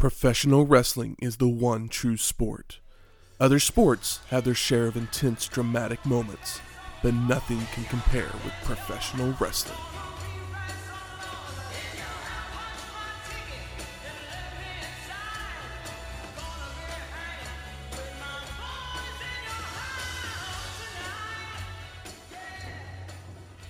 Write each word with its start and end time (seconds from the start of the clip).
Professional 0.00 0.64
wrestling 0.64 1.14
is 1.20 1.36
the 1.36 1.46
one 1.46 1.86
true 1.86 2.16
sport. 2.16 2.78
Other 3.38 3.58
sports 3.58 4.20
have 4.30 4.44
their 4.44 4.54
share 4.54 4.86
of 4.86 4.96
intense, 4.96 5.46
dramatic 5.46 6.06
moments, 6.06 6.62
but 7.02 7.12
nothing 7.12 7.60
can 7.74 7.84
compare 7.84 8.30
with 8.42 8.54
professional 8.64 9.34
wrestling. 9.38 9.76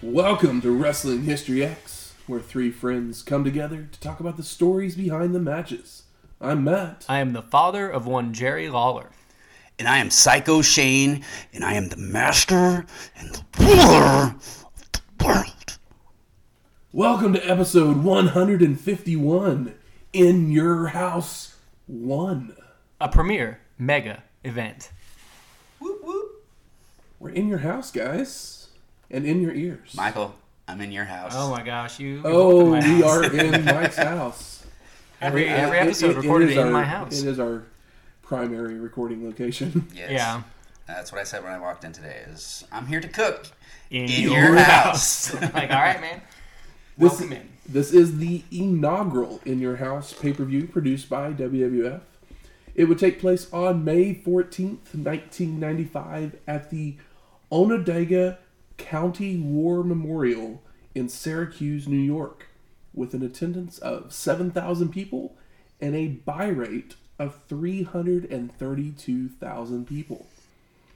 Welcome 0.00 0.60
to 0.60 0.70
Wrestling 0.70 1.24
History 1.24 1.64
X, 1.64 2.14
where 2.28 2.38
three 2.38 2.70
friends 2.70 3.24
come 3.24 3.42
together 3.42 3.88
to 3.90 3.98
talk 3.98 4.20
about 4.20 4.36
the 4.36 4.44
stories 4.44 4.94
behind 4.94 5.34
the 5.34 5.40
matches. 5.40 6.04
I'm 6.40 6.64
Matt. 6.64 7.04
I 7.08 7.18
am 7.18 7.32
the 7.32 7.42
father 7.42 7.88
of 7.88 8.06
one 8.06 8.32
Jerry 8.32 8.68
Lawler. 8.70 9.10
And 9.78 9.86
I 9.88 9.98
am 9.98 10.10
Psycho 10.10 10.62
Shane, 10.62 11.24
and 11.52 11.64
I 11.64 11.74
am 11.74 11.88
the 11.88 11.96
master 11.96 12.86
and 13.16 13.34
the 13.34 13.44
ruler 13.58 14.34
of 14.36 14.64
the 14.92 15.24
world. 15.24 15.78
Welcome 16.92 17.34
to 17.34 17.42
episode 17.46 17.98
151 17.98 19.74
In 20.12 20.50
Your 20.50 20.88
House 20.88 21.56
1. 21.86 22.56
A 23.00 23.08
premier 23.08 23.60
mega 23.78 24.22
event. 24.44 24.92
Whoop 25.78 26.02
whoop. 26.02 26.44
We're 27.18 27.30
in 27.30 27.48
your 27.48 27.58
house, 27.58 27.90
guys, 27.90 28.68
and 29.10 29.26
in 29.26 29.40
your 29.42 29.52
ears. 29.52 29.94
Michael, 29.94 30.34
I'm 30.68 30.80
in 30.80 30.92
your 30.92 31.04
house. 31.04 31.32
Oh 31.34 31.50
my 31.50 31.62
gosh, 31.62 32.00
you. 32.00 32.22
Oh, 32.24 32.72
we 32.72 32.80
house. 32.80 33.02
are 33.04 33.24
in 33.34 33.64
Mike's 33.64 33.96
house. 33.96 34.59
Every 35.20 35.48
Uh, 35.48 35.54
every 35.56 35.78
episode 35.78 36.10
it- 36.10 36.16
it 36.16 36.20
recorded 36.20 36.50
is 36.50 36.56
in 36.56 36.62
our- 36.64 36.70
my 36.70 36.84
house. 36.84 37.22
It 37.22 37.28
is 37.28 37.38
our 37.40 37.64
primary 38.22 38.78
recording 38.78 39.24
location. 39.24 39.86
Yes. 39.94 40.10
Yeah. 40.10 40.42
That's 40.86 41.12
what 41.12 41.20
I 41.20 41.24
said 41.24 41.44
when 41.44 41.52
I 41.52 41.58
walked 41.58 41.84
in 41.84 41.92
today. 41.92 42.22
Is 42.32 42.64
I'm 42.72 42.86
here 42.86 43.00
to 43.00 43.08
cook. 43.08 43.46
In, 43.90 44.04
In 44.04 44.22
your, 44.22 44.32
your 44.32 44.56
house. 44.56 45.28
house. 45.32 45.42
like, 45.54 45.70
all 45.70 45.80
right, 45.80 46.00
man. 46.00 46.20
This, 46.98 47.12
Welcome 47.12 47.32
in. 47.32 47.48
this 47.68 47.92
is 47.92 48.18
the 48.18 48.42
inaugural 48.52 49.40
In 49.44 49.58
Your 49.60 49.76
House 49.76 50.12
pay 50.12 50.32
per 50.32 50.44
view 50.44 50.66
produced 50.66 51.08
by 51.08 51.32
WWF. 51.32 52.00
It 52.74 52.84
would 52.84 52.98
take 52.98 53.18
place 53.20 53.50
on 53.52 53.84
May 53.84 54.14
14th, 54.14 54.94
1995, 54.94 56.36
at 56.46 56.70
the 56.70 56.96
Onondaga 57.50 58.38
County 58.76 59.36
War 59.36 59.82
Memorial 59.82 60.62
in 60.94 61.08
Syracuse, 61.08 61.88
New 61.88 61.96
York, 61.98 62.46
with 63.00 63.14
an 63.14 63.22
attendance 63.22 63.78
of 63.78 64.12
7,000 64.12 64.90
people 64.90 65.34
and 65.80 65.96
a 65.96 66.08
buy 66.08 66.48
rate 66.48 66.96
of 67.18 67.40
332,000 67.48 69.86
people. 69.86 70.26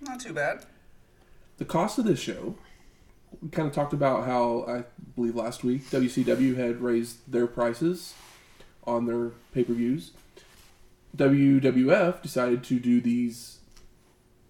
Not 0.02 0.20
too 0.20 0.34
bad. 0.34 0.66
The 1.56 1.64
cost 1.64 1.98
of 1.98 2.05
this 2.05 2.20
show, 2.20 2.56
we 3.41 3.48
kind 3.48 3.66
of 3.66 3.74
talked 3.74 3.94
about 3.94 4.27
how 4.27 4.66
I 4.69 4.84
believe 5.16 5.34
last 5.34 5.64
week 5.64 5.88
WCW 5.91 6.56
had 6.56 6.83
raised 6.83 7.20
their 7.30 7.46
prices 7.46 8.12
on 8.86 9.06
their 9.06 9.30
pay 9.52 9.64
per 9.64 9.72
views. 9.72 10.11
WWF 11.16 12.20
decided 12.20 12.62
to 12.64 12.78
do 12.78 13.00
these 13.00 13.61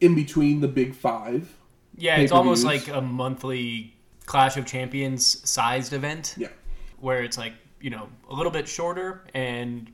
in 0.00 0.16
between 0.16 0.60
the 0.60 0.66
big 0.66 0.92
five. 0.94 1.54
Yeah, 1.96 2.16
it's 2.16 2.32
almost 2.32 2.64
like 2.64 2.88
a 2.88 3.00
monthly 3.00 3.94
Clash 4.26 4.56
of 4.56 4.66
Champions 4.66 5.48
sized 5.48 5.92
event 5.92 6.34
Yeah. 6.36 6.48
Where 7.04 7.22
it's 7.22 7.36
like, 7.38 7.52
you 7.80 7.90
know, 7.90 8.08
a 8.30 8.34
little 8.34 8.50
bit 8.50 8.66
shorter 8.66 9.22
and 9.34 9.92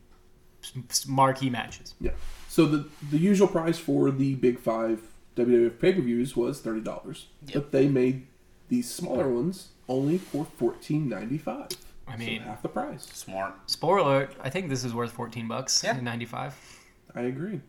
s- 0.62 0.72
s- 0.88 1.06
marquee 1.08 1.50
matches. 1.50 1.94
Yeah. 2.00 2.12
So 2.48 2.64
the 2.66 2.88
the 3.10 3.18
usual 3.18 3.48
price 3.48 3.78
for 3.78 4.10
the 4.10 4.34
big 4.36 4.58
five 4.60 5.00
WWF 5.36 5.78
pay 5.80 5.92
per 5.92 6.00
views 6.00 6.36
was 6.36 6.60
thirty 6.60 6.80
dollars, 6.80 7.26
but 7.52 7.72
they 7.72 7.88
made 7.88 8.26
these 8.68 8.88
smaller 8.88 9.28
ones 9.28 9.68
only 9.88 10.18
for 10.18 10.44
fourteen 10.44 11.08
ninety 11.08 11.38
five. 11.38 11.68
I 12.06 12.16
mean- 12.16 12.40
so 12.40 12.44
half 12.46 12.62
the 12.62 12.68
price. 12.68 13.04
Smart. 13.12 13.54
Spoiler 13.66 13.98
alert, 13.98 14.34
I 14.40 14.50
think 14.50 14.68
this 14.68 14.82
is 14.84 14.92
worth 14.94 15.12
14 15.12 15.46
bucks 15.46 15.84
yeah. 15.84 16.00
95. 16.00 16.56
I 17.14 17.20
agree. 17.22 17.60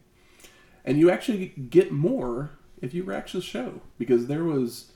And 0.83 0.97
you 0.97 1.11
actually 1.11 1.47
get 1.69 1.91
more 1.91 2.49
if 2.81 2.91
you 2.95 3.05
watch 3.05 3.33
the 3.33 3.41
show 3.41 3.81
because 3.99 4.25
there 4.25 4.43
was 4.43 4.91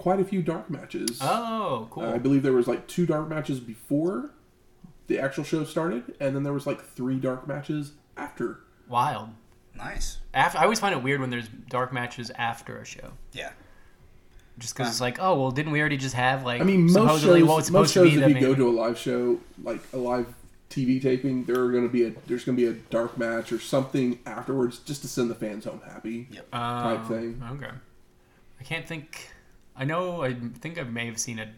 quite 0.00 0.18
a 0.18 0.24
few 0.24 0.40
dark 0.40 0.70
matches. 0.70 1.18
Oh, 1.20 1.86
cool. 1.90 2.04
Uh, 2.04 2.14
I 2.14 2.18
believe 2.18 2.42
there 2.42 2.54
was 2.54 2.66
like 2.66 2.86
two 2.86 3.04
dark 3.04 3.28
matches 3.28 3.60
before 3.60 4.30
the 5.08 5.18
actual 5.18 5.44
show 5.44 5.62
started, 5.64 6.14
and 6.18 6.34
then 6.34 6.42
there 6.42 6.54
was 6.54 6.66
like 6.66 6.82
three 6.82 7.16
dark 7.16 7.46
matches 7.46 7.92
after. 8.16 8.60
Wild. 8.88 9.28
Nice. 9.76 10.18
After, 10.32 10.58
I 10.58 10.62
always 10.62 10.80
find 10.80 10.94
it 10.94 11.02
weird 11.02 11.20
when 11.20 11.28
there's 11.28 11.48
dark 11.68 11.92
matches 11.92 12.30
after 12.34 12.78
a 12.78 12.84
show. 12.84 13.12
Yeah. 13.32 13.50
Just 14.58 14.74
because 14.74 14.90
it's 14.90 15.00
like, 15.02 15.18
oh, 15.20 15.38
well, 15.38 15.50
didn't 15.50 15.72
we 15.72 15.80
already 15.80 15.98
just 15.98 16.14
have, 16.14 16.44
like, 16.44 16.62
I 16.62 16.64
mean, 16.64 16.84
most 16.84 16.94
supposedly 16.94 17.40
shows, 17.40 17.48
what 17.48 17.56
was 17.56 17.70
most 17.70 17.92
supposed 17.92 18.14
to 18.14 18.20
shows 18.20 18.26
be 18.26 18.32
if 18.32 18.40
the 18.40 18.48
you 18.48 18.54
go 18.54 18.54
to 18.54 18.68
a 18.68 18.76
live 18.78 18.98
show, 18.98 19.38
like 19.62 19.80
a 19.92 19.98
live 19.98 20.26
TV 20.70 21.00
taping, 21.00 21.44
there 21.44 21.60
are 21.60 21.70
going 21.70 21.84
to 21.84 21.92
be 21.92 22.04
a 22.04 22.12
there's 22.26 22.44
going 22.44 22.56
to 22.56 22.62
be 22.62 22.68
a 22.68 22.74
dark 22.90 23.18
match 23.18 23.52
or 23.52 23.58
something 23.58 24.18
afterwards 24.24 24.78
just 24.78 25.02
to 25.02 25.08
send 25.08 25.30
the 25.30 25.34
fans 25.34 25.64
home 25.64 25.82
happy. 25.86 26.26
Yep. 26.30 26.50
type 26.52 27.00
Oh, 27.02 27.08
thing. 27.08 27.42
Okay. 27.52 27.70
I 28.58 28.64
can't 28.64 28.86
think. 28.86 29.30
I 29.80 29.84
know. 29.84 30.22
I 30.22 30.34
think 30.60 30.78
I 30.78 30.82
may 30.84 31.06
have 31.06 31.18
seen 31.18 31.38
a 31.38 31.48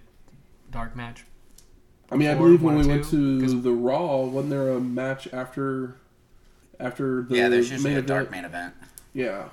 dark 0.70 0.94
match. 0.96 1.24
I 2.10 2.16
mean, 2.16 2.28
I 2.28 2.34
believe 2.34 2.62
when 2.62 2.76
we 2.76 2.84
or 2.84 2.88
went 2.88 3.04
to 3.06 3.40
to 3.40 3.46
'Cause- 3.46 3.62
the 3.62 3.72
Raw, 3.72 4.20
wasn't 4.22 4.50
there 4.50 4.70
a 4.70 4.80
match 4.80 5.26
after 5.32 5.96
after 6.78 7.22
the 7.22 7.36
yeah, 7.36 7.48
there's 7.48 7.70
usually 7.70 7.90
main 7.94 7.98
a 7.98 8.06
dark 8.06 8.28
event? 8.28 8.30
main 8.32 8.44
event. 8.44 8.74
Yeah, 9.12 9.48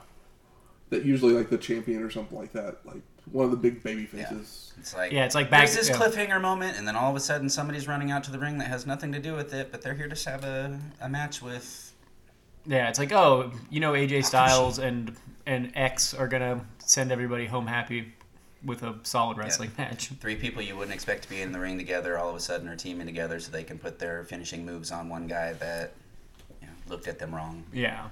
that 0.90 1.04
usually 1.06 1.34
like 1.34 1.50
the 1.50 1.58
champion 1.58 2.04
or 2.04 2.10
something 2.12 2.38
like 2.38 2.52
that, 2.54 2.86
like 2.86 3.02
one 3.32 3.46
of 3.46 3.52
the 3.52 3.58
big 3.58 3.82
baby 3.84 4.06
faces. 4.06 4.74
It's 4.78 4.96
like 4.96 5.12
Yeah, 5.12 5.26
it's 5.26 5.36
like 5.36 5.50
back- 5.50 5.66
there's 5.66 5.76
this 5.76 5.90
yeah. 5.90 5.96
cliffhanger 5.96 6.42
moment, 6.42 6.78
and 6.78 6.88
then 6.88 6.96
all 6.96 7.10
of 7.10 7.16
a 7.16 7.20
sudden 7.20 7.50
somebody's 7.50 7.88
running 7.88 8.12
out 8.12 8.24
to 8.26 8.32
the 8.32 8.40
ring 8.40 8.58
that 8.60 8.68
has 8.68 8.86
nothing 8.86 9.12
to 9.14 9.20
do 9.20 9.34
with 9.36 9.54
it, 9.54 9.72
but 9.72 9.82
they're 9.82 9.94
here 9.96 10.08
to 10.08 10.30
have 10.30 10.44
a, 10.44 10.80
a 11.02 11.10
match 11.10 11.42
with. 11.42 11.92
Yeah, 12.66 12.90
it's 12.90 13.00
like, 13.00 13.12
oh, 13.12 13.52
you 13.70 13.80
know, 13.80 13.94
AJ 13.94 14.26
Styles 14.26 14.78
and 14.80 15.16
and 15.48 15.72
X 15.76 16.14
are 16.14 16.28
gonna 16.28 16.66
send 16.80 17.12
everybody 17.12 17.46
home 17.48 17.66
happy 17.68 18.14
with 18.64 18.84
a 18.84 18.96
solid 19.04 19.38
wrestling 19.38 19.72
match. 19.78 20.08
Three 20.20 20.36
people 20.36 20.62
you 20.62 20.76
wouldn't 20.76 20.94
expect 20.94 21.24
to 21.24 21.30
be 21.30 21.42
in 21.42 21.52
the 21.52 21.60
ring 21.60 21.78
together 21.78 22.18
all 22.18 22.30
of 22.30 22.36
a 22.36 22.40
sudden 22.40 22.68
are 22.68 22.76
teaming 22.76 23.06
together 23.06 23.40
so 23.40 23.52
they 23.52 23.64
can 23.64 23.78
put 23.78 24.00
their 24.00 24.24
finishing 24.26 24.66
moves 24.66 24.92
on 24.92 25.10
one 25.10 25.28
guy 25.28 25.54
that 25.54 25.94
you 26.62 26.68
know, 26.68 26.74
looked 26.88 27.08
at 27.08 27.20
them 27.20 27.34
wrong. 27.34 27.64
Yeah. 27.72 28.10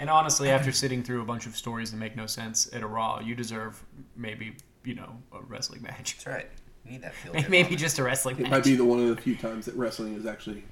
And 0.00 0.10
honestly, 0.10 0.50
after 0.50 0.72
sitting 0.72 1.02
through 1.02 1.22
a 1.22 1.24
bunch 1.24 1.46
of 1.46 1.56
stories 1.56 1.92
that 1.92 1.96
make 1.96 2.16
no 2.16 2.26
sense 2.26 2.68
at 2.72 2.82
a 2.82 2.86
Raw, 2.86 3.20
you 3.20 3.34
deserve 3.34 3.82
maybe 4.16 4.56
you 4.84 4.94
know 4.94 5.16
a 5.32 5.40
wrestling 5.42 5.82
match. 5.82 6.16
That's 6.16 6.26
right. 6.26 6.50
You 6.84 6.92
need 6.92 7.02
that 7.02 7.14
feel. 7.14 7.32
Maybe 7.48 7.76
just 7.76 8.00
a 8.00 8.02
wrestling 8.02 8.36
It 8.38 8.42
match. 8.42 8.50
might 8.50 8.64
be 8.64 8.74
the 8.74 8.84
one 8.84 8.98
of 8.98 9.14
the 9.14 9.22
few 9.22 9.36
times 9.36 9.66
that 9.66 9.76
wrestling 9.76 10.16
is 10.16 10.26
actually 10.26 10.64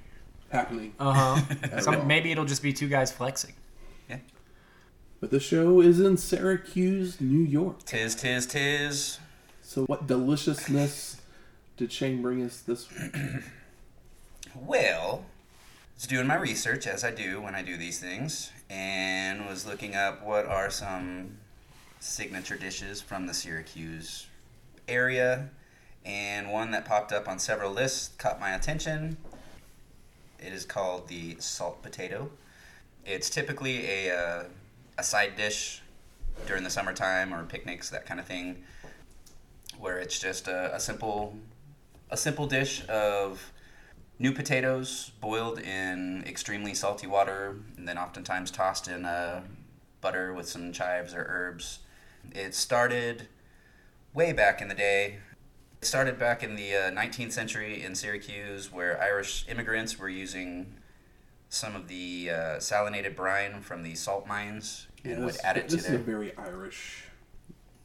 happening. 0.51 0.93
Uh 0.99 1.13
huh. 1.13 1.55
at 1.87 2.05
maybe 2.05 2.33
it'll 2.33 2.43
just 2.43 2.61
be 2.61 2.73
two 2.73 2.89
guys 2.89 3.13
flexing. 3.13 3.53
But 5.21 5.29
the 5.29 5.39
show 5.39 5.81
is 5.81 5.99
in 5.99 6.17
Syracuse, 6.17 7.21
New 7.21 7.43
York. 7.43 7.85
Tis, 7.85 8.15
tis, 8.15 8.47
tis. 8.47 9.19
So, 9.61 9.83
what 9.85 10.07
deliciousness 10.07 11.21
did 11.77 11.91
Shane 11.91 12.23
bring 12.23 12.41
us 12.41 12.61
this 12.61 12.89
week? 12.91 13.15
Well, 14.53 15.23
I 15.23 15.95
was 15.95 16.07
doing 16.07 16.27
my 16.27 16.35
research 16.35 16.85
as 16.85 17.05
I 17.05 17.11
do 17.11 17.39
when 17.39 17.55
I 17.55 17.61
do 17.61 17.77
these 17.77 18.01
things, 18.01 18.51
and 18.69 19.45
was 19.45 19.65
looking 19.65 19.95
up 19.95 20.21
what 20.25 20.45
are 20.45 20.69
some 20.69 21.37
signature 22.01 22.57
dishes 22.57 23.01
from 23.01 23.27
the 23.27 23.33
Syracuse 23.33 24.27
area, 24.89 25.51
and 26.03 26.51
one 26.51 26.71
that 26.71 26.83
popped 26.83 27.13
up 27.13 27.29
on 27.29 27.39
several 27.39 27.71
lists 27.71 28.09
caught 28.17 28.41
my 28.41 28.53
attention. 28.53 29.15
It 30.37 30.51
is 30.51 30.65
called 30.65 31.07
the 31.07 31.37
salt 31.39 31.81
potato. 31.81 32.29
It's 33.05 33.29
typically 33.29 33.85
a, 33.87 34.13
uh, 34.13 34.43
a 34.97 35.03
side 35.03 35.35
dish 35.35 35.81
during 36.47 36.63
the 36.63 36.69
summertime 36.69 37.33
or 37.33 37.43
picnics, 37.43 37.89
that 37.89 38.05
kind 38.05 38.19
of 38.19 38.25
thing, 38.25 38.63
where 39.79 39.99
it's 39.99 40.19
just 40.19 40.47
a, 40.47 40.75
a 40.75 40.79
simple 40.79 41.35
a 42.09 42.17
simple 42.17 42.45
dish 42.45 42.85
of 42.89 43.51
new 44.19 44.31
potatoes 44.33 45.11
boiled 45.21 45.59
in 45.59 46.23
extremely 46.27 46.73
salty 46.73 47.07
water 47.07 47.55
and 47.77 47.87
then 47.87 47.97
oftentimes 47.97 48.51
tossed 48.51 48.87
in 48.87 49.05
uh, 49.05 49.41
butter 50.01 50.33
with 50.33 50.47
some 50.47 50.73
chives 50.73 51.13
or 51.13 51.25
herbs. 51.27 51.79
It 52.33 52.53
started 52.53 53.27
way 54.13 54.33
back 54.33 54.61
in 54.61 54.67
the 54.67 54.75
day. 54.75 55.19
It 55.81 55.85
started 55.85 56.19
back 56.19 56.43
in 56.43 56.55
the 56.55 56.75
uh, 56.75 56.91
19th 56.91 57.31
century 57.31 57.81
in 57.81 57.95
Syracuse 57.95 58.71
where 58.71 59.01
Irish 59.01 59.45
immigrants 59.47 59.97
were 59.97 60.09
using 60.09 60.75
some 61.51 61.75
of 61.75 61.89
the 61.89 62.29
uh, 62.31 62.35
salinated 62.59 63.13
brine 63.13 63.59
from 63.61 63.83
the 63.83 63.93
salt 63.93 64.25
mines 64.25 64.87
and 65.03 65.25
would 65.25 65.35
add 65.43 65.57
it 65.57 65.67
to 65.67 65.75
this 65.75 65.85
is 65.85 65.91
a 65.95 65.97
very 65.97 66.35
Irish, 66.37 67.03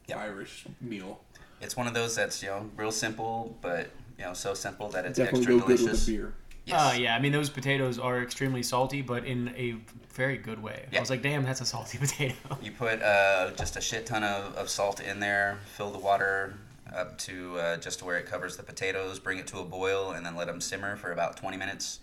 Yep. 0.06 0.18
Irish 0.18 0.64
meal. 0.80 1.18
It's 1.60 1.76
one 1.76 1.88
of 1.88 1.92
those 1.94 2.14
that's 2.14 2.42
you 2.42 2.48
know 2.48 2.70
real 2.76 2.92
simple, 2.92 3.56
but 3.60 3.90
you 4.18 4.24
know 4.24 4.34
so 4.34 4.54
simple 4.54 4.88
that 4.90 5.04
it's 5.04 5.18
Definitely 5.18 5.40
extra 5.40 5.54
go 5.58 5.66
good 5.66 5.76
delicious. 5.78 6.06
with 6.06 6.14
a 6.14 6.18
beer. 6.18 6.34
Yes. 6.64 6.80
Uh, 6.94 6.96
yeah, 6.96 7.16
I 7.16 7.18
mean 7.20 7.32
those 7.32 7.50
potatoes 7.50 7.98
are 7.98 8.22
extremely 8.22 8.62
salty, 8.62 9.02
but 9.02 9.24
in 9.24 9.48
a 9.56 9.74
very 10.14 10.36
good 10.36 10.62
way. 10.62 10.86
I 10.96 11.00
was 11.00 11.10
like, 11.10 11.22
damn, 11.22 11.42
that's 11.44 11.60
a 11.60 11.66
salty 11.66 11.98
potato. 12.00 12.34
You 12.62 12.70
put 12.70 13.02
uh, 13.02 13.50
just 13.56 13.76
a 13.76 13.80
shit 13.80 14.06
ton 14.06 14.22
of, 14.22 14.54
of 14.54 14.68
salt 14.70 15.00
in 15.00 15.18
there, 15.18 15.58
fill 15.76 15.90
the 15.90 15.98
water 15.98 16.54
up 16.94 17.18
to 17.18 17.58
uh, 17.58 17.76
just 17.78 17.98
to 17.98 18.04
where 18.04 18.16
it 18.16 18.26
covers 18.26 18.56
the 18.56 18.62
potatoes, 18.62 19.18
bring 19.18 19.38
it 19.38 19.48
to 19.48 19.58
a 19.58 19.64
boil, 19.64 20.12
and 20.12 20.24
then 20.24 20.36
let 20.36 20.46
them 20.46 20.60
simmer 20.60 20.94
for 20.96 21.10
about 21.10 21.36
20 21.36 21.56
minutes. 21.56 21.98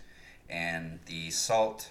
And 0.53 0.99
the 1.07 1.31
salt, 1.31 1.89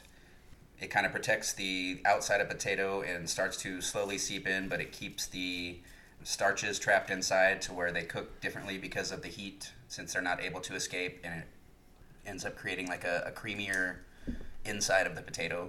it 0.81 0.87
kind 0.89 1.05
of 1.05 1.11
protects 1.11 1.53
the 1.53 2.01
outside 2.05 2.41
of 2.41 2.49
potato 2.49 3.03
and 3.03 3.29
starts 3.29 3.57
to 3.59 3.81
slowly 3.81 4.19
seep 4.19 4.47
in, 4.47 4.69
but 4.69 4.81
it 4.81 4.93
keeps 4.93 5.27
the 5.27 5.81
starches 6.23 6.79
trapped 6.79 7.11
inside 7.11 7.61
to 7.63 7.73
where 7.73 7.91
they 7.91 8.05
cook 8.05 8.41
differently 8.41 8.79
because 8.79 9.11
of 9.11 9.21
the 9.23 9.29
heat, 9.29 9.73
since 9.89 10.13
they're 10.13 10.23
not 10.23 10.41
able 10.41 10.61
to 10.61 10.75
escape, 10.77 11.19
and 11.25 11.41
it 11.41 11.49
ends 12.25 12.45
up 12.45 12.55
creating 12.55 12.87
like 12.87 13.03
a, 13.03 13.25
a 13.27 13.33
creamier 13.33 13.97
inside 14.65 15.09
of 15.09 15.17
the 15.17 15.23
potato. 15.23 15.69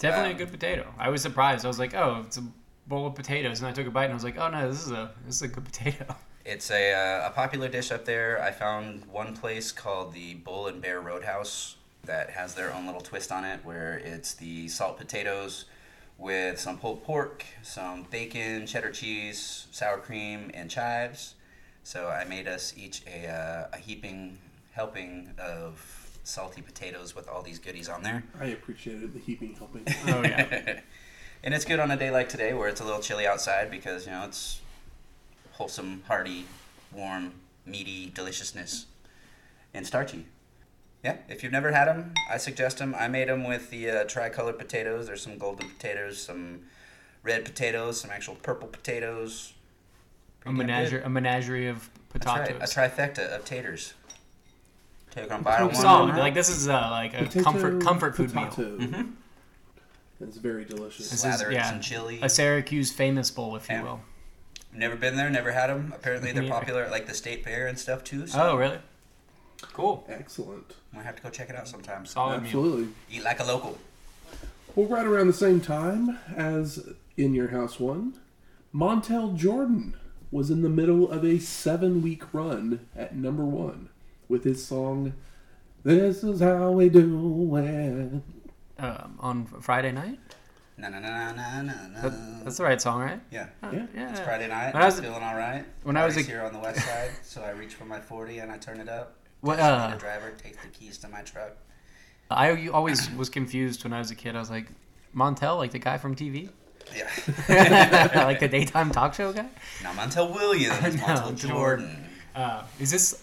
Definitely 0.00 0.30
Um, 0.30 0.36
a 0.36 0.38
good 0.38 0.50
potato. 0.50 0.92
I 0.98 1.10
was 1.10 1.22
surprised. 1.22 1.64
I 1.64 1.68
was 1.68 1.78
like, 1.78 1.94
oh, 1.94 2.24
it's 2.26 2.36
a 2.36 2.44
bowl 2.88 3.06
of 3.06 3.14
potatoes, 3.14 3.60
and 3.60 3.68
I 3.68 3.72
took 3.72 3.86
a 3.86 3.92
bite 3.92 4.06
and 4.06 4.12
I 4.12 4.16
was 4.16 4.24
like, 4.24 4.38
oh 4.38 4.48
no, 4.48 4.68
this 4.68 4.84
is 4.84 4.90
a 4.90 5.12
this 5.24 5.36
is 5.36 5.42
a 5.42 5.48
good 5.48 5.64
potato. 5.72 6.16
It's 6.44 6.70
a, 6.72 6.92
uh, 6.92 7.28
a 7.28 7.30
popular 7.30 7.68
dish 7.68 7.92
up 7.92 8.04
there. 8.04 8.42
I 8.42 8.50
found 8.50 9.04
one 9.06 9.34
place 9.36 9.70
called 9.70 10.12
the 10.12 10.34
Bull 10.34 10.66
and 10.66 10.82
Bear 10.82 11.00
Roadhouse 11.00 11.76
that 12.06 12.30
has 12.30 12.54
their 12.54 12.72
own 12.72 12.86
little 12.86 13.00
twist 13.00 13.32
on 13.32 13.44
it 13.44 13.60
where 13.64 13.98
it's 13.98 14.34
the 14.34 14.68
salt 14.68 14.98
potatoes 14.98 15.64
with 16.18 16.60
some 16.60 16.78
pulled 16.78 17.02
pork, 17.04 17.44
some 17.62 18.06
bacon, 18.10 18.66
cheddar 18.66 18.90
cheese, 18.90 19.66
sour 19.70 19.98
cream, 19.98 20.50
and 20.54 20.70
chives. 20.70 21.34
So 21.82 22.08
I 22.08 22.24
made 22.24 22.48
us 22.48 22.72
each 22.76 23.02
a, 23.06 23.28
uh, 23.28 23.76
a 23.76 23.78
heaping 23.78 24.38
helping 24.72 25.30
of 25.38 26.04
salty 26.24 26.62
potatoes 26.62 27.14
with 27.14 27.28
all 27.28 27.42
these 27.42 27.58
goodies 27.58 27.88
on 27.88 28.02
there. 28.02 28.24
I 28.40 28.46
appreciated 28.46 29.12
the 29.12 29.20
heaping 29.20 29.54
helping. 29.54 29.86
Oh 30.08 30.22
yeah. 30.22 30.80
and 31.44 31.54
it's 31.54 31.64
good 31.64 31.78
on 31.78 31.90
a 31.90 31.96
day 31.96 32.10
like 32.10 32.28
today 32.28 32.54
where 32.54 32.68
it's 32.68 32.80
a 32.80 32.84
little 32.84 33.00
chilly 33.00 33.26
outside 33.26 33.70
because, 33.70 34.06
you 34.06 34.12
know, 34.12 34.24
it's 34.24 34.60
wholesome, 35.52 36.02
hearty, 36.06 36.46
warm, 36.92 37.32
meaty 37.66 38.10
deliciousness 38.14 38.86
and 39.74 39.86
starchy. 39.86 40.26
Yeah, 41.04 41.16
if 41.28 41.42
you've 41.42 41.52
never 41.52 41.70
had 41.70 41.86
them, 41.86 42.14
I 42.30 42.38
suggest 42.38 42.78
them. 42.78 42.94
I 42.98 43.08
made 43.08 43.28
them 43.28 43.44
with 43.44 43.68
the 43.70 43.90
uh, 43.90 44.04
tricolored 44.04 44.58
potatoes. 44.58 45.06
There's 45.06 45.20
some 45.22 45.36
golden 45.36 45.68
potatoes, 45.68 46.18
some 46.22 46.60
red 47.22 47.44
potatoes, 47.44 48.00
some 48.00 48.10
actual 48.10 48.36
purple 48.36 48.68
potatoes. 48.68 49.52
a 50.40 50.44
Pretty 50.44 50.56
good. 50.58 50.66
menagerie, 50.66 51.02
a 51.02 51.08
menagerie 51.10 51.66
of 51.68 51.90
That's 52.14 52.24
potatoes. 52.24 52.76
right, 52.76 52.88
a 52.88 52.90
trifecta 52.90 53.28
of 53.36 53.44
taters. 53.44 53.92
Take 55.10 55.28
them 55.28 55.42
by 55.42 55.62
one. 55.62 55.74
Solid. 55.74 56.16
Like 56.16 56.32
this 56.34 56.48
is 56.48 56.68
uh, 56.68 56.88
like 56.90 57.12
a 57.14 57.24
Potato 57.24 57.44
comfort 57.44 57.82
comfort 57.82 58.16
food 58.16 58.34
meal. 58.34 58.46
potato. 58.46 58.78
Mhm. 58.78 59.12
It's 60.22 60.38
very 60.38 60.64
delicious. 60.64 61.10
This 61.10 61.20
Slather 61.20 61.46
it 61.46 61.48
in 61.48 61.54
yeah, 61.54 61.70
some 61.70 61.80
chili. 61.82 62.18
A 62.22 62.28
Syracuse 62.30 62.90
famous 62.92 63.30
bowl, 63.30 63.56
if 63.56 63.68
you 63.68 63.74
Yeah. 63.76 63.82
will. 63.82 64.00
Never 64.72 64.96
been 64.96 65.16
there, 65.16 65.28
never 65.30 65.52
had 65.52 65.68
them. 65.68 65.92
Apparently, 65.94 66.32
they're 66.32 66.48
popular 66.48 66.82
at 66.84 66.90
like 66.90 67.06
the 67.06 67.14
state 67.14 67.44
fair 67.44 67.66
and 67.66 67.78
stuff 67.78 68.02
too. 68.04 68.26
So 68.26 68.40
Oh 68.52 68.56
really? 68.56 68.78
Cool. 69.72 70.04
Excellent. 70.08 70.74
might 70.92 71.04
have 71.04 71.16
to 71.16 71.22
go 71.22 71.30
check 71.30 71.50
it 71.50 71.56
out 71.56 71.66
sometime. 71.68 72.06
Solid 72.06 72.38
meal. 72.42 72.46
Absolutely. 72.46 72.88
Eat 73.10 73.24
like 73.24 73.40
a 73.40 73.44
local. 73.44 73.78
Well, 74.76 74.86
right 74.86 75.06
around 75.06 75.28
the 75.28 75.32
same 75.32 75.60
time 75.60 76.18
as 76.36 76.88
In 77.16 77.34
Your 77.34 77.48
House 77.48 77.78
One, 77.80 78.18
Montel 78.74 79.36
Jordan 79.36 79.96
was 80.30 80.50
in 80.50 80.62
the 80.62 80.68
middle 80.68 81.10
of 81.10 81.24
a 81.24 81.38
seven 81.38 82.02
week 82.02 82.32
run 82.34 82.86
at 82.96 83.14
number 83.14 83.44
one 83.44 83.88
with 84.28 84.42
his 84.44 84.64
song, 84.66 85.12
This 85.84 86.24
Is 86.24 86.40
How 86.40 86.72
We 86.72 86.88
Do 86.88 87.56
It. 87.56 88.22
Um, 88.76 89.16
on 89.20 89.46
Friday 89.46 89.92
night. 89.92 90.18
Na 90.76 90.88
na 90.88 90.98
na 90.98 91.32
na 91.32 91.62
na 91.62 91.72
na. 91.86 92.00
That, 92.02 92.44
that's 92.44 92.56
the 92.56 92.64
right 92.64 92.82
song, 92.82 93.00
right? 93.02 93.20
Yeah. 93.30 93.46
Uh, 93.62 93.70
Yeah. 93.72 93.86
yeah. 93.94 94.10
It's 94.10 94.18
Friday 94.18 94.48
night. 94.48 94.74
When 94.74 94.82
I 94.82 94.86
was- 94.86 94.98
feeling 94.98 95.22
all 95.22 95.36
right. 95.36 95.64
when 95.84 95.96
I 95.96 96.04
was 96.04 96.16
a- 96.16 96.22
here 96.22 96.42
on 96.42 96.52
the 96.52 96.58
west 96.58 96.80
side, 96.84 97.10
so 97.22 97.42
I 97.42 97.50
reach 97.50 97.74
for 97.76 97.84
my 97.84 98.00
forty 98.00 98.38
and 98.40 98.50
I 98.50 98.58
turn 98.58 98.80
it 98.80 98.88
up. 98.88 99.14
What, 99.44 99.60
uh, 99.60 99.90
the 99.90 99.96
driver 99.98 100.30
takes 100.42 100.56
the 100.62 100.68
keys 100.68 100.96
to 100.98 101.08
my 101.08 101.20
truck. 101.22 101.52
I 102.30 102.66
always 102.68 103.10
was 103.12 103.28
confused 103.28 103.84
when 103.84 103.92
I 103.92 103.98
was 103.98 104.10
a 104.10 104.14
kid. 104.14 104.34
I 104.36 104.38
was 104.40 104.50
like, 104.50 104.66
Montel, 105.14 105.58
like 105.58 105.70
the 105.70 105.78
guy 105.78 105.98
from 105.98 106.16
TV, 106.16 106.48
Yeah. 106.96 107.04
like 108.26 108.40
the 108.40 108.48
daytime 108.48 108.90
talk 108.90 109.12
show 109.14 109.32
guy. 109.32 109.46
now 109.82 109.92
Montel 109.92 110.34
Williams, 110.34 110.80
No, 110.82 111.02
Montel 111.02 111.36
Jordan. 111.36 111.48
Jordan. 111.48 112.04
Uh, 112.34 112.62
is 112.80 112.90
this? 112.90 113.22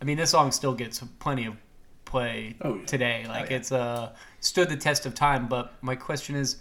I 0.00 0.04
mean, 0.04 0.16
this 0.16 0.30
song 0.30 0.52
still 0.52 0.74
gets 0.74 1.00
plenty 1.18 1.46
of 1.46 1.56
play 2.04 2.54
Oh, 2.62 2.76
yeah. 2.76 2.86
today. 2.86 3.24
Like 3.28 3.50
yeah. 3.50 3.56
it's 3.56 3.72
uh, 3.72 4.12
stood 4.40 4.68
the 4.68 4.76
test 4.76 5.04
of 5.06 5.14
time. 5.14 5.48
But 5.48 5.74
my 5.82 5.96
question 5.96 6.36
is, 6.36 6.56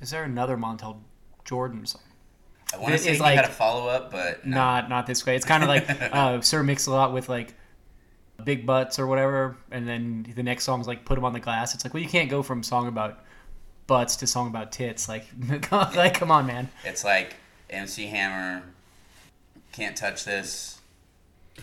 is 0.00 0.10
there 0.10 0.24
another 0.24 0.56
Montel 0.56 0.98
Jordan 1.44 1.86
song? 1.86 2.02
I 2.74 2.78
want 2.78 2.88
to 2.88 2.94
It 2.96 3.00
say 3.02 3.10
is 3.12 3.16
he 3.18 3.22
like- 3.22 3.36
had 3.36 3.44
a 3.44 3.48
follow 3.52 3.86
up, 3.88 4.10
but 4.10 4.44
no. 4.44 4.56
Not 4.56 4.88
not 4.90 5.06
this 5.06 5.24
way. 5.24 5.36
It's 5.36 5.46
kind 5.46 5.62
of 5.62 5.68
like 5.68 5.88
uh, 6.12 6.40
Sir 6.40 6.62
Mix-a-Lot 6.64 7.12
with 7.12 7.28
like 7.28 7.54
big 8.44 8.66
butts 8.66 8.98
or 8.98 9.06
whatever, 9.06 9.56
and 9.70 9.88
then 9.88 10.26
the 10.34 10.42
next 10.42 10.64
song's 10.64 10.86
like 10.86 11.04
put 11.04 11.14
them 11.16 11.24
on 11.24 11.32
the 11.32 11.40
glass. 11.40 11.74
It's 11.74 11.84
like, 11.84 11.94
well, 11.94 12.02
you 12.02 12.08
can't 12.08 12.30
go 12.30 12.42
from 12.42 12.62
song 12.62 12.86
about 12.88 13.20
butts 13.86 14.16
to 14.16 14.26
song 14.26 14.48
about 14.48 14.72
tits. 14.72 15.08
Like, 15.08 15.26
like 15.72 16.14
come 16.14 16.30
on, 16.30 16.46
man. 16.46 16.68
It's 16.84 17.04
like 17.04 17.36
MC 17.70 18.06
Hammer, 18.06 18.62
can't 19.72 19.96
touch 19.96 20.24
this. 20.24 20.78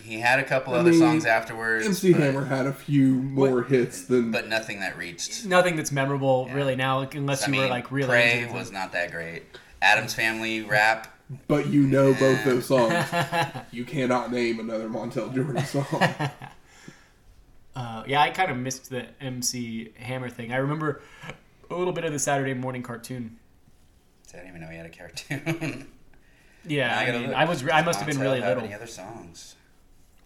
He 0.04 0.20
had 0.20 0.40
a 0.40 0.44
couple 0.46 0.74
I 0.74 0.78
other 0.78 0.92
mean, 0.92 1.00
songs 1.00 1.26
afterwards, 1.26 1.86
MC 1.86 2.14
but, 2.14 2.22
Hammer 2.22 2.46
had 2.46 2.66
a 2.66 2.72
few 2.74 3.12
more 3.16 3.64
hits 3.64 4.06
than. 4.06 4.32
but 4.32 4.48
nothing 4.48 4.80
that 4.80 4.98
reached. 4.98 5.46
Nothing 5.46 5.76
that's 5.76 5.92
memorable 5.92 6.46
Yeah. 6.48 6.56
really 6.56 6.76
now, 6.78 7.00
like, 7.00 7.14
unless 7.16 7.44
I 7.44 7.48
you 7.48 7.52
mean, 7.52 7.62
were 7.64 7.68
like 7.68 7.92
really. 7.92 8.08
Pray 8.08 8.40
into 8.44 8.56
it. 8.56 8.58
was 8.58 8.72
not 8.72 8.94
that 8.94 9.12
great. 9.12 9.44
Addams 9.82 10.14
Family 10.14 10.62
rap. 10.62 11.08
but 11.50 11.68
you 11.68 11.82
know 11.88 12.14
both 12.14 12.44
those 12.46 12.66
songs. 12.68 12.94
you 13.72 13.84
cannot 13.84 14.32
name 14.32 14.60
another 14.62 14.88
Montel 14.88 15.34
Jordan 15.36 15.66
song. 15.66 15.86
Uh, 17.76 18.04
yeah, 18.08 18.22
I 18.22 18.30
kind 18.32 18.52
of 18.52 18.58
missed 18.58 18.90
the 18.90 19.08
MC 19.22 19.94
Hammer 19.96 20.30
thing. 20.30 20.52
I 20.52 20.58
remember 20.58 21.02
a 21.70 21.76
little 21.76 21.94
bit 21.94 22.04
of 22.04 22.12
the 22.12 22.20
Saturday 22.20 22.54
morning 22.54 22.84
cartoon. 22.84 23.38
I 24.34 24.38
didn't 24.38 24.50
even 24.50 24.62
know 24.62 24.68
he 24.68 24.78
had 24.78 24.86
a 24.86 24.90
cartoon. 24.90 25.88
Yeah, 26.66 26.98
I, 26.98 27.06
gotta 27.06 27.20
mean. 27.20 27.34
I 27.34 27.46
was 27.46 27.68
I 27.68 27.82
must 27.82 28.00
have 28.00 28.08
been 28.08 28.20
really 28.20 28.40
have 28.40 28.50
little. 28.50 28.64
Any 28.66 28.74
other 28.74 28.88
songs? 28.88 29.56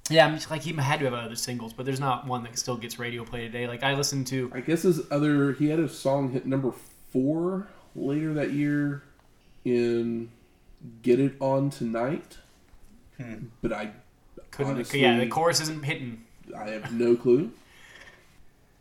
Yeah, 0.10 0.28
I'm 0.28 0.36
just, 0.36 0.52
like 0.52 0.62
he 0.62 0.74
had 0.74 1.00
to 1.00 1.06
have 1.06 1.14
other 1.14 1.36
singles, 1.36 1.74
but 1.74 1.86
there's 1.86 2.00
not 2.00 2.28
one 2.28 2.44
that 2.44 2.58
still 2.60 2.78
gets 2.78 3.00
radio 3.00 3.24
play 3.24 3.42
today. 3.42 3.68
Like 3.68 3.84
I 3.84 3.94
listened 3.94 4.28
to 4.28 4.52
I 4.54 4.60
guess 4.60 4.84
his 4.84 5.10
other. 5.12 5.54
He 5.54 5.70
had 5.70 5.80
a 5.80 5.90
song 5.90 6.32
hit 6.32 6.46
number 6.46 6.74
four 7.12 7.68
later 7.96 8.34
that 8.34 8.52
year 8.52 9.04
in 9.64 10.30
Get 11.02 11.20
It 11.20 11.36
On 11.40 11.70
Tonight. 11.70 12.38
Hmm. 13.18 13.46
But 13.62 13.72
I 13.72 13.92
couldn't 14.52 14.74
honestly, 14.74 15.02
yeah 15.02 15.18
the 15.18 15.28
chorus 15.28 15.62
isn't 15.62 15.84
hitting. 15.84 16.25
I 16.58 16.70
have 16.70 16.94
no 16.94 17.16
clue. 17.16 17.52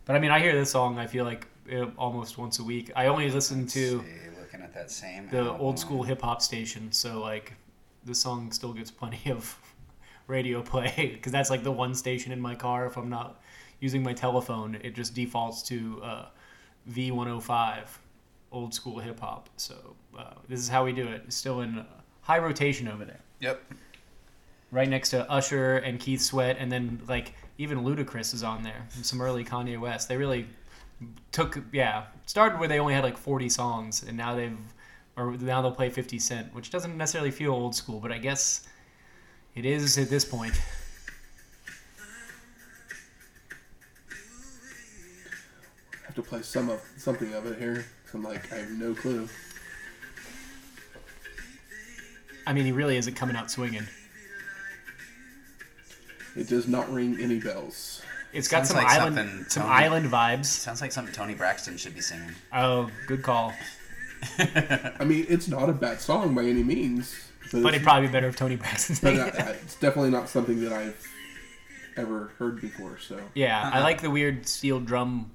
But 0.05 0.15
I 0.15 0.19
mean, 0.19 0.31
I 0.31 0.39
hear 0.39 0.53
this 0.53 0.71
song. 0.71 0.99
I 0.99 1.07
feel 1.07 1.25
like 1.25 1.47
uh, 1.71 1.85
almost 1.97 2.37
once 2.37 2.59
a 2.59 2.63
week. 2.63 2.91
I 2.95 3.07
only 3.07 3.29
listen 3.31 3.65
to 3.67 3.97
Let's 3.97 4.09
see, 4.09 4.39
looking 4.39 4.61
at 4.61 4.73
that 4.73 4.91
same 4.91 5.29
the 5.29 5.39
album. 5.39 5.61
old 5.61 5.79
school 5.79 6.03
hip 6.03 6.21
hop 6.21 6.41
station, 6.41 6.91
so 6.91 7.19
like 7.21 7.53
this 8.03 8.19
song 8.19 8.51
still 8.51 8.73
gets 8.73 8.91
plenty 8.91 9.31
of 9.31 9.57
radio 10.27 10.61
play 10.61 10.93
because 11.15 11.31
that's 11.31 11.49
like 11.49 11.63
the 11.63 11.71
one 11.71 11.95
station 11.95 12.31
in 12.31 12.39
my 12.39 12.53
car. 12.55 12.85
If 12.85 12.97
I'm 12.97 13.09
not 13.09 13.41
using 13.79 14.03
my 14.03 14.13
telephone, 14.13 14.77
it 14.83 14.93
just 14.95 15.13
defaults 15.15 15.61
to 15.63 16.01
uh, 16.03 16.25
V105, 16.91 17.87
old 18.51 18.73
school 18.73 18.99
hip 18.99 19.19
hop. 19.19 19.49
So 19.57 19.75
uh, 20.17 20.33
this 20.47 20.59
is 20.59 20.69
how 20.69 20.85
we 20.85 20.93
do 20.93 21.07
it. 21.07 21.23
It's 21.25 21.35
still 21.35 21.61
in 21.61 21.79
uh, 21.79 21.85
high 22.21 22.39
rotation 22.39 22.87
over 22.87 23.05
there. 23.05 23.19
Yep. 23.39 23.61
Right 24.75 24.89
next 24.89 25.11
to 25.11 25.27
Usher 25.31 25.77
and 25.77 25.99
Keith 26.01 26.21
Sweat, 26.21 26.57
and 26.59 26.69
then 26.69 27.01
like 27.07 27.33
even 27.57 27.79
Ludacris 27.85 28.33
is 28.33 28.43
on 28.43 28.61
there. 28.61 28.85
and 28.95 29.05
Some 29.05 29.21
early 29.21 29.45
Kanye 29.45 29.79
West. 29.79 30.09
They 30.09 30.17
really 30.17 30.47
took 31.31 31.61
yeah 31.71 32.05
started 32.25 32.59
where 32.59 32.67
they 32.67 32.79
only 32.79 32.93
had 32.93 33.03
like 33.03 33.17
40 33.17 33.47
songs, 33.49 34.03
and 34.03 34.17
now 34.17 34.35
they've 34.35 34.57
or 35.15 35.31
now 35.37 35.61
they'll 35.61 35.71
play 35.71 35.89
50 35.89 36.19
Cent, 36.19 36.53
which 36.53 36.69
doesn't 36.69 36.97
necessarily 36.97 37.31
feel 37.31 37.53
old 37.53 37.73
school, 37.73 38.01
but 38.01 38.11
I 38.11 38.17
guess 38.17 38.67
it 39.55 39.65
is 39.65 39.97
at 39.97 40.09
this 40.09 40.25
point. 40.25 40.53
I 45.93 46.05
have 46.05 46.15
to 46.15 46.21
play 46.21 46.41
some 46.41 46.69
of 46.69 46.81
something 46.97 47.33
of 47.33 47.45
it 47.45 47.57
here. 47.57 47.85
I'm 48.13 48.23
like, 48.23 48.51
I 48.51 48.57
have 48.57 48.71
no 48.71 48.93
clue. 48.93 49.29
I 52.45 52.53
mean, 52.53 52.65
he 52.65 52.73
really 52.73 52.97
isn't 52.97 53.15
coming 53.15 53.37
out 53.37 53.49
swinging. 53.49 53.87
It 56.35 56.47
does 56.47 56.67
not 56.67 56.91
ring 56.91 57.17
any 57.19 57.39
bells. 57.39 58.01
It's 58.33 58.47
got 58.49 58.67
Sounds 58.67 58.69
some 58.69 58.77
like 58.77 58.87
island 58.87 59.15
something 59.17 59.45
some 59.49 59.63
Tony- 59.63 59.73
island 59.75 60.11
vibes. 60.11 60.45
Sounds 60.45 60.81
like 60.81 60.91
something 60.91 61.13
Toni 61.13 61.33
Braxton 61.35 61.77
should 61.77 61.95
be 61.95 62.01
singing. 62.01 62.31
Oh, 62.53 62.89
good 63.07 63.23
call. 63.23 63.53
I 64.39 65.03
mean, 65.05 65.25
it's 65.29 65.47
not 65.47 65.69
a 65.69 65.73
bad 65.73 66.01
song 66.01 66.35
by 66.35 66.43
any 66.43 66.63
means. 66.63 67.15
But, 67.51 67.61
But 67.61 67.69
it'd 67.69 67.75
it's, 67.75 67.83
probably 67.83 68.07
be 68.07 68.11
better 68.13 68.27
if 68.27 68.35
Toni 68.35 68.55
Braxton 68.55 68.97
but 69.01 69.15
sang 69.15 69.27
it. 69.27 69.35
I- 69.35 69.51
it's 69.51 69.75
definitely 69.75 70.09
not 70.11 70.27
something 70.29 70.61
that 70.63 70.73
I've 70.73 71.07
ever 71.95 72.31
heard 72.39 72.59
before. 72.59 72.97
So 72.99 73.19
Yeah, 73.35 73.69
I 73.73 73.81
like 73.81 74.01
the 74.01 74.09
weird 74.09 74.47
steel 74.47 74.79
drum 74.79 75.31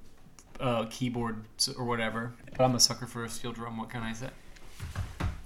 uh, 0.59 0.87
keyboard 0.91 1.45
or 1.79 1.85
whatever. 1.87 2.33
But 2.57 2.65
I'm 2.65 2.75
a 2.75 2.81
sucker 2.81 3.07
for 3.07 3.25
a 3.25 3.29
steel 3.31 3.53
drum. 3.53 3.79
What 3.79 3.89
can 3.91 4.03
I 4.03 4.13
say? 4.13 4.29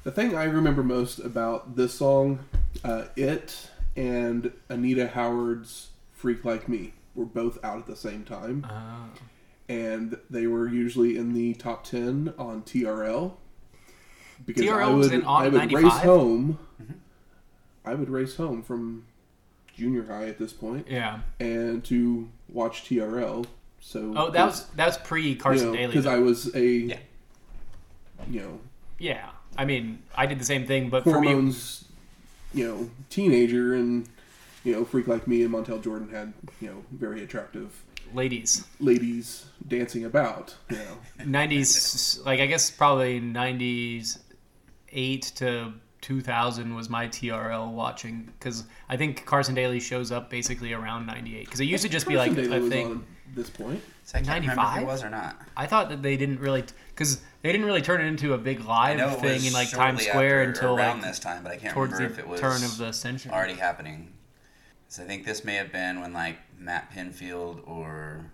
the 0.03 0.11
thing 0.11 0.37
I 0.37 0.45
remember 0.45 0.83
most 0.83 1.19
about 1.21 1.77
this 1.77 1.95
song, 1.95 2.41
uh, 2.83 3.05
it 3.17 3.71
and 3.97 4.53
Adina 4.71 5.07
Howard's 5.09 5.91
"Freak 6.13 6.45
Like 6.45 6.69
Me" 6.69 6.93
were 7.15 7.25
both 7.25 7.63
out 7.65 7.79
at 7.79 7.87
the 7.87 7.97
same 7.97 8.25
time, 8.25 8.67
Uh, 8.69 9.07
and 9.69 10.19
they 10.29 10.47
were 10.47 10.69
usually 10.69 11.17
in 11.17 11.33
the 11.33 11.55
top 11.55 11.85
ten 11.85 12.35
on 12.39 12.63
TRL. 12.63 13.35
Because 14.45 14.65
TRL 14.65 14.83
I 14.83 14.91
was 14.93 15.09
would, 15.11 15.21
in 15.21 15.25
on 15.25 15.43
I 15.43 15.49
would 15.49 15.55
95? 15.59 15.83
race 15.85 16.03
home. 16.03 16.59
I 17.85 17.95
would 17.95 18.09
race 18.11 18.37
home 18.37 18.63
from 18.63 19.05
junior 19.77 20.05
high 20.07 20.27
at 20.29 20.39
this 20.39 20.53
point, 20.53 20.87
yeah. 20.89 21.21
and 21.39 21.85
to 21.85 22.29
watch 22.49 22.85
TRL. 22.85 23.47
So 23.81 24.13
Oh, 24.17 24.31
that 24.31 24.45
was 24.47 24.67
that 24.71 24.87
was 24.87 24.99
pre 24.99 25.35
Carson 25.37 25.73
Daly. 25.73 25.87
because. 25.89 26.07
I 26.07 26.19
was 26.19 26.55
a 26.55 26.65
Yeah. 26.67 26.99
you 28.31 28.41
know 28.41 28.61
Yeah, 28.99 29.29
I 29.59 29.65
mean, 29.67 30.03
I 30.15 30.27
did 30.27 30.39
the 30.41 30.45
same 30.45 30.67
thing, 30.67 30.89
but 30.91 31.05
for 31.05 31.21
me, 31.21 31.27
hormones, 31.29 31.85
you 32.55 32.67
know, 32.67 32.91
teenager, 33.11 33.75
and 33.75 34.09
you 34.63 34.73
know, 34.73 34.85
freak 34.85 35.07
like 35.07 35.27
me 35.27 35.43
and 35.43 35.53
Montel 35.53 35.83
Jordan 35.83 36.09
had 36.09 36.33
you 36.61 36.69
know 36.69 36.85
very 36.93 37.23
attractive 37.23 37.85
ladies, 38.15 38.65
ladies 38.81 39.47
dancing 39.67 40.05
about. 40.05 40.55
You 40.71 40.79
know, 40.79 40.99
'90s, 41.21 42.25
like 42.25 42.41
I 42.41 42.47
guess 42.47 42.71
probably 42.71 43.21
'90s 43.21 44.19
eight 44.91 45.33
to 45.37 45.73
2000 46.01 46.75
was 46.75 46.89
my 46.89 47.09
TRL 47.09 47.73
watching 47.73 48.31
because 48.39 48.65
I 48.89 48.97
think 48.97 49.25
Carson 49.25 49.55
Daly 49.55 49.81
shows 49.81 50.13
up 50.13 50.31
basically 50.31 50.73
around 50.73 51.07
'98 51.07 51.45
because 51.45 51.61
it 51.61 51.65
used 51.65 51.83
to 51.83 51.89
just 51.89 52.07
be 52.07 52.17
like 52.17 52.35
Carson 52.35 52.51
Daly 52.51 52.67
a 52.67 52.71
thing. 52.71 52.87
on 52.87 53.07
this 53.35 53.51
point. 53.51 53.83
So 54.05 54.19
I 54.19 54.23
can't 54.23 54.41
remember 54.43 54.53
if 54.53 54.57
95? 54.69 54.83
it 54.83 54.87
was 54.87 55.03
or 55.05 55.11
not. 55.11 55.41
I 55.57 55.67
thought 55.67 55.89
that 55.89 56.03
they 56.03 56.17
didn't 56.17 56.41
really 56.41 56.65
because 56.89 57.21
they 57.43 57.51
didn't 57.53 57.67
really 57.67 57.83
turn 57.83 58.01
it 58.01 58.05
into 58.07 58.35
a 58.35 58.39
big 58.39 58.65
live 58.65 59.01
I 59.01 59.03
know 59.03 59.15
it 59.15 59.21
thing 59.21 59.45
in 59.45 59.53
like 59.53 59.69
shortly 59.69 59.85
Times 59.87 60.07
Square 60.07 60.43
until 60.43 60.77
around 60.77 60.99
like 61.01 61.11
this 61.11 61.19
time, 61.19 61.43
but 61.43 61.53
I 61.53 61.57
can't 61.57 61.73
towards 61.75 61.93
remember 61.95 62.15
the 62.15 62.21
if 62.21 62.27
it 62.27 62.31
was 62.31 62.41
turn 62.41 62.63
of 62.65 62.77
the 62.79 62.93
century. 62.93 63.33
already 63.33 63.55
happening. 63.55 64.13
So 64.89 65.03
I 65.03 65.07
think 65.07 65.25
this 65.25 65.45
may 65.45 65.55
have 65.55 65.73
been 65.73 66.01
when 66.01 66.13
like 66.13 66.37
Matt 66.59 66.93
Pinfield 66.93 67.67
or 67.67 68.31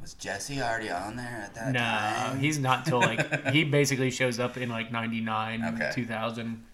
was 0.00 0.14
Jesse 0.14 0.60
already 0.62 0.90
on 0.90 1.16
there 1.16 1.42
at 1.44 1.54
that 1.54 1.72
No, 1.72 1.78
time? 1.80 2.34
No, 2.36 2.40
he's 2.40 2.58
not 2.58 2.84
till 2.86 3.00
like 3.00 3.46
he 3.52 3.64
basically 3.64 4.10
shows 4.10 4.38
up 4.38 4.56
in 4.56 4.68
like 4.68 4.92
'99, 4.92 5.64
Okay. 5.74 5.90
2000. 5.94 6.64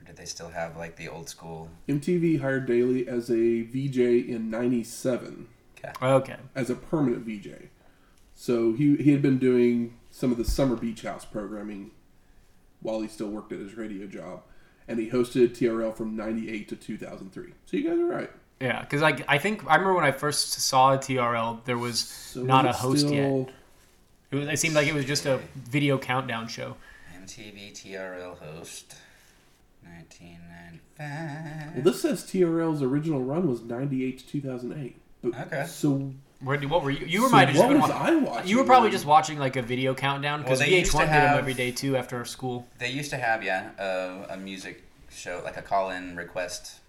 Or 0.00 0.06
did 0.06 0.16
they 0.16 0.24
still 0.24 0.48
have 0.48 0.76
like 0.76 0.96
the 0.96 1.08
old 1.08 1.28
school? 1.28 1.68
MTV 1.88 2.40
hired 2.40 2.66
Daly 2.66 3.06
as 3.08 3.30
a 3.30 3.62
VJ 3.62 3.98
in 4.28 4.50
'97 4.50 5.48
Okay, 6.02 6.36
as 6.54 6.70
a 6.70 6.74
permanent 6.74 7.24
VJ. 7.26 7.68
So 8.34 8.72
he 8.72 8.96
he 8.96 9.12
had 9.12 9.22
been 9.22 9.38
doing 9.38 9.98
some 10.10 10.30
of 10.32 10.38
the 10.38 10.44
summer 10.44 10.76
beach 10.76 11.02
house 11.02 11.24
programming 11.24 11.90
while 12.80 13.00
he 13.00 13.08
still 13.08 13.28
worked 13.28 13.52
at 13.52 13.58
his 13.60 13.76
radio 13.76 14.06
job, 14.06 14.42
and 14.88 14.98
he 14.98 15.10
hosted 15.10 15.50
TRL 15.56 15.94
from 15.96 16.16
'98 16.16 16.68
to 16.68 16.76
2003. 16.76 17.52
So 17.66 17.76
you 17.76 17.88
guys 17.88 17.98
are 17.98 18.06
right. 18.06 18.30
yeah, 18.60 18.80
because 18.80 19.02
like 19.02 19.24
I 19.28 19.38
think 19.38 19.64
I 19.68 19.74
remember 19.76 19.94
when 19.94 20.04
I 20.04 20.12
first 20.12 20.52
saw 20.52 20.96
TRL, 20.96 21.64
there 21.64 21.78
was 21.78 22.00
So 22.00 22.42
not 22.42 22.64
a 22.64 22.68
was 22.68 22.76
it 22.76 22.80
host 22.80 23.08
yet. 23.08 23.48
It, 24.30 24.36
was, 24.36 24.48
it 24.48 24.58
seemed 24.58 24.74
like 24.74 24.88
it 24.88 24.94
was 24.94 25.04
just 25.04 25.26
a 25.26 25.40
video 25.54 25.96
countdown 25.98 26.48
show. 26.48 26.76
MTV 27.22 27.72
TRL 27.72 28.36
host, 28.38 28.96
1995. 29.84 31.74
Well, 31.74 31.84
this 31.84 32.02
says 32.02 32.24
TRL's 32.24 32.82
original 32.82 33.22
run 33.22 33.48
was 33.48 33.62
'98 33.62 34.18
to 34.18 34.26
2008. 34.26 34.96
But, 35.24 35.46
Okay. 35.46 35.66
So, 35.66 36.12
Where, 36.40 36.58
what 36.60 36.82
were 36.82 36.90
you? 36.90 37.06
You 37.06 37.22
were 37.22 37.28
so 37.28 37.32
might 37.32 37.48
have 37.48 37.56
just 37.56 37.68
been 37.68 37.80
was 37.80 37.90
I 37.90 38.14
watching? 38.16 38.48
You 38.50 38.58
were 38.58 38.64
probably 38.64 38.90
just 38.90 39.06
watching 39.06 39.38
like 39.38 39.56
a 39.56 39.62
video 39.62 39.94
countdown 39.94 40.42
because 40.42 40.58
Well, 40.60 40.68
they 40.68 40.78
used 40.80 40.92
VH1 40.92 40.98
to 40.98 40.98
did 41.06 41.08
them 41.14 41.28
have- 41.28 41.38
every 41.38 41.54
day 41.54 41.70
too 41.70 41.96
after 41.96 42.22
school. 42.24 42.66
They 42.78 42.90
used 42.90 43.10
to 43.10 43.16
have 43.16 43.42
yeah 43.42 43.70
a, 43.78 44.34
a 44.34 44.36
music 44.36 44.82
show 45.10 45.40
like 45.44 45.56
a 45.56 45.62
call-in 45.62 46.16
request 46.16 46.80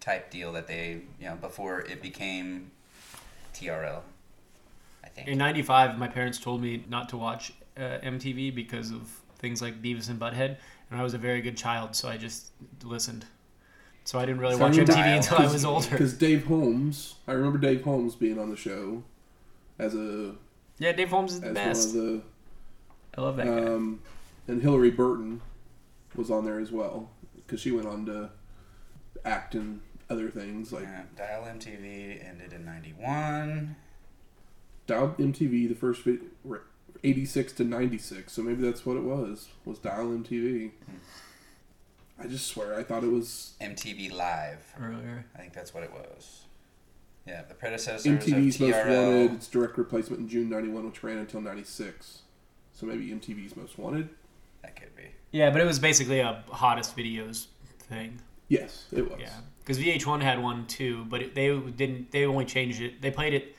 type 0.00 0.30
deal 0.30 0.52
that 0.52 0.66
they 0.66 1.00
you 1.20 1.28
know 1.28 1.36
before 1.36 1.80
it 1.80 2.02
became 2.02 2.70
TRL. 3.54 4.00
I 5.04 5.08
think. 5.08 5.28
In 5.28 5.38
'95, 5.38 5.98
my 5.98 6.08
parents 6.08 6.38
told 6.38 6.60
me 6.60 6.84
not 6.88 7.08
to 7.10 7.16
watch 7.16 7.52
uh, 7.78 7.98
MTV 8.02 8.54
because 8.54 8.90
of 8.90 9.08
things 9.38 9.62
like 9.62 9.80
Beavis 9.80 10.10
and 10.10 10.20
Butthead, 10.20 10.56
and 10.90 11.00
I 11.00 11.02
was 11.02 11.14
a 11.14 11.18
very 11.18 11.40
good 11.40 11.56
child, 11.56 11.94
so 11.96 12.08
I 12.08 12.16
just 12.18 12.50
listened. 12.82 13.24
So 14.08 14.18
I 14.18 14.24
didn't 14.24 14.40
really 14.40 14.54
So 14.56 14.60
I 14.60 14.68
watch 14.68 14.78
remember- 14.78 14.92
MTV 14.94 15.16
until 15.18 15.36
I 15.36 15.52
was 15.52 15.64
older. 15.66 15.90
Because 15.90 16.14
Dave 16.14 16.46
Holmes, 16.46 17.16
I 17.26 17.32
remember 17.32 17.58
Dave 17.58 17.82
Holmes 17.82 18.14
being 18.14 18.38
on 18.38 18.48
the 18.48 18.56
show 18.56 19.02
as 19.78 19.94
a 19.94 20.34
Yeah, 20.78 20.92
Dave 20.92 21.10
Holmes 21.10 21.34
is 21.34 21.40
the 21.42 21.48
as 21.48 21.54
best. 21.54 21.94
one 21.94 22.06
of 22.14 22.22
I 23.18 23.20
love 23.20 23.36
that 23.36 23.44
the, 23.44 23.52
guy. 23.60 23.66
um, 23.74 24.00
and 24.46 24.62
Hilarie 24.62 24.96
Burton 24.96 25.42
was 26.16 26.30
on 26.30 26.46
there 26.46 26.58
as 26.58 26.72
well 26.72 27.10
because 27.36 27.60
she 27.60 27.70
went 27.70 27.86
on 27.86 28.06
to 28.06 28.30
act 29.26 29.54
in 29.54 29.82
other 30.08 30.30
things 30.30 30.72
like 30.72 30.84
Yeah, 30.84 31.02
Dial 31.14 31.42
MTV 31.42 32.26
ended 32.26 32.54
in 32.54 32.64
'91. 32.64 33.76
Dial 34.86 35.14
MTV. 35.18 35.68
The 35.68 35.74
first 35.74 36.00
vi- 36.04 36.20
86 37.04 37.52
to 37.52 37.64
96, 37.64 38.32
so 38.32 38.40
maybe 38.42 38.62
that's 38.62 38.86
what 38.86 38.96
it 38.96 39.02
was. 39.02 39.48
Was 39.66 39.78
Dial 39.78 40.06
MTV. 40.06 40.70
I 42.20 42.26
just 42.26 42.48
swear 42.48 42.78
I 42.78 42.82
thought 42.82 43.04
it 43.04 43.10
was 43.10 43.54
MTV 43.60 44.12
Live. 44.12 44.74
Earlier. 44.80 45.24
I 45.34 45.38
think 45.38 45.52
that's 45.52 45.72
what 45.72 45.84
it 45.84 45.92
was. 45.92 46.46
Yeah, 47.26 47.42
the 47.46 47.54
predecessors 47.54 48.04
MTV's 48.04 48.56
of 48.56 48.68
Most 48.68 48.86
Wanted. 48.86 49.32
Its 49.34 49.48
direct 49.48 49.76
replacement 49.76 50.22
in 50.22 50.28
June 50.28 50.48
91, 50.48 50.86
which 50.86 51.02
ran 51.02 51.18
until 51.18 51.40
96. 51.40 52.22
So 52.72 52.86
maybe 52.86 53.08
MTV's 53.08 53.56
Most 53.56 53.78
Wanted. 53.78 54.08
That 54.62 54.76
could 54.76 54.94
be. 54.96 55.04
Yeah, 55.30 55.50
but 55.50 55.60
it 55.60 55.64
was 55.64 55.78
basically 55.78 56.20
a 56.20 56.42
hottest 56.50 56.96
videos 56.96 57.46
thing. 57.80 58.20
Yes, 58.48 58.86
it 58.92 59.08
was. 59.08 59.20
Yeah, 59.20 59.34
because 59.60 59.78
VH1 59.78 60.22
had 60.22 60.42
one 60.42 60.66
too, 60.66 61.04
but 61.04 61.20
it, 61.20 61.34
they 61.34 61.54
didn't. 61.76 62.10
They 62.10 62.24
only 62.24 62.46
changed 62.46 62.80
it. 62.80 63.02
They 63.02 63.10
played 63.10 63.34
it 63.34 63.54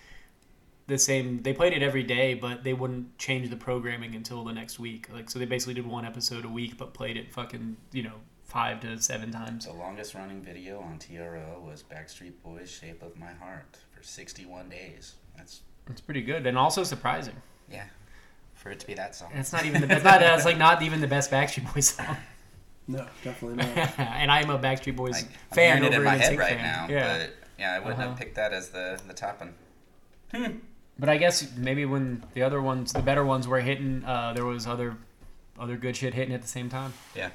the 0.87 0.97
same. 0.97 1.43
They 1.43 1.53
played 1.53 1.73
it 1.73 1.83
every 1.83 2.01
day, 2.01 2.33
but 2.33 2.63
they 2.63 2.73
wouldn't 2.73 3.17
change 3.19 3.51
the 3.51 3.55
programming 3.55 4.15
until 4.15 4.43
the 4.43 4.51
next 4.51 4.79
week. 4.79 5.07
Like, 5.13 5.29
so 5.29 5.37
they 5.37 5.45
basically 5.45 5.75
did 5.75 5.85
one 5.85 6.05
episode 6.05 6.43
a 6.43 6.49
week, 6.49 6.77
but 6.77 6.95
played 6.95 7.17
it 7.17 7.31
fucking 7.31 7.77
you 7.91 8.01
know 8.01 8.15
five 8.49 8.79
to 8.81 8.99
seven 9.01 9.31
times. 9.31 9.65
The 9.65 9.73
longest 9.73 10.13
running 10.15 10.41
video 10.41 10.79
on 10.81 10.97
TRL 10.99 11.61
was 11.61 11.83
Backstreet 11.83 12.33
Boys' 12.43 12.69
"Shape 12.69 13.01
of 13.03 13.15
My 13.17 13.31
Heart" 13.33 13.77
for 13.95 14.03
61 14.03 14.69
days. 14.69 15.15
That's 15.37 15.61
It's 15.89 16.01
pretty 16.01 16.21
good 16.21 16.45
and 16.47 16.57
also 16.57 16.83
surprising. 16.83 17.35
yeah, 17.71 17.85
for 18.55 18.71
it 18.71 18.79
to 18.81 18.87
be 18.87 18.95
that 18.95 19.15
song. 19.15 19.29
And 19.31 19.39
it's 19.39 19.53
not 19.53 19.65
even 19.65 19.81
the 19.81 19.87
best. 19.87 20.03
Not 20.03 20.19
that's 20.19 20.45
like 20.45 20.57
not 20.57 20.81
even 20.81 20.99
the 20.99 21.07
best 21.07 21.31
Backstreet 21.31 21.71
Boys 21.73 21.89
song. 21.89 22.17
No, 22.87 23.05
definitely 23.23 23.57
not. 23.57 23.99
and 23.99 24.31
I'm 24.31 24.49
a 24.49 24.57
Backstreet 24.57 24.95
Boys 24.95 25.11
Like, 25.13 25.25
I'm 25.51 25.55
fan 25.55 25.77
hearing 25.77 25.83
it 25.93 25.95
over 25.95 26.01
in 26.01 26.03
my 26.05 26.15
an 26.15 26.21
head 26.21 26.33
NSYNC 26.33 26.39
right 26.39 26.57
fan. 26.57 26.63
now, 26.63 26.87
Yeah. 26.91 27.17
but 27.19 27.35
yeah, 27.59 27.73
I 27.75 27.79
wouldn't 27.79 27.99
Uh-huh. 27.99 28.09
have 28.09 28.17
picked 28.17 28.33
that 28.33 28.51
as 28.51 28.69
the 28.69 28.99
the 29.07 29.13
top 29.13 29.41
one. 29.41 29.53
Hmm. 30.33 30.57
But 30.97 31.07
I 31.07 31.17
guess 31.17 31.55
maybe 31.55 31.85
when 31.85 32.23
the 32.33 32.41
other 32.41 32.59
ones, 32.63 32.91
the 32.91 33.03
better 33.03 33.23
ones, 33.23 33.47
were 33.47 33.59
hitting, 33.61 34.03
uh, 34.05 34.33
there 34.33 34.43
was 34.43 34.65
other 34.65 34.97
other 35.59 35.77
good 35.77 35.95
shit 35.97 36.15
hitting 36.15 36.33
at 36.33 36.41
the 36.41 36.47
same 36.47 36.67
time. 36.67 36.93
Yeah. 37.15 37.29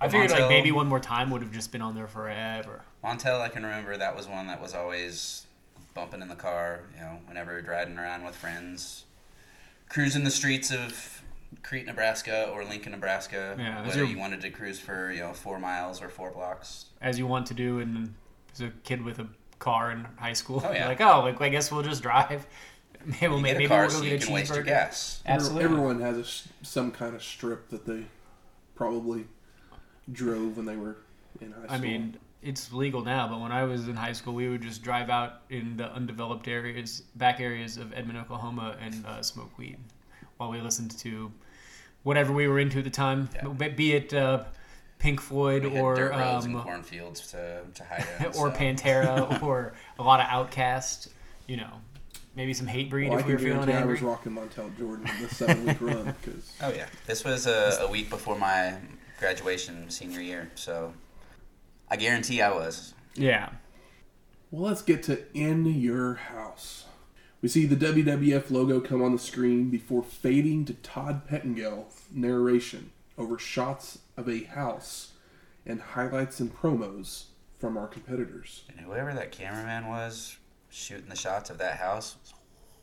I 0.00 0.08
figured 0.08 0.30
like 0.30 0.48
maybe 0.48 0.72
one 0.72 0.86
more 0.86 1.00
time 1.00 1.30
would 1.30 1.42
have 1.42 1.52
just 1.52 1.72
been 1.72 1.80
on 1.82 1.94
there 1.94 2.06
forever. 2.06 2.82
Montel, 3.02 3.40
I 3.40 3.48
can 3.48 3.62
remember 3.64 3.96
that 3.96 4.14
was 4.16 4.26
one 4.28 4.46
that 4.48 4.60
was 4.60 4.74
always 4.74 5.46
bumping 5.94 6.20
in 6.20 6.28
the 6.28 6.34
car, 6.34 6.80
you 6.94 7.00
know, 7.00 7.18
whenever 7.26 7.52
we 7.52 7.56
were 7.56 7.62
driving 7.62 7.98
around 7.98 8.24
with 8.24 8.36
friends, 8.36 9.04
cruising 9.88 10.24
the 10.24 10.30
streets 10.30 10.70
of 10.70 11.22
Crete, 11.62 11.86
Nebraska 11.86 12.50
or 12.52 12.64
Lincoln, 12.64 12.92
Nebraska. 12.92 13.56
Yeah, 13.58 13.80
whether 13.82 13.94
there- 13.96 14.04
you 14.04 14.18
wanted 14.18 14.42
to 14.42 14.50
cruise 14.50 14.78
for, 14.78 15.10
you 15.10 15.20
know, 15.20 15.32
four 15.32 15.58
miles 15.58 16.02
or 16.02 16.08
four 16.10 16.30
blocks. 16.30 16.86
as 17.00 17.18
you 17.18 17.26
want 17.26 17.46
to 17.46 17.54
do 17.54 17.78
and 17.78 18.14
as 18.52 18.60
a 18.60 18.70
kid 18.84 19.02
with 19.02 19.18
a 19.18 19.26
car 19.58 19.90
in 19.90 20.06
high 20.18 20.32
school. 20.34 20.62
Oh, 20.66 20.72
yeah. 20.72 20.88
Like, 20.88 21.00
oh, 21.00 21.20
like, 21.20 21.40
I 21.40 21.48
guess 21.48 21.70
we'll 21.72 21.82
just 21.82 22.02
drive. 22.02 22.46
Maybe 23.06 23.28
we'll 23.28 23.36
You 23.36 23.42
make, 23.42 23.50
get 23.52 23.56
a 23.56 23.58
maybe 23.60 23.68
car 23.68 23.80
we'll 23.82 23.88
go 23.90 23.96
so 23.96 24.02
get 24.02 24.22
a 24.22 24.26
can 24.26 24.34
waste 24.34 24.54
your 24.54 24.64
gas. 24.64 25.22
Absolutely. 25.24 25.64
Everyone 25.64 26.00
has 26.00 26.16
a 26.16 26.20
s 26.20 26.48
some 26.62 26.90
kind 26.90 27.14
of 27.14 27.22
strip 27.22 27.68
that 27.68 27.86
they 27.86 28.06
probably 28.74 29.26
drove 30.12 30.56
when 30.56 30.66
they 30.66 30.76
were 30.76 30.96
in 31.40 31.52
high 31.52 31.62
school. 31.62 31.70
I 31.74 31.78
mean, 31.78 32.16
it's 32.42 32.72
legal 32.72 33.02
now, 33.02 33.26
but 33.28 33.40
when 33.40 33.52
I 33.52 33.64
was 33.64 33.88
in 33.88 33.96
high 33.96 34.12
school, 34.12 34.34
we 34.34 34.48
would 34.48 34.62
just 34.62 34.82
drive 34.82 35.10
out 35.10 35.42
in 35.50 35.76
the 35.76 35.90
undeveloped 35.92 36.46
areas, 36.48 37.02
back 37.16 37.40
areas 37.40 37.76
of 37.76 37.92
Edmond, 37.92 38.18
Oklahoma, 38.18 38.76
and 38.80 39.04
uh, 39.06 39.22
smoke 39.22 39.56
weed 39.58 39.78
while 40.36 40.50
we 40.50 40.60
listened 40.60 40.96
to 40.98 41.32
whatever 42.02 42.32
we 42.32 42.46
were 42.46 42.58
into 42.60 42.78
at 42.78 42.84
the 42.84 42.90
time, 42.90 43.28
Yeah. 43.34 43.48
be- 43.48 43.68
be 43.70 43.92
it 43.94 44.14
uh, 44.14 44.44
Pink 44.98 45.20
Floyd 45.20 45.64
We 45.64 45.80
or 45.80 45.94
dirt 45.96 46.12
roads 46.12 46.44
and 46.44 46.54
um, 46.56 46.62
cornfields 46.62 47.26
to, 47.32 47.62
to 47.74 47.84
hide 47.84 48.06
in. 48.20 48.26
or 48.26 48.32
so. 48.32 48.50
Pantera 48.50 49.42
or 49.42 49.72
a 49.98 50.02
lot 50.02 50.20
of 50.20 50.26
OutKast. 50.26 51.08
You 51.48 51.56
know, 51.58 51.70
maybe 52.36 52.52
some 52.54 52.66
Hatebreed 52.66 53.08
well, 53.08 53.18
I 53.18 53.20
if 53.20 53.26
we 53.26 53.32
can 53.32 53.32
were 53.32 53.38
feeling 53.38 53.66
guarantee 53.66 53.72
I 53.82 53.84
was 53.84 54.02
rocking 54.02 54.32
Montel 54.32 54.76
Jordan 54.78 55.08
in 55.16 55.22
the 55.22 55.34
seven 55.34 55.64
week 55.66 55.80
run 55.80 56.14
because 56.22 56.52
Oh 56.62 56.70
yeah, 56.72 56.86
this 57.06 57.24
was 57.24 57.46
a, 57.46 57.78
a 57.82 57.88
week 57.90 58.08
before 58.10 58.38
my 58.38 58.74
graduation 59.18 59.88
senior 59.90 60.20
year, 60.20 60.50
so 60.54 60.92
I 61.88 61.96
guarantee 61.96 62.42
I 62.42 62.52
was. 62.52 62.94
Yeah. 63.14 63.50
Well, 64.50 64.68
let's 64.68 64.82
get 64.82 65.02
to 65.04 65.24
In 65.34 65.66
Your 65.66 66.14
House. 66.14 66.86
We 67.42 67.48
see 67.48 67.66
the 67.66 67.76
WWF 67.76 68.50
logo 68.50 68.80
come 68.80 69.02
on 69.02 69.12
the 69.12 69.18
screen 69.18 69.70
before 69.70 70.02
fading 70.02 70.64
to 70.66 70.74
Todd 70.74 71.26
Pettengill 71.28 71.88
narration 72.12 72.90
over 73.18 73.38
shots 73.38 73.98
of 74.16 74.28
a 74.28 74.44
house 74.44 75.12
and 75.64 75.80
highlights 75.80 76.40
and 76.40 76.54
promos 76.54 77.24
from 77.58 77.76
our 77.76 77.86
competitors. 77.86 78.64
And 78.68 78.80
whoever 78.80 79.12
that 79.14 79.32
cameraman 79.32 79.88
was 79.88 80.36
shooting 80.70 81.08
the 81.08 81.16
shots 81.16 81.50
of 81.50 81.58
that 81.58 81.78
house 81.78 82.16
was 82.22 82.32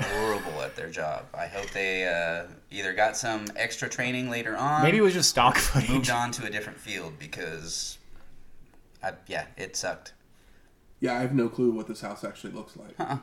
horrible 0.04 0.62
at 0.62 0.76
their 0.76 0.90
job. 0.90 1.26
I 1.34 1.48
hope 1.48 1.70
they 1.72 2.08
uh, 2.08 2.48
either 2.72 2.94
got 2.94 3.18
some 3.18 3.46
extra 3.56 3.90
training 3.90 4.30
later 4.30 4.56
on, 4.56 4.84
Maybe 4.84 4.98
it 4.98 5.02
was 5.02 5.14
just 5.14 5.30
stock 5.30 5.58
footage. 5.58 5.90
moved 5.90 6.10
on 6.10 6.32
to 6.32 6.46
a 6.46 6.50
different 6.50 6.80
field 6.80 7.14
because, 7.20 7.98
I, 9.04 9.14
yeah, 9.28 9.46
it 9.58 9.76
sucked. 9.76 10.14
Yeah, 11.00 11.16
I 11.18 11.20
have 11.20 11.34
no 11.34 11.50
clue 11.50 11.72
what 11.72 11.88
this 11.88 12.00
house 12.00 12.24
actually 12.24 12.54
looks 12.54 12.78
like. 12.78 12.98
At 12.98 13.20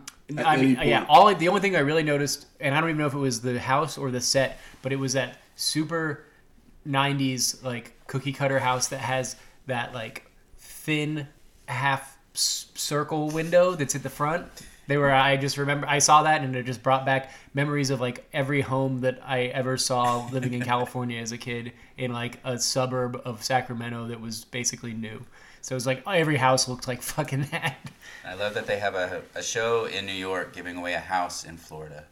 I 0.46 0.56
mean, 0.56 0.76
any 0.76 0.90
yeah. 0.90 0.98
point. 0.98 1.10
All 1.10 1.34
the 1.34 1.48
only 1.48 1.62
thing 1.62 1.76
I 1.76 1.80
really 1.80 2.02
noticed, 2.02 2.46
and 2.60 2.74
I 2.74 2.80
don't 2.80 2.90
even 2.90 2.98
know 2.98 3.06
if 3.06 3.14
it 3.14 3.18
was 3.18 3.40
the 3.40 3.58
house 3.58 3.96
or 3.96 4.10
the 4.10 4.20
set, 4.20 4.60
but 4.82 4.92
it 4.92 4.96
was 4.96 5.14
that 5.14 5.38
super 5.56 6.24
'90s 6.86 7.64
like 7.64 7.94
cookie 8.06 8.34
cutter 8.34 8.58
house 8.58 8.88
that 8.88 8.98
has 8.98 9.36
that 9.66 9.94
like 9.94 10.30
thin 10.58 11.26
half 11.68 12.18
circle 12.34 13.30
window 13.30 13.74
that's 13.74 13.94
at 13.94 14.02
the 14.02 14.10
front. 14.10 14.46
They 14.86 14.96
were. 14.96 15.12
I 15.12 15.36
just 15.36 15.56
remember 15.56 15.86
I 15.88 16.00
saw 16.00 16.24
that, 16.24 16.42
and 16.42 16.54
it 16.56 16.66
just 16.66 16.82
brought 16.82 17.06
back 17.06 17.32
memories 17.54 17.90
of 17.90 18.00
like 18.00 18.26
every 18.32 18.60
home 18.60 19.00
that 19.02 19.20
I 19.24 19.42
ever 19.44 19.76
saw 19.76 20.28
living 20.32 20.52
in 20.52 20.62
California 20.72 21.20
as 21.20 21.32
a 21.32 21.38
kid 21.38 21.72
in 21.96 22.12
like 22.12 22.38
a 22.44 22.58
suburb 22.58 23.20
of 23.24 23.44
Sacramento 23.44 24.08
that 24.08 24.20
was 24.20 24.44
basically 24.44 24.92
new. 24.92 25.24
So 25.62 25.74
it 25.74 25.76
was 25.76 25.86
like 25.86 26.02
every 26.06 26.36
house 26.36 26.68
looked 26.68 26.88
like 26.88 27.02
fucking 27.14 27.42
that. 27.52 27.78
I 28.24 28.34
love 28.34 28.54
that 28.54 28.66
they 28.66 28.78
have 28.78 28.94
a, 28.94 29.22
a 29.34 29.42
show 29.42 29.84
in 29.86 30.06
New 30.06 30.12
York 30.12 30.52
giving 30.52 30.76
away 30.76 30.94
a 30.94 31.00
house 31.00 31.44
in 31.44 31.56
Florida. 31.56 32.04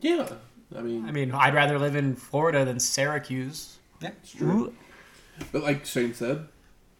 Yeah, 0.00 0.28
I 0.76 0.82
mean, 0.82 1.06
I 1.06 1.12
mean, 1.12 1.32
I'd 1.32 1.54
rather 1.54 1.78
live 1.78 1.96
in 1.96 2.14
Florida 2.14 2.64
than 2.64 2.78
Syracuse. 2.78 3.78
Yeah, 4.00 4.10
it's 4.22 4.32
true. 4.32 4.74
But 5.52 5.62
like 5.62 5.84
Shane 5.84 6.14
said, 6.14 6.46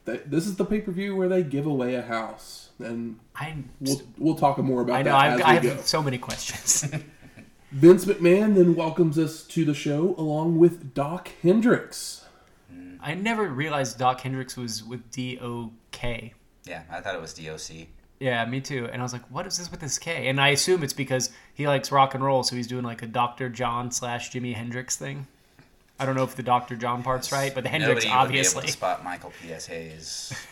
that 0.08 0.30
this 0.30 0.46
is 0.46 0.56
the 0.56 0.64
pay 0.64 0.80
per 0.80 0.90
view 0.90 1.14
where 1.14 1.28
they 1.28 1.42
give 1.42 1.66
away 1.66 1.94
a 1.94 2.02
house, 2.02 2.70
and 2.78 3.18
I, 3.36 3.54
we'll 3.80 4.02
we'll 4.16 4.34
talk 4.34 4.58
more 4.58 4.80
about 4.80 4.96
I 4.96 5.02
know 5.02 5.10
that 5.12 5.20
I've, 5.20 5.40
as 5.40 5.46
I 5.46 5.60
we 5.60 5.68
have 5.68 5.76
go. 5.78 5.82
so 5.82 6.02
many 6.02 6.18
questions. 6.18 6.90
Vince 7.70 8.06
McMahon 8.06 8.54
then 8.54 8.74
welcomes 8.74 9.18
us 9.18 9.42
to 9.44 9.64
the 9.66 9.74
show 9.74 10.14
along 10.16 10.58
with 10.58 10.94
Dok 10.94 11.28
Hendrix. 11.42 12.24
I 13.00 13.14
never 13.14 13.44
realized 13.48 13.98
Dok 13.98 14.20
Hendrix 14.22 14.56
was 14.56 14.82
with 14.82 15.10
D 15.10 15.38
O 15.40 15.70
K. 15.90 16.32
yeah, 16.64 16.82
I 16.90 17.00
thought 17.00 17.14
it 17.14 17.20
was 17.20 17.34
DOC. 17.34 17.86
Yeah, 18.20 18.44
me 18.46 18.60
too. 18.60 18.88
And 18.90 19.00
I 19.00 19.04
was 19.04 19.12
like, 19.12 19.22
what 19.30 19.46
is 19.46 19.58
this 19.58 19.70
with 19.70 19.78
this 19.80 19.98
K? 19.98 20.26
And 20.28 20.40
I 20.40 20.48
assume 20.48 20.82
it's 20.82 20.92
because 20.92 21.30
he 21.54 21.68
likes 21.68 21.92
rock 21.92 22.14
and 22.14 22.24
roll, 22.24 22.42
so 22.42 22.56
he's 22.56 22.66
doing 22.66 22.84
like 22.84 23.02
a 23.02 23.06
Dr. 23.06 23.48
John 23.48 23.92
slash 23.92 24.32
Jimi 24.32 24.54
Hendrix 24.54 24.96
thing. 24.96 25.28
I 25.98 26.06
don't 26.06 26.14
know 26.14 26.24
if 26.24 26.36
the 26.36 26.42
Dr. 26.42 26.76
John 26.76 27.02
part's 27.02 27.32
right, 27.32 27.52
but 27.54 27.64
the 27.64 27.70
Hendrix 27.70 28.04
Nobody 28.04 28.06
would 28.06 28.32
be 28.32 28.38
able 28.38 28.38
obviously. 28.38 28.66
to 28.66 28.72
spot 28.72 29.04
Michael 29.04 29.32
P.S. 29.42 29.66
Hayes. 29.66 30.32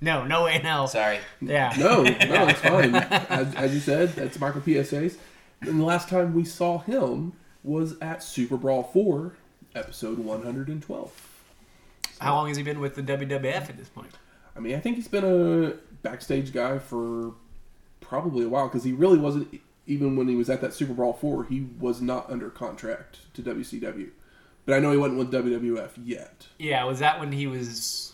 No, 0.00 0.26
no 0.26 0.44
way 0.44 0.56
in 0.56 0.60
hell. 0.62 0.86
Sorry. 0.86 1.18
Yeah. 1.40 1.72
No, 1.78 2.02
no, 2.02 2.48
it's 2.48 2.60
fine. 2.60 2.94
As, 2.94 3.54
as 3.54 3.72
you 3.72 3.80
said, 3.80 4.10
that's 4.10 4.38
Michael 4.38 4.60
P.S. 4.60 4.90
Hayes. 4.90 5.16
And 5.62 5.80
the 5.80 5.84
last 5.84 6.10
time 6.10 6.34
we 6.34 6.44
saw 6.44 6.78
him 6.80 7.32
was 7.62 7.98
at 8.00 8.22
Super 8.22 8.58
Brawl 8.58 8.82
4, 8.82 9.34
episode 9.74 10.18
112. 10.18 11.42
How 12.20 12.34
long 12.34 12.48
has 12.48 12.56
he 12.58 12.62
been 12.62 12.80
with 12.80 12.96
the 12.96 13.02
WWF 13.02 13.70
at 13.70 13.78
this 13.78 13.88
point? 13.88 14.10
I 14.54 14.60
mean, 14.60 14.74
I 14.74 14.80
think 14.80 14.96
he's 14.96 15.08
been 15.08 15.24
a 15.24 15.74
backstage 16.02 16.52
guy 16.52 16.78
for 16.80 17.32
probably 18.00 18.44
a 18.44 18.48
while 18.48 18.68
because 18.68 18.84
he 18.84 18.92
really 18.92 19.18
wasn't, 19.18 19.58
even 19.86 20.16
when 20.16 20.28
he 20.28 20.36
was 20.36 20.50
at 20.50 20.60
that 20.60 20.74
Super 20.74 20.92
Brawl 20.92 21.14
4, 21.14 21.44
he 21.44 21.66
was 21.80 22.02
not 22.02 22.28
under 22.28 22.50
contract 22.50 23.20
to 23.34 23.42
WCW. 23.42 24.10
But 24.66 24.74
I 24.76 24.78
know 24.78 24.92
he 24.92 24.96
wasn't 24.96 25.18
with 25.18 25.30
WWF 25.32 25.90
yet. 26.04 26.46
Yeah, 26.58 26.84
was 26.84 26.98
that 27.00 27.20
when 27.20 27.32
he 27.32 27.46
was. 27.46 28.12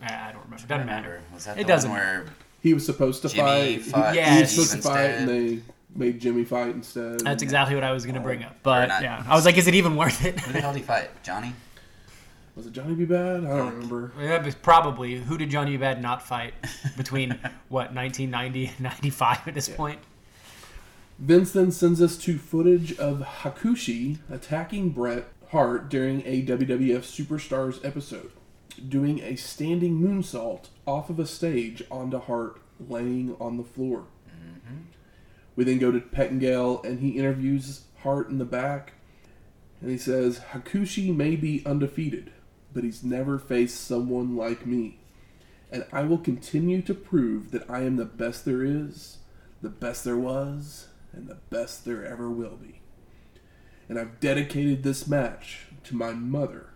I 0.00 0.30
don't 0.32 0.44
remember. 0.44 0.66
Doesn't 0.66 0.86
matter. 0.86 1.20
Was 1.34 1.46
that 1.46 1.58
It 1.58 1.66
the 1.66 1.72
doesn't 1.72 1.90
one 1.90 1.98
where 1.98 2.26
He 2.62 2.74
was 2.74 2.84
supposed 2.84 3.22
to 3.22 3.28
Jimmy 3.28 3.78
fight. 3.78 3.82
fought 3.84 4.14
Yeah, 4.14 4.34
he 4.34 4.40
was 4.42 4.50
supposed 4.50 4.72
to 4.72 4.82
fight, 4.82 5.10
and 5.10 5.28
they 5.28 5.60
made 5.94 6.20
Jimmy 6.20 6.44
fight 6.44 6.68
instead. 6.68 7.20
That's 7.20 7.42
exactly 7.42 7.74
what 7.74 7.82
I 7.84 7.92
was 7.92 8.04
going 8.04 8.14
to 8.14 8.20
bring 8.20 8.44
up. 8.44 8.56
But 8.62 8.88
yeah, 8.88 9.24
I 9.26 9.34
was 9.34 9.44
like, 9.44 9.56
is 9.56 9.66
it 9.66 9.74
even 9.74 9.96
worth 9.96 10.24
it? 10.24 10.38
Who 10.40 10.52
the 10.52 10.60
hell 10.60 10.72
did 10.72 10.80
he 10.80 10.84
fight? 10.84 11.08
Johnny? 11.22 11.52
Was 12.54 12.66
it 12.66 12.72
Johnny 12.72 12.94
B. 12.94 13.04
Bad? 13.04 13.44
I 13.44 13.48
don't 13.56 13.74
remember. 13.74 14.12
Yeah, 14.18 14.38
but 14.38 14.62
probably. 14.62 15.16
Who 15.16 15.36
did 15.36 15.50
Johnny 15.50 15.72
B. 15.72 15.76
Bad 15.78 16.00
not 16.00 16.22
fight 16.22 16.54
between 16.96 17.30
what 17.68 17.92
1990 17.94 18.66
and 18.66 18.80
95 18.80 19.48
at 19.48 19.54
this 19.54 19.68
point? 19.68 19.98
Vince 21.18 21.52
then 21.52 21.70
sends 21.70 22.00
us 22.02 22.16
to 22.18 22.36
footage 22.38 22.96
of 22.98 23.20
Hakushi 23.42 24.18
attacking 24.30 24.90
Bret 24.90 25.24
Hart 25.50 25.88
during 25.88 26.22
a 26.26 26.44
WWF 26.44 27.02
Superstars 27.02 27.84
episode, 27.84 28.32
doing 28.88 29.20
a 29.20 29.36
standing 29.36 30.00
moonsault 30.00 30.68
off 30.86 31.08
of 31.08 31.20
a 31.20 31.26
stage 31.26 31.84
onto 31.88 32.18
Hart 32.18 32.60
laying 32.80 33.36
on 33.38 33.56
the 33.56 33.62
floor. 33.62 34.06
Mm-hmm. 34.28 34.76
We 35.54 35.64
then 35.64 35.78
go 35.78 35.92
to 35.92 36.00
Pettengill 36.00 36.82
and 36.82 36.98
he 36.98 37.10
interviews 37.10 37.82
Hart 38.02 38.28
in 38.28 38.38
the 38.38 38.44
back, 38.44 38.94
and 39.80 39.90
he 39.90 39.98
says 39.98 40.40
Hakushi 40.50 41.14
may 41.14 41.36
be 41.36 41.62
undefeated, 41.64 42.32
but 42.74 42.82
he's 42.82 43.04
never 43.04 43.38
faced 43.38 43.80
someone 43.86 44.36
like 44.36 44.66
me. 44.66 44.98
And 45.70 45.86
I 45.92 46.02
will 46.02 46.18
continue 46.18 46.82
to 46.82 46.94
prove 46.94 47.52
that 47.52 47.68
I 47.70 47.82
am 47.82 47.96
the 47.96 48.04
best 48.04 48.44
there 48.44 48.64
is, 48.64 49.18
the 49.62 49.68
best 49.68 50.04
there 50.04 50.16
was, 50.16 50.88
and 51.12 51.28
the 51.28 51.38
best 51.50 51.84
there 51.84 52.04
ever 52.04 52.30
will 52.30 52.56
be. 52.56 52.80
And 53.88 53.98
I've 53.98 54.20
dedicated 54.20 54.82
this 54.82 55.06
match 55.06 55.66
to 55.84 55.94
my 55.94 56.12
mother 56.12 56.70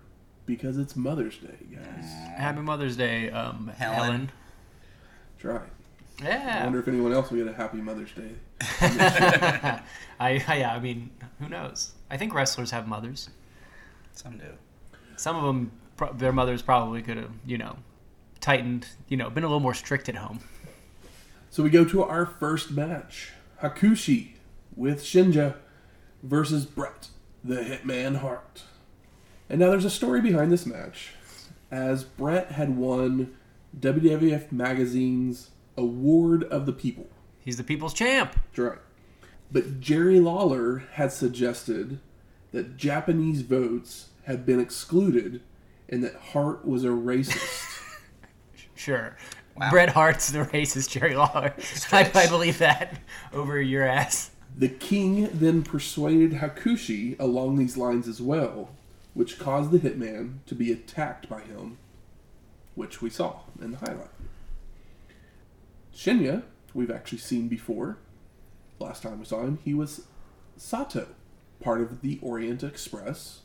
because 0.46 0.78
it's 0.78 0.96
Mother's 0.96 1.38
Day, 1.38 1.58
guys. 1.72 2.04
Happy 2.36 2.60
Mother's 2.60 2.96
Day, 2.96 3.30
um, 3.30 3.70
Helen. 3.76 3.96
Helen. 3.96 4.32
That's 5.34 5.44
right. 5.44 5.68
Yeah. 6.22 6.58
I 6.60 6.64
wonder 6.64 6.80
if 6.80 6.88
anyone 6.88 7.12
else 7.12 7.30
will 7.30 7.38
get 7.38 7.48
a 7.48 7.56
Happy 7.56 7.78
Mother's 7.78 8.12
Day. 8.12 8.30
I, 8.80 9.82
I 10.20 10.56
yeah. 10.56 10.74
I 10.74 10.80
mean, 10.80 11.10
who 11.38 11.48
knows? 11.48 11.92
I 12.10 12.16
think 12.16 12.34
wrestlers 12.34 12.70
have 12.70 12.86
mothers. 12.86 13.30
Some 14.12 14.38
do. 14.38 14.44
Some 15.16 15.36
of 15.36 15.44
them, 15.44 15.72
pro- 15.96 16.12
their 16.12 16.32
mothers 16.32 16.62
probably 16.62 17.02
could 17.02 17.16
have, 17.16 17.30
you 17.46 17.58
know, 17.58 17.76
tightened, 18.40 18.86
you 19.08 19.16
know, 19.16 19.30
been 19.30 19.44
a 19.44 19.46
little 19.46 19.60
more 19.60 19.74
strict 19.74 20.08
at 20.08 20.16
home. 20.16 20.40
So 21.50 21.62
we 21.62 21.70
go 21.70 21.84
to 21.84 22.02
our 22.02 22.26
first 22.26 22.70
match 22.70 23.32
Hakushi 23.62 24.32
with 24.76 25.02
Shinja 25.02 25.56
versus 26.22 26.66
Bret, 26.66 27.08
the 27.42 27.56
Hitman 27.56 28.16
Hart. 28.16 28.62
And 29.48 29.60
now 29.60 29.70
there's 29.70 29.84
a 29.84 29.90
story 29.90 30.20
behind 30.20 30.52
this 30.52 30.66
match, 30.66 31.10
as 31.70 32.04
Brett 32.04 32.52
had 32.52 32.76
won 32.76 33.34
WWF 33.78 34.52
Magazine's 34.52 35.50
Award 35.76 36.44
of 36.44 36.66
the 36.66 36.72
People. 36.72 37.08
He's 37.40 37.56
the 37.56 37.64
people's 37.64 37.94
champ. 37.94 38.34
That's 38.34 38.58
right. 38.58 38.78
But 39.50 39.80
Jerry 39.80 40.20
Lawler 40.20 40.84
had 40.92 41.12
suggested 41.12 41.98
that 42.52 42.76
Japanese 42.76 43.42
votes 43.42 44.10
had 44.24 44.46
been 44.46 44.60
excluded 44.60 45.42
and 45.88 46.04
that 46.04 46.14
Hart 46.14 46.64
was 46.66 46.84
a 46.84 46.88
racist. 46.88 47.66
Sure. 48.76 49.14
Wow. 49.58 49.68
Bret 49.68 49.90
Hart's 49.90 50.30
the 50.30 50.38
racist 50.38 50.88
Jerry 50.88 51.14
Lawler. 51.14 51.54
I, 51.92 52.10
I 52.14 52.26
believe 52.28 52.56
that 52.58 52.98
over 53.34 53.60
your 53.60 53.84
ass. 53.84 54.30
The 54.60 54.68
king 54.68 55.30
then 55.32 55.62
persuaded 55.62 56.32
Hakushi 56.32 57.18
along 57.18 57.56
these 57.56 57.78
lines 57.78 58.06
as 58.06 58.20
well, 58.20 58.68
which 59.14 59.38
caused 59.38 59.70
the 59.70 59.78
hitman 59.78 60.40
to 60.44 60.54
be 60.54 60.70
attacked 60.70 61.30
by 61.30 61.40
him, 61.40 61.78
which 62.74 63.00
we 63.00 63.08
saw 63.08 63.40
in 63.58 63.70
the 63.70 63.78
highlight. 63.78 64.10
Shinja, 65.96 66.42
we've 66.74 66.90
actually 66.90 67.18
seen 67.18 67.48
before. 67.48 67.96
Last 68.78 69.02
time 69.02 69.20
we 69.20 69.24
saw 69.24 69.44
him, 69.44 69.60
he 69.64 69.72
was 69.72 70.02
Sato, 70.58 71.06
part 71.60 71.80
of 71.80 72.02
the 72.02 72.18
Orient 72.20 72.62
Express 72.62 73.40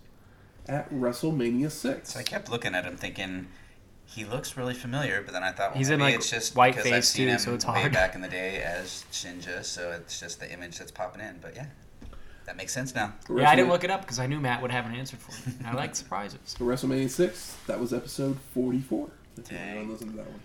at 0.67 0.91
WrestleMania 0.91 1.71
6. 1.71 2.09
So 2.09 2.19
I 2.19 2.23
kept 2.23 2.51
looking 2.51 2.75
at 2.75 2.83
him 2.83 2.97
thinking, 2.97 3.47
he 4.05 4.23
looks 4.25 4.55
really 4.55 4.73
familiar, 4.73 5.21
but 5.23 5.33
then 5.33 5.43
I 5.43 5.51
thought, 5.51 5.71
well, 5.71 5.77
He's 5.77 5.89
in, 5.89 5.99
maybe 5.99 6.11
like, 6.11 6.19
it's 6.19 6.29
just 6.29 6.55
white 6.55 6.73
because 6.75 6.85
I've 6.85 6.93
face, 6.93 7.09
seen 7.09 7.25
too, 7.27 7.33
him 7.33 7.39
so 7.39 7.53
it's 7.53 7.65
way 7.65 7.81
hard. 7.81 7.93
back 7.93 8.15
in 8.15 8.21
the 8.21 8.27
day 8.27 8.61
as 8.61 9.05
Shinja, 9.11 9.63
so 9.63 9.91
it's 9.91 10.19
just 10.19 10.39
the 10.39 10.51
image 10.51 10.77
that's 10.77 10.91
popping 10.91 11.21
in. 11.21 11.37
But 11.41 11.55
yeah, 11.55 11.65
that 12.45 12.55
makes 12.55 12.73
sense 12.73 12.93
now. 12.95 13.13
Yeah, 13.33 13.49
I 13.49 13.55
didn't 13.55 13.69
look 13.69 13.83
it 13.83 13.89
up 13.91 14.01
because 14.01 14.19
I 14.19 14.27
knew 14.27 14.39
Matt 14.39 14.61
would 14.61 14.71
have 14.71 14.85
an 14.85 14.93
answer 14.95 15.17
for 15.17 15.49
me. 15.49 15.55
I 15.65 15.73
like 15.73 15.95
surprises. 15.95 16.53
For 16.57 16.65
WrestleMania 16.65 17.09
6, 17.09 17.57
that 17.67 17.79
was 17.79 17.93
episode 17.93 18.37
44. 18.53 19.09
If 19.37 19.51
you 19.51 19.57
Dang. 19.57 19.91
listen 19.91 20.11
to 20.11 20.17
that 20.17 20.27
one. 20.27 20.39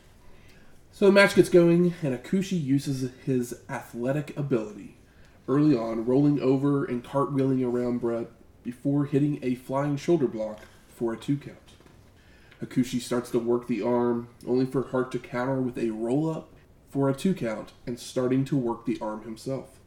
So 0.93 1.07
the 1.07 1.13
match 1.13 1.35
gets 1.37 1.49
going, 1.49 1.95
and 2.03 2.19
Hakushi 2.19 2.63
uses 2.63 3.11
his 3.25 3.61
athletic 3.69 4.37
ability 4.37 4.97
early 5.49 5.77
on, 5.77 6.05
rolling 6.05 6.41
over 6.41 6.85
and 6.85 7.05
cartwheeling 7.05 7.65
around 7.65 7.99
Bret 7.99 8.27
before 8.63 9.05
hitting 9.05 9.39
a 9.43 9.55
flying 9.55 9.97
shoulder 9.97 10.27
block 10.27 10.61
for 10.89 11.13
a 11.13 11.17
two 11.17 11.37
count. 11.37 11.57
Hakushi 12.63 13.01
starts 13.01 13.31
to 13.31 13.39
work 13.39 13.67
the 13.67 13.83
arm, 13.83 14.29
only 14.47 14.67
for 14.67 14.89
Hart 14.89 15.11
to 15.13 15.19
counter 15.19 15.61
with 15.61 15.79
a 15.79 15.91
roll 15.91 16.31
up, 16.31 16.53
for 16.91 17.09
a 17.09 17.15
two 17.15 17.35
count 17.35 17.73
and 17.87 17.99
starting 17.99 18.45
to 18.45 18.57
work 18.57 18.85
the 18.85 18.99
arm 19.01 19.23
himself. 19.23 19.79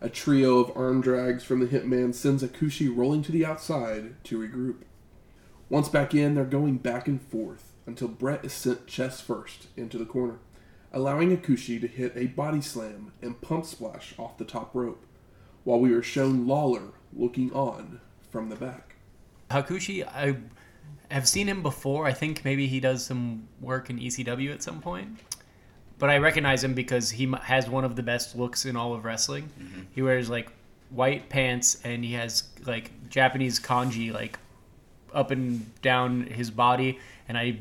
A 0.00 0.08
trio 0.08 0.58
of 0.58 0.76
arm 0.76 1.00
drags 1.00 1.44
from 1.44 1.60
the 1.60 1.66
hitman 1.66 2.12
sends 2.12 2.42
Hakushi 2.42 2.94
rolling 2.94 3.22
to 3.22 3.32
the 3.32 3.46
outside 3.46 4.22
to 4.24 4.38
regroup. 4.38 4.82
Once 5.68 5.88
back 5.88 6.14
in, 6.14 6.34
they're 6.34 6.44
going 6.44 6.78
back 6.78 7.06
and 7.06 7.22
forth 7.22 7.72
until 7.86 8.08
Bret 8.08 8.44
is 8.44 8.52
sent 8.52 8.86
chest 8.86 9.22
first 9.22 9.68
into 9.76 9.96
the 9.96 10.04
corner, 10.04 10.38
allowing 10.92 11.34
Hakushi 11.34 11.80
to 11.80 11.86
hit 11.86 12.12
a 12.16 12.26
body 12.26 12.60
slam 12.60 13.12
and 13.22 13.40
pump 13.40 13.64
splash 13.64 14.14
off 14.18 14.36
the 14.36 14.44
top 14.44 14.74
rope, 14.74 15.06
while 15.64 15.78
we 15.78 15.92
are 15.92 16.02
shown 16.02 16.46
Lawler 16.46 16.90
looking 17.14 17.52
on 17.52 18.00
from 18.30 18.48
the 18.48 18.56
back. 18.56 18.96
Hakushi, 19.50 20.04
I 20.06 20.36
have 21.12 21.28
seen 21.28 21.46
him 21.46 21.62
before. 21.62 22.06
I 22.06 22.12
think 22.12 22.44
maybe 22.44 22.66
he 22.66 22.80
does 22.80 23.04
some 23.04 23.46
work 23.60 23.90
in 23.90 23.98
ECW 23.98 24.52
at 24.52 24.62
some 24.62 24.80
point. 24.80 25.18
But 25.98 26.10
I 26.10 26.18
recognize 26.18 26.64
him 26.64 26.74
because 26.74 27.10
he 27.10 27.32
has 27.42 27.68
one 27.68 27.84
of 27.84 27.94
the 27.94 28.02
best 28.02 28.34
looks 28.34 28.64
in 28.64 28.76
all 28.76 28.94
of 28.94 29.04
wrestling. 29.04 29.50
Mm-hmm. 29.60 29.80
He 29.92 30.02
wears 30.02 30.28
like 30.28 30.50
white 30.90 31.28
pants 31.28 31.80
and 31.84 32.04
he 32.04 32.14
has 32.14 32.44
like 32.66 32.90
Japanese 33.08 33.60
kanji 33.60 34.12
like 34.12 34.38
up 35.14 35.30
and 35.30 35.80
down 35.82 36.22
his 36.22 36.50
body 36.50 36.98
and 37.28 37.36
I 37.36 37.58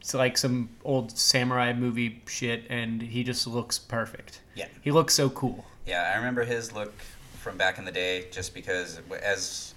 it's 0.00 0.14
like 0.14 0.38
some 0.38 0.70
old 0.84 1.16
samurai 1.16 1.72
movie 1.72 2.22
shit 2.26 2.64
and 2.68 3.02
he 3.02 3.24
just 3.24 3.46
looks 3.46 3.78
perfect. 3.78 4.40
Yeah. 4.54 4.66
He 4.80 4.90
looks 4.90 5.14
so 5.14 5.28
cool. 5.30 5.64
Yeah, 5.86 6.12
I 6.14 6.16
remember 6.18 6.44
his 6.44 6.72
look 6.72 6.94
from 7.38 7.56
back 7.56 7.78
in 7.78 7.84
the 7.84 7.92
day 7.92 8.26
just 8.30 8.54
because 8.54 9.00
as 9.22 9.74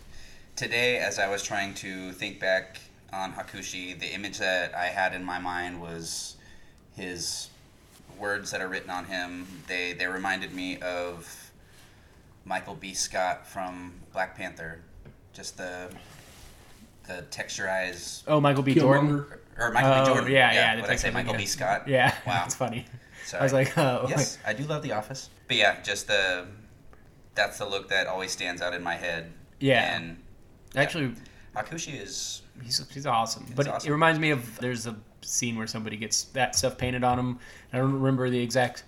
today 0.55 0.97
as 0.97 1.19
I 1.19 1.29
was 1.29 1.43
trying 1.43 1.73
to 1.75 2.11
think 2.13 2.39
back 2.39 2.79
on 3.13 3.33
Hakushi, 3.33 3.99
the 3.99 4.13
image 4.13 4.37
that 4.39 4.73
I 4.75 4.85
had 4.85 5.13
in 5.13 5.23
my 5.23 5.39
mind 5.39 5.81
was 5.81 6.37
his 6.95 7.49
words 8.19 8.51
that 8.51 8.61
are 8.61 8.67
written 8.67 8.89
on 8.89 9.05
him. 9.05 9.47
They 9.67 9.93
they 9.93 10.07
reminded 10.07 10.53
me 10.53 10.77
of 10.79 11.51
Michael 12.45 12.75
B. 12.75 12.93
Scott 12.93 13.45
from 13.47 13.93
Black 14.13 14.35
Panther. 14.35 14.79
Just 15.33 15.57
the 15.57 15.89
the 17.07 17.23
texturized 17.31 18.23
Oh, 18.27 18.39
Michael 18.39 18.63
B. 18.63 18.75
Jordan. 18.75 19.25
Or 19.57 19.71
Michael 19.71 19.91
Oh, 19.91 19.99
B. 20.05 20.05
Jordan. 20.13 20.31
yeah, 20.31 20.53
yeah, 20.53 20.75
the 20.75 20.81
What 20.81 20.87
did 20.87 20.93
I 20.93 20.97
say? 20.97 21.11
Michael 21.11 21.33
yeah. 21.33 21.37
B. 21.37 21.45
Scott. 21.45 21.87
Yeah, 21.87 22.15
Wow. 22.25 22.33
that's 22.43 22.55
funny. 22.55 22.85
Sorry. 23.25 23.41
I 23.41 23.43
was 23.43 23.53
like, 23.53 23.77
oh, 23.77 24.05
yes, 24.09 24.37
I 24.45 24.53
do 24.53 24.63
love 24.63 24.81
The 24.83 24.93
Office. 24.93 25.29
But 25.47 25.57
yeah, 25.57 25.81
just 25.81 26.07
the 26.07 26.47
that's 27.35 27.57
the 27.59 27.65
look 27.65 27.89
that 27.89 28.07
always 28.07 28.31
stands 28.31 28.61
out 28.61 28.73
in 28.73 28.83
my 28.83 28.95
head. 28.95 29.31
Yeah. 29.59 29.95
And 29.95 30.17
actually, 30.75 31.13
Hakushi 31.55 32.01
is 32.01 32.41
He's, 32.63 32.85
he's 32.93 33.05
awesome. 33.05 33.45
but 33.55 33.67
awesome. 33.67 33.89
it 33.89 33.91
reminds 33.91 34.19
me 34.19 34.31
of 34.31 34.57
there's 34.59 34.85
a 34.85 34.95
scene 35.21 35.57
where 35.57 35.67
somebody 35.67 35.97
gets 35.97 36.23
that 36.25 36.55
stuff 36.55 36.77
painted 36.77 37.03
on 37.03 37.17
him. 37.17 37.39
I 37.73 37.77
don't 37.77 37.93
remember 37.93 38.29
the 38.29 38.39
exact 38.39 38.83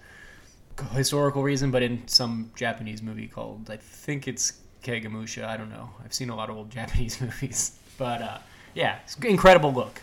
historical 0.92 1.44
reason, 1.44 1.72
but 1.72 1.82
in 1.82 2.08
some 2.08 2.52
Japanese 2.56 3.02
movie 3.02 3.28
called 3.28 3.70
I 3.70 3.78
think 3.78 4.28
it's 4.28 4.54
Kagemusha. 4.84 5.46
I 5.46 5.58
don't 5.58 5.70
know. 5.70 5.90
I've 6.04 6.14
seen 6.14 6.30
a 6.30 6.36
lot 6.36 6.50
of 6.50 6.58
old 6.58 6.70
Japanese 6.72 7.20
movies, 7.20 7.78
but 7.98 8.22
uh, 8.22 8.38
yeah, 8.74 9.00
it's 9.04 9.16
an 9.16 9.26
incredible 9.28 9.74
look. 9.74 10.02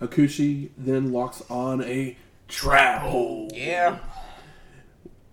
Hakushi 0.00 0.70
then 0.78 1.12
locks 1.12 1.42
on 1.50 1.82
a 1.82 2.16
trap 2.48 3.02
hold, 3.02 3.52
yeah. 3.54 3.98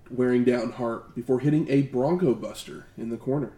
wearing 0.09 0.43
down 0.43 0.71
Hart 0.73 1.15
before 1.15 1.39
hitting 1.39 1.67
a 1.69 1.83
Bronco 1.83 2.33
Buster 2.33 2.87
in 2.97 3.09
the 3.09 3.17
corner. 3.17 3.53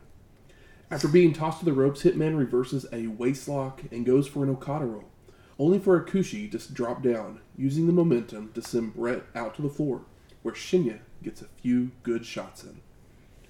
After 0.91 1.07
being 1.07 1.33
tossed 1.33 1.59
to 1.59 1.65
the 1.65 1.73
ropes, 1.73 2.01
Hitman 2.01 2.37
reverses 2.37 2.85
a 2.85 3.05
waistlock 3.05 3.91
and 3.91 4.05
goes 4.05 4.27
for 4.27 4.43
an 4.43 4.49
Okada 4.49 4.85
roll, 4.85 5.05
only 5.59 5.77
for 5.77 5.99
Hakushi 5.99 6.49
to 6.51 6.73
drop 6.73 7.03
down, 7.03 7.41
using 7.55 7.85
the 7.85 7.93
momentum 7.93 8.51
to 8.53 8.61
send 8.61 8.95
Bret 8.95 9.23
out 9.35 9.55
to 9.55 9.61
the 9.61 9.69
floor, 9.69 10.01
where 10.41 10.55
Shinja 10.55 10.99
gets 11.21 11.43
a 11.43 11.47
few 11.61 11.91
good 12.01 12.25
shots 12.25 12.63
in. 12.63 12.81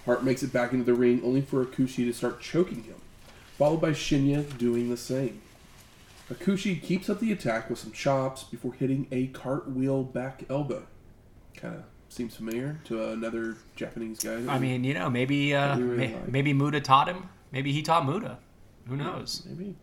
Hart 0.03 0.25
makes 0.25 0.43
it 0.43 0.51
back 0.51 0.73
into 0.73 0.83
the 0.83 0.93
ring, 0.93 1.21
only 1.23 1.41
for 1.41 1.63
Hakushi 1.63 2.05
to 2.05 2.13
start 2.13 2.41
choking 2.41 2.83
him, 2.83 3.01
followed 3.57 3.79
by 3.79 3.91
Shinja 3.91 4.57
doing 4.57 4.89
the 4.89 4.97
same. 4.97 5.41
Hakushi 6.29 6.81
keeps 6.81 7.09
up 7.09 7.21
the 7.21 7.31
attack 7.31 7.69
with 7.69 7.79
some 7.79 7.93
chops 7.93 8.43
before 8.43 8.73
hitting 8.73 9.07
a 9.11 9.27
cartwheel 9.27 10.03
back 10.03 10.43
elbow. 10.49 10.83
Kind 11.55 11.75
of 11.75 11.83
seems 12.09 12.35
familiar 12.35 12.79
to 12.85 13.09
another 13.11 13.55
Japanese 13.75 14.19
guy. 14.19 14.43
I 14.47 14.57
we- 14.57 14.67
mean, 14.67 14.83
you 14.83 14.93
know, 14.93 15.09
maybe 15.09 15.53
uh, 15.55 15.77
really 15.77 15.97
may, 15.97 16.13
like. 16.15 16.27
maybe 16.31 16.53
Muta 16.53 16.81
taught 16.81 17.07
him. 17.07 17.29
Maybe 17.51 17.71
he 17.71 17.81
taught 17.81 18.05
Muta. 18.05 18.37
Who 18.87 18.95
knows? 18.97 19.43
Maybe. 19.47 19.75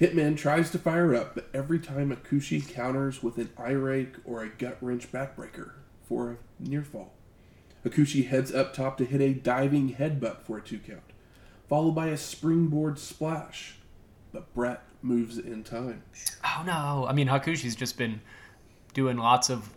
Hitman 0.00 0.36
tries 0.36 0.70
to 0.70 0.78
fire 0.78 1.14
up, 1.14 1.34
but 1.34 1.48
every 1.54 1.78
time 1.78 2.14
Hakushi 2.14 2.66
counters 2.72 3.22
with 3.22 3.38
an 3.38 3.50
eye 3.56 3.70
rake 3.70 4.14
or 4.24 4.42
a 4.42 4.48
gut 4.48 4.76
wrench 4.80 5.12
backbreaker 5.12 5.72
for 6.02 6.32
a 6.32 6.36
near 6.68 6.82
fall. 6.82 7.12
Hakushi 7.84 8.26
heads 8.28 8.52
up 8.52 8.74
top 8.74 8.96
to 8.98 9.04
hit 9.04 9.20
a 9.20 9.34
diving 9.34 9.94
headbutt 9.94 10.42
for 10.42 10.58
a 10.58 10.62
two 10.62 10.78
count, 10.78 11.02
followed 11.68 11.92
by 11.92 12.08
a 12.08 12.16
springboard 12.16 12.98
splash. 12.98 13.76
But 14.32 14.52
Bret 14.52 14.82
moves 15.00 15.38
in 15.38 15.62
time. 15.62 16.02
Oh 16.44 16.64
no! 16.66 17.06
I 17.08 17.12
mean, 17.12 17.28
Hakushi's 17.28 17.76
just 17.76 17.96
been 17.96 18.20
doing 18.94 19.16
lots 19.16 19.48
of 19.48 19.70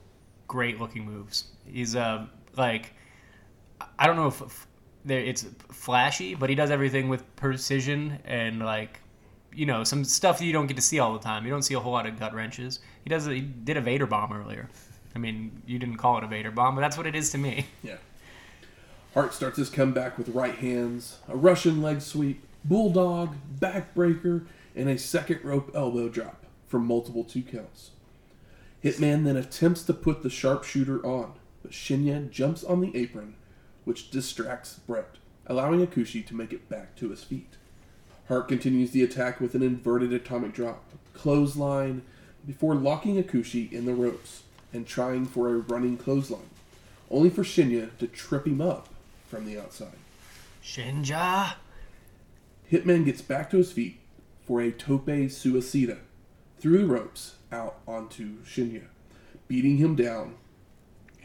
great 0.47 0.79
looking 0.79 1.05
moves. 1.05 1.51
He's 1.71 1.95
uh 1.95 2.25
like 2.55 2.93
I 3.99 4.07
don't 4.07 4.15
know 4.15 4.27
if 4.27 4.67
it's 5.07 5.45
flashy, 5.71 6.35
but 6.35 6.49
he 6.49 6.55
does 6.55 6.71
everything 6.71 7.09
with 7.09 7.23
precision 7.35 8.19
and 8.25 8.59
like 8.59 8.99
you 9.53 9.65
know 9.65 9.83
some 9.83 10.03
stuff 10.03 10.41
you 10.41 10.53
don't 10.53 10.67
get 10.67 10.75
to 10.77 10.83
see 10.83 10.99
all 10.99 11.13
the 11.13 11.19
time. 11.23 11.45
You 11.45 11.51
don't 11.51 11.63
see 11.63 11.73
a 11.73 11.79
whole 11.79 11.93
lot 11.93 12.05
of 12.05 12.19
gut 12.19 12.33
wrenches. 12.33 12.79
He 13.03 13.09
does. 13.09 13.25
He 13.25 13.41
did 13.41 13.77
a 13.77 13.81
Vader 13.81 14.05
bomb 14.05 14.33
earlier. 14.33 14.69
I 15.15 15.19
mean, 15.19 15.63
you 15.65 15.79
didn't 15.79 15.97
call 15.97 16.17
it 16.17 16.23
a 16.23 16.27
Vader 16.27 16.51
bomb, 16.51 16.75
but 16.75 16.81
that's 16.81 16.97
what 16.97 17.07
it 17.07 17.15
is 17.15 17.31
to 17.31 17.37
me. 17.37 17.65
Yeah. 17.83 17.97
Hart 19.13 19.33
starts 19.33 19.57
his 19.57 19.69
comeback 19.69 20.17
with 20.17 20.29
right 20.29 20.53
hands, 20.53 21.17
a 21.27 21.35
Russian 21.35 21.81
leg 21.81 22.01
sweep, 22.01 22.43
bulldog, 22.63 23.35
backbreaker, 23.59 24.45
and 24.75 24.87
a 24.87 24.97
second 24.99 25.39
rope 25.43 25.71
elbow 25.73 26.07
drop 26.07 26.45
for 26.67 26.79
multiple 26.79 27.23
two 27.23 27.41
counts. 27.41 27.91
Hitman 28.83 29.23
then 29.23 29.35
attempts 29.35 29.81
to 29.83 29.93
put 29.93 30.21
the 30.21 30.29
sharpshooter 30.29 31.03
on, 31.03 31.33
but 31.67 31.73
Shinja 31.73 32.31
jumps 32.31 32.63
on 32.63 32.79
the 32.79 32.95
apron, 32.95 33.35
which 33.83 34.09
distracts 34.09 34.79
Bret, 34.87 35.15
allowing 35.47 35.85
Hakushi 35.85 36.25
to 36.27 36.33
make 36.33 36.53
it 36.53 36.69
back 36.69 36.95
to 36.95 37.09
his 37.09 37.25
feet. 37.25 37.57
Hart 38.29 38.47
continues 38.47 38.91
the 38.91 39.03
attack 39.03 39.41
with 39.41 39.53
an 39.53 39.61
inverted 39.61 40.13
atomic 40.13 40.53
drop, 40.53 40.85
clothesline, 41.13 42.03
before 42.45 42.73
locking 42.73 43.21
Hakushi 43.21 43.69
in 43.69 43.85
the 43.85 43.93
ropes 43.93 44.43
and 44.71 44.87
trying 44.87 45.25
for 45.25 45.49
a 45.49 45.57
running 45.57 45.97
clothesline, 45.97 46.49
only 47.11 47.29
for 47.29 47.43
Shinja 47.43 47.89
to 47.97 48.07
trip 48.07 48.47
him 48.47 48.61
up 48.61 48.87
from 49.27 49.45
the 49.45 49.59
outside. 49.59 49.99
Shinja. 50.63 51.55
Hitman 52.71 53.03
gets 53.03 53.21
back 53.21 53.49
to 53.49 53.57
his 53.57 53.73
feet 53.73 53.99
for 54.45 54.61
a 54.61 54.71
tope 54.71 55.07
suicida 55.07 55.97
through 56.59 56.77
the 56.77 56.85
ropes 56.85 57.35
out 57.51 57.79
onto 57.85 58.37
Shinja, 58.45 58.85
beating 59.49 59.75
him 59.75 59.97
down. 59.97 60.35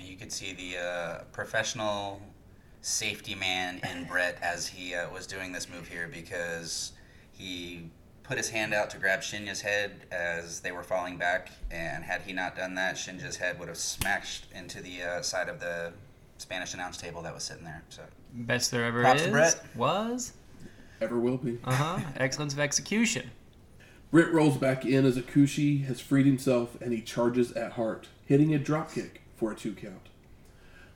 And 0.02 0.10
you 0.10 0.16
could 0.16 0.32
see 0.32 0.52
the 0.52 0.82
uh, 0.82 1.18
professional 1.30 2.20
safety 2.80 3.36
man 3.36 3.80
in 3.88 4.02
Bret 4.02 4.36
as 4.42 4.66
he 4.66 4.96
uh, 4.96 5.08
was 5.10 5.28
doing 5.28 5.52
this 5.52 5.68
move 5.70 5.86
here 5.86 6.10
because 6.12 6.90
he 7.30 7.84
put 8.24 8.36
his 8.36 8.50
hand 8.50 8.74
out 8.74 8.90
to 8.90 8.98
grab 8.98 9.20
Shinja's 9.20 9.60
head 9.60 9.92
as 10.10 10.58
they 10.58 10.72
were 10.72 10.82
falling 10.82 11.18
back, 11.18 11.52
and 11.70 12.02
had 12.02 12.22
he 12.22 12.32
not 12.32 12.56
done 12.56 12.74
that, 12.74 12.96
Shinja's 12.96 13.36
head 13.36 13.60
would 13.60 13.68
have 13.68 13.76
smashed 13.76 14.46
into 14.52 14.82
the 14.82 15.02
uh, 15.02 15.22
side 15.22 15.48
of 15.48 15.60
the 15.60 15.92
Spanish 16.38 16.74
announce 16.74 16.96
table 16.96 17.22
that 17.22 17.32
was 17.32 17.44
sitting 17.44 17.64
there. 17.64 17.84
So 17.88 18.02
Best 18.34 18.72
there 18.72 18.84
ever 18.84 19.02
Props 19.02 19.22
to 19.22 19.28
is. 19.28 19.32
Bret. 19.32 19.62
Was. 19.76 20.32
Ever 21.00 21.20
will 21.20 21.36
be. 21.36 21.60
Uh 21.62 21.74
huh. 21.74 22.00
Excellence 22.16 22.54
of 22.54 22.58
execution. 22.58 23.30
Bret 24.10 24.32
rolls 24.32 24.56
back 24.56 24.84
in 24.84 25.06
as 25.06 25.16
Hakushi 25.16 25.84
has 25.86 26.00
freed 26.00 26.26
himself 26.26 26.76
and 26.80 26.92
he 26.92 27.00
charges 27.00 27.52
at 27.52 27.72
Hart, 27.72 28.08
hitting 28.26 28.52
a 28.52 28.58
dropkick 28.58 29.21
for 29.42 29.50
a 29.50 29.56
two 29.56 29.74
count. 29.74 30.08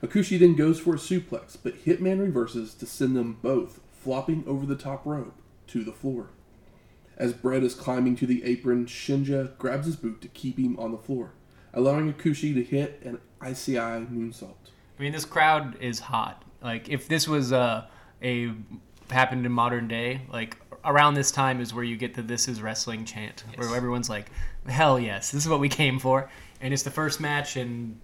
Hakushi 0.01 0.39
then 0.39 0.55
goes 0.55 0.79
for 0.79 0.95
a 0.95 0.97
suplex, 0.97 1.57
but 1.61 1.83
Hitman 1.83 2.21
reverses 2.21 2.73
to 2.75 2.85
send 2.85 3.13
them 3.13 3.39
both 3.41 3.81
flopping 3.91 4.45
over 4.47 4.65
the 4.65 4.77
top 4.77 5.05
rope 5.05 5.35
to 5.67 5.83
the 5.83 5.91
floor. 5.91 6.29
As 7.17 7.33
Bret 7.33 7.61
is 7.61 7.75
climbing 7.75 8.15
to 8.17 8.25
the 8.25 8.45
apron, 8.45 8.85
Shinja 8.85 9.57
grabs 9.57 9.85
his 9.85 9.97
boot 9.97 10.21
to 10.21 10.29
keep 10.29 10.57
him 10.57 10.79
on 10.79 10.93
the 10.93 10.97
floor, 10.97 11.33
allowing 11.73 12.13
Hakushi 12.13 12.53
to 12.53 12.63
hit 12.63 13.01
an 13.03 13.19
Asai 13.41 14.07
moonsault. 14.09 14.71
I 14.97 15.01
mean, 15.01 15.11
this 15.11 15.25
crowd 15.25 15.75
is 15.81 15.99
hot. 15.99 16.43
Like, 16.61 16.87
if 16.87 17.09
this 17.09 17.27
was 17.27 17.51
uh, 17.51 17.85
a 18.23 18.53
happened 19.09 19.45
in 19.45 19.51
modern 19.51 19.89
day, 19.89 20.21
like 20.31 20.55
around 20.85 21.15
this 21.15 21.31
time 21.31 21.59
is 21.59 21.73
where 21.73 21.83
you 21.83 21.97
get 21.97 22.13
the 22.13 22.21
"This 22.21 22.47
is 22.47 22.61
wrestling" 22.61 23.03
chant, 23.03 23.43
where 23.55 23.75
everyone's 23.75 24.09
like, 24.09 24.31
"Hell 24.67 24.97
yes, 24.99 25.31
this 25.31 25.43
is 25.43 25.49
what 25.49 25.59
we 25.59 25.67
came 25.67 25.99
for," 25.99 26.29
and 26.61 26.73
it's 26.73 26.83
the 26.83 26.91
first 26.91 27.19
match, 27.19 27.57
and 27.57 27.99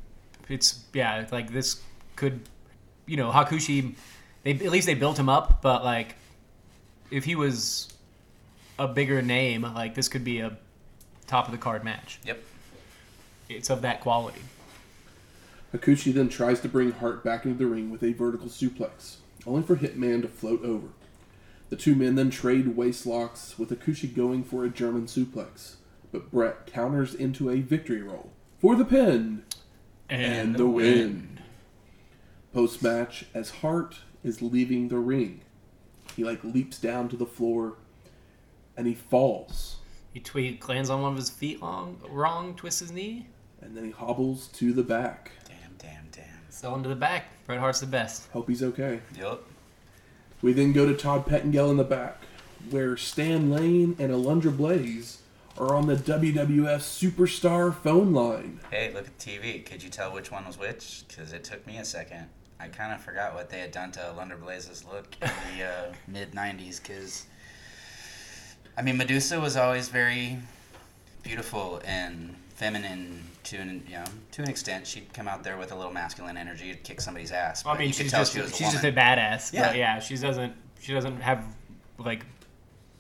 it's 0.50 0.84
yeah, 0.94 1.28
like 1.32 1.52
this 1.52 1.82
could, 2.16 2.42
you 3.06 3.18
know, 3.18 3.32
Hakushi. 3.32 3.96
They 4.44 4.52
at 4.52 4.72
least 4.72 4.86
they 4.86 4.94
built 4.94 5.18
him 5.18 5.30
up, 5.30 5.62
but 5.62 5.84
like, 5.84 6.16
if 7.12 7.24
he 7.24 7.36
was 7.36 7.94
a 8.78 8.88
bigger 8.88 9.22
name, 9.22 9.62
like 9.62 9.96
this 9.96 10.08
could 10.08 10.24
be 10.24 10.40
a 10.40 10.58
top 11.28 11.46
of 11.46 11.52
the 11.52 11.58
card 11.58 11.84
match. 11.84 12.20
yep. 12.26 12.42
It's 13.50 13.70
of 13.70 13.82
that 13.82 14.02
quality. 14.02 14.42
Hakushi 15.74 16.14
then 16.14 16.30
tries 16.30 16.60
to 16.62 16.70
bring 16.70 16.92
Hart 16.92 17.24
back 17.24 17.46
into 17.46 17.58
the 17.58 17.66
ring 17.66 17.90
with 17.90 18.04
a 18.04 18.14
vertical 18.14 18.48
suplex, 18.48 19.16
only 19.46 19.64
for 19.64 19.76
Hitman 19.76 20.22
to 20.22 20.28
float 20.28 20.64
over. 20.64 20.88
The 21.70 21.76
two 21.76 21.96
men 21.96 22.16
then 22.16 22.30
trade 22.30 22.76
waist 22.76 23.06
locks, 23.06 23.58
with 23.58 23.70
Hakushi 23.70 24.14
going 24.14 24.44
for 24.44 24.64
a 24.64 24.70
German 24.70 25.08
suplex, 25.08 25.76
but 26.12 26.30
Bret 26.32 26.68
counters 26.68 27.16
into 27.16 27.50
a 27.50 27.62
victory 27.62 28.02
roll 28.02 28.32
for 28.60 28.76
the 28.76 28.86
pin 28.86 29.44
and, 30.14 30.56
the 30.56 30.68
win. 30.68 31.40
Post 32.54 32.84
match, 32.84 33.26
as 33.34 33.50
Hart 33.50 33.96
is 34.24 34.42
leaving 34.42 34.88
the 34.88 35.00
ring, 35.00 35.42
he 36.16 36.24
like 36.24 36.44
leaps 36.44 36.78
down 36.78 37.10
to 37.10 37.18
the 37.18 37.26
floor 37.26 37.76
and 38.78 38.88
he 38.88 38.94
falls. 38.94 39.78
He 40.14 40.20
tweet 40.20 40.68
lands 40.70 40.90
on 40.90 41.02
one 41.02 41.12
of 41.14 41.18
his 41.18 41.30
feet 41.30 41.62
long, 41.62 42.00
wrong, 42.08 42.56
twists 42.56 42.82
his 42.82 42.92
knee. 42.92 43.28
And 43.62 43.76
then 43.76 43.86
he 43.86 43.92
hobbles 43.92 44.48
to 44.50 44.74
the 44.74 44.84
back. 44.84 45.32
Damn, 45.46 45.76
damn, 45.80 46.08
damn. 46.12 46.24
Fell 46.52 46.76
into 46.76 46.90
the 46.90 46.96
back. 46.96 47.26
Bret 47.48 47.60
Hart's 47.60 47.80
the 47.80 47.88
best. 47.88 48.30
Hope 48.32 48.48
he's 48.48 48.62
okay. 48.62 49.00
Yup. 49.18 49.44
We 50.42 50.54
then 50.54 50.74
go 50.74 50.86
to 50.86 50.96
Todd 50.96 51.26
Pettengill 51.26 51.72
in 51.72 51.78
the 51.78 51.84
back, 51.84 52.22
where 52.70 52.98
Stan 52.98 53.50
Lane 53.50 53.96
and 53.98 54.12
Alundra 54.12 54.56
Blaze 54.56 55.23
are 55.58 55.76
on 55.76 55.88
the 55.88 55.96
WWF 55.96 56.80
Superstar 56.80 57.74
phone 57.74 58.14
line. 58.14 58.60
Hey, 58.72 58.92
look 58.94 59.06
at 59.06 59.20
the 59.20 59.32
TV. 59.32 59.66
Could 59.66 59.84
you 59.84 59.90
tell 59.90 60.12
which 60.12 60.32
one 60.32 60.46
was 60.46 60.58
which? 60.58 61.04
Because 61.08 61.34
it 61.34 61.44
took 61.44 61.66
me 61.68 61.78
a 61.78 61.86
second. 61.86 62.28
I 62.60 62.68
kind 62.68 62.94
of 62.94 63.02
forgot 63.02 63.34
what 63.36 63.50
they 63.50 63.60
had 63.60 63.72
done 63.72 63.92
to 63.94 64.00
Alundra 64.00 64.40
Blaze's 64.40 64.86
look 64.86 65.08
in 65.22 65.30
the 65.58 65.66
uh, 65.66 65.94
mid 66.08 66.32
90s. 66.32 66.82
Because, 66.82 67.26
I 68.78 68.82
mean, 68.82 68.98
Medusa 68.98 69.40
was 69.40 69.58
always 69.58 69.90
very 69.90 70.40
beautiful 71.22 71.82
and 71.86 72.36
feminine 72.56 73.24
to 73.44 73.58
an, 73.58 73.84
you 73.88 73.96
know, 73.96 74.06
to 74.32 74.42
an 74.42 74.50
extent. 74.50 74.88
She'd 74.88 75.14
come 75.14 75.28
out 75.28 75.44
there 75.44 75.58
with 75.58 75.72
a 75.72 75.76
little 75.76 75.94
masculine 75.94 76.38
energy 76.38 76.72
to 76.72 76.78
kick 76.78 77.02
somebody's 77.02 77.32
ass. 77.32 77.64
Well, 77.66 77.76
I 77.76 77.78
mean, 77.78 77.90
you 77.90 77.94
could 77.94 78.04
she's 78.04 78.12
tell 78.12 78.22
just 78.22 78.34
she 78.34 78.42
was 78.42 78.52
a 78.52 78.56
she's 78.56 78.72
just 78.72 78.84
a 78.84 78.92
badass. 78.92 79.54
Yeah. 79.54 79.68
But 79.68 79.78
yeah, 79.78 80.00
she 80.00 80.18
doesn't 80.18 80.54
she 80.80 80.94
doesn't 80.94 81.22
have 81.22 81.46
like 81.98 82.26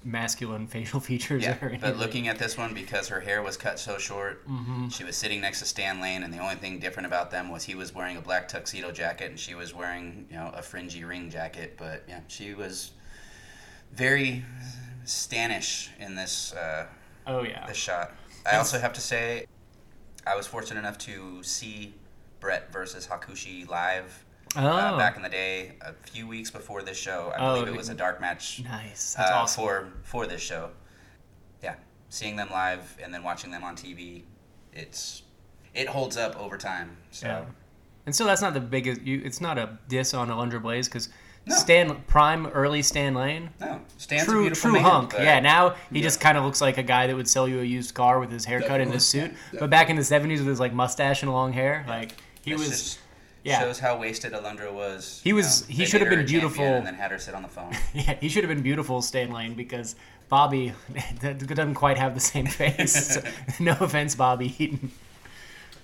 masculine 0.03 0.67
facial 0.67 0.99
features 1.09 1.43
Yeah, 1.43 1.57
or 1.61 1.69
anything. 1.69 1.79
but 1.91 1.97
looking 1.97 2.27
at 2.27 2.37
this 2.37 2.57
one 2.57 2.73
because 2.73 3.07
her 3.07 3.19
hair 3.19 3.41
was 3.41 3.57
cut 3.57 3.79
so 3.79 3.97
short, 3.97 4.43
she 4.89 5.03
was 5.03 5.15
sitting 5.15 5.41
next 5.41 5.59
to 5.59 5.65
Stan 5.65 6.01
Lane, 6.01 6.23
and 6.23 6.33
the 6.33 6.39
only 6.39 6.55
thing 6.55 6.79
different 6.79 7.07
about 7.07 7.31
them 7.31 7.49
was 7.49 7.63
he 7.63 7.75
was 7.75 7.93
wearing 7.95 8.17
a 8.17 8.21
black 8.21 8.47
tuxedo 8.47 8.91
jacket 8.91 9.29
and 9.31 9.39
she 9.39 9.55
was 9.55 9.73
wearing, 9.73 10.25
you 10.29 10.35
know, 10.37 10.51
a 10.55 10.61
fringy 10.61 11.03
ring 11.03 11.29
jacket. 11.29 11.75
But 11.77 12.03
yeah, 12.07 12.19
she 12.27 12.53
was 12.53 12.91
very 13.93 14.43
Stanish 15.05 15.89
in 15.99 16.15
this 16.15 16.53
uh, 16.53 16.85
oh 17.27 17.43
yeah. 17.43 17.65
this 17.67 17.77
shot. 17.77 18.11
I 18.45 18.57
also 18.57 18.79
have 18.79 18.93
to 18.93 19.01
say, 19.01 19.45
I 20.27 20.35
was 20.35 20.47
fortunate 20.47 20.79
enough 20.79 20.97
to 20.99 21.41
see 21.43 21.93
Bret 22.39 22.71
versus 22.73 23.07
Hakushi 23.07 23.67
live 23.69 24.25
Oh, 24.55 24.59
uh, 24.67 24.97
back 24.97 25.15
in 25.15 25.21
the 25.23 25.29
day, 25.29 25.73
a 25.81 25.93
few 25.93 26.27
weeks 26.27 26.51
before 26.51 26.81
this 26.83 26.97
show. 26.97 27.33
I 27.35 27.39
Oh, 27.39 27.53
believe 27.55 27.73
it 27.73 27.77
was 27.77 27.89
a 27.89 27.93
dark 27.95 28.21
match 28.21 28.61
nice. 28.63 29.15
That's 29.15 29.31
uh, 29.31 29.35
awesome. 29.35 29.63
for 29.63 29.87
for 30.03 30.27
this 30.27 30.41
show. 30.41 30.69
Yeah, 31.63 31.75
seeing 32.09 32.35
them 32.35 32.49
live 32.51 32.97
and 33.03 33.13
then 33.13 33.23
watching 33.23 33.51
them 33.51 33.63
on 33.63 33.75
TV, 33.75 34.23
it's 34.73 35.23
it 35.73 35.87
holds 35.87 36.17
up 36.17 36.39
over 36.39 36.57
time. 36.57 36.97
So 37.11 37.27
Yeah. 37.27 37.45
And 38.05 38.13
so 38.15 38.25
that's 38.25 38.41
not 38.41 38.53
the 38.53 38.59
biggest. 38.59 39.01
You, 39.01 39.21
it's 39.23 39.39
not 39.39 39.57
a 39.57 39.77
diss 39.87 40.13
on 40.13 40.27
Alundra 40.27 40.61
Blaze 40.61 40.87
because 40.89 41.09
No. 41.47 41.55
Stan 41.55 42.03
Prime 42.07 42.47
early 42.47 42.81
Stan 42.81 43.13
Lane. 43.15 43.49
no, 43.61 43.79
Stan's 43.97 44.23
a 44.23 44.25
True, 44.25 44.41
beautiful 44.43 44.71
true 44.71 44.79
man, 44.81 44.89
hunk. 44.91 45.11
but- 45.11 45.21
Yeah, 45.23 45.39
now 45.39 45.75
he 45.89 45.99
Yeah. 45.99 46.03
just 46.03 46.19
kind 46.21 46.37
of 46.37 46.43
looks 46.43 46.59
like 46.61 46.77
a 46.77 46.83
guy 46.83 47.07
that 47.07 47.15
would 47.15 47.27
sell 47.29 47.47
you 47.47 47.61
a 47.61 47.63
used 47.63 47.93
car 47.95 48.19
with 48.19 48.29
his 48.29 48.43
haircut 48.45 48.81
and 48.81 48.91
his 48.93 49.05
suit. 49.05 49.31
Definitely. 49.31 49.59
But 49.59 49.69
back 49.69 49.89
in 49.89 49.95
the 49.95 50.03
'70s 50.03 50.39
with 50.39 50.47
his 50.47 50.59
like 50.59 50.73
mustache 50.73 51.23
and 51.23 51.31
long 51.31 51.53
hair, 51.53 51.85
like 51.87 52.11
he 52.41 52.51
This 52.51 52.59
was. 52.59 52.69
just 52.69 52.99
yeah. 53.43 53.59
shows 53.59 53.79
how 53.79 53.97
wasted 53.99 54.33
Alundra 54.33 54.71
was. 54.73 55.21
He 55.23 55.29
you 55.29 55.35
was- 55.35 55.67
know. 55.69 55.75
he 55.75 55.85
should 55.85 56.01
have 56.01 56.09
been 56.09 56.25
beautiful. 56.25 56.63
and 56.65 56.85
then 56.87 56.95
had 56.95 57.11
her 57.11 57.19
sit 57.19 57.33
on 57.35 57.41
the 57.43 57.47
phone. 57.49 57.73
Yeah, 57.93 58.15
he 58.19 58.29
should 58.29 58.43
have 58.43 58.49
been 58.53 58.63
beautiful, 58.63 59.01
Stan 59.01 59.31
Lane, 59.31 59.53
because 59.53 59.95
Bobby 60.29 60.73
doesn't 61.21 61.75
quite 61.75 61.97
have 61.97 62.13
the 62.15 62.19
same 62.19 62.45
face. 62.61 63.17
no 63.59 63.75
offense, 63.79 64.15
Bobby 64.15 64.53
Eaton. 64.57 64.91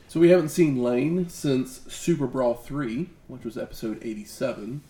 So 0.08 0.20
we 0.20 0.30
haven't 0.30 0.50
seen 0.50 0.82
Lane 0.82 1.30
since 1.30 1.82
Super 1.88 2.26
Brawl 2.26 2.56
3, 2.56 3.10
which 3.28 3.44
was 3.46 3.58
episode 3.60 4.00
87, 4.02 4.82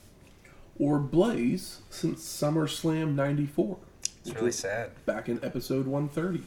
or 0.79 0.97
Blaze 0.99 1.81
since 1.89 2.21
SummerSlam 2.23 3.15
94, 3.15 3.77
It's 4.25 4.33
really 4.33 4.53
sad. 4.53 4.91
back 5.05 5.27
in 5.27 5.43
episode 5.43 5.85
130. 5.87 6.41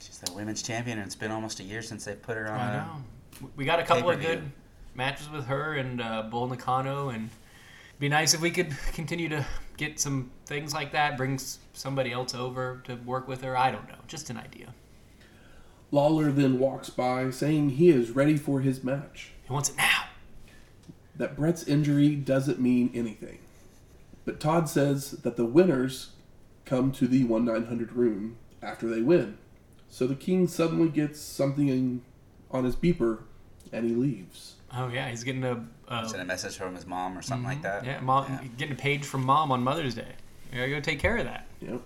She's 0.00 0.18
the 0.20 0.32
women's 0.32 0.62
champion, 0.62 0.96
and 0.96 1.06
it's 1.06 1.14
been 1.14 1.30
almost 1.30 1.60
a 1.60 1.62
year 1.62 1.82
since 1.82 2.06
they 2.06 2.14
put 2.14 2.38
her 2.38 2.50
on. 2.50 2.58
I 2.58 2.72
a- 2.74 2.76
know. 2.78 3.50
We 3.54 3.66
got 3.66 3.80
a 3.80 3.82
couple 3.82 4.08
of 4.08 4.18
Pay-per-view. 4.18 4.40
good 4.40 4.52
matches 4.96 5.30
with 5.30 5.46
her 5.46 5.74
and 5.74 6.00
uh, 6.00 6.22
Bull 6.22 6.46
Nakano, 6.46 7.08
and 7.10 7.30
it'd 7.88 8.00
be 8.00 8.08
nice 8.08 8.34
if 8.34 8.40
we 8.40 8.50
could 8.50 8.76
continue 8.92 9.28
to 9.28 9.44
get 9.76 10.00
some 10.00 10.30
things 10.46 10.72
like 10.72 10.92
that. 10.92 11.16
Bring 11.16 11.38
somebody 11.72 12.12
else 12.12 12.34
over 12.34 12.82
to 12.84 12.96
work 12.96 13.28
with 13.28 13.42
her. 13.42 13.56
I 13.56 13.70
don't 13.70 13.88
know, 13.88 13.98
just 14.06 14.30
an 14.30 14.36
idea. 14.36 14.74
Lawler 15.90 16.32
then 16.32 16.58
walks 16.58 16.90
by 16.90 17.30
saying 17.30 17.70
he 17.70 17.90
is 17.90 18.10
ready 18.10 18.36
for 18.36 18.60
his 18.60 18.82
match. 18.82 19.32
He 19.44 19.52
wants 19.52 19.70
it 19.70 19.76
now. 19.76 20.04
That 21.14 21.36
Bret's 21.36 21.62
injury 21.64 22.16
doesn't 22.16 22.60
mean 22.60 22.90
anything. 22.94 23.38
But 24.24 24.40
Todd 24.40 24.68
says 24.68 25.12
that 25.12 25.36
the 25.36 25.46
winners 25.46 26.10
come 26.64 26.90
to 26.92 27.06
the 27.06 27.24
1 27.24 27.44
900 27.44 27.92
room 27.92 28.36
after 28.60 28.88
they 28.88 29.00
win. 29.00 29.38
So 29.88 30.06
the 30.06 30.16
king 30.16 30.48
suddenly 30.48 30.88
gets 30.88 31.20
something 31.20 31.68
in, 31.68 32.02
on 32.50 32.64
his 32.64 32.74
beeper 32.74 33.20
and 33.72 33.88
he 33.88 33.94
leaves. 33.94 34.55
Oh 34.76 34.88
yeah, 34.88 35.08
he's 35.08 35.24
getting 35.24 35.44
a. 35.44 35.64
a 35.88 36.08
Sent 36.08 36.22
a 36.22 36.24
message 36.24 36.56
from 36.56 36.74
his 36.74 36.86
mom 36.86 37.16
or 37.16 37.22
something 37.22 37.46
like 37.46 37.62
that. 37.62 37.78
Mm-hmm. 37.82 37.86
yeah, 37.90 38.00
mom, 38.00 38.26
Yeah. 38.28 38.48
getting 38.58 38.74
a 38.74 38.78
page 38.78 39.04
from 39.04 39.24
mom 39.24 39.50
on 39.52 39.62
Mother's 39.62 39.94
Day. 39.94 40.12
You 40.52 40.58
gotta 40.58 40.70
go 40.70 40.80
take 40.80 40.98
care 40.98 41.16
of 41.16 41.24
that. 41.24 41.46
Yep. 41.60 41.80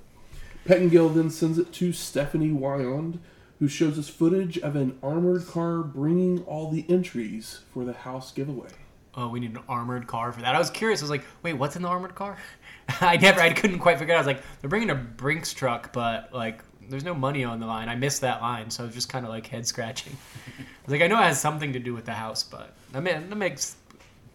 Pettengill 0.65 1.09
then 1.09 1.31
sends 1.31 1.59
it 1.59 1.73
to 1.75 1.93
Stephanie 1.93 2.53
Wiand, 2.53 3.19
who 3.59 3.69
shows 3.69 3.99
us 3.99 4.09
footage 4.09 4.59
of 4.59 4.77
an 4.77 4.99
armored 5.03 5.47
car 5.47 5.79
bringing 5.83 6.43
all 6.45 6.71
the 6.71 6.85
entries 6.89 7.61
for 7.73 7.85
the 7.85 7.93
house 7.93 8.33
giveaway. 8.33 8.69
Oh, 9.15 9.29
we 9.29 9.41
need 9.41 9.53
an 9.53 9.63
armored 9.69 10.07
car 10.07 10.33
for 10.33 10.41
that. 10.43 10.55
I 10.55 10.59
was 10.59 10.71
curious. 10.71 11.01
I 11.01 11.05
was 11.05 11.11
like, 11.11 11.25
wait, 11.43 11.55
what's 11.55 11.77
in 11.77 11.83
the 11.83 11.89
armored 11.89 12.15
car? 12.15 12.37
I 13.01 13.17
never, 13.17 13.41
I 13.41 13.53
couldn't 13.53 13.79
quite 13.81 13.99
figure 13.99 14.15
it 14.15 14.17
out. 14.17 14.25
I 14.25 14.27
was 14.27 14.35
like, 14.37 14.43
they're 14.61 14.71
bringing 14.71 14.91
a 14.91 14.95
Brinks 14.95 15.53
truck, 15.53 15.93
but 15.93 16.33
like, 16.33 16.63
there's 16.89 17.05
no 17.05 17.15
money 17.15 17.43
on 17.45 17.59
the 17.61 17.67
line. 17.67 17.89
I 17.89 17.95
missed 17.97 18.21
that 18.21 18.41
line, 18.43 18.71
so 18.71 18.83
I 18.83 18.87
was 18.87 18.95
just 18.95 19.09
kind 19.09 19.25
of 19.25 19.31
like 19.31 19.47
head 19.47 19.67
scratching. 19.67 20.17
I 20.59 20.63
was 20.85 20.93
like, 20.93 21.03
I 21.03 21.07
know 21.07 21.19
it 21.21 21.25
has 21.25 21.41
something 21.41 21.73
to 21.73 21.79
do 21.79 21.95
with 21.95 22.05
the 22.05 22.13
house, 22.13 22.43
but 22.43 22.75
I 22.95 23.01
mean, 23.01 23.29
that 23.29 23.37
makes 23.37 23.77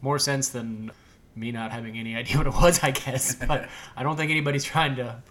more 0.01 0.19
sense 0.19 0.49
than 0.49 0.91
me 1.35 1.51
not 1.51 1.71
having 1.71 1.97
any 1.97 2.15
idea 2.21 2.37
what 2.37 2.47
it 2.47 2.53
was, 2.53 2.83
I 2.83 2.91
guess. 2.91 3.35
But 3.35 3.69
I 3.95 4.03
don't 4.03 4.17
think 4.17 4.31
anybody's 4.31 4.63
trying 4.63 4.95
to 4.97 5.21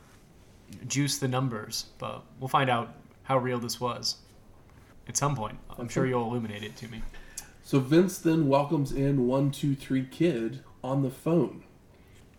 juice 0.87 1.19
the 1.19 1.29
numbers. 1.29 1.87
But 1.99 2.23
we'll 2.41 2.49
find 2.49 2.71
out 2.71 2.95
how 3.25 3.39
real 3.39 3.59
this 3.59 3.81
was 3.81 4.17
at 5.09 5.17
some 5.17 5.37
point. 5.37 5.59
I'm 5.79 5.89
sure 5.89 6.07
you'll 6.07 6.25
illuminate 6.29 6.63
it 6.63 6.77
to 6.77 6.89
me. 6.89 7.03
So 7.63 7.81
Vince 7.81 8.19
then 8.19 8.49
welcomes 8.49 8.93
in 8.93 9.27
123 9.27 10.07
Kid 10.07 10.61
on 10.83 11.03
the 11.03 11.11
phone. 11.11 11.65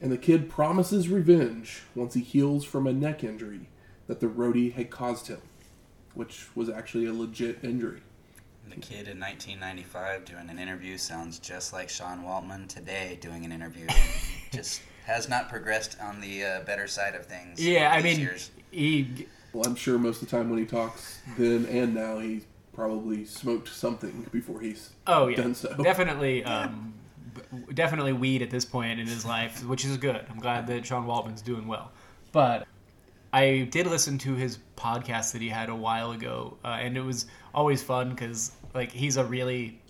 And 0.02 0.12
the 0.12 0.18
kid 0.18 0.50
promises 0.50 1.10
revenge 1.10 1.84
once 1.96 2.14
he 2.14 2.22
heals 2.22 2.64
from 2.64 2.86
a 2.86 2.94
neck 2.94 3.24
injury 3.24 3.70
that 4.08 4.20
the 4.20 4.28
roadie 4.28 4.74
had 4.74 4.92
caused 4.92 5.28
him, 5.28 5.42
which 6.14 6.56
was 6.56 6.70
actually 6.70 7.06
a 7.06 7.14
legit 7.14 7.64
injury. 7.64 8.02
The 8.70 8.82
kid 8.82 9.08
in 9.08 9.20
1995 9.20 10.26
doing 10.26 10.50
an 10.50 10.60
interview 10.60 10.98
sounds 10.98 11.40
just 11.40 11.72
like 11.72 11.90
Sean 11.90 12.24
Waltman 12.24 12.68
today 12.68 13.18
doing 13.22 13.46
an 13.46 13.52
interview. 13.52 13.88
just 14.52 14.82
has 15.06 15.30
not 15.30 15.50
progressed 15.50 15.98
on 16.02 16.20
the 16.20 16.44
uh, 16.44 16.60
better 16.62 16.88
side 16.88 17.16
of 17.16 17.26
things. 17.26 17.64
Yeah, 17.64 17.92
I 17.92 18.02
mean, 18.02 18.20
years. 18.20 18.52
he 18.72 19.28
Well, 19.54 19.66
I'm 19.66 19.76
sure 19.76 19.98
most 19.98 20.22
of 20.22 20.30
the 20.30 20.36
time 20.36 20.50
when 20.50 20.60
he 20.60 20.66
talks, 20.66 21.20
then 21.38 21.66
and 21.68 21.94
now, 21.94 22.20
he 22.20 22.42
probably 22.74 23.24
smoked 23.26 23.70
something 23.70 24.28
before 24.32 24.60
he's 24.60 24.90
Oh 25.08 25.28
yeah, 25.28 25.38
done 25.38 25.56
so. 25.56 25.74
definitely, 25.76 26.44
um, 26.46 26.94
definitely 27.74 28.14
weed 28.14 28.42
at 28.42 28.50
this 28.50 28.66
point 28.66 29.00
in 29.00 29.08
his 29.08 29.26
life, 29.26 29.64
which 29.66 29.86
is 29.86 29.96
good. 29.98 30.26
I'm 30.30 30.40
glad 30.40 30.68
that 30.68 30.86
Sean 30.86 31.06
Waltman's 31.06 31.42
doing 31.42 31.68
well. 31.68 31.92
But 32.32 32.68
I 33.36 33.64
did 33.64 33.86
listen 33.88 34.18
to 34.20 34.34
his 34.36 34.60
podcast 34.78 35.34
that 35.34 35.42
he 35.42 35.50
had 35.50 35.68
a 35.68 35.76
while 35.76 36.12
ago, 36.12 36.58
uh, 36.64 36.78
and 36.80 36.96
it 36.96 37.02
was 37.02 37.26
always 37.54 37.84
fun 37.84 38.12
because 38.12 38.54
like 38.74 38.94
he's 38.94 39.18
a 39.18 39.26
really 39.26 39.82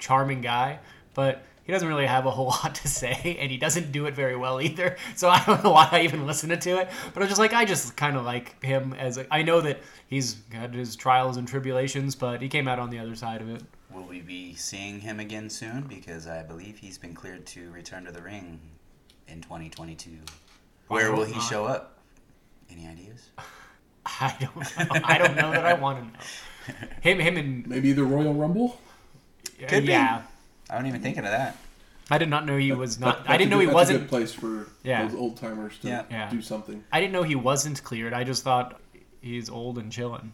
charming 0.00 0.40
guy, 0.40 0.80
but 1.14 1.44
he 1.62 1.70
doesn't 1.70 1.86
really 1.86 2.06
have 2.06 2.26
a 2.26 2.30
whole 2.32 2.46
lot 2.64 2.74
to 2.74 2.88
say, 2.88 3.36
and 3.38 3.52
he 3.52 3.56
doesn't 3.56 3.92
do 3.92 4.06
it 4.06 4.14
very 4.14 4.34
well 4.34 4.60
either. 4.60 4.96
So 5.14 5.28
I 5.28 5.44
don't 5.46 5.62
know 5.62 5.70
why 5.70 5.88
I 5.92 6.00
even 6.00 6.26
listened 6.26 6.60
to 6.60 6.80
it. 6.80 6.88
But 7.14 7.18
I 7.18 7.20
was 7.20 7.28
just 7.28 7.38
like, 7.38 7.52
I 7.52 7.64
just 7.64 7.96
kind 7.96 8.16
of 8.16 8.24
like 8.24 8.60
him 8.64 8.94
as 8.94 9.16
a, 9.16 9.32
I 9.32 9.42
know 9.42 9.60
that 9.60 9.78
he's 10.08 10.38
had 10.50 10.74
his 10.74 10.96
trials 10.96 11.36
and 11.36 11.46
tribulations, 11.46 12.16
but 12.16 12.42
he 12.42 12.48
came 12.48 12.66
out 12.66 12.80
on 12.80 12.90
the 12.90 12.98
other 12.98 13.14
side 13.14 13.42
of 13.42 13.48
it. 13.48 13.62
Will 13.92 14.02
we 14.02 14.22
be 14.22 14.56
seeing 14.56 14.98
him 14.98 15.20
again 15.20 15.50
soon? 15.50 15.82
Because 15.82 16.26
I 16.26 16.42
believe 16.42 16.78
he's 16.78 16.98
been 16.98 17.14
cleared 17.14 17.46
to 17.46 17.70
return 17.70 18.06
to 18.06 18.10
the 18.10 18.22
ring 18.22 18.58
in 19.28 19.40
2022. 19.40 20.18
Where 20.88 21.12
will 21.12 21.24
he 21.24 21.40
show 21.42 21.64
up? 21.64 21.95
Any 22.70 22.86
ideas? 22.86 23.30
I 24.06 24.36
don't 24.40 24.56
know. 24.56 25.00
I 25.04 25.18
don't 25.18 25.36
know 25.36 25.50
that 25.50 25.64
I 25.66 25.74
want 25.74 25.98
to 25.98 26.04
know. 26.04 26.88
Him, 27.00 27.18
him, 27.20 27.36
and 27.36 27.66
Maybe 27.66 27.92
the 27.92 28.04
Royal 28.04 28.34
Rumble? 28.34 28.80
Could 29.68 29.84
be. 29.86 29.92
yeah. 29.92 30.22
I 30.68 30.74
wasn't 30.74 30.88
even 30.88 31.00
thinking 31.02 31.24
of 31.24 31.30
that. 31.30 31.56
I 32.10 32.18
did 32.18 32.28
not 32.28 32.46
know 32.46 32.56
he 32.56 32.72
was 32.72 33.00
not. 33.00 33.24
That- 33.24 33.30
I 33.32 33.36
didn't 33.36 33.50
know 33.50 33.58
he 33.60 33.66
that's 33.66 33.74
wasn't. 33.74 33.98
That's 34.00 34.12
a 34.12 34.16
good 34.16 34.18
place 34.18 34.32
for 34.32 34.70
Yeah. 34.84 35.06
those 35.06 35.16
old 35.18 35.36
timers 35.36 35.78
to 35.78 35.88
Yeah. 35.88 36.02
Yeah. 36.10 36.30
do 36.30 36.40
something. 36.40 36.84
I 36.92 37.00
didn't 37.00 37.12
know 37.12 37.22
he 37.24 37.34
wasn't 37.34 37.82
cleared. 37.82 38.12
I 38.12 38.22
just 38.24 38.42
thought 38.44 38.80
he's 39.20 39.48
old 39.50 39.78
and 39.78 39.90
chilling. 39.90 40.32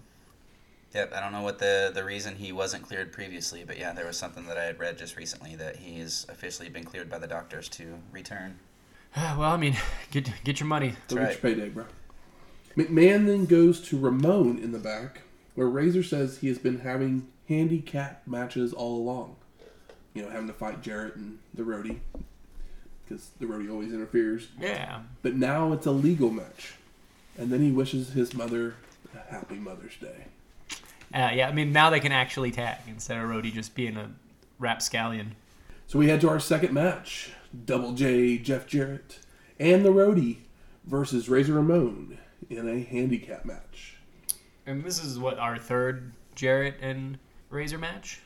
Yep, 0.94 1.14
I 1.14 1.20
don't 1.20 1.32
know 1.32 1.40
what 1.40 1.58
the 1.58 1.90
the 1.94 2.04
reason 2.04 2.36
he 2.36 2.52
wasn't 2.52 2.82
cleared 2.82 3.12
previously, 3.12 3.64
but 3.66 3.78
yeah, 3.78 3.92
there 3.92 4.04
was 4.06 4.18
something 4.18 4.44
that 4.46 4.58
I 4.58 4.64
had 4.64 4.78
read 4.78 4.98
just 4.98 5.16
recently 5.16 5.56
that 5.56 5.76
he's 5.76 6.26
officially 6.28 6.68
been 6.68 6.84
cleared 6.84 7.08
by 7.08 7.18
the 7.18 7.26
doctors 7.26 7.68
to 7.70 7.98
return. 8.10 8.58
well, 9.16 9.42
I 9.44 9.56
mean, 9.56 9.76
get 10.10 10.30
get 10.44 10.60
your 10.60 10.66
money. 10.66 10.94
Go 11.08 11.16
right. 11.16 11.28
get 11.28 11.42
your 11.42 11.54
payday, 11.54 11.68
bro. 11.70 11.84
McMahon 12.76 13.26
then 13.26 13.46
goes 13.46 13.80
to 13.82 13.98
Ramon 13.98 14.58
in 14.58 14.72
the 14.72 14.78
back, 14.78 15.22
where 15.54 15.68
Razor 15.68 16.02
says 16.02 16.38
he 16.38 16.48
has 16.48 16.58
been 16.58 16.80
having 16.80 17.28
handicap 17.48 18.22
matches 18.26 18.72
all 18.72 18.96
along. 18.96 19.36
You 20.14 20.22
know, 20.22 20.30
having 20.30 20.46
to 20.48 20.54
fight 20.54 20.82
Jarrett 20.82 21.16
and 21.16 21.38
the 21.54 21.62
roadie, 21.62 22.00
because 23.04 23.30
the 23.40 23.46
roadie 23.46 23.70
always 23.70 23.92
interferes. 23.92 24.48
Yeah. 24.58 25.00
But 25.22 25.34
now 25.34 25.72
it's 25.72 25.86
a 25.86 25.90
legal 25.90 26.30
match. 26.30 26.74
And 27.38 27.50
then 27.50 27.60
he 27.60 27.70
wishes 27.70 28.10
his 28.10 28.34
mother 28.34 28.74
a 29.14 29.32
happy 29.32 29.56
Mother's 29.56 29.96
Day. 29.96 30.26
Uh, 31.14 31.30
yeah, 31.34 31.48
I 31.48 31.52
mean, 31.52 31.72
now 31.72 31.90
they 31.90 32.00
can 32.00 32.12
actually 32.12 32.50
tag 32.50 32.78
instead 32.86 33.18
of 33.18 33.24
Roadie 33.24 33.52
just 33.52 33.74
being 33.74 33.96
a 33.96 34.10
rapscallion. 34.58 35.34
So 35.86 35.98
we 35.98 36.08
head 36.08 36.22
to 36.22 36.28
our 36.30 36.40
second 36.40 36.72
match 36.72 37.32
Double 37.66 37.92
J, 37.92 38.38
Jeff 38.38 38.66
Jarrett, 38.66 39.18
and 39.58 39.84
the 39.84 39.90
roadie 39.90 40.38
versus 40.84 41.28
Razor 41.28 41.52
Ramon 41.52 42.18
in 42.52 42.68
a 42.68 42.80
handicap 42.80 43.44
match. 43.44 43.96
And 44.66 44.84
this 44.84 45.02
is 45.02 45.18
what 45.18 45.38
our 45.38 45.58
third 45.58 46.12
Jarrett 46.34 46.76
and 46.80 47.18
Razor 47.50 47.78
match. 47.78 48.20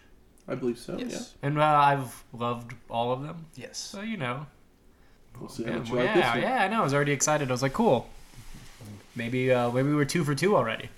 I 0.48 0.54
believe 0.54 0.78
so, 0.78 0.96
Yes. 0.98 1.34
And 1.42 1.58
uh, 1.58 1.64
I've 1.64 2.22
loved 2.32 2.74
all 2.88 3.12
of 3.12 3.22
them. 3.22 3.46
Yes. 3.56 3.78
So, 3.78 4.02
you 4.02 4.16
know. 4.16 4.46
yeah. 5.34 5.40
We'll 5.40 5.48
see 5.48 5.64
how 5.64 5.70
Yeah, 5.70 5.78
much 5.78 5.88
you 5.88 5.94
like 5.96 6.14
this 6.14 6.24
yeah, 6.42 6.62
I 6.64 6.68
know. 6.68 6.80
I 6.80 6.84
was 6.84 6.94
already 6.94 7.12
excited. 7.12 7.48
I 7.48 7.52
was 7.52 7.62
like, 7.62 7.72
cool. 7.72 8.08
Maybe 9.16 9.50
uh, 9.52 9.70
maybe 9.70 9.92
we're 9.94 10.04
two 10.04 10.24
for 10.24 10.34
two 10.34 10.54
already. 10.56 10.88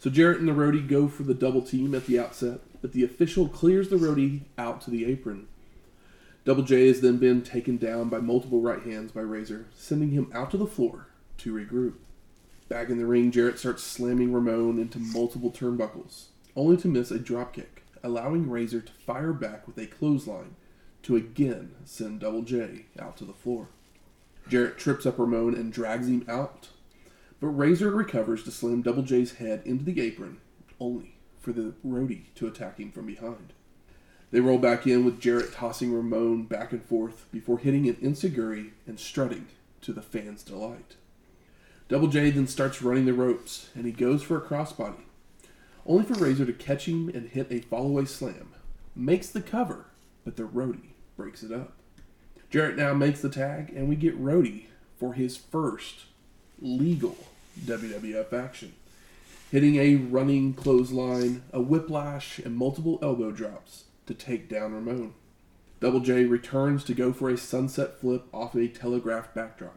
So 0.00 0.10
Jarrett 0.10 0.38
and 0.40 0.48
the 0.48 0.52
roadie 0.52 0.86
go 0.86 1.06
for 1.08 1.22
the 1.22 1.34
double 1.34 1.62
team 1.62 1.94
at 1.94 2.06
the 2.06 2.18
outset, 2.18 2.60
but 2.80 2.92
the 2.92 3.04
official 3.04 3.48
clears 3.48 3.88
the 3.88 3.96
roadie 3.96 4.42
out 4.58 4.80
to 4.82 4.90
the 4.90 5.04
apron. 5.04 5.46
Double 6.44 6.62
J 6.62 6.86
has 6.88 7.00
then 7.00 7.16
been 7.18 7.42
taken 7.42 7.76
down 7.76 8.08
by 8.08 8.18
multiple 8.18 8.60
right 8.60 8.82
hands 8.82 9.10
by 9.12 9.20
Razor, 9.22 9.66
sending 9.76 10.10
him 10.10 10.30
out 10.32 10.50
to 10.52 10.56
the 10.56 10.66
floor 10.66 11.08
to 11.38 11.52
regroup. 11.52 11.94
Back 12.68 12.88
in 12.88 12.98
the 12.98 13.06
ring, 13.06 13.30
Jarrett 13.30 13.60
starts 13.60 13.84
slamming 13.84 14.32
Ramon 14.32 14.80
into 14.80 14.98
multiple 14.98 15.52
turnbuckles, 15.52 16.26
only 16.56 16.76
to 16.78 16.88
miss 16.88 17.12
a 17.12 17.18
dropkick, 17.18 17.82
allowing 18.02 18.50
Razor 18.50 18.80
to 18.80 18.92
fire 18.92 19.32
back 19.32 19.68
with 19.68 19.78
a 19.78 19.86
clothesline 19.86 20.56
to 21.02 21.14
again 21.14 21.76
send 21.84 22.20
Double 22.20 22.42
J 22.42 22.86
out 22.98 23.16
to 23.18 23.24
the 23.24 23.32
floor. 23.32 23.68
Jarrett 24.48 24.78
trips 24.78 25.06
up 25.06 25.18
Ramon 25.18 25.54
and 25.54 25.72
drags 25.72 26.08
him 26.08 26.24
out, 26.28 26.70
but 27.40 27.48
Razor 27.48 27.90
recovers 27.90 28.42
to 28.44 28.50
slam 28.50 28.82
Double 28.82 29.02
J's 29.02 29.34
head 29.34 29.62
into 29.64 29.84
the 29.84 30.00
apron, 30.00 30.38
only 30.80 31.18
for 31.38 31.52
the 31.52 31.74
roadie 31.86 32.34
to 32.34 32.48
attack 32.48 32.78
him 32.78 32.90
from 32.90 33.06
behind. 33.06 33.52
They 34.32 34.40
roll 34.40 34.58
back 34.58 34.88
in 34.88 35.04
with 35.04 35.20
Jarrett 35.20 35.52
tossing 35.52 35.92
Ramon 35.92 36.44
back 36.44 36.72
and 36.72 36.82
forth 36.82 37.26
before 37.30 37.58
hitting 37.58 37.88
an 37.88 37.94
enziguri 38.02 38.72
and 38.88 38.98
strutting 38.98 39.46
to 39.82 39.92
the 39.92 40.02
fans' 40.02 40.42
delight. 40.42 40.96
Double 41.88 42.08
J 42.08 42.30
then 42.30 42.46
starts 42.48 42.82
running 42.82 43.06
the 43.06 43.12
ropes, 43.12 43.68
and 43.74 43.86
he 43.86 43.92
goes 43.92 44.22
for 44.22 44.36
a 44.36 44.40
crossbody, 44.40 45.04
only 45.86 46.04
for 46.04 46.14
Razor 46.14 46.46
to 46.46 46.52
catch 46.52 46.88
him 46.88 47.08
and 47.08 47.28
hit 47.28 47.46
a 47.50 47.60
fallaway 47.60 48.08
slam. 48.08 48.52
Makes 48.96 49.28
the 49.28 49.40
cover, 49.40 49.86
but 50.24 50.36
the 50.36 50.42
roadie 50.42 50.94
breaks 51.16 51.42
it 51.42 51.52
up. 51.52 51.74
Jarrett 52.50 52.76
now 52.76 52.94
makes 52.94 53.20
the 53.20 53.28
tag, 53.28 53.72
and 53.74 53.88
we 53.88 53.96
get 53.96 54.20
Roadie 54.20 54.66
for 54.98 55.14
his 55.14 55.36
first 55.36 56.06
legal 56.60 57.16
WWF 57.64 58.32
action, 58.32 58.72
hitting 59.50 59.76
a 59.76 59.96
running 59.96 60.54
clothesline, 60.54 61.42
a 61.52 61.60
whiplash, 61.60 62.38
and 62.38 62.56
multiple 62.56 62.98
elbow 63.02 63.30
drops 63.30 63.84
to 64.06 64.14
take 64.14 64.48
down 64.48 64.72
Ramon. 64.72 65.14
Double 65.80 66.00
J 66.00 66.24
returns 66.24 66.82
to 66.84 66.94
go 66.94 67.12
for 67.12 67.28
a 67.28 67.36
sunset 67.36 68.00
flip 68.00 68.24
off 68.32 68.54
a 68.54 68.68
telegraphed 68.68 69.34
backdrop, 69.34 69.76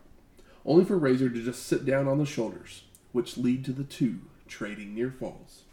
only 0.66 0.86
for 0.86 0.98
Razor 0.98 1.30
to 1.30 1.44
just 1.44 1.66
sit 1.66 1.86
down 1.86 2.08
on 2.08 2.18
the 2.18 2.26
shoulders, 2.26 2.84
which 3.12 3.38
lead 3.38 3.66
to 3.66 3.72
the 3.72 3.84
two 3.84 4.20
trading 4.48 4.94
near 4.96 5.12
falls. 5.12 5.64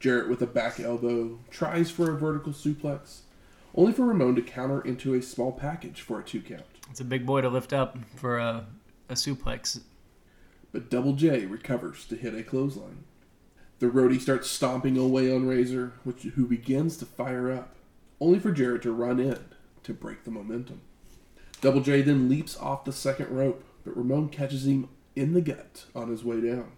Jarrett 0.00 0.28
with 0.28 0.42
a 0.42 0.46
back 0.46 0.78
elbow 0.80 1.38
tries 1.50 1.90
for 1.90 2.10
a 2.10 2.18
vertical 2.18 2.52
suplex, 2.52 3.20
only 3.74 3.92
for 3.92 4.04
Ramon 4.04 4.34
to 4.36 4.42
counter 4.42 4.80
into 4.80 5.14
a 5.14 5.22
small 5.22 5.52
package 5.52 6.00
for 6.00 6.20
a 6.20 6.22
two 6.22 6.40
count. 6.40 6.62
It's 6.90 7.00
a 7.00 7.04
big 7.04 7.24
boy 7.26 7.40
to 7.40 7.48
lift 7.48 7.72
up 7.72 7.96
for 8.16 8.38
a, 8.38 8.66
a 9.08 9.14
suplex. 9.14 9.80
but 10.72 10.90
Double 10.90 11.14
J 11.14 11.46
recovers 11.46 12.04
to 12.06 12.16
hit 12.16 12.34
a 12.34 12.42
clothesline. 12.42 13.04
The 13.78 13.86
roadie 13.86 14.20
starts 14.20 14.50
stomping 14.50 14.96
away 14.96 15.34
on 15.34 15.46
Razor, 15.46 15.92
which, 16.04 16.22
who 16.22 16.46
begins 16.46 16.96
to 16.98 17.06
fire 17.06 17.50
up, 17.50 17.74
only 18.20 18.38
for 18.38 18.52
Jarrett 18.52 18.82
to 18.82 18.92
run 18.92 19.18
in 19.20 19.38
to 19.84 19.92
break 19.92 20.24
the 20.24 20.30
momentum. 20.30 20.80
Double 21.60 21.80
J 21.80 22.02
then 22.02 22.28
leaps 22.28 22.56
off 22.56 22.84
the 22.84 22.92
second 22.92 23.30
rope, 23.30 23.64
but 23.84 23.96
Ramon 23.96 24.28
catches 24.28 24.66
him 24.66 24.88
in 25.14 25.34
the 25.34 25.40
gut 25.40 25.86
on 25.94 26.08
his 26.08 26.24
way 26.24 26.40
down, 26.40 26.72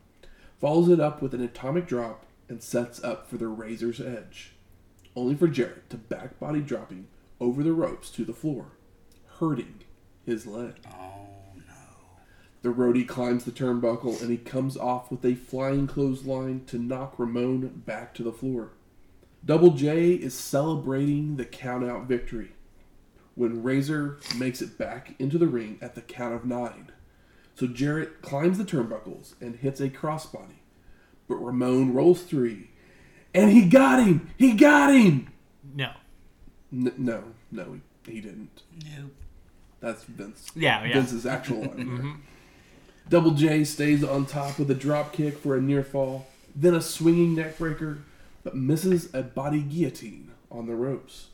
follows 0.61 0.89
it 0.89 1.01
up 1.01 1.23
with 1.23 1.35
an 1.35 1.43
atomic 1.43 1.87
drop, 1.87 2.27
and 2.49 2.63
sets 2.63 3.03
up 3.03 3.29
for 3.29 3.37
the 3.37 3.49
Razor's 3.49 4.01
edge, 4.01 4.53
only 5.15 5.35
for 5.35 5.49
Jarrett 5.49 5.91
to 5.91 5.97
back 5.97 6.39
body 6.39 6.61
drop 6.61 6.91
him 6.91 7.09
over 7.41 7.63
the 7.63 7.73
ropes 7.73 8.11
to 8.11 8.25
the 8.25 8.33
floor, 8.33 8.73
hurting 9.39 9.81
his 10.25 10.47
leg. 10.47 10.75
Oh 10.87 11.29
no. 11.57 11.75
The 12.63 12.71
roadie 12.71 13.07
climbs 13.07 13.45
the 13.45 13.51
turnbuckle 13.51 14.21
and 14.21 14.31
he 14.31 14.37
comes 14.37 14.77
off 14.77 15.11
with 15.11 15.25
a 15.25 15.35
flying 15.35 15.87
clothesline 15.87 16.65
to 16.67 16.79
knock 16.79 17.19
Ramon 17.19 17.83
back 17.87 18.15
to 18.15 18.23
the 18.23 18.33
floor. 18.33 18.71
Double 19.45 19.71
J 19.71 20.13
is 20.13 20.35
celebrating 20.35 21.37
the 21.37 21.45
countout 21.45 22.07
victory 22.07 22.53
when 23.37 23.63
Razor 23.63 24.19
makes 24.37 24.63
it 24.63 24.79
back 24.79 25.15
into 25.19 25.39
the 25.39 25.47
ring 25.47 25.79
at 25.81 25.95
the 25.95 26.01
count 26.01 26.35
of 26.35 26.45
nine. 26.45 26.91
So 27.57 27.67
Jarrett 27.67 28.21
climbs 28.21 28.59
the 28.59 28.65
turnbuckles 28.65 29.33
and 29.41 29.57
hits 29.57 29.81
a 29.81 29.89
crossbody, 29.89 30.61
but 31.27 31.37
Ramon 31.37 31.95
rolls 31.95 32.23
three, 32.23 32.71
and 33.35 33.51
he 33.51 33.67
got 33.67 34.05
him! 34.07 34.31
He 34.37 34.53
got 34.53 34.95
him! 34.95 35.33
No. 35.75 35.93
N- 36.71 36.93
no, 36.99 37.25
no, 37.51 37.79
he, 38.05 38.13
he 38.13 38.21
didn't. 38.21 38.63
Nope. 38.85 39.13
That's 39.81 40.05
Vince. 40.05 40.51
Yeah, 40.55 40.85
yeah. 40.85 40.95
Vince's 40.95 41.25
actual 41.25 41.61
line. 41.61 41.71
Mm-hmm. 41.87 42.13
Double 43.09 43.31
J 43.31 43.65
stays 43.65 44.05
on 44.05 44.27
top 44.27 44.59
with 44.59 44.71
a 44.71 44.75
drop 44.75 45.13
kick 45.13 45.39
for 45.39 45.57
a 45.57 45.61
near 45.61 45.83
fall, 45.83 46.27
then 46.55 46.75
a 46.75 46.83
swinging 46.83 47.37
neckbreaker, 47.37 48.01
but 48.45 48.55
misses 48.55 49.09
a 49.15 49.23
body 49.23 49.63
guillotine 49.63 50.33
on 50.51 50.67
the 50.67 50.75
ropes. 50.75 51.29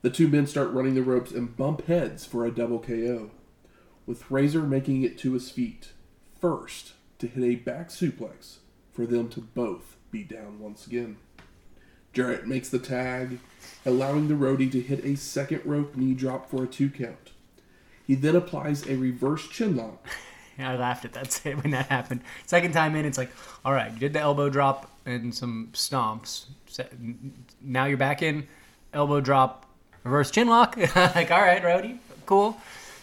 The 0.00 0.10
two 0.10 0.28
men 0.28 0.46
start 0.46 0.70
running 0.70 0.94
the 0.94 1.02
ropes 1.02 1.32
and 1.32 1.54
bump 1.54 1.86
heads 1.86 2.24
for 2.24 2.46
a 2.46 2.50
double 2.50 2.78
KO, 2.78 3.30
with 4.08 4.30
Razor 4.30 4.62
making 4.62 5.02
it 5.02 5.18
to 5.18 5.34
his 5.34 5.50
feet, 5.50 5.92
first 6.40 6.94
to 7.18 7.26
hit 7.26 7.44
a 7.44 7.56
back 7.56 7.90
suplex 7.90 8.56
for 8.90 9.04
them 9.04 9.28
to 9.28 9.40
both 9.40 9.96
be 10.10 10.24
down 10.24 10.58
once 10.58 10.86
again. 10.86 11.18
Jarrett 12.14 12.46
makes 12.46 12.70
the 12.70 12.78
tag, 12.78 13.38
allowing 13.84 14.28
the 14.28 14.34
roadie 14.34 14.72
to 14.72 14.80
hit 14.80 15.04
a 15.04 15.14
second 15.14 15.60
rope 15.66 15.94
knee 15.94 16.14
drop 16.14 16.50
for 16.50 16.64
a 16.64 16.66
two 16.66 16.88
count. 16.88 17.32
He 18.06 18.14
then 18.14 18.34
applies 18.34 18.88
a 18.88 18.96
reverse 18.96 19.46
chin 19.46 19.76
lock 19.76 20.08
I 20.58 20.76
laughed 20.76 21.04
at 21.04 21.12
that 21.12 21.40
when 21.62 21.70
that 21.72 21.86
happened. 21.86 22.22
Second 22.46 22.72
time 22.72 22.96
in, 22.96 23.04
it's 23.04 23.18
like, 23.18 23.30
all 23.64 23.72
right, 23.72 23.92
you 23.92 23.98
did 23.98 24.14
the 24.14 24.20
elbow 24.20 24.48
drop 24.48 24.90
and 25.06 25.34
some 25.34 25.68
stomps. 25.72 26.46
Now 27.60 27.84
you're 27.84 27.96
back 27.96 28.22
in, 28.22 28.48
elbow 28.92 29.20
drop, 29.20 29.66
reverse 30.02 30.30
chin 30.30 30.48
lock. 30.48 30.76
like, 30.96 31.30
all 31.30 31.40
right, 31.40 31.62
Roadie, 31.62 31.98
cool. 32.26 32.56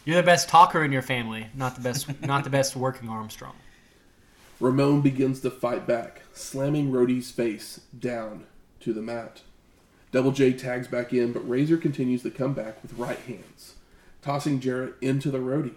You're 0.06 0.18
the 0.18 0.24
best 0.24 0.50
talker 0.50 0.84
in 0.84 0.92
your 0.92 1.02
family, 1.02 1.48
not 1.56 1.74
the 1.74 1.82
best, 1.82 2.22
not 2.22 2.44
the 2.44 2.52
best 2.52 2.76
working 2.76 3.10
Armstrong. 3.10 3.56
Ramon 4.60 5.02
begins 5.02 5.40
to 5.40 5.50
fight 5.50 5.88
back, 5.88 6.22
slamming 6.32 6.92
Roadie's 6.92 7.32
face 7.32 7.82
down 7.98 8.46
to 8.82 8.94
the 8.94 9.02
mat. 9.02 9.42
Double 10.12 10.32
J 10.32 10.54
tags 10.54 10.88
back 10.88 11.12
in, 11.12 11.34
but 11.34 11.50
Razor 11.50 11.78
continues 11.78 12.22
to 12.22 12.30
come 12.30 12.54
back 12.54 12.84
with 12.84 12.94
right 12.94 13.18
hands, 13.18 13.78
tossing 14.22 14.60
Jarrett 14.60 14.94
into 15.02 15.32
the 15.32 15.40
Roadie. 15.40 15.74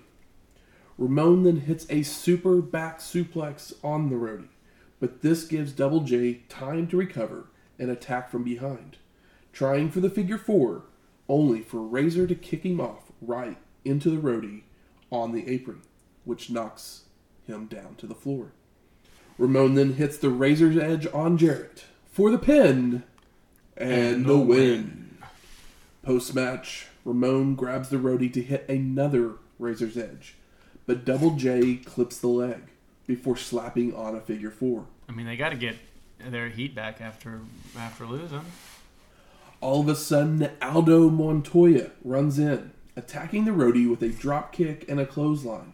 Ramon 0.98 1.44
then 1.44 1.60
hits 1.60 1.86
a 1.88 2.02
super 2.02 2.60
back 2.60 2.98
suplex 2.98 3.72
on 3.82 4.10
the 4.10 4.16
Roadie, 4.16 4.50
but 5.00 5.22
this 5.22 5.44
gives 5.44 5.72
Double 5.72 6.00
J 6.00 6.42
time 6.50 6.86
to 6.88 6.98
recover 6.98 7.46
and 7.78 7.90
attack 7.90 8.30
from 8.30 8.44
behind, 8.44 8.98
trying 9.54 9.90
for 9.90 10.00
the 10.00 10.10
figure 10.10 10.38
four, 10.38 10.82
only 11.30 11.62
for 11.62 11.80
Razor 11.80 12.26
to 12.26 12.34
kick 12.34 12.66
him 12.66 12.78
off 12.78 13.04
right 13.22 13.56
into 13.88 14.10
the 14.10 14.16
Roadie 14.16 14.62
on 15.10 15.32
the 15.32 15.48
apron, 15.48 15.82
which 16.24 16.50
knocks 16.50 17.02
him 17.46 17.66
down 17.66 17.94
to 17.96 18.06
the 18.06 18.14
floor. 18.14 18.52
Ramon 19.38 19.74
then 19.74 19.94
hits 19.94 20.18
the 20.18 20.30
razor's 20.30 20.76
edge 20.76 21.06
on 21.12 21.38
Jarrett 21.38 21.84
for 22.10 22.30
the 22.30 22.38
pin 22.38 23.04
and, 23.76 23.92
And 23.92 24.24
the 24.26 24.32
the 24.34 24.38
win. 24.38 25.18
Post 26.02 26.34
match, 26.34 26.86
Ramon 27.04 27.54
grabs 27.54 27.88
the 27.88 27.96
roadie 27.96 28.32
to 28.32 28.42
hit 28.42 28.68
another 28.68 29.34
Razor's 29.58 29.96
Edge, 29.96 30.34
but 30.86 31.04
Double 31.04 31.36
J 31.36 31.76
clips 31.76 32.18
the 32.18 32.28
leg 32.28 32.62
before 33.06 33.36
slapping 33.36 33.94
on 33.94 34.14
a 34.14 34.20
figure 34.20 34.50
four. 34.50 34.86
I 35.08 35.12
mean, 35.12 35.26
they 35.26 35.36
got 35.36 35.50
to 35.50 35.56
get 35.56 35.76
their 36.18 36.48
heat 36.48 36.74
back 36.74 37.00
after 37.00 37.40
after 37.76 38.06
losing. 38.06 38.42
All 39.60 39.80
of 39.80 39.88
a 39.88 39.96
sudden, 39.96 40.50
Aldo 40.62 41.10
Montoya 41.10 41.90
runs 42.04 42.38
in, 42.38 42.72
attacking 42.98 43.44
the 43.44 43.52
roadie 43.52 43.88
with 43.88 44.02
a 44.02 44.08
drop 44.08 44.52
kick 44.52 44.84
and 44.88 44.98
a 44.98 45.06
clothesline. 45.06 45.72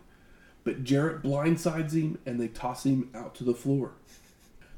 But 0.63 0.85
Jarrett 0.85 1.23
blindsides 1.23 1.93
him 1.93 2.19
and 2.27 2.39
they 2.39 2.49
toss 2.49 2.85
him 2.85 3.11
out 3.15 3.35
to 3.37 3.45
the 3.45 3.55
floor. 3.55 3.93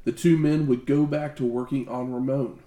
The 0.05 0.11
two 0.13 0.37
men 0.37 0.67
would 0.67 0.85
go 0.85 1.05
back 1.05 1.35
to 1.35 1.45
working 1.45 1.87
on 1.89 2.13
Ramon 2.13 2.59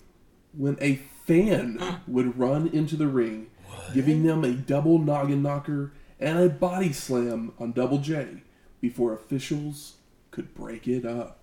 when 0.53 0.77
a 0.81 0.97
fan 1.25 2.01
would 2.07 2.39
run 2.39 2.69
into 2.69 2.97
the 2.97 3.09
ring, 3.09 3.49
giving 3.95 4.23
them 4.23 4.45
a 4.45 4.53
double 4.53 4.99
noggin 4.99 5.43
knocker 5.43 5.93
and 6.19 6.39
a 6.39 6.51
body 6.51 6.93
slam 6.93 7.53
on 7.59 7.73
Double 7.73 7.99
J 7.99 8.43
before 8.81 9.15
officials 9.15 9.95
could 10.31 10.55
break 10.55 10.87
it 10.87 11.07
up. 11.07 11.39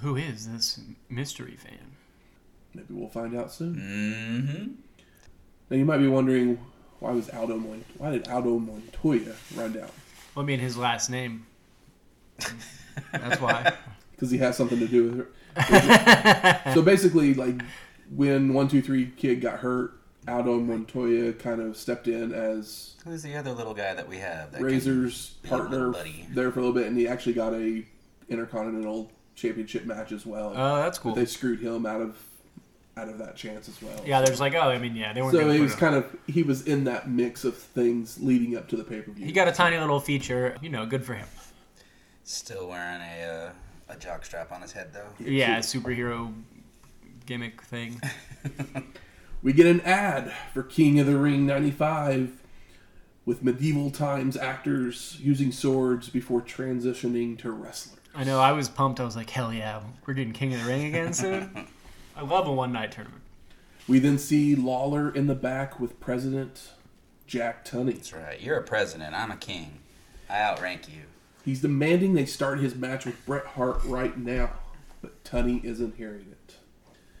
Who 0.00 0.16
is 0.16 0.48
this 0.48 0.80
mystery 1.08 1.56
fan? 1.56 1.92
Maybe 2.74 2.92
we'll 2.92 3.08
find 3.08 3.36
out 3.36 3.52
soon. 3.52 3.76
Mm-hmm. 3.76 4.72
Now 5.70 5.76
you 5.76 5.84
might 5.84 5.98
be 5.98 6.08
wondering 6.08 6.58
why 7.00 7.10
was 7.12 7.28
Aldo 7.30 7.56
Mon- 7.58 7.84
why 7.98 8.10
did 8.12 8.28
Aldo 8.28 8.58
Montoya 8.58 9.34
run 9.54 9.72
down? 9.72 9.88
Well, 10.34 10.42
I 10.42 10.46
mean, 10.46 10.58
his 10.60 10.76
last 10.76 11.10
name. 11.10 11.46
That's 13.12 13.40
why. 13.40 13.72
Because 14.12 14.30
he 14.30 14.38
has 14.38 14.56
something 14.56 14.78
to 14.78 14.88
do 14.88 15.10
with 15.10 15.26
it. 15.58 16.72
so 16.74 16.80
basically, 16.80 17.34
like 17.34 17.60
when 18.14 18.54
one 18.54 18.66
two 18.66 18.80
three 18.80 19.10
kid 19.14 19.42
got 19.42 19.58
hurt, 19.58 19.92
Aldo 20.26 20.60
Montoya 20.60 21.34
kind 21.34 21.60
of 21.60 21.76
stepped 21.76 22.08
in 22.08 22.32
as 22.32 22.94
Who's 23.04 23.22
the 23.22 23.36
other 23.36 23.52
little 23.52 23.74
guy 23.74 23.92
that 23.92 24.08
we 24.08 24.16
have? 24.16 24.52
That 24.52 24.56
can- 24.58 24.66
Razor's 24.66 25.34
be 25.42 25.50
a 25.50 25.52
little 25.52 25.66
partner 25.68 25.90
buddy. 25.90 26.26
there 26.30 26.50
for 26.50 26.60
a 26.60 26.62
little 26.62 26.74
bit, 26.74 26.86
and 26.86 26.96
he 26.96 27.06
actually 27.06 27.34
got 27.34 27.52
a 27.52 27.84
intercontinental 28.30 29.10
championship 29.34 29.84
match 29.84 30.12
as 30.12 30.24
well. 30.24 30.54
Oh, 30.56 30.76
that's 30.76 30.96
But 30.96 31.02
cool. 31.02 31.14
they 31.14 31.26
screwed 31.26 31.60
him 31.60 31.84
out 31.84 32.00
of 32.00 32.16
out 32.98 33.08
of 33.08 33.18
that 33.18 33.36
chance 33.36 33.68
as 33.68 33.80
well. 33.82 34.00
Yeah, 34.06 34.22
there's 34.22 34.40
like, 34.40 34.54
oh, 34.54 34.60
I 34.60 34.78
mean, 34.78 34.96
yeah, 34.96 35.12
they 35.12 35.20
weren't. 35.20 35.34
So 35.34 35.50
he 35.50 35.60
was 35.60 35.74
him- 35.74 35.78
kind 35.78 35.94
of 35.96 36.16
he 36.26 36.42
was 36.42 36.66
in 36.66 36.84
that 36.84 37.10
mix 37.10 37.44
of 37.44 37.56
things 37.56 38.18
leading 38.20 38.56
up 38.56 38.68
to 38.68 38.76
the 38.76 38.84
pay 38.84 39.00
per 39.02 39.12
view. 39.12 39.26
He 39.26 39.32
got 39.32 39.48
a 39.48 39.52
tiny 39.52 39.78
little 39.78 40.00
feature. 40.00 40.56
You 40.62 40.70
know, 40.70 40.86
good 40.86 41.04
for 41.04 41.14
him. 41.14 41.28
Still 42.24 42.68
wearing 42.68 43.02
a 43.02 43.52
uh, 43.90 43.92
a 43.92 43.96
jock 43.96 44.24
strap 44.24 44.50
on 44.50 44.62
his 44.62 44.72
head 44.72 44.92
though. 44.92 45.08
Yeah, 45.18 45.58
superhero 45.58 46.32
gimmick 47.26 47.62
thing. 47.62 48.00
We 49.42 49.52
get 49.52 49.66
an 49.66 49.80
ad 49.82 50.32
for 50.52 50.64
King 50.64 50.98
of 50.98 51.06
the 51.06 51.16
Ring 51.16 51.46
95 51.46 52.42
with 53.24 53.44
medieval 53.44 53.90
times 53.92 54.36
actors 54.36 55.18
using 55.20 55.52
swords 55.52 56.08
before 56.08 56.40
transitioning 56.40 57.38
to 57.38 57.52
wrestler. 57.52 57.98
I 58.12 58.24
know. 58.24 58.40
I 58.40 58.50
was 58.52 58.68
pumped. 58.68 58.98
I 58.98 59.04
was 59.04 59.14
like, 59.14 59.30
hell 59.30 59.52
yeah, 59.52 59.82
we're 60.04 60.14
getting 60.14 60.32
King 60.32 60.54
of 60.54 60.64
the 60.64 60.68
Ring 60.68 60.86
again 60.86 61.12
soon. 61.12 61.68
I 62.16 62.22
love 62.22 62.48
a 62.48 62.52
one 62.52 62.72
night 62.72 62.92
tournament. 62.92 63.22
We 63.86 63.98
then 63.98 64.16
see 64.18 64.56
Lawler 64.56 65.14
in 65.14 65.26
the 65.26 65.34
back 65.34 65.78
with 65.78 66.00
President 66.00 66.70
Jack 67.26 67.62
Tunney. 67.64 67.94
That's 67.94 68.12
right. 68.14 68.40
You're 68.40 68.56
a 68.56 68.62
president. 68.62 69.14
I'm 69.14 69.30
a 69.30 69.36
king. 69.36 69.80
I 70.30 70.40
outrank 70.40 70.88
you. 70.88 71.02
He's 71.44 71.60
demanding 71.60 72.14
they 72.14 72.24
start 72.24 72.58
his 72.58 72.74
match 72.74 73.04
with 73.04 73.24
Bret 73.26 73.44
Hart 73.44 73.84
right 73.84 74.16
now, 74.16 74.50
but 75.02 75.22
Tunney 75.24 75.62
isn't 75.62 75.96
hearing 75.96 76.26
it. 76.32 76.54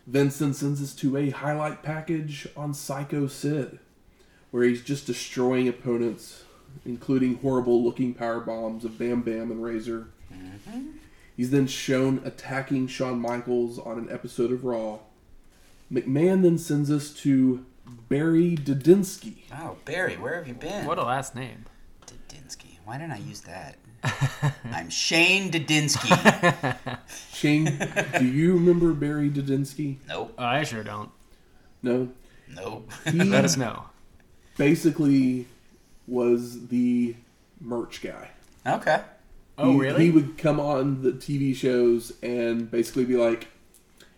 Vincent 0.06 0.56
sends 0.56 0.82
us 0.82 0.94
to 0.94 1.16
a 1.16 1.30
highlight 1.30 1.82
package 1.82 2.48
on 2.56 2.72
Psycho 2.72 3.26
Sid, 3.26 3.78
where 4.50 4.64
he's 4.64 4.82
just 4.82 5.06
destroying 5.06 5.68
opponents, 5.68 6.44
including 6.86 7.36
horrible 7.36 7.84
looking 7.84 8.14
power 8.14 8.40
bombs 8.40 8.84
of 8.84 8.98
Bam 8.98 9.20
Bam 9.20 9.50
and 9.50 9.62
Razor. 9.62 10.08
Mm-hmm. 10.32 10.86
He's 11.36 11.50
then 11.50 11.66
shown 11.66 12.20
attacking 12.24 12.88
Shawn 12.88 13.20
Michaels 13.20 13.78
on 13.78 13.98
an 13.98 14.08
episode 14.10 14.50
of 14.52 14.64
Raw. 14.64 15.00
McMahon 15.92 16.42
then 16.42 16.58
sends 16.58 16.90
us 16.90 17.10
to 17.10 17.64
Barry 18.08 18.56
Didinsky. 18.56 19.34
Oh, 19.52 19.76
Barry, 19.84 20.16
where 20.16 20.36
have 20.36 20.48
you 20.48 20.54
been? 20.54 20.86
What 20.86 20.98
a 20.98 21.02
last 21.04 21.34
name. 21.34 21.66
Didinsky. 22.06 22.78
Why 22.84 22.98
didn't 22.98 23.12
I 23.12 23.18
use 23.18 23.42
that? 23.42 23.76
I'm 24.72 24.88
Shane 24.88 25.50
Didinsky. 25.50 26.08
Shane, 27.32 27.78
do 28.18 28.24
you 28.24 28.54
remember 28.54 28.92
Barry 28.92 29.28
Didinsky? 29.30 29.96
nope. 30.08 30.32
Oh, 30.38 30.44
I 30.44 30.64
sure 30.64 30.82
don't. 30.84 31.10
No. 31.82 32.08
Nope. 32.48 32.90
He 33.10 33.18
Let 33.22 33.44
us 33.44 33.56
know. 33.56 33.84
basically 34.56 35.46
was 36.06 36.68
the 36.68 37.16
merch 37.60 38.00
guy. 38.02 38.30
Okay. 38.66 39.02
Oh, 39.58 39.72
He- 39.72 39.78
really? 39.80 40.04
He 40.06 40.10
would 40.10 40.36
come 40.38 40.60
on 40.60 41.02
the 41.02 41.12
TV 41.12 41.54
shows 41.54 42.12
and 42.22 42.70
basically 42.70 43.04
be 43.04 43.16
like, 43.16 43.48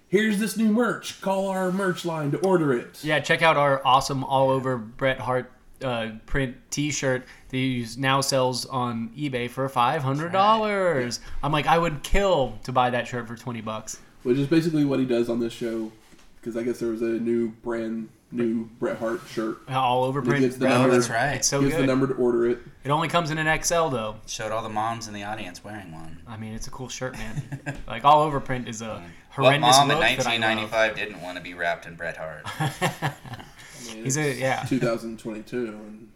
"Here's 0.09 0.39
this 0.39 0.57
new 0.57 0.72
merch. 0.72 1.20
Call 1.20 1.49
our 1.49 1.70
merch 1.70 2.05
line 2.05 2.30
to 2.32 2.39
order 2.39 2.72
it." 2.72 3.03
Yeah, 3.05 3.20
check 3.20 3.43
out 3.43 3.57
our 3.57 3.80
awesome 3.84 4.24
all 4.24 4.51
over 4.51 4.76
Bret 4.76 5.20
Hart 5.20 5.53
uh, 5.82 6.09
print 6.26 6.57
T-shirt 6.70 7.24
that 7.51 7.57
he 7.57 7.86
now 7.99 8.20
sells 8.20 8.66
on 8.66 9.11
eBay 9.16 9.49
for 9.49 9.68
five 9.68 10.03
hundred 10.03 10.32
dollars. 10.32 11.20
I'm 11.43 11.53
like, 11.53 11.66
I 11.66 11.78
would 11.78 12.03
kill 12.03 12.59
to 12.64 12.72
buy 12.72 12.91
that 12.91 13.07
shirt 13.07 13.28
for 13.28 13.36
twenty 13.36 13.61
bucks. 13.61 14.01
Which 14.24 14.39
is 14.39 14.49
basically 14.49 14.84
what 14.84 14.99
he 14.99 15.07
does 15.07 15.28
on 15.28 15.39
this 15.39 15.53
show, 15.53 15.93
because 16.41 16.57
I 16.57 16.64
guess 16.64 16.80
there 16.80 16.89
was 16.91 17.03
a 17.03 17.07
new 17.20 17.51
brand 17.62 18.09
new 18.31 18.64
Bret 18.79 18.99
Hart 18.99 19.20
shirt. 19.29 19.59
All 19.70 20.05
over 20.05 20.20
He 20.20 20.29
print. 20.29 20.41
gives 20.43 20.59
the 20.59 20.66
Bret 20.66 20.79
number. 20.79 20.95
That's 20.95 21.09
right. 21.11 21.35
It's 21.37 21.49
so 21.49 21.61
gives 21.61 21.72
good. 21.74 21.83
the 21.83 21.87
number 21.87 22.07
to 22.07 22.14
order 22.14 22.47
it. 22.51 22.59
It 22.85 22.91
only 22.91 23.09
comes 23.09 23.31
in 23.31 23.39
an 23.39 23.62
XL 23.62 23.89
though. 23.89 24.16
Showed 24.26 24.53
all 24.53 24.62
the 24.62 24.68
moms 24.68 25.09
in 25.09 25.14
the 25.14 25.24
audience 25.24 25.64
wearing 25.64 25.93
one. 25.93 26.20
I 26.26 26.37
mean, 26.37 26.53
it's 26.55 26.66
a 26.66 26.70
cool 26.70 26.89
shirt, 26.89 27.14
man. 27.14 27.79
like 27.87 28.05
all 28.05 28.22
over 28.22 28.39
print 28.41 28.68
is 28.68 28.83
a 28.83 29.03
What 29.35 29.45
horrendous 29.59 29.76
mom 29.79 29.91
in 29.91 29.99
look 29.99 30.07
that 30.07 30.26
I 30.26 30.37
love. 30.37 30.43
1995 30.43 30.97
didn't 30.97 31.22
want 31.22 31.37
to 31.39 31.43
be 31.43 31.55
wrapped 31.55 31.87
in 31.87 31.95
Bret 31.97 32.16
Hart? 32.16 32.43
I 32.61 33.95
mean, 33.95 34.05
He's 34.05 34.16
a 34.18 34.31
it's 34.31 34.39
yeah. 34.41 34.64
2022, 34.68 35.66
and 35.66 36.09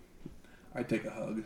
I'd 0.75 0.89
take 0.89 1.05
a 1.05 1.11
hug. 1.11 1.43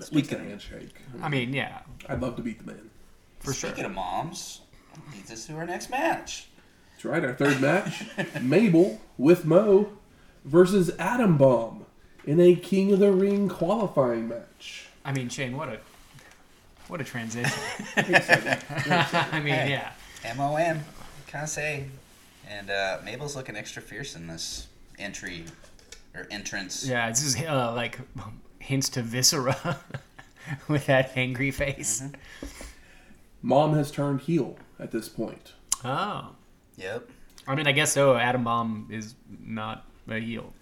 At 0.00 0.12
least 0.12 0.32
a 0.32 0.38
handshake. 0.38 0.94
I 1.22 1.28
mean, 1.28 1.52
yeah, 1.52 1.80
I'd 2.08 2.20
love 2.20 2.36
to 2.36 2.42
beat 2.42 2.58
the 2.58 2.72
man. 2.72 2.90
for 3.40 3.52
sure. 3.52 3.70
Speaking 3.70 3.84
of 3.84 3.92
moms, 3.92 4.62
leads 5.14 5.30
us 5.30 5.46
to 5.46 5.54
our 5.56 5.66
next 5.66 5.90
match. 5.90 6.48
That's 7.04 7.12
right. 7.12 7.24
Our 7.28 7.34
third 7.34 7.60
match: 7.60 8.04
Mabel 8.40 8.98
with 9.18 9.44
Mo 9.44 9.92
versus 10.42 10.90
Adam 10.98 11.36
Bomb 11.36 11.84
in 12.24 12.40
a 12.40 12.54
King 12.54 12.94
of 12.94 12.98
the 12.98 13.12
Ring 13.12 13.46
qualifying 13.46 14.28
match. 14.28 14.86
I 15.04 15.12
mean, 15.12 15.28
Shane, 15.28 15.54
what 15.54 15.68
a 15.68 15.80
what 16.88 17.02
a 17.02 17.04
transition. 17.04 17.52
Very 17.94 18.14
exciting. 18.14 18.58
I 19.32 19.38
mean, 19.40 19.68
yeah. 19.68 19.92
M-O-M, 20.24 20.82
can 21.26 21.42
I 21.42 21.44
say? 21.44 21.84
And 22.48 22.70
uh, 22.70 23.00
Mabel's 23.04 23.36
looking 23.36 23.54
extra 23.54 23.82
fierce 23.82 24.16
in 24.16 24.26
this 24.26 24.68
entry 24.98 25.44
or 26.14 26.26
entrance. 26.30 26.88
Yeah, 26.88 27.10
this 27.10 27.22
is 27.22 27.36
uh, 27.36 27.74
like 27.74 27.98
hints 28.60 28.88
to 28.90 29.02
Viscera 29.02 29.78
with 30.68 30.86
that 30.86 31.12
angry 31.16 31.50
face. 31.50 32.02
Mom 33.42 33.74
has 33.74 33.90
turned 33.90 34.22
heel 34.22 34.56
at 34.80 34.90
this 34.90 35.10
point. 35.10 35.52
Oh, 35.84 36.30
Yep. 36.76 37.08
I 37.46 37.54
mean, 37.54 37.66
I 37.66 37.72
guess 37.72 37.92
so. 37.92 38.16
Adam 38.16 38.44
Bomb 38.44 38.88
is 38.90 39.14
not 39.28 39.84
a 40.08 40.18
heel. 40.18 40.52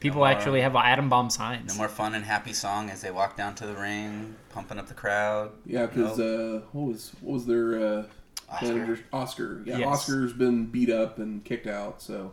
People 0.00 0.18
more- 0.20 0.28
actually 0.28 0.60
have 0.60 0.74
Adam 0.76 1.08
Bomb 1.08 1.30
signs. 1.30 1.72
No 1.72 1.78
more 1.78 1.88
fun 1.88 2.14
and 2.14 2.24
happy 2.24 2.52
song 2.52 2.90
as 2.90 3.00
they 3.02 3.10
walk 3.10 3.36
down 3.36 3.54
to 3.56 3.66
the 3.66 3.74
ring, 3.74 4.34
pumping 4.50 4.78
up 4.78 4.88
the 4.88 4.94
crowd. 4.94 5.52
Yeah, 5.66 5.86
because 5.86 6.18
uh, 6.18 6.62
what 6.72 6.88
was 6.88 7.12
what 7.20 7.34
was 7.34 7.46
their 7.46 7.78
uh, 7.98 8.04
Oscar. 8.48 8.66
manager? 8.74 9.04
Oscar. 9.12 9.62
Yeah, 9.64 9.78
Yes. 9.78 9.86
Oscar's 9.88 10.32
been 10.32 10.66
beat 10.66 10.90
up 10.90 11.18
and 11.18 11.44
kicked 11.44 11.66
out, 11.68 12.02
so 12.02 12.32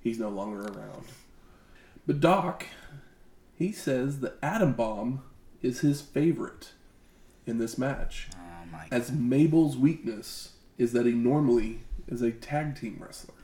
he's 0.00 0.18
no 0.18 0.28
longer 0.30 0.62
around. 0.62 1.04
But 2.06 2.20
Dok, 2.20 2.66
he 3.54 3.70
says 3.72 4.20
the 4.20 4.34
Adam 4.42 4.72
Bomb 4.72 5.22
is 5.62 5.80
his 5.80 6.00
favorite 6.00 6.72
in 7.46 7.58
this 7.58 7.76
match. 7.76 8.28
Oh 8.34 8.66
my 8.72 8.78
god. 8.78 8.88
as 8.92 9.12
Mabel's 9.12 9.76
weakness 9.76 10.52
is 10.78 10.92
that 10.94 11.04
he 11.04 11.12
normally 11.12 11.80
is 12.10 12.22
a 12.22 12.30
tag 12.30 12.78
team 12.78 12.98
wrestler. 13.00 13.34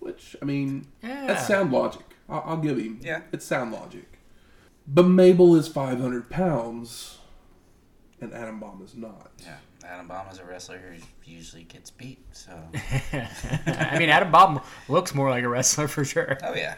Which, 0.00 0.34
I 0.42 0.44
mean, 0.44 0.86
Yeah. 1.02 1.26
that's 1.28 1.46
sound 1.46 1.72
logic. 1.72 2.02
I'll, 2.28 2.42
I'll 2.46 2.56
give 2.56 2.78
him. 2.78 3.00
Yeah. 3.02 3.22
It's 3.32 3.44
sound 3.44 3.72
logic. 3.72 4.18
But 4.86 5.04
Mabel 5.06 5.54
is 5.54 5.68
500 5.68 6.28
pounds, 6.28 7.18
and 8.20 8.34
Adam 8.34 8.58
Bomb 8.58 8.82
is 8.84 8.96
not. 8.96 9.30
Yeah, 9.40 9.56
Adam 9.84 10.08
Bomb 10.08 10.26
is 10.32 10.40
a 10.40 10.44
wrestler 10.44 10.78
who 10.78 11.00
usually 11.24 11.62
gets 11.62 11.90
beat. 11.90 12.18
So, 12.32 12.52
I 13.12 13.96
mean, 13.98 14.08
Adam 14.08 14.32
Bomb 14.32 14.60
looks 14.88 15.14
more 15.14 15.30
like 15.30 15.44
a 15.44 15.48
wrestler 15.48 15.86
for 15.86 16.04
sure. 16.04 16.36
oh 16.42 16.54
yeah, 16.54 16.74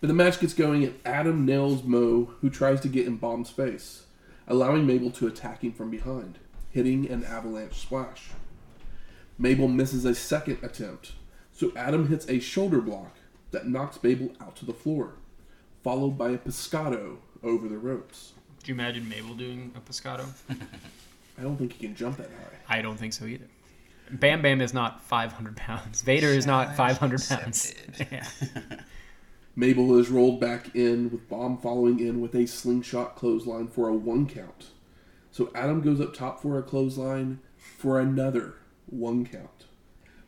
But 0.00 0.08
the 0.08 0.14
match 0.14 0.40
gets 0.40 0.52
going, 0.54 0.82
and 0.84 0.98
Adam 1.04 1.46
nails 1.46 1.84
Mo, 1.84 2.34
who 2.40 2.50
tries 2.50 2.80
to 2.80 2.88
get 2.88 3.06
in 3.06 3.18
Bomb's 3.18 3.50
face, 3.50 4.06
allowing 4.48 4.84
Mabel 4.84 5.12
to 5.12 5.28
attack 5.28 5.62
him 5.62 5.72
from 5.72 5.90
behind, 5.90 6.40
hitting 6.70 7.08
an 7.08 7.24
avalanche 7.24 7.74
splash. 7.74 8.30
Mabel 9.42 9.66
misses 9.66 10.04
a 10.04 10.14
second 10.14 10.58
attempt, 10.62 11.14
so 11.50 11.72
Adam 11.74 12.06
hits 12.06 12.28
a 12.28 12.38
shoulder 12.38 12.80
block 12.80 13.16
that 13.50 13.66
knocks 13.66 14.00
Mabel 14.00 14.30
out 14.40 14.54
to 14.54 14.64
the 14.64 14.72
floor, 14.72 15.14
followed 15.82 16.16
by 16.16 16.30
a 16.30 16.38
pescado 16.38 17.16
over 17.42 17.66
the 17.66 17.76
ropes. 17.76 18.34
Do 18.62 18.70
you 18.70 18.76
imagine 18.76 19.08
Mabel 19.08 19.34
doing 19.34 19.72
a 19.74 19.80
pescado? 19.80 20.28
I 21.38 21.42
don't 21.42 21.56
think 21.56 21.72
he 21.72 21.84
can 21.84 21.96
jump 21.96 22.18
that 22.18 22.28
high. 22.28 22.78
I 22.78 22.82
don't 22.82 22.96
think 22.96 23.14
so 23.14 23.24
either. 23.24 23.48
Bam 24.12 24.42
Bam 24.42 24.60
is 24.60 24.72
not 24.72 25.02
500 25.02 25.56
pounds. 25.56 26.02
Vader 26.02 26.28
is 26.28 26.46
not 26.46 26.76
500 26.76 27.20
pounds. 27.28 27.74
yeah. 28.12 28.28
Mabel 29.56 29.98
is 29.98 30.08
rolled 30.08 30.40
back 30.40 30.72
in 30.76 31.10
with 31.10 31.28
Bomb 31.28 31.58
following 31.58 31.98
in 31.98 32.20
with 32.20 32.36
a 32.36 32.46
slingshot 32.46 33.16
clothesline 33.16 33.66
for 33.66 33.88
a 33.88 33.92
one 33.92 34.28
count. 34.28 34.66
So 35.32 35.50
Adam 35.52 35.80
goes 35.80 36.00
up 36.00 36.14
top 36.14 36.40
for 36.40 36.58
a 36.58 36.62
clothesline 36.62 37.40
for 37.58 37.98
another 37.98 38.54
one 38.92 39.26
count. 39.26 39.66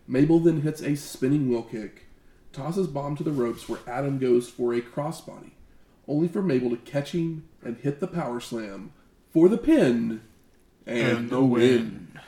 Mabel 0.06 0.38
then 0.40 0.62
hits 0.62 0.82
a 0.82 0.96
spinning 0.96 1.48
wheel 1.48 1.62
kick, 1.62 2.06
tosses 2.52 2.86
Bomb 2.86 3.16
to 3.16 3.22
the 3.22 3.32
ropes 3.32 3.68
where 3.68 3.80
Adam 3.86 4.18
goes 4.18 4.48
for 4.48 4.74
a 4.74 4.80
crossbody, 4.80 5.50
only 6.06 6.28
for 6.28 6.42
Mabel 6.42 6.70
to 6.70 6.76
catch 6.76 7.12
him 7.12 7.44
and 7.62 7.76
hit 7.78 8.00
the 8.00 8.06
power 8.06 8.40
slam 8.40 8.92
for 9.30 9.48
the 9.48 9.58
pin 9.58 10.20
and, 10.86 10.98
And 11.18 11.30
the 11.30 11.36
the 11.36 11.44
win. 11.44 12.18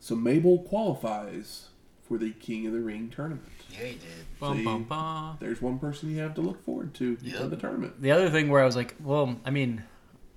So 0.00 0.14
Mabel 0.16 0.58
qualifies 0.60 1.68
for 2.06 2.18
the 2.18 2.30
King 2.30 2.66
of 2.66 2.72
the 2.72 2.80
Ring 2.80 3.08
tournament. 3.14 3.46
Yeah, 3.70 3.78
he 3.86 3.92
did. 3.92 4.00
Bum, 4.38 4.58
See? 4.58 4.64
bum, 4.64 4.84
bum. 4.84 5.36
There's 5.40 5.62
one 5.62 5.78
person 5.78 6.10
you 6.10 6.18
have 6.20 6.34
to 6.34 6.40
look 6.40 6.64
forward 6.64 6.94
to 6.94 7.16
Yep. 7.22 7.40
in 7.40 7.50
the 7.50 7.56
tournament. 7.56 8.00
The 8.02 8.10
other 8.12 8.28
thing 8.30 8.48
where 8.48 8.62
I 8.62 8.66
was 8.66 8.76
like, 8.76 8.94
well, 9.02 9.36
I 9.44 9.50
mean, 9.50 9.82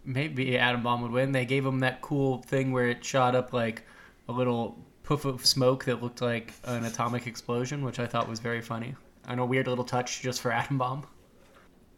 maybe 0.04 0.58
Adam 0.58 0.84
Bomb 0.84 1.02
would 1.02 1.12
win. 1.12 1.32
They 1.32 1.46
gave 1.46 1.66
him 1.66 1.80
that 1.80 2.02
cool 2.02 2.42
thing 2.44 2.72
where 2.72 2.88
it 2.90 3.04
shot 3.04 3.36
up 3.36 3.54
like 3.54 3.84
a 4.28 4.32
little 4.32 4.78
puff 5.06 5.26
of 5.26 5.46
smoke 5.46 5.86
that 5.86 6.02
looked 6.02 6.22
like 6.22 6.54
an 6.64 6.84
atomic 6.86 7.28
explosion, 7.28 7.84
which 7.84 8.00
I 8.00 8.08
thought 8.08 8.28
was 8.28 8.40
very 8.40 8.62
funny. 8.62 8.96
And 9.28 9.40
a 9.40 9.46
weird 9.46 9.68
little 9.68 9.84
touch 9.86 10.22
just 10.22 10.42
for 10.42 10.52
Atom 10.62 10.78
Bomb. 10.78 11.06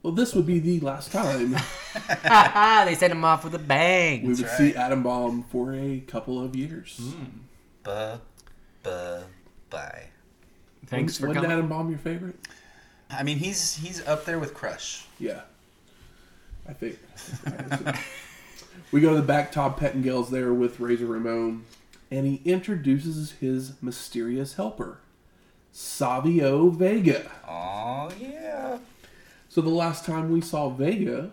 Well, 0.03 0.13
this 0.13 0.33
would 0.35 0.45
be 0.45 0.59
the 0.59 0.79
last 0.81 1.11
time 1.11 1.51
they 2.85 2.95
sent 2.95 3.11
him 3.11 3.25
off 3.25 3.43
with 3.43 3.55
a 3.55 3.59
bang. 3.59 4.21
we 4.21 4.29
would 4.29 4.37
That's 4.37 4.57
see. 4.57 4.75
Atom 4.75 5.03
Bomb 5.03 5.43
for 5.43 5.73
a 5.73 5.99
couple 6.01 6.41
of 6.43 6.55
years. 6.55 6.97
Hmm. 7.01 7.23
Buh, 7.83 8.17
buh, 8.83 9.21
bye. 9.69 10.03
Thanks 10.85 11.17
for 11.17 11.27
when, 11.27 11.35
when 11.35 11.43
coming. 11.43 11.57
Atom 11.57 11.69
Bomb 11.69 11.89
your 11.89 11.99
favorite? 11.99 12.35
I 13.09 13.23
mean, 13.23 13.37
he's 13.37 13.75
he's 13.75 14.05
up 14.05 14.25
there 14.25 14.37
with 14.39 14.53
Crush. 14.53 15.05
Yeah, 15.19 15.41
I 16.67 16.73
think. 16.73 16.99
we 18.91 19.01
go 19.01 19.09
to 19.11 19.15
the 19.15 19.21
back. 19.27 19.51
Todd 19.51 19.77
Pettengill's 19.77 20.29
there 20.29 20.53
with 20.53 20.79
Razor 20.79 21.05
Ramon, 21.05 21.63
and 22.11 22.25
he 22.25 22.41
introduces 22.45 23.31
his 23.39 23.73
mysterious 23.81 24.55
helper, 24.55 24.99
Savio 25.71 26.69
Vega. 26.69 27.29
Oh 27.47 28.09
yeah. 28.19 28.79
So 29.49 29.61
the 29.61 29.69
last 29.69 30.05
time 30.05 30.31
we 30.31 30.41
saw 30.41 30.69
Vega 30.69 31.31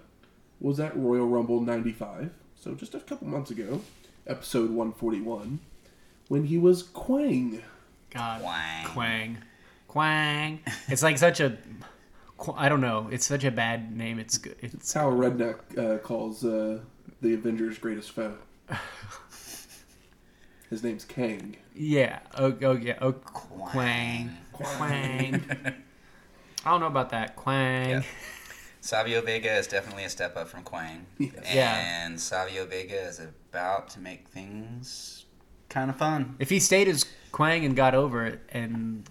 was 0.61 0.81
at 0.81 0.97
Royal 0.97 1.27
Rumble 1.27 1.61
95, 1.61 2.31
so 2.59 2.75
just 2.75 2.95
a 2.95 3.01
couple 3.01 3.27
months 3.29 3.51
ago, 3.51 3.81
episode 4.27 4.71
141, 4.71 5.59
when 6.29 6.45
he 6.45 6.57
was 6.57 6.83
Kwang. 6.83 7.63
God. 8.11 8.41
Kwang. 8.41 8.85
Kwang. 8.87 9.39
Kwang. 9.89 10.61
It's 10.89 11.03
like 11.03 11.19
such 11.19 11.41
a 11.41 11.59
I 12.57 12.69
don't 12.69 12.81
know. 12.81 13.09
It's 13.11 13.27
such 13.27 13.45
a 13.45 13.51
bad 13.51 13.97
name. 13.97 14.19
It's 14.19 14.39
good. 14.39 14.57
It's 14.61 14.75
It's 14.75 14.93
how 14.93 15.09
a 15.09 15.13
redneck 15.13 15.57
uh, 15.79 15.99
calls 15.99 16.45
uh, 16.45 16.81
the 17.23 17.35
Avengers' 17.35 17.79
greatest 17.79 18.11
foe. 18.11 18.35
His 20.75 20.83
name's 20.83 21.05
Kang. 21.05 21.57
yeah. 21.73 22.19
Oh, 22.37 22.53
oh 22.63 22.73
yeah. 22.73 22.99
Oh, 23.01 23.13
Kwang. 23.13 24.37
Kwang. 24.53 25.41
I 26.65 26.71
don't 26.71 26.81
know 26.81 26.89
about 26.89 27.11
that. 27.11 27.37
Kwang. 27.37 27.91
Yeah. 27.91 28.03
Savio 28.81 29.21
Vega 29.21 29.55
is 29.57 29.69
definitely 29.69 30.03
a 30.03 30.09
step 30.09 30.37
up 30.37 30.49
from 30.49 30.65
Kwang. 30.65 31.07
Yeah. 31.21 32.05
And 32.05 32.21
Savio 32.21 32.67
Vega 32.67 33.01
is 33.03 33.21
about 33.21 33.89
to 33.91 34.01
make 34.01 34.27
things 34.27 35.27
kind 35.69 35.91
of 35.91 35.97
fun. 35.97 36.35
If 36.41 36.51
he 36.51 36.59
stayed 36.59 36.89
as 36.89 37.07
Kwang 37.31 37.65
and 37.65 37.77
got 37.77 37.95
over 37.95 38.27
it 38.27 38.41
and 38.49 39.09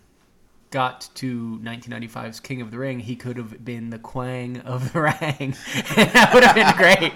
got 0.73 1.07
to 1.13 1.59
1995's 1.63 2.39
King 2.39 2.59
of 2.59 2.71
the 2.71 2.79
Ring, 2.79 2.99
he 2.99 3.15
could 3.15 3.37
have 3.37 3.63
been 3.63 3.91
the 3.91 3.99
Kwang 3.99 4.57
of 4.61 4.91
the 4.91 5.01
Ring. 5.01 5.55
that 5.95 6.31
would 6.33 6.43
have 6.43 6.55
been 6.55 6.75
great. 6.75 7.13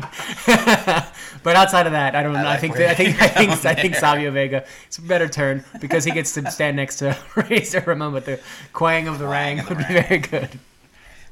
but 1.43 1.55
outside 1.55 1.88
of 1.88 1.93
that, 1.93 2.16
I 2.16 2.22
don't 2.22 2.36
I 2.36 2.43
know. 2.43 2.49
I, 2.49 2.58
think 2.58 2.76
where 2.76 2.88
I 2.88 2.93
think 2.93 3.16
you're 3.16 3.24
I 3.24 3.28
think 3.30 3.66
I 3.66 3.74
think 3.74 3.93
there. 3.93 3.99
Savio 3.99 4.30
Vega 4.30 4.64
is 4.88 4.99
a 4.99 5.01
better 5.01 5.28
turn 5.28 5.66
because 5.82 6.03
he 6.03 6.12
gets 6.12 6.36
to 6.36 6.51
stand 6.51 6.78
next 6.78 6.97
to 6.97 7.18
Razor 7.36 7.84
Ramon, 7.88 8.14
but 8.14 8.26
the 8.26 8.39
Kwang 8.74 9.08
of 9.08 9.18
the 9.18 9.26
Kwang 9.26 9.58
Ring 9.58 9.60
of 9.60 9.68
the 9.70 9.74
would 9.74 9.88
be 9.88 9.93
very 10.01 10.20
good. 10.20 10.60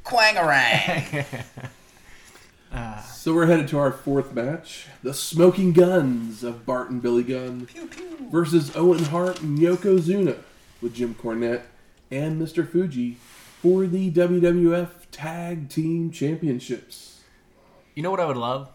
Kwangarang! 0.03 1.25
So 3.05 3.35
we're 3.35 3.45
headed 3.45 3.67
to 3.67 3.77
our 3.77 3.91
fourth 3.91 4.33
match 4.33 4.87
the 5.03 5.13
Smoking 5.13 5.73
Guns 5.73 6.43
of 6.43 6.65
Bart 6.65 6.89
and 6.89 7.03
Billy 7.03 7.23
Gunn 7.23 7.67
pew 7.67 7.85
pew. 7.85 8.17
versus 8.31 8.75
Owen 8.75 9.05
Hart 9.05 9.41
and 9.41 9.59
Yokozuna 9.59 10.39
with 10.81 10.95
Jim 10.95 11.13
Cornette 11.13 11.61
and 12.11 12.41
Mr. 12.41 12.67
Fuji 12.67 13.17
for 13.61 13.87
the 13.87 14.11
WWF 14.11 14.89
Tag 15.11 15.69
Team 15.69 16.11
Championships. 16.11 17.21
You 17.95 18.03
know 18.03 18.11
what 18.11 18.19
I 18.19 18.25
would 18.25 18.37
love? 18.37 18.69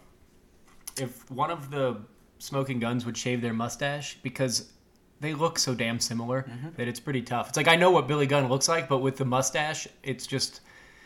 If 0.97 1.29
one 1.31 1.51
of 1.51 1.71
the 1.71 1.97
smoking 2.39 2.79
guns 2.79 3.05
would 3.05 3.17
shave 3.17 3.41
their 3.41 3.53
mustache 3.53 4.17
because 4.23 4.71
they 5.19 5.33
look 5.33 5.59
so 5.59 5.75
damn 5.75 5.99
similar 5.99 6.49
that 6.77 6.87
it's 6.87 6.99
pretty 6.99 7.21
tough. 7.21 7.49
It's 7.49 7.57
like 7.57 7.67
I 7.67 7.75
know 7.75 7.91
what 7.91 8.07
Billy 8.07 8.25
Gunn 8.25 8.49
looks 8.49 8.67
like, 8.67 8.89
but 8.89 8.97
with 8.97 9.17
the 9.17 9.25
mustache, 9.25 9.87
it's 10.03 10.25
just 10.25 10.61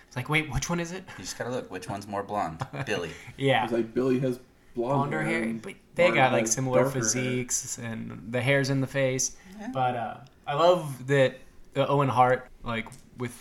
it's 0.08 0.16
like 0.16 0.30
wait, 0.30 0.52
which 0.52 0.70
one 0.70 0.80
is 0.80 0.92
it? 0.94 1.04
You 1.18 1.24
just 1.24 1.38
gotta 1.38 1.50
look. 1.52 1.70
Which 1.70 1.90
one's 1.90 2.08
more 2.08 2.24
blonde? 2.24 2.66
Billy. 2.86 3.12
Yeah. 3.38 3.66
It's 3.66 3.74
like 3.74 3.94
Billy 3.94 4.20
has 4.20 4.40
blonde 4.74 5.12
Blonder 5.12 5.24
hair, 5.24 5.44
and 5.44 5.62
but 5.62 5.74
they 5.96 6.12
got 6.12 6.32
like 6.32 6.48
similar 6.48 6.84
darker 6.84 6.94
hair. 6.94 7.02
physiques 7.02 7.78
and 7.78 8.28
the 8.32 8.42
hairs 8.42 8.70
in 8.70 8.80
the 8.82 8.88
face. 8.88 9.36
But 9.74 9.96
uh, 9.96 10.18
I 10.48 10.54
love 10.56 11.08
that 11.08 11.40
uh, 11.76 11.86
Owen 11.88 12.10
Hart 12.10 12.48
like 12.64 12.88
with 13.18 13.36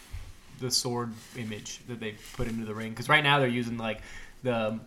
the 0.61 0.71
sword 0.71 1.13
image 1.37 1.81
that 1.89 2.01
they 2.01 2.15
put 2.35 2.47
into 2.49 2.65
the 2.65 2.75
ring 2.75 2.91
because 2.91 3.09
right 3.09 3.25
now 3.25 3.39
they're 3.39 3.49
using 3.49 3.77
like 3.79 4.01
the 4.43 4.79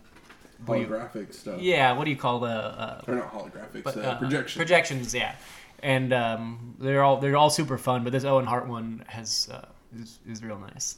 what 0.66 0.76
do 0.76 0.80
you- 0.82 0.86
Holographic 0.88 1.34
stuff. 1.34 1.60
yeah 1.60 1.92
what 1.92 2.04
do 2.04 2.10
you 2.10 2.16
call 2.16 2.40
the 2.40 2.48
uh, 2.48 3.02
Or 3.06 3.14
not 3.14 3.32
holographics, 3.32 3.82
but, 3.84 3.96
uh, 3.96 4.00
uh, 4.00 4.18
projection. 4.18 4.58
projections 4.58 5.14
yeah 5.14 5.34
and 5.82 6.12
um, 6.12 6.74
they're 6.80 7.02
all 7.02 7.18
they're 7.18 7.36
all 7.36 7.50
super 7.50 7.78
fun 7.78 8.02
but 8.02 8.12
this 8.12 8.24
Owen 8.24 8.46
Hart 8.46 8.66
one 8.66 9.04
has 9.08 9.48
uh, 9.52 9.66
is, 10.00 10.18
is 10.28 10.42
real 10.42 10.58
nice 10.58 10.96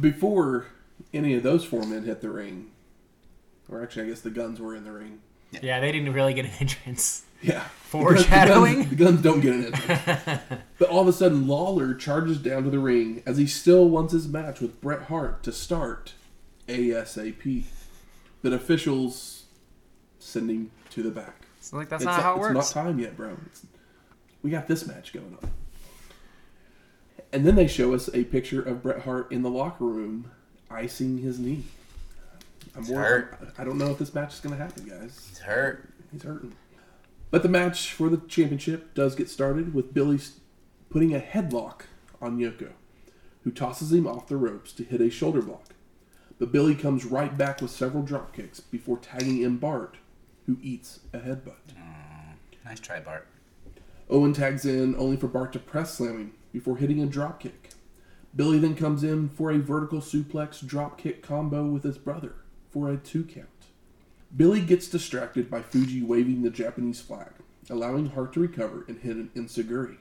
before 0.00 0.66
any 1.14 1.34
of 1.34 1.42
those 1.42 1.64
four 1.64 1.84
men 1.84 2.04
hit 2.04 2.20
the 2.20 2.30
ring, 2.30 2.70
or 3.68 3.82
actually, 3.82 4.06
I 4.06 4.08
guess 4.08 4.20
the 4.20 4.30
guns 4.30 4.60
were 4.60 4.74
in 4.74 4.82
the 4.84 4.92
ring. 4.92 5.20
yeah 5.62 5.78
they 5.80 5.92
didn't 5.92 6.12
really 6.12 6.34
get 6.34 6.44
an 6.44 6.50
entrance 6.60 7.22
Yeah. 7.42 7.64
Foreshadowing? 7.86 8.88
The 8.88 8.96
guns, 8.96 8.96
the 8.96 8.96
guns 8.96 9.22
don't 9.22 9.40
get 9.40 9.54
an 9.54 9.64
entrance. 9.66 10.42
but 10.78 10.88
all 10.88 11.02
of 11.02 11.08
a 11.08 11.12
sudden, 11.12 11.46
Lawler 11.46 11.94
charges 11.94 12.38
down 12.38 12.64
to 12.64 12.70
the 12.70 12.78
ring 12.78 13.22
as 13.24 13.36
he 13.36 13.46
still 13.46 13.88
wants 13.88 14.12
his 14.12 14.26
match 14.26 14.60
with 14.60 14.80
Bret 14.80 15.02
Hart 15.02 15.42
to 15.44 15.52
start 15.52 16.14
ASAP. 16.68 17.64
But 18.42 18.52
officials 18.52 19.44
send 20.18 20.50
him 20.50 20.70
to 20.90 21.02
the 21.02 21.10
back. 21.10 21.46
so 21.60 21.76
like 21.76 21.88
that's 21.88 22.02
it's 22.02 22.06
not 22.06 22.22
how 22.22 22.34
it 22.34 22.38
it's 22.38 22.54
works 22.54 22.74
not 22.74 22.82
time 22.82 22.98
yet, 22.98 23.16
bro. 23.16 23.36
It's, 23.46 23.64
we 24.42 24.50
got 24.50 24.66
this 24.66 24.86
match 24.86 25.12
going 25.12 25.36
on. 25.42 25.50
And 27.32 27.46
then 27.46 27.54
they 27.54 27.66
show 27.66 27.94
us 27.94 28.08
a 28.14 28.24
picture 28.24 28.62
of 28.62 28.82
Bret 28.82 29.02
Hart 29.02 29.30
in 29.30 29.42
the 29.42 29.50
locker 29.50 29.84
room 29.84 30.30
icing 30.70 31.18
his 31.18 31.38
knee. 31.38 31.64
I'm 32.76 32.84
more, 32.84 33.00
hurt. 33.00 33.38
I 33.58 33.64
don't 33.64 33.78
know 33.78 33.90
if 33.90 33.98
this 33.98 34.14
match 34.14 34.34
is 34.34 34.40
going 34.40 34.56
to 34.56 34.62
happen, 34.62 34.84
guys. 34.88 35.26
He's 35.28 35.38
hurt. 35.38 35.88
He's 36.12 36.22
hurting. 36.22 36.52
But 37.30 37.42
the 37.42 37.48
match 37.48 37.92
for 37.92 38.08
the 38.08 38.18
championship 38.28 38.94
does 38.94 39.14
get 39.14 39.28
started 39.28 39.74
with 39.74 39.92
Billy 39.92 40.18
putting 40.90 41.14
a 41.14 41.20
headlock 41.20 41.82
on 42.20 42.38
Yoko, 42.38 42.72
who 43.42 43.50
tosses 43.50 43.92
him 43.92 44.06
off 44.06 44.28
the 44.28 44.36
ropes 44.36 44.72
to 44.72 44.84
hit 44.84 45.00
a 45.00 45.10
shoulder 45.10 45.42
block. 45.42 45.74
But 46.38 46.52
Billy 46.52 46.74
comes 46.74 47.04
right 47.04 47.36
back 47.36 47.60
with 47.60 47.70
several 47.70 48.02
drop 48.02 48.34
kicks 48.34 48.60
before 48.60 48.98
tagging 48.98 49.42
in 49.42 49.56
Bart, 49.56 49.96
who 50.46 50.58
eats 50.62 51.00
a 51.12 51.18
headbutt. 51.18 51.74
Mm, 51.76 52.36
nice 52.64 52.80
try, 52.80 53.00
Bart. 53.00 53.26
Owen 54.08 54.32
tags 54.32 54.64
in 54.64 54.94
only 54.96 55.16
for 55.16 55.26
Bart 55.26 55.52
to 55.54 55.58
press 55.58 55.94
slam 55.94 56.18
him 56.18 56.32
before 56.52 56.76
hitting 56.76 57.02
a 57.02 57.06
drop 57.06 57.40
kick. 57.40 57.70
Billy 58.34 58.58
then 58.58 58.76
comes 58.76 59.02
in 59.02 59.30
for 59.30 59.50
a 59.50 59.58
vertical 59.58 60.00
suplex 60.00 60.64
drop 60.64 60.98
kick 60.98 61.22
combo 61.22 61.64
with 61.64 61.82
his 61.82 61.98
brother 61.98 62.34
for 62.70 62.90
a 62.90 62.96
two 62.96 63.24
count. 63.24 63.48
Billy 64.36 64.60
gets 64.60 64.88
distracted 64.88 65.50
by 65.50 65.62
Fuji 65.62 66.02
waving 66.02 66.42
the 66.42 66.50
Japanese 66.50 67.00
flag, 67.00 67.30
allowing 67.70 68.10
Hart 68.10 68.32
to 68.34 68.40
recover 68.40 68.84
and 68.88 68.98
hit 68.98 69.16
an 69.16 69.30
enziguri. 69.34 69.96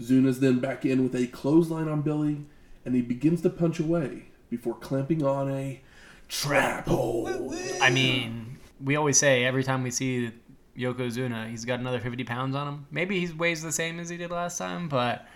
Zuna's 0.00 0.40
then 0.40 0.58
back 0.58 0.84
in 0.84 1.02
with 1.02 1.14
a 1.14 1.26
clothesline 1.28 1.88
on 1.88 2.02
Billy, 2.02 2.44
and 2.84 2.94
he 2.94 3.02
begins 3.02 3.42
to 3.42 3.50
punch 3.50 3.78
away 3.78 4.24
before 4.50 4.74
clamping 4.74 5.24
on 5.24 5.50
a 5.50 5.80
trap 6.28 6.86
hold. 6.86 7.54
I 7.80 7.90
mean, 7.90 8.58
we 8.82 8.96
always 8.96 9.18
say 9.18 9.44
every 9.44 9.64
time 9.64 9.82
we 9.82 9.90
see 9.90 10.32
Yokozuna, 10.76 11.48
he's 11.50 11.64
got 11.64 11.80
another 11.80 12.00
50 12.00 12.24
pounds 12.24 12.54
on 12.54 12.68
him. 12.68 12.86
Maybe 12.90 13.24
he 13.24 13.32
weighs 13.32 13.62
the 13.62 13.72
same 13.72 14.00
as 14.00 14.08
he 14.08 14.16
did 14.16 14.30
last 14.30 14.58
time, 14.58 14.88
but 14.88 15.26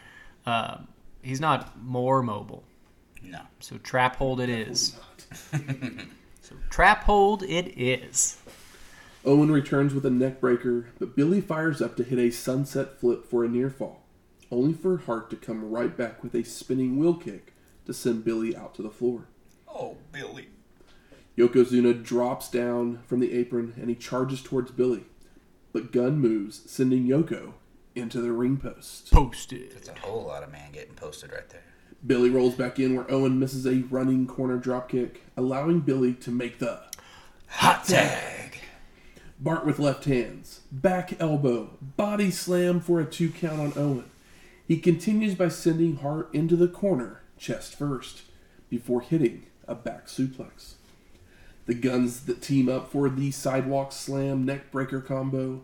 uh, 0.46 0.78
he's 1.22 1.40
not 1.40 1.80
more 1.80 2.22
mobile. 2.22 2.64
No. 3.22 3.40
So 3.60 3.78
trap 3.78 4.16
hold 4.16 4.40
it 4.40 4.48
is. 4.48 4.98
Not. 6.50 6.60
So 6.62 6.68
trap 6.70 7.04
hold 7.04 7.42
it 7.42 7.78
is. 7.78 8.38
Owen 9.24 9.50
returns 9.50 9.92
with 9.92 10.06
a 10.06 10.10
neck 10.10 10.40
breaker, 10.40 10.88
but 10.98 11.14
Billy 11.14 11.40
fires 11.40 11.82
up 11.82 11.96
to 11.96 12.04
hit 12.04 12.18
a 12.18 12.30
sunset 12.30 12.98
flip 12.98 13.26
for 13.28 13.44
a 13.44 13.48
near 13.48 13.68
fall, 13.68 14.02
only 14.50 14.72
for 14.72 14.96
Hart 14.96 15.28
to 15.30 15.36
come 15.36 15.70
right 15.70 15.94
back 15.94 16.22
with 16.22 16.34
a 16.34 16.42
spinning 16.42 16.98
wheel 16.98 17.14
kick 17.14 17.52
to 17.84 17.92
send 17.92 18.24
Billy 18.24 18.56
out 18.56 18.74
to 18.76 18.82
the 18.82 18.90
floor. 18.90 19.26
Oh, 19.68 19.98
Billy. 20.10 20.48
Yokozuna 21.36 22.02
drops 22.02 22.48
down 22.48 23.00
from 23.06 23.20
the 23.20 23.32
apron 23.32 23.74
and 23.76 23.88
he 23.88 23.94
charges 23.94 24.42
towards 24.42 24.70
Billy, 24.70 25.04
but 25.72 25.92
Gunn 25.92 26.18
moves, 26.18 26.62
sending 26.70 27.06
Yoko 27.06 27.54
into 27.94 28.20
the 28.20 28.32
ring 28.32 28.56
post. 28.56 29.10
Posted. 29.10 29.72
That's 29.72 29.88
a 29.88 29.94
whole 29.94 30.24
lot 30.24 30.42
of 30.42 30.50
man 30.50 30.72
getting 30.72 30.94
posted 30.94 31.32
right 31.32 31.48
there. 31.48 31.69
Billy 32.06 32.30
rolls 32.30 32.54
back 32.54 32.78
in 32.78 32.94
where 32.94 33.10
Owen 33.10 33.38
misses 33.38 33.66
a 33.66 33.84
running 33.90 34.26
corner 34.26 34.58
dropkick, 34.58 35.16
allowing 35.36 35.80
Billy 35.80 36.14
to 36.14 36.30
make 36.30 36.58
the 36.58 36.80
Hot 37.54 37.84
tag. 37.84 38.58
Bart 39.38 39.66
with 39.66 39.78
left 39.78 40.04
hands, 40.04 40.60
back 40.70 41.20
elbow, 41.20 41.76
body 41.80 42.30
slam 42.30 42.80
for 42.80 43.00
a 43.00 43.04
two 43.04 43.30
count 43.30 43.60
on 43.60 43.72
Owen. 43.76 44.10
He 44.66 44.78
continues 44.78 45.34
by 45.34 45.48
sending 45.48 45.96
Hart 45.96 46.32
into 46.32 46.56
the 46.56 46.68
corner, 46.68 47.22
chest 47.36 47.74
first, 47.74 48.22
before 48.68 49.00
hitting 49.00 49.46
a 49.66 49.74
back 49.74 50.06
suplex. 50.06 50.74
The 51.66 51.74
guns 51.74 52.20
that 52.26 52.40
team 52.40 52.68
up 52.68 52.92
for 52.92 53.08
the 53.10 53.30
sidewalk 53.30 53.92
slam 53.92 54.44
neck 54.44 54.70
breaker 54.70 55.00
combo, 55.00 55.62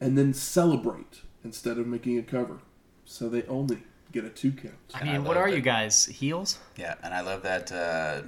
and 0.00 0.16
then 0.16 0.32
celebrate 0.32 1.20
instead 1.44 1.78
of 1.78 1.86
making 1.86 2.18
a 2.18 2.22
cover. 2.22 2.60
So 3.04 3.28
they 3.28 3.42
only 3.44 3.82
get 4.12 4.24
a 4.24 4.28
two 4.30 4.52
count. 4.52 4.74
I 4.94 5.00
And 5.00 5.10
I 5.10 5.12
mean, 5.14 5.24
what 5.24 5.36
are 5.36 5.48
that. 5.50 5.56
you 5.56 5.62
guys? 5.62 6.06
Heels? 6.06 6.58
Yeah, 6.76 6.94
and 7.02 7.12
I 7.14 7.20
love 7.20 7.42
that 7.42 7.70
uh, 7.72 8.22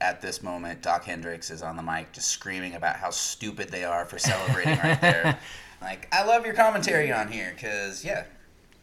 at 0.00 0.20
this 0.20 0.42
moment, 0.42 0.82
Dok 0.82 1.04
Hendrix 1.04 1.50
is 1.50 1.62
on 1.62 1.76
the 1.76 1.82
mic 1.82 2.12
just 2.12 2.28
screaming 2.28 2.74
about 2.74 2.96
how 2.96 3.10
stupid 3.10 3.68
they 3.70 3.84
are 3.84 4.04
for 4.04 4.18
celebrating 4.18 4.78
right 4.78 5.00
there. 5.00 5.38
Like, 5.82 6.08
I 6.12 6.24
love 6.24 6.46
your 6.46 6.54
commentary 6.54 7.12
on 7.12 7.30
here 7.30 7.52
because, 7.54 8.02
yeah, 8.06 8.24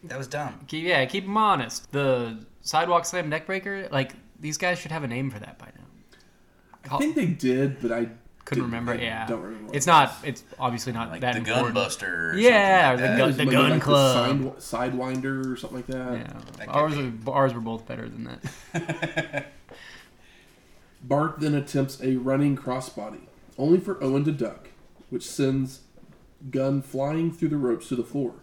that 0.03 0.19
was 0.19 0.27
dumb. 0.27 0.59
Keep, 0.67 0.85
yeah, 0.85 1.03
keep 1.05 1.23
them 1.23 1.35
honest. 1.35 1.91
The 1.91 2.37
sidewalk 2.61 3.05
slam 3.05 3.27
neckbreaker, 3.31 3.91
like 3.91 4.13
these 4.39 4.55
guys 4.59 4.77
should 4.77 4.91
have 4.91 5.03
a 5.03 5.07
name 5.07 5.31
for 5.31 5.39
that 5.39 5.57
by 5.57 5.65
now. 5.75 6.95
I 6.95 6.99
think 6.99 7.15
they 7.15 7.25
did, 7.25 7.81
but 7.81 7.91
I 7.91 8.09
Couldn't 8.45 8.63
didn't- 8.63 8.71
remember. 8.73 8.91
I 8.93 9.05
Yeah, 9.05 9.27
Don't 9.27 9.41
remember. 9.41 9.65
what 9.67 9.75
it's 9.75 9.85
it 9.85 9.89
not. 9.89 10.13
It's 10.23 10.43
obviously 10.59 10.93
not 10.93 11.09
Like 11.11 11.21
that 11.21 11.33
the 11.33 11.39
important. 11.39 11.75
Gunbuster 11.77 12.33
or 12.33 12.35
Yeah, 12.37 12.89
something 12.91 13.05
or 13.05 13.11
the 13.11 13.17
that. 13.17 13.25
was. 13.27 13.37
the 13.37 13.43
Maybe 13.45 13.55
Gun 13.55 13.69
like 13.71 13.81
Club. 13.81 14.55
The 14.55 14.61
side, 14.61 14.93
Sidewinder 14.93 15.51
or 15.53 15.55
something 15.57 15.77
like 15.77 15.87
that. 15.87 16.13
Yeah, 16.13 16.33
That 16.57 16.67
ours 16.69 16.93
could 16.95 17.25
were, 17.25 17.33
ours 17.33 17.53
were 17.53 17.61
both 17.61 17.87
better 17.87 18.09
than 18.09 18.23
that. 18.73 19.45
Bart 21.03 21.39
then 21.39 21.55
attempts 21.55 22.01
a 22.03 22.17
running 22.17 22.55
crossbody, 22.55 23.21
only 23.57 23.79
for 23.79 24.01
Owen 24.03 24.23
to 24.25 24.31
duck, 24.31 24.69
which 25.09 25.23
sends 25.27 25.81
Gun 26.49 26.81
flying 26.81 27.31
through 27.31 27.49
the 27.49 27.57
ropes 27.57 27.87
to 27.89 27.95
the 27.95 28.03
floor, 28.03 28.33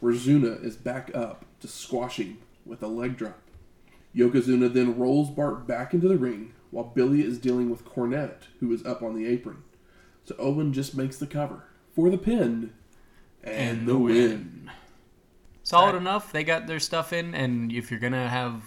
where 0.00 0.12
Zuna 0.12 0.62
is 0.64 0.76
back 0.76 1.10
up 1.14 1.44
to 1.60 1.68
squash 1.68 2.16
him 2.18 2.38
with 2.66 2.82
a 2.82 2.86
leg 2.88 3.16
drop. 3.16 3.38
Yokozuna 4.14 4.72
then 4.72 4.98
rolls 4.98 5.30
Bart 5.30 5.66
back 5.68 5.94
into 5.94 6.08
the 6.08 6.16
ring 6.18 6.52
while 6.70 6.84
Billy 6.84 7.22
is 7.22 7.38
dealing 7.38 7.70
with 7.70 7.84
Cornette, 7.84 8.44
who 8.60 8.72
is 8.72 8.84
up 8.84 9.02
on 9.02 9.14
the 9.14 9.26
apron. 9.26 9.62
So 10.24 10.34
Owen 10.38 10.72
just 10.72 10.94
makes 10.94 11.18
the 11.18 11.26
cover 11.26 11.64
for 11.94 12.10
the 12.10 12.18
pin 12.18 12.72
and, 13.42 13.86
the 13.86 13.98
win. 13.98 14.70
Solid 15.62 15.94
enough. 15.94 16.32
They 16.32 16.44
got 16.44 16.66
their 16.66 16.80
stuff 16.80 17.12
in, 17.12 17.34
and 17.34 17.72
if 17.72 17.90
you're 17.90 18.00
gonna 18.00 18.28
have 18.28 18.62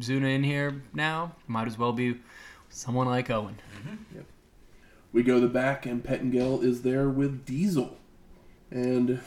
Zuna 0.00 0.34
in 0.34 0.44
here 0.44 0.82
now, 0.92 1.36
might 1.46 1.66
as 1.66 1.78
well 1.78 1.92
be 1.92 2.20
someone 2.68 3.06
like 3.06 3.30
Owen. 3.30 3.58
Mm-hmm. 3.78 4.16
Yep. 4.16 4.26
We 5.12 5.22
go 5.22 5.34
to 5.34 5.40
the 5.40 5.48
back, 5.48 5.86
and 5.86 6.04
Pettengill 6.04 6.62
is 6.62 6.82
there 6.82 7.08
with 7.08 7.46
Diesel. 7.46 7.96
And 8.70 9.20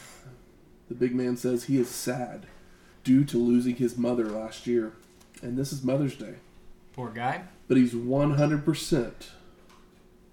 the 0.88 0.96
big 0.96 1.16
man 1.16 1.38
says 1.38 1.64
he 1.64 1.78
is 1.78 1.90
sad 1.90 2.46
due 3.04 3.24
to 3.26 3.38
losing 3.38 3.76
his 3.76 3.98
mother 3.98 4.26
last 4.26 4.68
year. 4.68 4.94
And 5.42 5.58
this 5.58 5.72
is 5.72 5.84
Mother's 5.84 6.16
Day. 6.16 6.36
Poor 6.94 7.10
guy. 7.10 7.44
But 7.70 7.78
he's 7.78 7.94
100% 7.94 9.14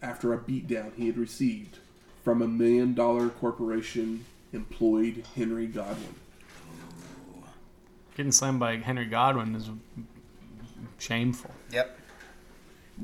after 0.03 0.33
a 0.33 0.39
beatdown 0.39 0.95
he 0.97 1.07
had 1.07 1.19
received 1.19 1.79
from 2.25 2.43
a 2.43 2.49
million 2.49 2.95
dollar 2.95 3.29
corporation 3.29 4.25
employed 4.53 5.25
Henry 5.37 5.67
Godwinn. 5.67 6.15
Getting 8.17 8.33
slammed 8.33 8.59
by 8.59 8.79
Henry 8.79 9.05
Godwinn 9.05 9.55
is 9.55 9.69
shameful. 10.99 11.53
Yep. 11.71 11.99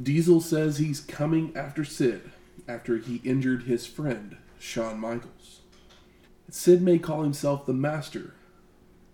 Diesel 0.03 0.41
says 0.41 0.78
he's 0.78 1.01
coming 1.01 1.53
after 1.55 1.85
Sid 1.85 2.33
after 2.66 2.97
he 2.97 3.20
injured 3.24 3.64
his 3.64 3.87
friend, 3.87 4.39
Shawn 4.59 4.99
Michaels. 4.99 5.61
Sid 6.49 6.80
may 6.80 6.99
call 6.99 7.22
himself 7.22 7.66
the 7.66 7.74
Master. 7.74 8.35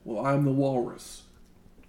Well, 0.04 0.24
I'm 0.24 0.44
the 0.44 0.52
Walrus. 0.52 1.24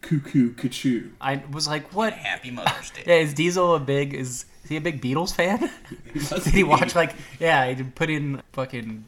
Cuckoo 0.01 0.53
Cachoo. 0.53 1.11
I 1.19 1.43
was 1.51 1.67
like, 1.67 1.93
what? 1.93 2.13
Happy 2.13 2.51
Mother's 2.51 2.91
Day. 2.91 3.03
Yeah, 3.07 3.15
is 3.15 3.33
Diesel 3.33 3.75
a 3.75 3.79
big? 3.79 4.13
Is, 4.13 4.45
is 4.63 4.69
he 4.69 4.77
a 4.77 4.81
big 4.81 5.01
Beatles 5.01 5.33
fan? 5.33 5.69
must 6.15 6.45
Did 6.45 6.53
he 6.53 6.63
watch 6.63 6.95
like? 6.95 7.15
Yeah, 7.39 7.67
he 7.67 7.75
did 7.75 7.95
put 7.95 8.09
in 8.09 8.41
fucking 8.53 9.05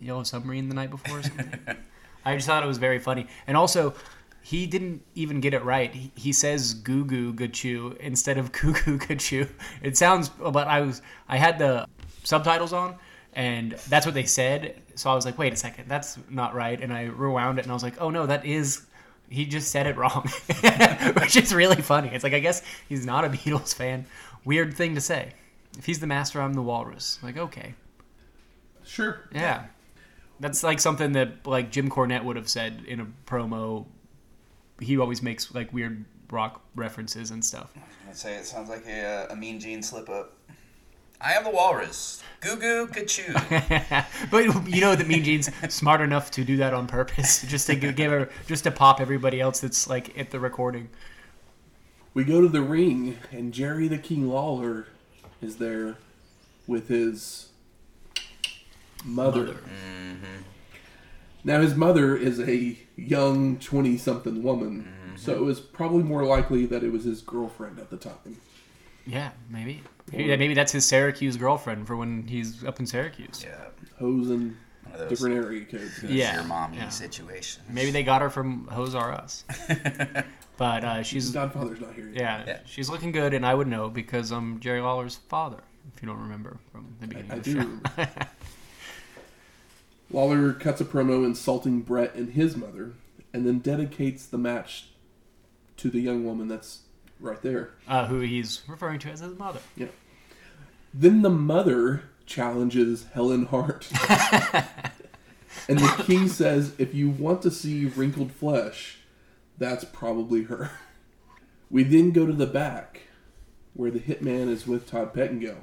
Yellow 0.00 0.22
Submarine 0.22 0.68
the 0.68 0.74
night 0.74 0.90
before 0.90 1.18
or 1.18 1.22
something. 1.22 1.58
I 2.24 2.36
just 2.36 2.46
thought 2.46 2.62
it 2.62 2.66
was 2.66 2.78
very 2.78 2.98
funny, 2.98 3.26
and 3.46 3.56
also. 3.56 3.94
He 4.44 4.66
didn't 4.66 5.04
even 5.14 5.40
get 5.40 5.54
it 5.54 5.62
right. 5.62 5.94
He, 5.94 6.10
he 6.16 6.32
says 6.32 6.74
"goo 6.74 7.04
goo 7.04 7.32
gachu" 7.32 7.96
instead 7.98 8.38
of 8.38 8.50
"cuckoo 8.50 8.98
gachu." 8.98 9.48
It 9.82 9.96
sounds, 9.96 10.30
but 10.30 10.66
I 10.66 10.80
was 10.80 11.00
I 11.28 11.36
had 11.36 11.60
the 11.60 11.86
subtitles 12.24 12.72
on, 12.72 12.96
and 13.34 13.72
that's 13.88 14.04
what 14.04 14.16
they 14.16 14.24
said. 14.24 14.82
So 14.96 15.10
I 15.10 15.14
was 15.14 15.24
like, 15.24 15.38
"Wait 15.38 15.52
a 15.52 15.56
second, 15.56 15.88
that's 15.88 16.18
not 16.28 16.56
right." 16.56 16.80
And 16.80 16.92
I 16.92 17.04
rewound 17.04 17.60
it, 17.60 17.62
and 17.62 17.70
I 17.70 17.74
was 17.74 17.84
like, 17.84 18.00
"Oh 18.00 18.10
no, 18.10 18.26
that 18.26 18.44
is." 18.44 18.82
He 19.28 19.46
just 19.46 19.70
said 19.70 19.86
it 19.86 19.96
wrong, 19.96 20.28
which 21.20 21.36
is 21.36 21.54
really 21.54 21.80
funny. 21.82 22.10
It's 22.12 22.24
like 22.24 22.34
I 22.34 22.40
guess 22.40 22.62
he's 22.88 23.06
not 23.06 23.24
a 23.24 23.28
Beatles 23.28 23.74
fan. 23.74 24.04
Weird 24.44 24.74
thing 24.74 24.94
to 24.94 25.00
say. 25.00 25.32
If 25.78 25.86
he's 25.86 26.00
the 26.00 26.06
master, 26.06 26.40
I'm 26.42 26.52
the 26.54 26.62
walrus. 26.62 27.18
Like 27.22 27.36
okay, 27.38 27.74
Sure. 28.84 29.20
yeah, 29.32 29.66
that's 30.40 30.62
like 30.62 30.80
something 30.80 31.12
that 31.12 31.46
like 31.46 31.70
Jim 31.70 31.88
Cornette 31.88 32.24
would 32.24 32.36
have 32.36 32.48
said 32.48 32.84
in 32.86 33.00
a 33.00 33.06
promo. 33.26 33.86
He 34.80 34.98
always 34.98 35.22
makes 35.22 35.54
like 35.54 35.72
weird 35.72 36.04
rock 36.30 36.62
references 36.74 37.30
and 37.30 37.44
stuff. 37.44 37.72
I'd 38.08 38.16
say 38.16 38.34
it 38.36 38.44
sounds 38.46 38.68
like 38.68 38.84
a, 38.86 39.02
uh, 39.30 39.32
a 39.32 39.36
mean 39.36 39.60
Gene 39.60 39.82
slip 39.82 40.08
up. 40.10 40.36
I 41.22 41.34
am 41.34 41.44
the 41.44 41.50
walrus. 41.50 42.22
Goo 42.40 42.56
goo 42.56 42.88
kachoo. 42.88 43.32
but 44.30 44.68
you 44.68 44.80
know 44.80 44.96
that 44.96 45.06
Mean 45.06 45.22
Gene's 45.22 45.48
smart 45.72 46.00
enough 46.00 46.32
to 46.32 46.44
do 46.44 46.56
that 46.56 46.74
on 46.74 46.88
purpose, 46.88 47.42
just 47.48 47.68
to 47.68 47.76
give 47.76 48.10
her, 48.10 48.28
just 48.48 48.64
to 48.64 48.72
pop 48.72 49.00
everybody 49.00 49.40
else 49.40 49.60
that's 49.60 49.88
like 49.88 50.18
at 50.18 50.30
the 50.30 50.40
recording. 50.40 50.88
We 52.14 52.24
go 52.24 52.40
to 52.40 52.48
the 52.48 52.60
ring, 52.60 53.18
and 53.30 53.54
Jerry 53.54 53.86
the 53.86 53.98
King 53.98 54.28
Lawler 54.28 54.88
is 55.40 55.56
there 55.56 55.96
with 56.66 56.88
his 56.88 57.50
mother. 59.04 59.46
Mm-hmm. 59.46 60.42
Now, 61.44 61.60
his 61.60 61.74
mother 61.74 62.16
is 62.16 62.40
a 62.40 62.76
young 62.96 63.58
20 63.58 63.96
something 63.96 64.42
woman, 64.42 64.82
mm-hmm. 64.82 65.16
so 65.16 65.32
it 65.32 65.42
was 65.42 65.60
probably 65.60 66.02
more 66.02 66.24
likely 66.24 66.66
that 66.66 66.82
it 66.82 66.92
was 66.92 67.04
his 67.04 67.20
girlfriend 67.20 67.78
at 67.78 67.90
the 67.90 67.96
time. 67.96 68.40
Yeah, 69.06 69.30
maybe. 69.48 69.82
Maybe, 70.10 70.36
maybe 70.36 70.54
that's 70.54 70.72
his 70.72 70.84
Syracuse 70.86 71.36
girlfriend 71.36 71.86
for 71.86 71.96
when 71.96 72.26
he's 72.26 72.64
up 72.64 72.80
in 72.80 72.86
Syracuse. 72.86 73.44
yeah. 73.46 73.66
Hosing 73.98 74.56
One 74.90 75.00
of 75.00 75.08
different 75.08 75.36
area 75.36 75.64
codes. 75.64 76.02
Yeah, 76.02 76.34
your 76.34 76.44
mommy 76.44 76.78
yeah. 76.78 76.88
situation. 76.88 77.62
Maybe 77.68 77.90
they 77.92 78.02
got 78.02 78.20
her 78.20 78.28
from 78.30 78.66
Hose 78.66 78.94
R 78.94 79.12
Us. 79.12 79.44
but 80.56 80.84
uh, 80.84 81.02
she's 81.02 81.30
Godfather's 81.30 81.80
not 81.80 81.94
here 81.94 82.06
yet. 82.08 82.16
yeah, 82.16 82.44
Yeah. 82.46 82.58
she's 82.66 82.90
looking 82.90 83.12
good, 83.12 83.32
and 83.32 83.46
I 83.46 83.54
would 83.54 83.68
know 83.68 83.88
because 83.88 84.32
I'm 84.32 84.58
Jerry 84.60 84.80
Lawler's 84.80 85.16
father. 85.16 85.58
If 85.94 86.02
you 86.02 86.08
don't 86.08 86.20
remember 86.20 86.58
from 86.72 86.94
the 87.00 87.06
beginning 87.06 87.30
I 87.32 87.36
of 87.36 87.44
the 87.44 87.50
do 87.50 87.56
show. 87.60 87.66
remember. 87.66 88.08
Lawler 90.10 90.52
cuts 90.52 90.80
a 90.80 90.84
promo 90.84 91.24
insulting 91.24 91.80
Bret 91.80 92.14
and 92.14 92.34
his 92.34 92.56
mother, 92.56 92.92
and 93.32 93.46
then 93.46 93.60
dedicates 93.60 94.26
the 94.26 94.38
match 94.38 94.88
to 95.78 95.88
the 95.90 96.00
young 96.00 96.24
woman 96.24 96.48
that's 96.48 96.80
right 97.22 97.40
there. 97.42 97.70
uh, 97.88 98.06
who 98.06 98.20
he's 98.20 98.62
referring 98.68 98.98
to 99.00 99.10
as 99.10 99.20
his 99.20 99.38
mother. 99.38 99.60
Yeah. 99.76 99.86
Then 100.92 101.22
the 101.22 101.30
mother 101.30 102.02
challenges 102.26 103.06
Helen 103.14 103.46
Hart. 103.46 103.88
and 105.68 105.78
the 105.78 106.02
king 106.04 106.28
says, 106.28 106.74
if 106.78 106.94
you 106.94 107.08
want 107.10 107.42
to 107.42 107.50
see 107.50 107.86
wrinkled 107.86 108.32
flesh, 108.32 108.98
that's 109.58 109.84
probably 109.84 110.44
her. 110.44 110.70
We 111.70 111.82
then 111.84 112.10
go 112.10 112.26
to 112.26 112.32
the 112.32 112.46
back, 112.46 113.02
where 113.74 113.90
the 113.90 114.00
hitman 114.00 114.48
is 114.48 114.66
with 114.66 114.90
Todd 114.90 115.14
Pettengill. 115.14 115.62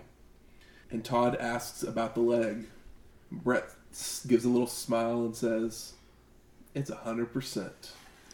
And 0.90 1.06
Todd 1.06 1.36
asks 1.36 1.84
about 1.84 2.16
the 2.16 2.22
leg. 2.22 2.66
Bret 3.32 3.66
gives 4.28 4.44
a 4.46 4.50
little 4.50 4.66
smile 4.68 5.24
and 5.26 5.36
says, 5.36 5.94
it's 6.74 6.90
100%, 6.90 7.72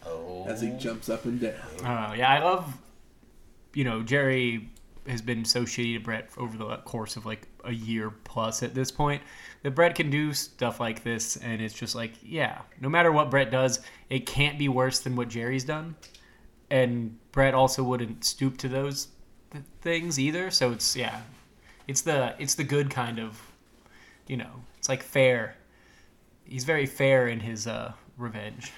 Oh. 0.06 0.44
as 0.46 0.62
he 0.62 0.70
jumps 0.70 1.08
up 1.10 1.24
and 1.26 1.38
down. 1.40 1.54
Oh 1.80 2.14
yeah, 2.14 2.30
I 2.30 2.38
love 2.42 2.78
you 3.76 3.84
know, 3.84 4.02
Jerry 4.02 4.70
has 5.06 5.20
been 5.20 5.44
so 5.44 5.62
shitty 5.62 5.98
to 5.98 6.00
Bret 6.00 6.30
over 6.38 6.56
the 6.56 6.78
course 6.78 7.16
of 7.16 7.26
like 7.26 7.46
a 7.62 7.72
year 7.72 8.10
plus 8.24 8.62
at 8.62 8.74
this 8.74 8.90
point 8.90 9.22
that 9.62 9.72
Bret 9.72 9.94
can 9.94 10.08
do 10.08 10.32
stuff 10.32 10.80
like 10.80 11.04
this, 11.04 11.36
and 11.36 11.60
it's 11.60 11.74
just 11.74 11.94
like, 11.94 12.12
yeah, 12.22 12.62
no 12.80 12.88
matter 12.88 13.12
what 13.12 13.30
Bret 13.30 13.50
does, 13.50 13.80
it 14.08 14.24
can't 14.24 14.58
be 14.58 14.68
worse 14.68 15.00
than 15.00 15.14
what 15.14 15.28
Jerry's 15.28 15.62
done, 15.62 15.94
and 16.70 17.18
Bret 17.32 17.52
also 17.52 17.84
wouldn't 17.84 18.24
stoop 18.24 18.56
to 18.58 18.68
those 18.68 19.08
th- 19.52 19.62
things 19.82 20.18
either. 20.18 20.50
So 20.50 20.72
it's 20.72 20.96
yeah, 20.96 21.20
it's 21.86 22.00
the 22.00 22.34
it's 22.38 22.54
the 22.54 22.64
good 22.64 22.88
kind 22.88 23.18
of, 23.18 23.38
you 24.26 24.38
know, 24.38 24.64
it's 24.78 24.88
like 24.88 25.02
fair. 25.02 25.54
He's 26.46 26.64
very 26.64 26.86
fair 26.86 27.28
in 27.28 27.40
his 27.40 27.66
uh, 27.66 27.92
revenge. 28.16 28.72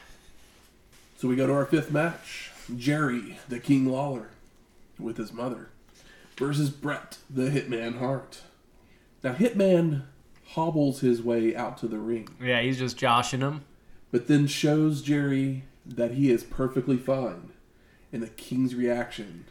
So 1.19 1.29
we 1.29 1.37
go 1.37 1.47
to 1.47 1.53
our 1.53 1.67
fifth 1.67 1.93
match 1.93 2.51
Jerry, 2.77 3.39
the 3.49 3.61
King 3.61 3.87
Lawler, 3.87 4.31
with 4.99 5.17
his 5.17 5.33
mother, 5.33 5.71
versus 6.37 6.71
Bret, 6.71 7.19
the 7.29 7.51
Hitman 7.51 7.99
Hart. 7.99 8.43
Now, 9.23 9.35
Hitman 9.35 10.03
hobbles 10.53 11.01
his 11.01 11.23
way 11.23 11.55
out 11.55 11.77
to 11.79 11.87
the 11.89 11.99
ring, 11.99 12.29
Yeah, 12.43 12.61
he's 12.63 12.79
just 12.79 12.97
joshing 12.97 13.41
him. 13.41 13.65
but 14.11 14.27
then 14.29 14.47
shows 14.47 15.03
Jerry 15.03 15.65
that 15.85 16.13
he 16.13 16.31
is 16.31 16.43
perfectly 16.45 16.97
fine, 16.97 17.51
and 18.13 18.23
the 18.23 18.29
King's 18.29 18.75
reaction 18.75 19.45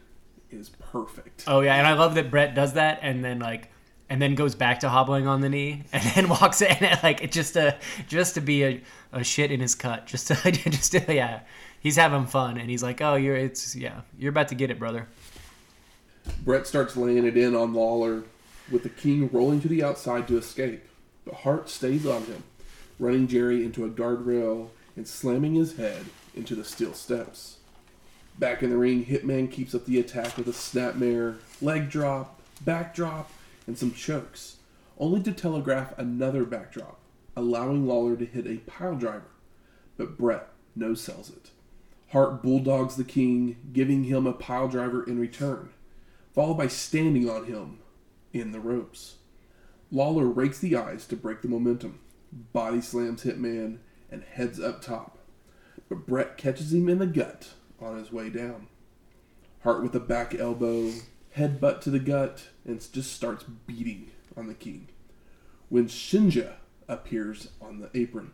is 0.49 0.69
perfect. 0.69 1.43
Oh 1.47 1.59
yeah, 1.61 1.75
and 1.75 1.85
I 1.85 1.93
love 1.93 2.15
that 2.15 2.31
Bret 2.31 2.55
does 2.55 2.73
that, 2.73 2.99
and 3.01 3.23
then 3.23 3.39
like, 3.39 3.71
and 4.09 4.21
then 4.21 4.35
goes 4.35 4.55
back 4.55 4.79
to 4.79 4.89
hobbling 4.89 5.27
on 5.27 5.41
the 5.41 5.49
knee, 5.49 5.83
and 5.91 6.03
then 6.15 6.29
walks 6.29 6.61
in, 6.61 6.71
and, 6.83 6.99
like 7.03 7.21
it 7.21 7.31
just 7.31 7.53
to 7.53 7.77
just 8.07 8.35
to 8.35 8.41
be 8.41 8.63
a, 8.63 8.81
a 9.11 9.23
shit 9.23 9.51
in 9.51 9.59
his 9.59 9.75
cut, 9.75 10.07
just 10.07 10.27
to 10.27 10.51
just 10.51 10.93
to, 10.93 11.13
yeah, 11.13 11.41
he's 11.79 11.97
having 11.97 12.25
fun, 12.25 12.57
and 12.57 12.69
he's 12.69 12.81
like, 12.81 13.01
oh, 13.01 13.15
you're 13.15 13.35
it's 13.35 13.75
yeah, 13.75 14.01
you're 14.17 14.29
about 14.31 14.47
to 14.47 14.55
get 14.55 14.71
it, 14.71 14.79
brother. 14.79 15.07
Bret 16.43 16.65
starts 16.65 16.95
laying 16.95 17.25
it 17.25 17.35
in 17.35 17.55
on 17.55 17.73
Lawler, 17.73 18.23
with 18.71 18.83
the 18.83 18.89
King 18.89 19.29
rolling 19.31 19.61
to 19.61 19.67
the 19.67 19.83
outside 19.83 20.27
to 20.27 20.37
escape, 20.37 20.87
but 21.25 21.35
Hart 21.35 21.69
stays 21.69 22.05
on 22.05 22.23
him, 22.23 22.43
running 22.99 23.27
Jerry 23.27 23.63
into 23.63 23.85
a 23.85 23.89
guardrail 23.89 24.69
and 24.95 25.07
slamming 25.07 25.55
his 25.55 25.75
head 25.75 26.05
into 26.35 26.55
the 26.55 26.63
steel 26.63 26.93
steps. 26.93 27.57
Back 28.39 28.63
in 28.63 28.69
the 28.69 28.77
ring, 28.77 29.05
Hitman 29.05 29.51
keeps 29.51 29.73
up 29.73 29.85
the 29.85 29.99
attack 29.99 30.37
with 30.37 30.47
a 30.47 30.51
snapmare, 30.51 31.37
leg 31.61 31.89
drop, 31.89 32.39
backdrop, 32.61 33.31
and 33.65 33.77
some 33.77 33.93
chokes, 33.93 34.57
only 34.97 35.21
to 35.23 35.31
telegraph 35.31 35.97
another 35.97 36.43
backdrop, 36.45 36.99
allowing 37.35 37.87
Lawler 37.87 38.15
to 38.15 38.25
hit 38.25 38.47
a 38.47 38.57
pile 38.69 38.95
driver, 38.95 39.31
but 39.97 40.17
Bret 40.17 40.49
no 40.75 40.93
sells 40.93 41.29
it. 41.29 41.49
Hart 42.11 42.41
bulldogs 42.41 42.95
the 42.95 43.03
King, 43.03 43.57
giving 43.73 44.05
him 44.05 44.25
a 44.25 44.33
pile 44.33 44.67
driver 44.67 45.03
in 45.03 45.19
return 45.19 45.71
followed 46.37 46.53
by 46.53 46.67
standing 46.67 47.27
on 47.27 47.45
him 47.45 47.79
in 48.31 48.51
the 48.51 48.59
ropes. 48.59 49.15
Lawler 49.89 50.27
rakes 50.27 50.59
the 50.59 50.75
eyes 50.75 51.07
to 51.07 51.15
break 51.15 51.41
the 51.41 51.47
momentum, 51.47 51.99
body 52.31 52.79
slams 52.79 53.23
Hitman, 53.23 53.79
and 54.11 54.21
heads 54.21 54.59
up 54.59 54.79
top. 54.79 55.17
But 55.89 56.05
Bret 56.05 56.37
catches 56.37 56.71
him 56.71 56.89
in 56.89 56.99
the 56.99 57.07
gut 57.07 57.53
on 57.79 57.97
his 57.97 58.11
way 58.11 58.29
down. 58.29 58.67
Hart 59.63 59.81
with 59.81 59.95
a 59.95 59.99
back 59.99 60.35
elbow, 60.35 60.91
headbutt 61.35 61.81
to 61.81 61.89
the 61.89 61.97
gut, 61.97 62.49
and 62.63 62.79
just 62.93 63.13
starts 63.13 63.43
beating 63.65 64.11
on 64.37 64.45
the 64.45 64.53
king. 64.53 64.89
When 65.69 65.87
Shinja 65.87 66.57
appears 66.87 67.49
on 67.59 67.79
the 67.79 67.89
apron, 67.99 68.33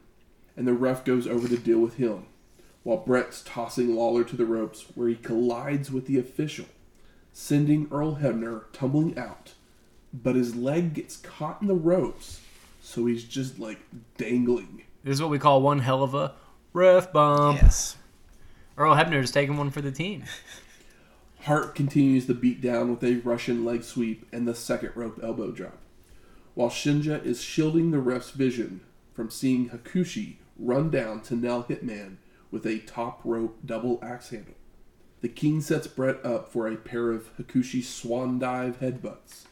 and 0.57 0.67
the 0.67 0.73
ref 0.73 1.05
goes 1.05 1.25
over 1.25 1.47
to 1.47 1.57
deal 1.57 1.79
with 1.79 1.95
him, 1.95 2.25
while 2.83 2.97
Bret's 2.97 3.41
tossing 3.45 3.95
Lawler 3.95 4.25
to 4.25 4.35
the 4.35 4.45
ropes 4.45 4.87
where 4.93 5.07
he 5.07 5.15
collides 5.15 5.89
with 5.89 6.05
the 6.05 6.19
official 6.19 6.65
sending 7.33 7.87
Earl 7.91 8.17
Hebner 8.21 8.65
tumbling 8.71 9.17
out, 9.17 9.53
but 10.13 10.35
his 10.35 10.55
leg 10.55 10.93
gets 10.93 11.17
caught 11.17 11.61
in 11.61 11.67
the 11.67 11.73
ropes, 11.73 12.39
so 12.81 13.07
he's 13.07 13.23
just 13.23 13.59
like 13.59 13.79
dangling. 14.17 14.83
This 15.03 15.15
is 15.15 15.21
what 15.21 15.31
we 15.31 15.39
call 15.39 15.61
one 15.61 15.79
hell 15.79 16.03
of 16.03 16.13
a 16.13 16.33
ref 16.71 17.11
bump. 17.11 17.61
Yes. 17.61 17.97
Earl 18.77 18.95
Hebner's 18.95 19.31
taking 19.31 19.57
one 19.57 19.71
for 19.71 19.81
the 19.81 19.91
team. 19.91 20.23
Hart 21.41 21.75
continues 21.75 22.27
the 22.27 22.33
beat 22.33 22.61
down 22.61 22.89
with 22.89 23.03
a 23.03 23.15
Russian 23.15 23.65
leg 23.65 23.83
sweep 23.83 24.25
and 24.31 24.47
the 24.47 24.55
second 24.55 24.91
rope 24.95 25.19
elbow 25.21 25.51
drop, 25.51 25.77
while 26.53 26.69
Shinja 26.69 27.23
is 27.25 27.41
shielding 27.41 27.91
the 27.91 27.99
ref's 27.99 28.29
vision 28.29 28.79
from 29.13 29.29
seeing 29.29 29.69
Hakushi 29.69 30.35
run 30.57 30.89
down 30.89 31.21
to 31.21 31.35
nail 31.35 31.65
Hitman 31.67 32.17
with 32.49 32.65
a 32.65 32.79
top 32.79 33.19
rope 33.23 33.57
double 33.65 33.99
axe 34.01 34.29
handle. 34.29 34.53
The 35.23 35.29
king 35.29 35.61
sets 35.61 35.87
Bret 35.87 36.23
up 36.25 36.51
for 36.51 36.67
a 36.67 36.75
pair 36.75 37.09
of 37.09 37.35
Hakushi 37.37 37.81
swan 37.81 38.39
dive 38.39 38.81
headbutts 38.81 39.45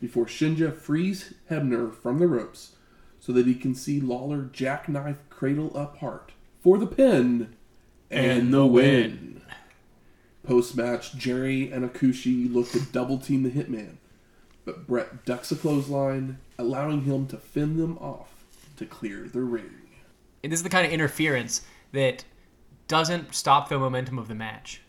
before 0.00 0.26
Shinja 0.26 0.72
frees 0.72 1.34
Hebner 1.50 1.92
from 1.92 2.20
the 2.20 2.28
ropes 2.28 2.76
so 3.18 3.32
that 3.32 3.44
he 3.44 3.56
can 3.56 3.74
see 3.74 4.00
Lawler 4.00 4.42
jackknife 4.44 5.18
cradle 5.28 5.76
up 5.76 5.96
Hart 5.96 6.30
for 6.60 6.78
the 6.78 6.86
pin 6.86 7.56
and, 8.08 8.54
the 8.54 8.64
win. 8.66 9.42
Post 10.44 10.76
match, 10.76 11.16
Jerry 11.16 11.72
and 11.72 11.84
Hakushi 11.84 12.54
look 12.54 12.70
to 12.70 12.80
double 12.92 13.18
team 13.18 13.42
the 13.42 13.50
Hitman, 13.50 13.96
but 14.64 14.86
Bret 14.86 15.24
ducks 15.24 15.50
a 15.50 15.56
clothesline, 15.56 16.38
allowing 16.56 17.00
him 17.00 17.26
to 17.26 17.36
fend 17.36 17.80
them 17.80 17.98
off 17.98 18.44
to 18.76 18.86
clear 18.86 19.26
the 19.26 19.40
ring. 19.40 19.88
And 20.44 20.52
this 20.52 20.60
is 20.60 20.64
the 20.64 20.70
kind 20.70 20.86
of 20.86 20.92
interference 20.92 21.62
that 21.90 22.24
doesn't 22.86 23.34
stop 23.34 23.68
the 23.68 23.76
momentum 23.80 24.20
of 24.20 24.28
the 24.28 24.36
match. 24.36 24.82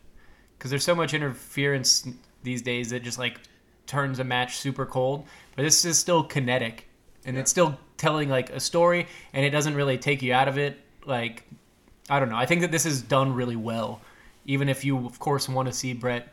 Because 0.58 0.72
there's 0.72 0.84
so 0.84 0.96
much 0.96 1.14
interference 1.14 2.08
these 2.44 2.62
days 2.62 2.90
that 2.90 3.04
just 3.04 3.20
like 3.20 3.40
turns 3.86 4.20
a 4.20 4.24
match 4.24 4.58
super 4.58 4.86
cold. 4.86 5.26
But 5.56 5.64
this 5.64 5.86
is 5.86 5.98
still 5.98 6.24
kinetic, 6.24 6.88
and 7.26 7.38
it's 7.38 7.52
still 7.52 7.80
telling 7.98 8.30
like 8.30 8.50
a 8.52 8.60
story, 8.60 9.08
and 9.34 9.46
it 9.46 9.50
doesn't 9.50 9.76
really 9.76 9.98
take 9.98 10.22
you 10.22 10.34
out 10.34 10.48
of 10.48 10.58
it. 10.58 10.80
Like, 11.06 11.48
I 12.10 12.20
don't 12.20 12.30
know. 12.30 12.38
I 12.38 12.46
think 12.46 12.62
that 12.62 12.72
this 12.72 12.86
is 12.86 13.02
done 13.02 13.34
really 13.34 13.56
well. 13.56 14.02
Even 14.46 14.70
if 14.70 14.86
you, 14.86 15.06
of 15.06 15.20
course, 15.20 15.50
want 15.50 15.68
to 15.68 15.74
see 15.74 15.94
Bret 15.94 16.30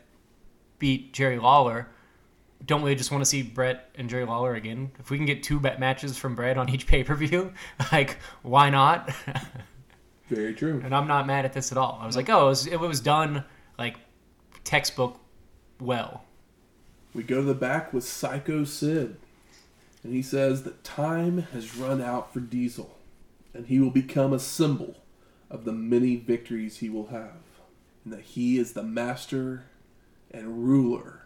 beat 0.78 1.12
Jerry 1.12 1.38
Lawler, 1.38 1.88
don't 2.66 2.82
we 2.82 2.94
just 2.94 3.10
want 3.10 3.22
to 3.22 3.26
see 3.28 3.42
Bret 3.42 3.90
and 3.96 4.08
Jerry 4.08 4.24
Lawler 4.24 4.54
again? 4.54 4.90
If 4.98 5.10
we 5.10 5.16
can 5.16 5.26
get 5.26 5.42
two 5.42 5.60
bet 5.60 5.80
matches 5.80 6.16
from 6.16 6.34
Bret 6.34 6.56
on 6.56 6.68
each 6.68 6.86
pay 6.86 7.04
per 7.04 7.14
view, 7.14 7.52
like 7.92 8.18
why 8.42 8.70
not? 8.70 9.10
Very 10.28 10.54
true. 10.54 10.80
and 10.82 10.94
I'm 10.94 11.06
not 11.06 11.26
mad 11.26 11.44
at 11.44 11.52
this 11.52 11.70
at 11.70 11.76
all. 11.76 11.98
I 12.00 12.06
was 12.06 12.16
like, 12.16 12.30
oh, 12.30 12.46
it 12.46 12.48
was, 12.48 12.66
it 12.66 12.80
was 12.80 13.00
done 13.00 13.44
like 13.78 13.96
textbook 14.64 15.20
well. 15.80 16.24
We 17.14 17.22
go 17.22 17.36
to 17.36 17.42
the 17.42 17.54
back 17.54 17.92
with 17.92 18.04
Psycho 18.04 18.64
Sid, 18.64 19.16
and 20.02 20.12
he 20.12 20.22
says 20.22 20.64
that 20.64 20.82
time 20.82 21.46
has 21.52 21.76
run 21.76 22.02
out 22.02 22.32
for 22.32 22.40
Diesel, 22.40 22.96
and 23.52 23.66
he 23.66 23.78
will 23.78 23.90
become 23.90 24.32
a 24.32 24.38
symbol 24.38 24.96
of 25.50 25.64
the 25.64 25.72
many 25.72 26.16
victories 26.16 26.78
he 26.78 26.90
will 26.90 27.06
have, 27.06 27.36
and 28.04 28.12
that 28.12 28.22
he 28.22 28.58
is 28.58 28.72
the 28.72 28.82
master 28.82 29.64
and 30.32 30.66
ruler 30.66 31.20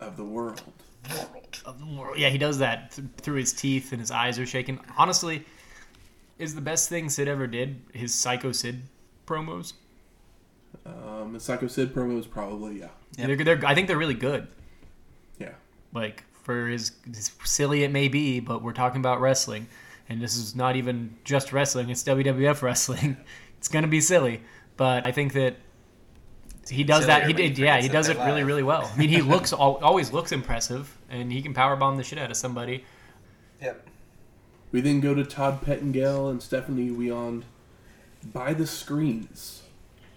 of 0.00 0.16
the 0.16 0.24
world. 0.24 0.62
Of 1.64 1.78
the 1.78 1.86
world. 1.86 2.18
Yeah, 2.18 2.30
he 2.30 2.38
does 2.38 2.58
that 2.58 2.92
th- 2.92 3.08
through 3.18 3.36
his 3.36 3.52
teeth 3.52 3.92
and 3.92 4.00
his 4.00 4.10
eyes 4.10 4.38
are 4.38 4.46
shaking. 4.46 4.80
Honestly, 4.96 5.44
is 6.38 6.54
the 6.54 6.60
best 6.60 6.88
thing 6.88 7.10
Sid 7.10 7.28
ever 7.28 7.46
did 7.46 7.80
his 7.92 8.14
Psycho 8.14 8.52
Sid 8.52 8.82
promos. 9.26 9.74
Um, 10.86 11.32
and 11.32 11.42
Psycho 11.42 11.66
Sid 11.66 11.94
promos 11.94 12.28
probably, 12.28 12.80
yeah. 12.80 12.88
They're, 13.16 13.36
they're, 13.36 13.66
I 13.66 13.74
think 13.74 13.88
they're 13.88 13.98
really 13.98 14.14
good. 14.14 14.48
Yeah. 15.38 15.52
Like 15.92 16.24
for 16.42 16.68
as, 16.68 16.92
as 17.10 17.30
silly 17.44 17.84
it 17.84 17.92
may 17.92 18.08
be, 18.08 18.40
but 18.40 18.62
we're 18.62 18.72
talking 18.72 19.00
about 19.00 19.20
wrestling, 19.20 19.66
and 20.08 20.20
this 20.20 20.36
is 20.36 20.56
not 20.56 20.76
even 20.76 21.16
just 21.24 21.52
wrestling; 21.52 21.90
it's 21.90 22.02
WWF 22.04 22.62
wrestling. 22.62 23.16
it's 23.58 23.68
gonna 23.68 23.86
be 23.86 24.00
silly, 24.00 24.42
but 24.76 25.06
I 25.06 25.12
think 25.12 25.34
that 25.34 25.56
he 26.70 26.84
does 26.84 27.06
that. 27.06 27.26
He 27.26 27.32
did, 27.32 27.58
yeah, 27.58 27.80
he 27.80 27.88
does 27.88 28.08
it 28.08 28.16
really, 28.18 28.32
live. 28.32 28.46
really 28.46 28.62
well. 28.62 28.90
I 28.92 28.96
mean, 28.96 29.08
he 29.08 29.22
looks 29.22 29.52
always 29.54 30.12
looks 30.12 30.32
impressive, 30.32 30.96
and 31.10 31.32
he 31.32 31.42
can 31.42 31.54
power 31.54 31.76
bomb 31.76 31.96
the 31.96 32.04
shit 32.04 32.18
out 32.18 32.30
of 32.30 32.36
somebody. 32.36 32.84
Yep. 33.60 33.86
We 34.70 34.80
then 34.80 35.00
go 35.00 35.14
to 35.14 35.24
Todd 35.24 35.62
Pettengill 35.62 36.28
and 36.28 36.42
Stephanie 36.42 36.90
Wiand 36.90 37.44
by 38.32 38.52
the 38.52 38.66
screens 38.66 39.62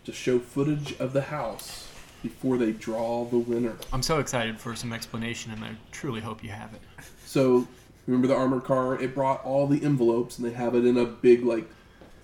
to 0.05 0.11
show 0.11 0.39
footage 0.39 0.99
of 0.99 1.13
the 1.13 1.21
house 1.21 1.87
before 2.23 2.57
they 2.57 2.71
draw 2.71 3.25
the 3.25 3.37
winner. 3.37 3.75
I'm 3.91 4.03
so 4.03 4.19
excited 4.19 4.59
for 4.59 4.75
some 4.75 4.93
explanation, 4.93 5.51
and 5.51 5.63
I 5.63 5.71
truly 5.91 6.21
hope 6.21 6.43
you 6.43 6.49
have 6.49 6.73
it. 6.73 6.81
So 7.25 7.67
remember 8.07 8.27
the 8.27 8.35
armored 8.35 8.63
car? 8.63 9.01
It 9.01 9.15
brought 9.15 9.43
all 9.43 9.67
the 9.67 9.83
envelopes, 9.83 10.37
and 10.37 10.47
they 10.47 10.53
have 10.53 10.75
it 10.75 10.85
in 10.85 10.97
a 10.97 11.05
big, 11.05 11.43
like, 11.43 11.67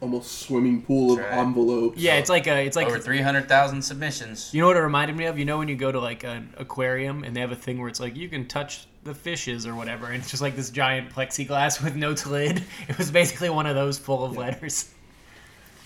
almost 0.02 0.40
swimming 0.42 0.82
pool 0.82 1.14
of 1.14 1.20
right. 1.20 1.34
envelopes. 1.34 1.98
Yeah, 1.98 2.16
it's 2.16 2.30
like 2.30 2.48
a, 2.48 2.66
it's 2.66 2.76
like 2.76 2.88
Over 2.88 3.00
300,000 3.00 3.82
submissions. 3.82 4.54
You 4.54 4.62
know 4.62 4.68
what 4.68 4.78
it 4.78 4.82
reminded 4.82 5.18
me 5.18 5.26
of? 5.26 5.40
You 5.40 5.46
know 5.46 5.58
when 5.58 5.68
you 5.68 5.76
go 5.76 5.92
to 5.92 6.00
like 6.00 6.24
an 6.24 6.54
aquarium 6.58 7.24
and 7.24 7.36
they 7.36 7.42
have 7.42 7.52
a 7.52 7.56
thing 7.56 7.80
where 7.80 7.90
it's 7.90 8.00
like 8.00 8.16
you 8.16 8.30
can 8.30 8.48
touch 8.48 8.88
the 9.04 9.16
fishes 9.16 9.66
or 9.66 9.76
whatever, 9.76 10.08
and 10.08 10.16
it's 10.16 10.30
just 10.30 10.42
like 10.42 10.56
this 10.56 10.70
giant 10.70 11.10
plexiglass 11.10 11.84
with 11.84 11.96
no 11.96 12.16
lid. 12.30 12.64
It 12.88 12.98
was 12.98 13.10
basically 13.10 13.50
one 13.50 13.66
of 13.66 13.76
those 13.76 13.98
full 13.98 14.24
of 14.24 14.38
letters. 14.38 14.94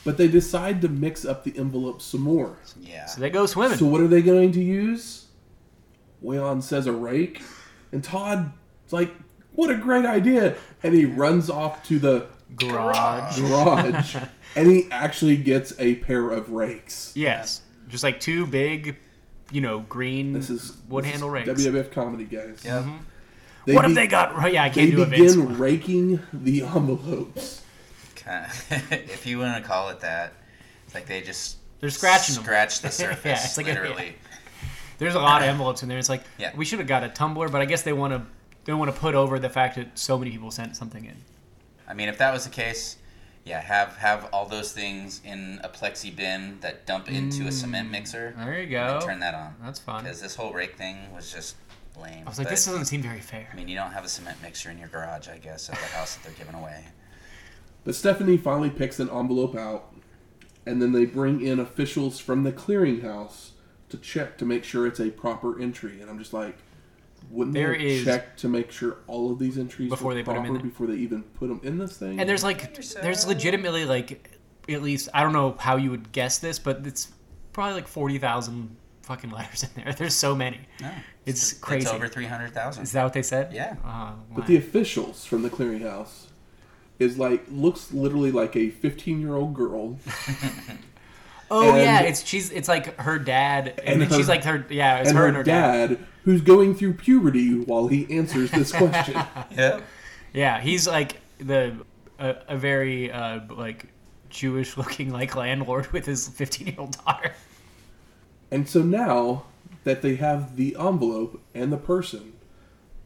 But 0.03 0.17
they 0.17 0.27
decide 0.27 0.81
to 0.81 0.89
mix 0.89 1.25
up 1.25 1.43
the 1.43 1.55
envelopes 1.57 2.05
some 2.05 2.21
more. 2.21 2.57
Yeah. 2.79 3.05
So 3.05 3.21
they 3.21 3.29
go 3.29 3.45
swimming. 3.45 3.77
So 3.77 3.85
what 3.85 4.01
are 4.01 4.07
they 4.07 4.21
going 4.23 4.51
to 4.53 4.61
use? 4.61 5.25
Wiand 6.21 6.63
says 6.63 6.87
a 6.87 6.91
rake, 6.91 7.41
and 7.91 8.03
Todd's 8.03 8.49
like, 8.91 9.11
"What 9.53 9.69
a 9.71 9.75
great 9.75 10.05
idea!" 10.05 10.55
And 10.83 10.93
he 10.93 11.05
runs 11.05 11.49
off 11.49 11.85
to 11.87 11.99
the 11.99 12.27
Garage. 12.55 13.39
garage, 13.39 14.15
and 14.55 14.67
he 14.69 14.87
actually 14.91 15.37
gets 15.37 15.73
a 15.79 15.95
pair 15.95 16.29
of 16.31 16.49
rakes. 16.51 17.11
Yes. 17.15 17.61
Just 17.87 18.03
like 18.03 18.19
two 18.19 18.45
big, 18.45 18.97
you 19.51 19.61
know, 19.61 19.79
green 19.81 20.33
This 20.33 20.49
is 20.49 20.77
wood 20.89 21.03
this 21.03 21.09
is 21.09 21.13
handle 21.13 21.29
rakes. 21.29 21.49
WWF 21.49 21.91
comedy 21.91 22.25
guys. 22.25 22.61
Yep. 22.63 22.83
Mm-hmm. 22.83 22.97
They 23.65 23.73
what 23.75 23.81
be- 23.81 23.87
have 23.89 23.95
they 23.95 24.07
got? 24.07 24.35
right- 24.35 24.53
Yeah, 24.53 24.63
I 24.63 24.69
can't 24.69 24.91
do 24.91 25.01
a 25.01 25.05
Vince. 25.05 25.35
begin 25.35 25.57
raking 25.57 26.19
the 26.33 26.61
envelopes. 26.75 27.61
Kind 28.23 28.45
if 28.91 29.25
you 29.25 29.39
want 29.39 29.61
to 29.61 29.67
call 29.67 29.89
it 29.89 29.99
that, 30.01 30.33
it's 30.85 30.93
like 30.93 31.05
they 31.07 31.21
just 31.21 31.57
They're 31.79 31.89
scratching 31.89 32.35
them. 32.35 32.43
scratch 32.43 32.81
the 32.81 32.91
surface, 32.91 33.25
Yeah, 33.25 33.43
it's 33.43 33.57
like 33.57 33.67
a- 33.67 33.69
literally. 33.69 34.15
There's 34.97 35.15
a 35.15 35.19
lot 35.19 35.41
of 35.41 35.47
envelopes 35.49 35.81
in 35.83 35.89
there. 35.89 35.97
It's 35.97 36.09
like 36.09 36.23
Yeah. 36.37 36.51
we 36.55 36.65
should 36.65 36.79
have 36.79 36.87
got 36.87 37.03
a 37.03 37.09
tumbler, 37.09 37.49
but 37.49 37.61
I 37.61 37.65
guess 37.65 37.81
they 37.83 37.93
want 37.93 38.13
to 38.13 38.21
they 38.65 38.73
want 38.73 38.93
to 38.93 38.99
put 38.99 39.15
over 39.15 39.39
the 39.39 39.49
fact 39.49 39.75
that 39.77 39.97
so 39.97 40.17
many 40.19 40.29
people 40.31 40.51
sent 40.51 40.77
something 40.77 41.03
in. 41.05 41.15
I 41.87 41.95
mean, 41.95 42.09
if 42.09 42.19
that 42.19 42.31
was 42.31 42.43
the 42.43 42.51
case, 42.51 42.97
yeah, 43.43 43.59
have 43.59 43.97
have 43.97 44.29
all 44.31 44.45
those 44.45 44.71
things 44.71 45.19
in 45.25 45.59
a 45.63 45.69
plexi 45.69 46.15
bin 46.15 46.59
that 46.61 46.85
dump 46.85 47.09
into 47.09 47.47
a 47.47 47.51
cement 47.51 47.87
mm, 47.87 47.91
mixer. 47.93 48.35
There 48.37 48.61
you 48.61 48.69
go. 48.69 48.99
turn 49.03 49.19
that 49.21 49.33
on. 49.33 49.55
That's 49.63 49.79
fun. 49.79 50.03
Because 50.03 50.21
this 50.21 50.35
whole 50.35 50.53
rake 50.53 50.77
thing 50.77 51.11
was 51.11 51.33
just 51.33 51.55
lame. 51.99 52.23
I 52.25 52.29
was 52.29 52.37
like, 52.37 52.45
But, 52.47 52.51
this 52.51 52.65
doesn't 52.65 52.85
seem 52.85 53.01
very 53.01 53.19
fair. 53.19 53.49
I 53.51 53.55
mean, 53.55 53.67
you 53.67 53.75
don't 53.75 53.91
have 53.91 54.05
a 54.05 54.07
cement 54.07 54.37
mixer 54.43 54.69
in 54.69 54.77
your 54.77 54.89
garage, 54.89 55.27
I 55.27 55.37
guess, 55.39 55.69
at 55.69 55.75
the 55.79 55.85
house 55.87 56.15
that 56.15 56.23
they're 56.23 56.37
giving 56.37 56.53
away. 56.53 56.85
But 57.83 57.95
Stephanie 57.95 58.37
finally 58.37 58.69
picks 58.69 58.99
an 58.99 59.09
envelope 59.09 59.55
out, 59.55 59.93
and 60.65 60.81
then 60.81 60.91
they 60.91 61.05
bring 61.05 61.41
in 61.41 61.59
officials 61.59 62.19
from 62.19 62.43
the 62.43 62.51
clearinghouse 62.51 63.49
to 63.89 63.97
check 63.97 64.37
to 64.37 64.45
make 64.45 64.63
sure 64.63 64.85
it's 64.87 64.99
a 64.99 65.09
proper 65.09 65.59
entry. 65.59 65.99
And 66.01 66.09
I'm 66.09 66.19
just 66.19 66.33
like, 66.33 66.57
wouldn't 67.29 67.53
There 67.53 67.77
they 67.77 67.85
is- 67.97 68.05
check 68.05 68.37
to 68.37 68.47
make 68.47 68.71
sure 68.71 68.97
all 69.07 69.31
of 69.31 69.39
these 69.39 69.57
entries 69.57 69.89
Before 69.89 70.09
were 70.09 70.13
they 70.15 70.23
put 70.23 70.31
'em 70.35 70.37
in 70.37 70.43
proper 70.51 70.59
there? 70.61 70.69
before 70.69 70.87
they 70.87 70.95
even 70.95 71.23
put 71.23 71.47
them 71.49 71.59
in 71.63 71.77
this 71.77 71.97
thing? 71.97 72.19
And 72.19 72.27
there's 72.29 72.43
like 72.43 72.73
there's 73.01 73.27
legitimately 73.27 73.85
like 73.85 74.37
at 74.69 74.81
least 74.81 75.09
I 75.13 75.23
don't 75.23 75.33
know 75.33 75.55
how 75.59 75.75
you 75.77 75.91
would 75.91 76.11
guess 76.11 76.37
this, 76.39 76.59
but 76.59 76.85
it's 76.85 77.09
probably 77.53 77.73
like 77.75 77.87
forty 77.87 78.17
thousand 78.17 78.75
fucking 79.03 79.29
letters 79.31 79.63
in 79.63 79.69
there. 79.75 79.91
There's 79.97 80.13
so 80.13 80.35
many. 80.35 80.59
No, 80.79 80.91
It's 81.25 81.53
crazy. 81.53 81.85
It's 81.87 81.93
over 81.93 82.07
300,000. 82.07 82.83
Is 82.83 82.91
that 82.91 83.03
what 83.03 83.13
they 83.13 83.23
said? 83.23 83.51
Yeah. 83.51 83.75
Oh, 83.83 84.13
But 84.35 84.45
the 84.45 84.57
officials 84.57 85.25
from 85.25 85.41
the 85.41 85.49
clearinghouse 85.49 86.27
is 87.01 87.17
like 87.17 87.43
looks 87.49 87.91
literally 87.91 88.31
like 88.31 88.55
a 88.55 88.69
15 88.69 89.19
year 89.19 89.35
old 89.35 89.53
girl. 89.53 89.97
oh 91.51 91.69
and- 91.69 91.77
yeah, 91.77 92.01
it's 92.01 92.25
she's 92.25 92.51
it's 92.51 92.67
like 92.67 92.97
her 92.99 93.19
dad, 93.19 93.69
and, 93.79 93.87
And 93.89 94.01
then 94.01 94.09
she's 94.09 94.27
her- 94.27 94.33
like 94.33 94.43
her 94.43 94.65
yeah, 94.69 94.99
it's 94.99 95.09
and 95.09 95.17
her 95.17 95.23
her, 95.23 95.27
and 95.29 95.37
her 95.37 95.43
dad. 95.43 95.89
dad, 95.89 95.99
who's 96.23 96.41
going 96.41 96.75
through 96.75 96.93
puberty 96.93 97.59
while 97.59 97.87
he 97.87 98.07
answers 98.15 98.51
this 98.51 98.71
question. 98.75 99.21
Yep. 99.57 99.81
Yeah, 100.33 100.61
he's 100.61 100.87
like 100.87 101.19
the 101.39 101.75
a, 102.19 102.35
a 102.49 102.57
very 102.57 103.11
uh, 103.11 103.41
like 103.49 103.87
Jewish 104.29 104.77
looking 104.77 105.11
like 105.11 105.35
landlord 105.35 105.91
with 105.91 106.05
his 106.05 106.27
15 106.27 106.67
year 106.67 106.75
old 106.77 106.97
daughter. 107.05 107.33
and 108.51 108.67
so 108.69 108.81
now 108.81 109.43
that 109.83 110.01
they 110.03 110.15
have 110.15 110.55
the 110.55 110.75
envelope 110.79 111.41
and 111.55 111.73
the 111.73 111.77
person, 111.77 112.33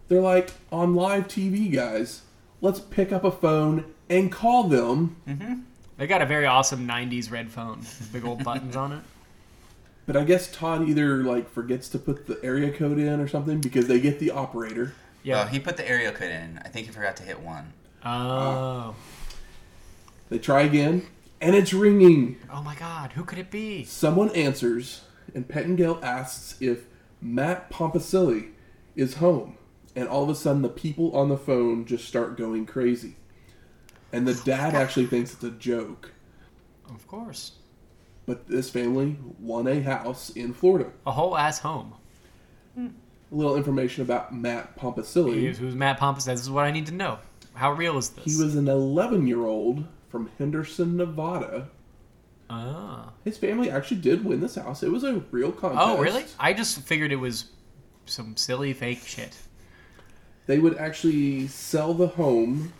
they're 0.08 0.22
like 0.22 0.52
on 0.72 0.94
live 0.94 1.28
TV, 1.28 1.72
guys. 1.74 2.22
Let's 2.66 2.80
pick 2.80 3.12
up 3.12 3.24
a 3.24 3.30
phone 3.30 3.86
and 4.10 4.32
call 4.32 4.64
them. 4.64 5.18
Mm-hmm. 5.28 5.60
They 5.98 6.08
got 6.08 6.24
a 6.24 6.26
very 6.26 6.48
awesome 6.48 6.88
90s 6.88 7.30
red 7.30 7.52
phone 7.52 7.78
with 7.78 8.10
big 8.12 8.26
old 8.26 8.44
buttons 8.44 8.76
on 8.76 8.92
it. 8.92 9.02
But 10.08 10.18
I 10.18 10.24
guess 10.24 10.52
Todd 10.52 10.90
either 10.90 11.18
like 11.18 11.48
forgets 11.48 11.90
to 11.90 12.00
put 12.00 12.26
the 12.26 12.44
area 12.44 12.72
code 12.72 12.98
in 12.98 13.20
or 13.20 13.28
something 13.28 13.62
because 13.62 13.86
they 13.86 14.00
get 14.00 14.18
the 14.18 14.32
operator. 14.32 14.96
Yeah. 15.22 15.36
Well, 15.36 15.48
he 15.48 15.60
put 15.60 15.78
the 15.78 15.88
area 15.88 16.12
code 16.12 16.32
in. 16.32 16.60
I 16.66 16.70
think 16.70 16.88
he 16.88 16.92
forgot 16.92 17.16
to 17.18 17.24
hit 17.24 17.40
one. 17.40 17.72
oh. 18.04 18.96
They 20.30 20.40
try 20.40 20.62
again, 20.62 21.06
and 21.40 21.56
it's 21.56 21.72
ringing. 21.72 22.38
Oh 22.52 22.64
my 22.64 22.74
god, 22.74 23.12
who 23.12 23.24
could 23.24 23.38
it 23.38 23.52
be? 23.52 23.84
Someone 23.84 24.32
answers, 24.32 25.02
and 25.36 25.48
Pettengill 25.48 26.00
asks 26.02 26.60
if 26.60 26.86
Matt 27.22 27.70
Pompacilli 27.70 28.54
is 28.96 29.18
home. 29.18 29.56
And 29.96 30.08
all 30.08 30.24
of 30.24 30.30
a 30.30 30.36
sudden, 30.36 30.62
the 30.62 30.70
people 30.70 31.16
on 31.16 31.30
the 31.30 31.38
phone 31.38 31.86
just 31.86 32.06
start 32.06 32.38
going 32.38 32.66
crazy. 32.66 33.16
And 34.12 34.28
the 34.28 34.34
dad 34.34 34.76
actually 34.76 35.06
thinks 35.06 35.34
it's 35.34 35.44
a 35.44 35.52
joke. 35.52 36.12
Of 36.90 37.08
course. 37.08 37.54
But 38.26 38.48
this 38.48 38.70
family 38.70 39.18
won 39.40 39.68
a 39.68 39.82
house 39.82 40.30
in 40.32 40.54
Florida. 40.54 40.92
A 41.06 41.12
whole 41.12 41.38
ass 41.38 41.60
home. 41.60 41.94
A 42.78 42.90
little 43.32 43.56
information 43.56 44.04
about 44.04 44.34
Matt 44.34 44.78
is, 44.78 45.58
who's 45.58 45.76
Matt 45.76 45.98
Pompous? 45.98 46.26
This 46.26 46.42
is 46.42 46.50
what 46.50 46.66
I 46.66 46.72
need 46.72 46.88
to 46.88 46.94
know. 46.94 47.20
How 47.54 47.72
real 47.72 47.98
is 47.98 48.10
this? 48.10 48.26
He 48.26 48.44
was 48.44 48.56
an 48.56 48.68
11 48.68 49.28
year 49.28 49.46
old 49.46 49.86
from 50.10 50.30
Henderson, 50.38 50.98
Nevada. 50.98 51.70
Ah. 52.50 53.14
His 53.24 53.38
family 53.38 53.72
actually 53.72 54.02
did 54.02 54.24
win 54.24 54.42
this 54.42 54.56
house. 54.56 54.84
It 54.84 54.92
was 54.92 55.04
a 55.04 55.24
real 55.32 55.52
contest. 55.52 55.82
Oh, 55.82 55.98
really? 55.98 56.26
I 56.40 56.54
just 56.54 56.82
figured 56.82 57.12
it 57.12 57.18
was 57.18 57.46
some 58.06 58.38
silly 58.38 58.74
fake 58.74 59.02
shit. 59.06 59.36
They 60.48 60.60
would 60.60 60.78
actually 60.78 61.48
sell 61.48 61.94
the 61.94 62.08
home 62.08 62.74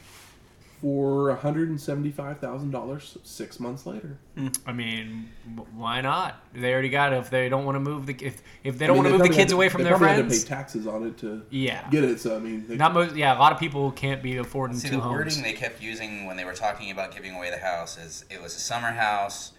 for 0.82 1.36
$175,000 1.38 3.18
six 3.26 3.60
months 3.60 3.86
later. 3.86 4.18
Hmm. 4.38 4.48
I 4.68 4.74
mean, 4.74 5.30
why 5.76 6.02
not? 6.02 6.40
They 6.54 6.72
already 6.74 6.90
got 6.90 7.14
it. 7.14 7.18
If 7.18 7.30
they 7.30 7.50
don't 7.50 7.66
want 7.66 7.76
to 7.76 7.80
move 7.80 8.06
the 8.06 8.16
if 8.22 8.42
if 8.64 8.78
they 8.78 8.86
don't 8.86 8.98
mean, 8.98 9.04
want 9.06 9.14
to 9.14 9.18
move 9.18 9.22
the 9.24 9.30
kids 9.30 9.38
had 9.40 9.50
to- 9.50 9.56
away 9.56 9.70
from 9.70 9.82
they 9.84 9.90
their 9.90 9.98
probably 9.98 10.16
had 10.24 10.30
to 10.30 10.36
pay 10.36 10.44
taxes 10.44 10.86
on 10.86 11.08
it 11.08 11.18
to 11.20 11.44
Yeah. 11.50 11.90
get 11.90 12.04
it. 12.04 12.20
So 12.20 12.36
I 12.36 12.40
mean, 12.40 12.66
they, 12.68 12.76
Not 12.76 12.94
most. 12.94 13.16
Yeah, 13.16 13.36
a 13.36 13.40
lot 13.40 13.52
of 13.52 13.60
people 13.60 13.92
can't 13.92 14.22
be 14.22 14.38
affording 14.38 14.78
See, 14.78 14.90
two 14.90 14.98
the 14.98 15.02
homes. 15.02 15.14
wording 15.16 15.42
they 15.44 15.54
kept 15.54 15.82
using 15.82 16.26
when 16.26 16.38
they 16.38 16.46
were 16.46 16.54
talking 16.54 16.92
about 16.92 17.14
giving 17.16 17.34
away 17.36 17.50
the 17.50 17.58
house 17.58 17.98
is 17.98 18.26
it 18.30 18.42
was 18.42 18.56
a 18.56 18.60
summer 18.60 18.92
house 18.92 19.54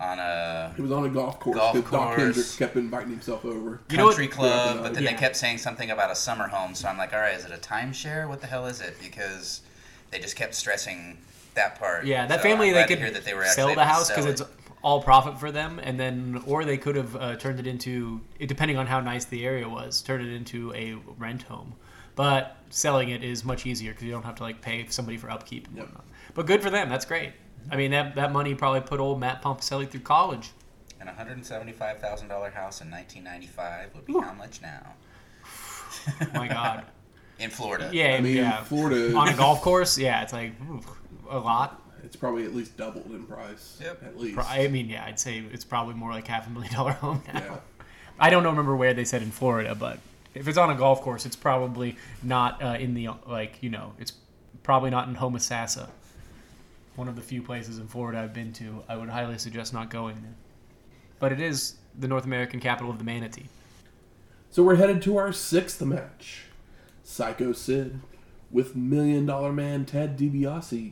on 0.00 0.18
a 0.18 0.72
it 0.76 0.80
was 0.80 0.92
on 0.92 1.04
a 1.04 1.08
golf 1.08 1.40
course. 1.40 1.56
Golf 1.56 1.74
'cause 1.74 1.82
Dok 1.82 1.90
course. 1.90 2.16
Hendrix 2.22 2.56
kept 2.56 2.76
inviting 2.76 3.10
himself 3.10 3.44
over. 3.44 3.80
You 3.90 3.96
know 3.96 4.04
what- 4.04 4.10
country 4.12 4.28
club, 4.28 4.78
but 4.82 4.94
then 4.94 5.02
Yeah. 5.02 5.12
they 5.12 5.16
kept 5.18 5.36
saying 5.36 5.58
something 5.58 5.90
about 5.90 6.10
a 6.10 6.14
summer 6.14 6.48
home. 6.48 6.74
So 6.74 6.88
I'm 6.88 6.96
like, 6.98 7.12
all 7.12 7.20
right, 7.20 7.34
is 7.36 7.44
it 7.44 7.50
a 7.52 7.56
timeshare? 7.56 8.28
What 8.28 8.40
the 8.40 8.46
hell 8.46 8.66
is 8.66 8.80
it? 8.80 8.96
Because 9.00 9.60
they 10.10 10.18
just 10.20 10.36
kept 10.36 10.54
stressing 10.54 11.18
that 11.54 11.78
part. 11.78 12.04
Yeah, 12.06 12.26
that 12.26 12.38
So 12.40 12.48
family 12.48 12.72
they 12.72 12.84
could 12.84 12.98
hear 12.98 13.10
that 13.10 13.24
they 13.24 13.34
were 13.34 13.44
sell 13.46 13.74
the 13.74 13.84
house 13.84 14.08
because 14.08 14.26
it. 14.26 14.30
it's 14.30 14.42
all 14.82 15.02
profit 15.02 15.40
for 15.40 15.50
them, 15.50 15.80
and 15.82 15.98
then 15.98 16.40
or 16.46 16.64
they 16.64 16.76
could 16.78 16.94
have 16.94 17.16
uh, 17.16 17.34
turned 17.36 17.58
it 17.58 17.66
into, 17.66 18.20
depending 18.38 18.76
on 18.76 18.86
how 18.86 19.00
nice 19.00 19.24
the 19.24 19.44
area 19.44 19.68
was, 19.68 20.00
turn 20.00 20.20
it 20.20 20.32
into 20.32 20.72
a 20.74 20.94
rent 21.18 21.42
home. 21.42 21.74
But 22.14 22.56
selling 22.70 23.08
it 23.10 23.24
is 23.24 23.44
much 23.44 23.66
easier 23.66 23.90
because 23.90 24.04
you 24.04 24.10
don't 24.12 24.24
have 24.24 24.36
to 24.36 24.42
like 24.44 24.60
pay 24.60 24.86
somebody 24.88 25.16
for 25.16 25.28
upkeep 25.30 25.66
and 25.66 25.76
Yep. 25.78 25.86
whatnot. 25.86 26.04
But 26.34 26.46
good 26.46 26.62
for 26.62 26.70
them. 26.70 26.88
That's 26.88 27.04
great. 27.04 27.32
I 27.70 27.76
mean, 27.76 27.90
that 27.90 28.14
that 28.14 28.32
money 28.32 28.54
probably 28.54 28.80
put 28.80 29.00
old 29.00 29.20
Matt 29.20 29.42
Pompacelli 29.42 29.88
through 29.88 30.00
college. 30.00 30.50
An 31.00 31.06
$175,000 31.06 32.52
house 32.52 32.80
in 32.80 32.90
1995 32.90 33.94
would 33.94 34.04
be 34.04 34.12
how 34.14 34.32
much 34.32 34.60
now? 34.60 34.94
Oh 36.20 36.26
my 36.34 36.48
God. 36.48 36.84
In 37.38 37.50
Florida. 37.50 37.88
Yeah, 37.92 38.16
I 38.16 38.20
mean, 38.20 38.36
yeah. 38.36 38.64
Florida, 38.64 39.14
On 39.16 39.28
a 39.28 39.36
golf 39.36 39.62
course, 39.62 39.96
yeah, 39.96 40.22
it's 40.22 40.32
like 40.32 40.54
ooh, 40.68 40.80
a 41.30 41.38
lot. 41.38 41.80
it's 42.02 42.16
probably 42.16 42.44
at 42.44 42.52
least 42.52 42.76
doubled 42.76 43.06
in 43.12 43.22
price. 43.26 43.78
Yep. 43.80 44.02
At 44.02 44.18
least. 44.18 44.38
I 44.40 44.66
mean, 44.66 44.88
yeah, 44.88 45.04
I'd 45.04 45.20
say 45.20 45.44
it's 45.52 45.64
probably 45.64 45.94
more 45.94 46.10
like 46.10 46.26
half 46.26 46.48
a 46.48 46.50
million 46.50 46.72
dollar 46.72 46.90
home 47.04 47.22
now. 47.28 47.38
Yeah. 47.38 47.56
I 48.18 48.30
don't 48.30 48.42
remember 48.44 48.74
where 48.74 48.92
they 48.92 49.04
said 49.04 49.22
in 49.22 49.30
Florida, 49.30 49.76
but 49.76 50.00
if 50.34 50.48
it's 50.48 50.58
on 50.58 50.70
a 50.70 50.74
golf 50.74 51.00
course, 51.00 51.24
it's 51.26 51.36
probably 51.36 51.96
not 52.24 52.60
uh, 52.60 52.76
in 52.80 52.94
the 52.94 53.10
like 53.28 53.58
you 53.62 53.70
know, 53.70 53.92
it's 54.00 54.14
probably 54.64 54.90
not 54.90 55.06
in 55.06 55.14
Homosassa. 55.14 55.90
One 56.98 57.06
of 57.06 57.14
the 57.14 57.22
few 57.22 57.42
places 57.42 57.78
in 57.78 57.86
Florida 57.86 58.18
I've 58.18 58.34
been 58.34 58.52
to. 58.54 58.82
I 58.88 58.96
would 58.96 59.08
highly 59.08 59.38
suggest 59.38 59.72
not 59.72 59.88
going 59.88 60.16
there. 60.20 60.34
But 61.20 61.30
it 61.30 61.40
is 61.40 61.76
the 61.96 62.08
North 62.08 62.24
American 62.24 62.58
capital 62.58 62.90
of 62.90 62.98
the 62.98 63.04
manatee. 63.04 63.46
So 64.50 64.64
we're 64.64 64.74
headed 64.74 65.00
to 65.02 65.16
our 65.16 65.32
sixth 65.32 65.80
match. 65.80 66.46
Psycho 67.04 67.52
Sid 67.52 68.00
with 68.50 68.74
Million 68.74 69.26
Dollar 69.26 69.52
Man 69.52 69.84
Ted 69.84 70.18
DiBiase 70.18 70.90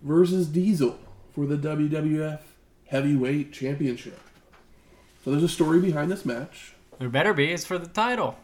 versus 0.00 0.46
Diesel 0.46 0.98
for 1.34 1.44
the 1.44 1.58
WWF 1.58 2.40
Heavyweight 2.86 3.52
Championship. 3.52 4.20
So 5.22 5.30
there's 5.30 5.42
a 5.42 5.48
story 5.50 5.78
behind 5.78 6.10
this 6.10 6.24
match. 6.24 6.72
There 6.98 7.10
better 7.10 7.34
be. 7.34 7.52
It's 7.52 7.66
for 7.66 7.76
the 7.76 7.88
title. 7.88 8.38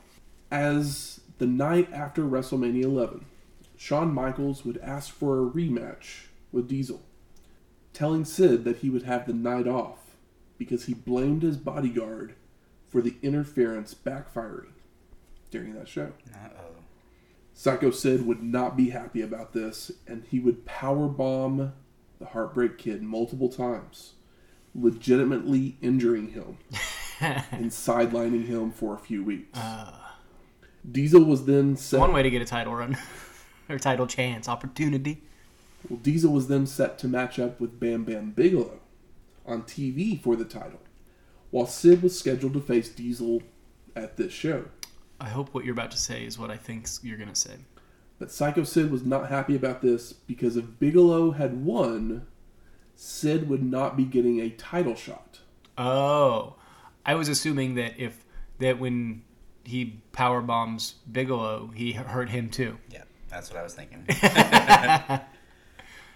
As 0.51 1.21
the 1.39 1.47
night 1.47 1.91
after 1.95 2.25
WrestleMania 2.25 2.85
11, 2.85 3.25
Shawn 3.79 4.13
Michaels 4.13 4.67
would 4.67 4.77
ask 4.83 5.11
for 5.11 5.39
a 5.39 5.51
rematch 5.51 6.27
with 6.53 6.69
Diesel, 6.69 7.03
telling 7.93 8.25
Sid 8.25 8.65
that 8.65 8.79
he 8.79 8.91
would 8.91 9.03
have 9.03 9.27
the 9.27 9.33
night 9.33 9.67
off 9.67 10.17
because 10.59 10.85
he 10.85 10.95
blamed 10.95 11.43
his 11.43 11.57
bodyguard 11.57 12.35
for 12.89 13.01
the 13.01 13.17
interference 13.23 13.95
backfiring 13.95 14.73
during 15.51 15.75
that 15.75 15.89
show. 15.89 16.13
Uh-oh. 16.35 16.83
Psycho 17.55 17.91
Sid 17.91 18.27
would 18.27 18.43
not 18.43 18.77
be 18.77 18.91
happy 18.91 19.23
about 19.23 19.53
this, 19.53 19.93
and 20.07 20.25
he 20.31 20.41
would 20.41 20.65
power 20.65 21.09
bomb 21.09 21.73
the 22.19 22.27
Heartbreak 22.27 22.79
Kid 22.79 23.03
multiple 23.03 23.49
times, 23.49 24.15
legitimately 24.75 25.77
injuring 25.81 26.31
him 26.31 26.59
and 27.21 27.71
sidelining 27.71 28.47
him 28.47 28.71
for 28.71 28.95
a 28.95 28.99
few 28.99 29.23
weeks. 29.23 29.59
Uh. 29.59 29.93
Diesel 30.91 31.25
was 31.25 31.45
then 31.45 31.77
set. 31.77 32.01
One 32.01 32.13
way 32.13 32.23
to 32.23 32.31
get 32.31 32.41
a 32.43 32.47
title 32.47 32.75
run 32.75 32.97
or 33.69 33.79
title 33.79 34.07
chance 34.07 34.49
opportunity. 34.49 35.23
Well, 35.89 35.99
Diesel 35.99 36.33
was 36.33 36.49
then 36.49 36.67
set 36.67 36.99
to 36.99 37.09
match 37.09 37.39
up 37.39 37.61
with 37.61 37.81
Bam 37.81 38.05
Bam 38.05 38.31
Bigelow 38.33 38.81
on 39.47 39.63
TV 39.63 40.21
for 40.21 40.37
the 40.37 40.45
title, 40.45 40.81
while 41.51 41.67
Sid 41.67 42.03
was 42.03 42.19
scheduled 42.19 42.55
to 42.55 42.61
face 42.61 42.89
Diesel 42.89 43.43
at 43.97 44.17
this 44.17 44.33
show. 44.33 44.67
I 45.21 45.29
hope 45.29 45.53
what 45.53 45.65
you're 45.65 45.75
about 45.75 45.91
to 45.93 45.99
say 45.99 46.25
is 46.25 46.39
what 46.39 46.51
I 46.51 46.57
think 46.57 46.87
you're 47.03 47.19
gonna 47.19 47.35
say. 47.35 47.57
But 48.19 48.31
Psycho 48.31 48.65
Sid 48.65 48.91
was 48.91 49.05
not 49.05 49.31
happy 49.31 49.57
about 49.57 49.81
this 49.81 50.13
because 50.13 50.57
if 50.57 50.79
Bigelow 50.79 51.33
had 51.33 51.65
won, 51.65 52.27
Sid 52.95 53.49
would 53.49 53.63
not 53.63 53.97
be 53.97 54.05
getting 54.05 54.41
a 54.41 54.51
title 54.51 54.95
shot. 54.95 55.41
Oh, 55.79 56.57
I 57.05 57.15
was 57.15 57.29
assuming 57.29 57.75
that 57.77 57.99
if 57.99 58.25
that 58.59 58.79
when 58.79 59.23
he 59.65 60.03
power 60.13 60.43
bombs 60.43 60.97
Bigelow, 61.11 61.73
he 61.75 61.93
hurt 61.93 62.29
him 62.29 62.51
too. 62.51 62.79
Yeah, 62.91 63.05
that's 63.29 63.51
what 63.51 63.59
I 63.59 63.63
was 63.63 63.75
thinking. 63.75 64.05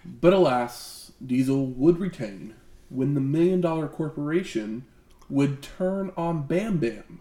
But 0.05 0.33
alas, 0.33 1.13
Diesel 1.25 1.67
would 1.67 1.99
retain 1.99 2.55
when 2.89 3.15
the 3.15 3.21
Million 3.21 3.61
Dollar 3.61 3.89
Corporation 3.89 4.85
would 5.29 5.63
turn 5.63 6.13
on 6.17 6.47
Bam 6.47 6.79
Bam 6.79 7.21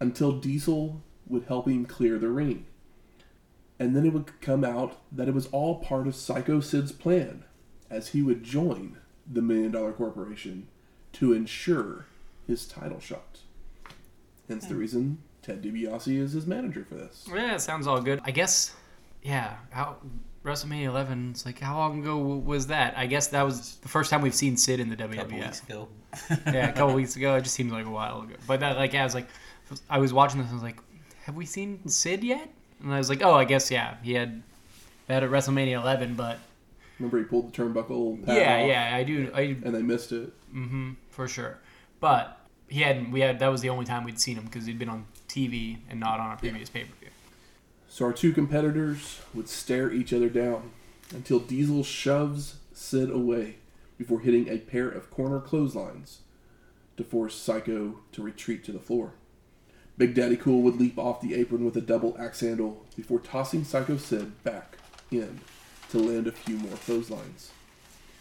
until 0.00 0.32
Diesel 0.32 1.02
would 1.26 1.44
help 1.44 1.68
him 1.68 1.84
clear 1.84 2.18
the 2.18 2.28
ring. 2.28 2.66
And 3.78 3.94
then 3.94 4.06
it 4.06 4.12
would 4.12 4.40
come 4.40 4.64
out 4.64 4.96
that 5.12 5.28
it 5.28 5.34
was 5.34 5.46
all 5.48 5.76
part 5.76 6.06
of 6.06 6.14
Psycho 6.16 6.60
Sid's 6.60 6.92
plan, 6.92 7.44
as 7.90 8.08
he 8.08 8.22
would 8.22 8.42
join 8.42 8.98
the 9.30 9.42
Million 9.42 9.72
Dollar 9.72 9.92
Corporation 9.92 10.68
to 11.14 11.32
ensure 11.32 12.06
his 12.46 12.66
title 12.66 13.00
shot. 13.00 13.40
Hence 14.48 14.66
the 14.66 14.74
hmm. 14.74 14.80
reason 14.80 15.18
Ted 15.42 15.62
DiBiase 15.62 16.18
is 16.18 16.32
his 16.32 16.46
manager 16.46 16.84
for 16.88 16.94
this. 16.94 17.26
Yeah, 17.32 17.54
it 17.54 17.60
sounds 17.60 17.86
all 17.86 18.00
good. 18.00 18.20
I 18.24 18.30
guess, 18.30 18.74
yeah. 19.22 19.56
How 19.70 19.96
WrestleMania 20.44 20.84
11? 20.84 21.30
It's 21.32 21.46
like 21.46 21.58
how 21.58 21.76
long 21.76 22.00
ago 22.00 22.16
was 22.18 22.68
that? 22.68 22.96
I 22.96 23.06
guess 23.06 23.28
that 23.28 23.42
was 23.42 23.76
the 23.76 23.88
first 23.88 24.10
time 24.10 24.22
we've 24.22 24.34
seen 24.34 24.56
Sid 24.56 24.80
in 24.80 24.88
the 24.88 24.96
WWE. 24.96 25.12
A 25.12 25.16
couple 25.16 25.38
weeks 25.38 25.62
ago. 25.62 25.88
yeah, 26.46 26.68
a 26.68 26.72
couple 26.72 26.94
weeks 26.94 27.16
ago. 27.16 27.34
It 27.36 27.42
just 27.42 27.54
seems 27.54 27.72
like 27.72 27.86
a 27.86 27.90
while 27.90 28.22
ago. 28.22 28.34
But 28.46 28.60
that, 28.60 28.76
like, 28.76 28.92
yeah, 28.92 29.02
I 29.02 29.04
was 29.04 29.14
like, 29.14 29.28
I 29.90 29.98
was 29.98 30.12
watching 30.12 30.40
this. 30.40 30.50
and 30.50 30.52
I 30.52 30.62
was 30.62 30.62
like, 30.62 30.80
have 31.24 31.36
we 31.36 31.46
seen 31.46 31.86
Sid 31.86 32.24
yet? 32.24 32.48
And 32.82 32.92
I 32.92 32.98
was 32.98 33.08
like, 33.08 33.22
oh, 33.22 33.34
I 33.34 33.44
guess 33.44 33.70
yeah, 33.70 33.96
he 34.02 34.14
had 34.14 34.42
that 35.08 35.22
at 35.22 35.30
WrestleMania 35.30 35.80
11. 35.80 36.14
But 36.14 36.38
Remember 36.98 37.18
he 37.18 37.24
pulled 37.24 37.52
the 37.52 37.62
turnbuckle 37.62 38.24
pad 38.24 38.36
yeah, 38.36 38.62
off 38.62 38.68
yeah, 38.68 38.96
I 38.96 39.02
do. 39.04 39.30
I 39.34 39.40
and 39.40 39.74
they 39.74 39.82
missed 39.82 40.12
it. 40.12 40.32
Mm-hmm, 40.54 40.92
for 41.10 41.28
sure. 41.28 41.58
But 42.00 42.38
he 42.68 42.80
hadn't. 42.80 43.10
we 43.10 43.20
had 43.20 43.38
that 43.40 43.48
was 43.48 43.60
the 43.60 43.68
only 43.68 43.84
time 43.84 44.04
we'd 44.04 44.20
seen 44.20 44.36
him 44.36 44.44
because 44.44 44.66
he'd 44.66 44.78
been 44.78 44.88
on 44.88 45.06
TV 45.28 45.78
and 45.90 46.00
not 46.00 46.20
on 46.20 46.32
a 46.32 46.36
previous 46.36 46.68
pay 46.68 46.84
per 46.84 46.94
view. 47.00 47.10
So 47.98 48.04
our 48.04 48.12
two 48.12 48.32
competitors 48.32 49.22
would 49.34 49.48
stare 49.48 49.90
each 49.90 50.12
other 50.12 50.28
down 50.28 50.70
until 51.10 51.40
Diesel 51.40 51.82
shoves 51.82 52.54
Sid 52.72 53.10
away 53.10 53.56
before 53.98 54.20
hitting 54.20 54.48
a 54.48 54.58
pair 54.58 54.88
of 54.88 55.10
corner 55.10 55.40
clotheslines 55.40 56.20
to 56.96 57.02
force 57.02 57.34
Psycho 57.34 57.98
to 58.12 58.22
retreat 58.22 58.62
to 58.62 58.70
the 58.70 58.78
floor. 58.78 59.14
Big 59.96 60.14
Daddy 60.14 60.36
Cool 60.36 60.62
would 60.62 60.76
leap 60.78 60.96
off 60.96 61.20
the 61.20 61.34
apron 61.34 61.64
with 61.64 61.76
a 61.76 61.80
double 61.80 62.14
axe 62.20 62.38
handle 62.38 62.86
before 62.94 63.18
tossing 63.18 63.64
Psycho 63.64 63.96
Sid 63.96 64.44
back 64.44 64.78
in 65.10 65.40
to 65.90 65.98
land 65.98 66.28
a 66.28 66.30
few 66.30 66.56
more 66.56 66.76
clotheslines. 66.76 67.50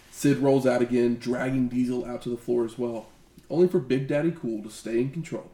Sid 0.09 0.39
rolls 0.39 0.65
out 0.65 0.81
again, 0.81 1.19
dragging 1.19 1.67
Diesel 1.67 2.03
out 2.03 2.23
to 2.23 2.29
the 2.29 2.35
floor 2.37 2.65
as 2.65 2.79
well, 2.79 3.09
only 3.47 3.67
for 3.67 3.77
Big 3.77 4.07
Daddy 4.07 4.31
Cool 4.31 4.63
to 4.63 4.71
stay 4.71 4.99
in 5.01 5.11
control, 5.11 5.51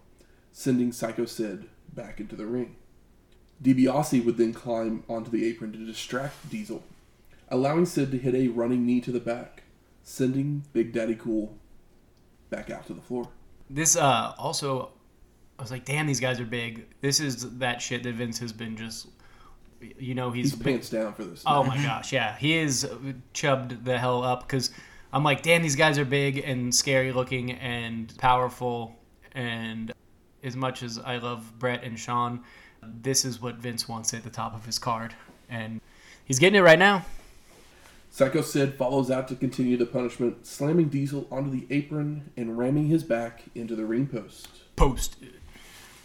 sending 0.54 0.94
Psycho 0.94 1.26
Sid 1.26 1.66
back 1.94 2.22
into 2.22 2.38
the 2.38 2.46
ring. 2.46 2.78
DiBiase 3.64 4.24
would 4.26 4.38
then 4.38 4.54
climb 4.54 5.04
onto 5.10 5.32
the 5.32 5.46
apron 5.48 5.72
to 5.72 5.78
distract 5.80 6.50
Diesel, 6.50 6.84
allowing 7.50 7.86
Sid 7.86 8.12
to 8.12 8.18
hit 8.18 8.36
a 8.36 8.50
running 8.50 8.86
knee 8.86 9.00
to 9.02 9.12
the 9.12 9.20
back, 9.20 9.64
sending 10.04 10.64
Big 10.74 10.92
Daddy 10.94 11.16
Cool 11.16 11.56
back 12.50 12.70
out 12.70 12.86
to 12.88 12.94
the 12.94 13.02
floor. 13.02 13.30
This 13.70 13.96
uh 13.96 14.34
also, 14.38 14.90
I 15.58 15.62
was 15.62 15.72
like, 15.72 15.86
damn, 15.86 16.06
these 16.08 16.20
guys 16.20 16.40
are 16.40 16.46
big. 16.46 16.86
This 17.02 17.20
is 17.20 17.58
that 17.60 17.82
shit 17.82 18.04
that 18.04 18.14
Vince 18.16 18.38
has 18.40 18.52
been 18.52 18.76
just, 18.76 19.08
you 19.98 20.14
know, 20.14 20.32
he's, 20.32 20.52
He's 20.52 20.56
big. 20.56 20.66
pants 20.74 20.90
down 20.90 21.14
for 21.14 21.24
this. 21.24 21.42
Oh 21.46 21.64
my 21.64 21.78
gosh, 21.82 22.12
yeah, 22.12 22.36
he 22.38 22.58
is 22.58 22.88
chubbed 23.32 23.86
the 23.86 23.98
hell 23.98 24.24
up 24.24 24.42
because 24.42 24.72
I'm 25.14 25.24
like, 25.24 25.42
damn, 25.42 25.62
these 25.62 25.76
guys 25.76 25.98
are 25.98 26.06
big 26.06 26.40
and 26.40 26.74
scary 26.76 27.12
looking 27.14 27.52
and 27.54 28.16
powerful. 28.18 28.96
And 29.32 29.92
as 30.44 30.56
much 30.56 30.84
as 30.84 31.00
I 31.00 31.18
love 31.18 31.58
Bret 31.58 31.84
and 31.84 31.98
Shawn, 31.98 32.44
this 33.02 33.26
is 33.26 33.42
what 33.42 33.56
Vince 33.56 33.88
wants 33.88 34.14
at 34.14 34.24
the 34.24 34.30
top 34.30 34.56
of 34.56 34.66
his 34.66 34.80
card, 34.80 35.14
and 35.50 35.82
he's 36.26 36.40
getting 36.40 36.60
it 36.60 36.64
right 36.64 36.80
now. 36.80 37.06
Psycho 38.12 38.42
Sid 38.42 38.76
follows 38.76 39.10
out 39.10 39.28
to 39.30 39.36
continue 39.36 39.76
the 39.76 39.88
punishment, 39.88 40.46
slamming 40.46 40.90
Diesel 40.90 41.28
onto 41.32 41.50
the 41.50 41.66
apron 41.74 42.30
and 42.38 42.58
ramming 42.58 42.88
his 42.88 43.04
back 43.04 43.46
into 43.56 43.76
the 43.76 43.86
ring 43.86 44.06
post. 44.06 44.48
Post. 44.76 45.16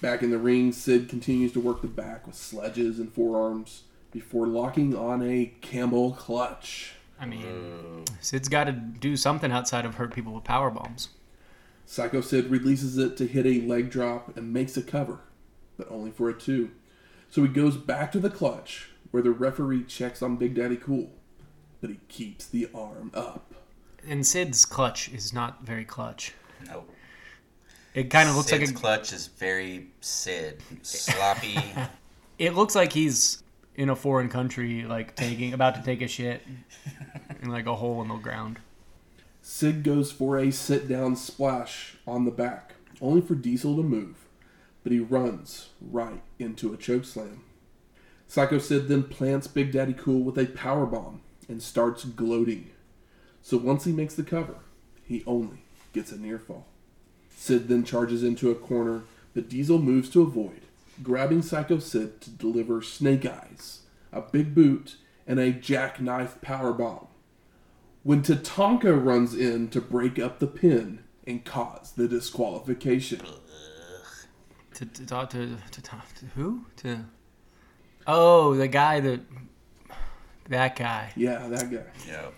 Back 0.00 0.22
in 0.22 0.30
the 0.30 0.38
ring, 0.38 0.72
Sid 0.72 1.08
continues 1.08 1.52
to 1.52 1.60
work 1.60 1.82
the 1.82 1.88
back 1.88 2.26
with 2.26 2.36
sledges 2.36 2.98
and 2.98 3.12
forearms 3.12 3.82
before 4.10 4.46
locking 4.46 4.96
on 4.96 5.22
a 5.22 5.52
camel 5.60 6.12
clutch. 6.12 6.94
I 7.20 7.26
mean, 7.26 8.04
Sid's 8.20 8.48
got 8.48 8.64
to 8.64 8.72
do 8.72 9.16
something 9.16 9.52
outside 9.52 9.84
of 9.84 9.96
hurt 9.96 10.14
people 10.14 10.32
with 10.32 10.44
power 10.44 10.70
bombs. 10.70 11.10
Psycho 11.84 12.20
Sid 12.20 12.46
releases 12.46 12.96
it 12.96 13.16
to 13.16 13.26
hit 13.26 13.44
a 13.44 13.60
leg 13.66 13.90
drop 13.90 14.36
and 14.36 14.52
makes 14.52 14.76
a 14.76 14.82
cover, 14.82 15.18
but 15.78 15.90
only 15.90 16.10
for 16.10 16.28
a 16.28 16.34
two. 16.34 16.70
So 17.30 17.42
he 17.42 17.48
goes 17.48 17.76
back 17.76 18.12
to 18.12 18.20
the 18.20 18.28
clutch, 18.28 18.90
where 19.10 19.22
the 19.22 19.30
referee 19.30 19.84
checks 19.84 20.20
on 20.20 20.36
Big 20.36 20.54
Daddy 20.54 20.76
Cool, 20.76 21.10
but 21.80 21.90
he 21.90 22.00
keeps 22.08 22.46
the 22.46 22.68
arm 22.74 23.10
up. 23.14 23.54
And 24.06 24.26
Sid's 24.26 24.64
clutch 24.64 25.08
is 25.10 25.32
not 25.32 25.64
very 25.64 25.84
clutch. 25.84 26.34
No. 26.66 26.84
It 27.94 28.10
kind 28.10 28.28
of 28.28 28.36
looks 28.36 28.48
Sid's 28.48 28.70
like 28.70 28.76
a, 28.76 28.80
clutch 28.80 29.12
is 29.12 29.28
very 29.28 29.88
Sid. 30.00 30.62
Sloppy. 30.82 31.58
it 32.38 32.54
looks 32.54 32.74
like 32.74 32.92
he's 32.92 33.42
in 33.74 33.88
a 33.88 33.96
foreign 33.96 34.28
country, 34.28 34.84
like 34.84 35.14
taking 35.14 35.52
about 35.52 35.74
to 35.76 35.82
take 35.82 36.02
a 36.02 36.08
shit 36.08 36.42
in 37.42 37.48
like 37.48 37.66
a 37.66 37.74
hole 37.74 38.02
in 38.02 38.08
the 38.08 38.16
ground. 38.16 38.58
Sid 39.42 39.82
goes 39.82 40.12
for 40.12 40.38
a 40.38 40.50
sit 40.50 40.88
down 40.88 41.16
splash 41.16 41.96
on 42.06 42.24
the 42.24 42.30
back, 42.30 42.74
only 43.00 43.20
for 43.20 43.34
Diesel 43.34 43.76
to 43.76 43.82
move, 43.82 44.27
but 44.88 44.94
he 44.94 45.00
runs 45.00 45.68
right 45.82 46.22
into 46.38 46.72
a 46.72 46.76
chokeslam. 46.78 47.40
Psycho 48.26 48.58
Sid 48.58 48.88
then 48.88 49.02
plants 49.02 49.46
Big 49.46 49.70
Daddy 49.70 49.92
Cool 49.92 50.22
with 50.22 50.38
a 50.38 50.46
power 50.46 50.86
bomb 50.86 51.20
and 51.46 51.62
starts 51.62 52.06
gloating. 52.06 52.70
So 53.42 53.58
once 53.58 53.84
he 53.84 53.92
makes 53.92 54.14
the 54.14 54.22
cover, 54.22 54.54
he 55.04 55.22
only 55.26 55.58
gets 55.92 56.10
a 56.10 56.16
near 56.16 56.38
fall. 56.38 56.68
Sid 57.36 57.68
then 57.68 57.84
charges 57.84 58.24
into 58.24 58.50
a 58.50 58.54
corner, 58.54 59.02
but 59.34 59.50
Diesel 59.50 59.78
moves 59.78 60.08
to 60.08 60.22
avoid, 60.22 60.62
grabbing 61.02 61.42
Psycho 61.42 61.80
Sid 61.80 62.22
to 62.22 62.30
deliver 62.30 62.80
Snake 62.80 63.26
Eyes, 63.26 63.80
a 64.10 64.22
big 64.22 64.54
boot, 64.54 64.96
and 65.26 65.38
a 65.38 65.52
jackknife 65.52 66.40
power 66.40 66.72
bomb 66.72 67.08
when 68.04 68.22
Tatanka 68.22 69.04
runs 69.04 69.34
in 69.34 69.68
to 69.68 69.82
break 69.82 70.18
up 70.18 70.38
the 70.38 70.46
pin 70.46 71.00
and 71.26 71.44
cause 71.44 71.92
the 71.92 72.08
disqualification. 72.08 73.20
To 74.78 74.86
to 74.86 75.06
talk 75.06 75.30
to, 75.30 75.56
to 75.72 75.82
talk 75.82 76.06
to 76.20 76.26
who? 76.36 76.64
To 76.76 77.04
oh, 78.06 78.54
the 78.54 78.68
guy 78.68 79.00
that 79.00 79.18
that 80.48 80.76
guy. 80.76 81.12
Yeah, 81.16 81.48
that 81.48 81.68
guy. 81.68 81.82
yep. 82.06 82.32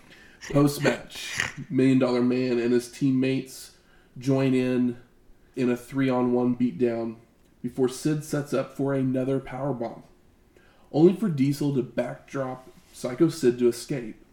Post 0.51 0.81
match, 0.81 1.39
Million 1.69 1.99
Dollar 1.99 2.23
Man 2.23 2.57
and 2.57 2.73
his 2.73 2.91
teammates 2.91 3.73
join 4.17 4.55
in 4.55 4.97
in 5.55 5.69
a 5.69 5.77
three 5.77 6.09
on 6.09 6.33
one 6.33 6.55
beatdown 6.55 7.17
before 7.61 7.87
Sid 7.87 8.23
sets 8.23 8.55
up 8.55 8.75
for 8.75 8.95
another 8.95 9.39
power 9.39 9.71
bomb, 9.71 10.01
only 10.91 11.13
for 11.13 11.29
Diesel 11.29 11.75
to 11.75 11.83
backdrop 11.83 12.67
Psycho 12.91 13.29
Sid 13.29 13.59
to 13.59 13.67
escape, 13.67 14.25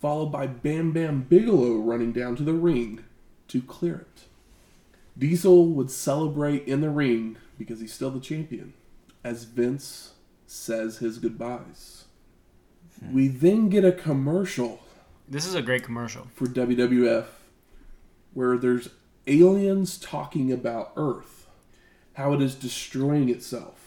followed 0.00 0.32
by 0.32 0.48
Bam 0.48 0.90
Bam 0.90 1.22
Bigelow 1.22 1.76
running 1.76 2.10
down 2.10 2.34
to 2.34 2.42
the 2.42 2.54
ring 2.54 3.04
to 3.46 3.62
clear 3.62 3.94
it. 3.94 4.22
Diesel 5.16 5.68
would 5.68 5.92
celebrate 5.92 6.66
in 6.66 6.80
the 6.80 6.90
ring 6.90 7.36
because 7.62 7.80
he's 7.80 7.92
still 7.92 8.10
the 8.10 8.20
champion, 8.20 8.74
as 9.22 9.44
Vince 9.44 10.14
says 10.46 10.98
his 10.98 11.18
goodbyes. 11.18 12.04
Hmm. 13.00 13.14
We 13.14 13.28
then 13.28 13.68
get 13.68 13.84
a 13.84 13.92
commercial 13.92 14.80
This 15.28 15.46
is 15.46 15.54
a 15.54 15.62
great 15.62 15.84
commercial. 15.84 16.26
for 16.34 16.46
WWF 16.46 17.26
where 18.34 18.56
there's 18.56 18.88
aliens 19.26 19.98
talking 19.98 20.50
about 20.50 20.92
Earth, 20.96 21.46
how 22.14 22.32
it 22.32 22.42
is 22.42 22.54
destroying 22.54 23.28
itself. 23.28 23.78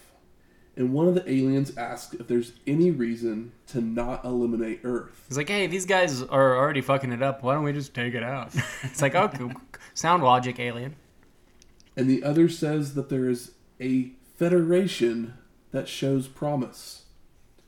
And 0.77 0.93
one 0.93 1.07
of 1.07 1.15
the 1.15 1.29
aliens 1.29 1.75
asks 1.77 2.13
if 2.15 2.27
there's 2.27 2.53
any 2.67 2.91
reason 2.91 3.53
to 3.67 3.79
not 3.81 4.25
eliminate 4.25 4.81
Earth. 4.83 5.25
He's 5.27 5.37
like, 5.37 5.49
hey, 5.49 5.67
these 5.67 5.85
guys 5.85 6.21
are 6.21 6.57
already 6.57 6.81
fucking 6.81 7.11
it 7.11 7.23
up. 7.23 7.43
Why 7.43 7.53
don't 7.53 7.63
we 7.63 7.71
just 7.73 7.93
take 7.93 8.13
it 8.13 8.23
out? 8.23 8.53
it's 8.83 9.01
like, 9.01 9.15
oh, 9.15 9.31
okay, 9.33 9.53
sound 9.93 10.23
logic, 10.23 10.59
alien. 10.59 10.95
And 11.95 12.09
the 12.09 12.23
other 12.23 12.49
says 12.49 12.93
that 12.95 13.09
there 13.09 13.29
is 13.29 13.51
a 13.79 14.11
federation 14.37 15.33
that 15.71 15.87
shows 15.87 16.27
promise. 16.27 17.03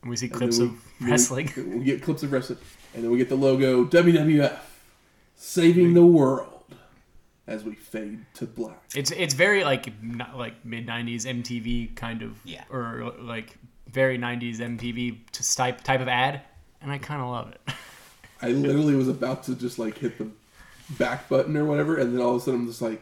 And 0.01 0.09
we 0.09 0.15
see 0.15 0.29
clips 0.29 0.57
then 0.59 0.67
of 0.67 0.73
we- 1.01 1.05
we- 1.05 1.11
wrestling. 1.11 1.51
We, 1.79 1.83
get 1.83 2.01
clips 2.03 2.23
of 2.23 2.31
wrestling, 2.31 2.59
and 2.93 3.03
then 3.03 3.11
we 3.11 3.17
get 3.17 3.29
the 3.29 3.35
logo 3.35 3.83
WWF, 3.85 4.57
saving 5.35 5.93
the 5.93 6.05
world, 6.05 6.63
as 7.47 7.63
we 7.63 7.73
fade 7.75 8.25
to 8.35 8.45
black. 8.45 8.81
It's 8.95 9.11
it's 9.11 9.33
very 9.33 9.63
like 9.63 9.91
not 10.03 10.37
like 10.37 10.63
mid 10.65 10.87
'90s 10.87 11.25
MTV 11.25 11.95
kind 11.95 12.21
of, 12.21 12.37
Yeah. 12.45 12.63
or 12.69 13.13
like 13.19 13.57
very 13.91 14.17
'90s 14.17 14.57
MTV 14.59 15.17
to 15.33 15.55
type 15.55 15.81
type 15.83 16.01
of 16.01 16.07
ad, 16.07 16.41
and 16.81 16.91
I 16.91 16.97
kind 16.97 17.21
of 17.21 17.29
love 17.29 17.51
it. 17.51 17.61
I 18.41 18.49
literally 18.49 18.95
was 18.95 19.07
about 19.07 19.43
to 19.43 19.55
just 19.55 19.79
like 19.79 19.97
hit 19.97 20.17
the 20.19 20.29
back 20.91 21.27
button 21.29 21.57
or 21.57 21.65
whatever, 21.65 21.97
and 21.97 22.13
then 22.13 22.21
all 22.21 22.35
of 22.35 22.41
a 22.41 22.45
sudden 22.45 22.61
I'm 22.61 22.67
just 22.67 22.81
like, 22.81 23.01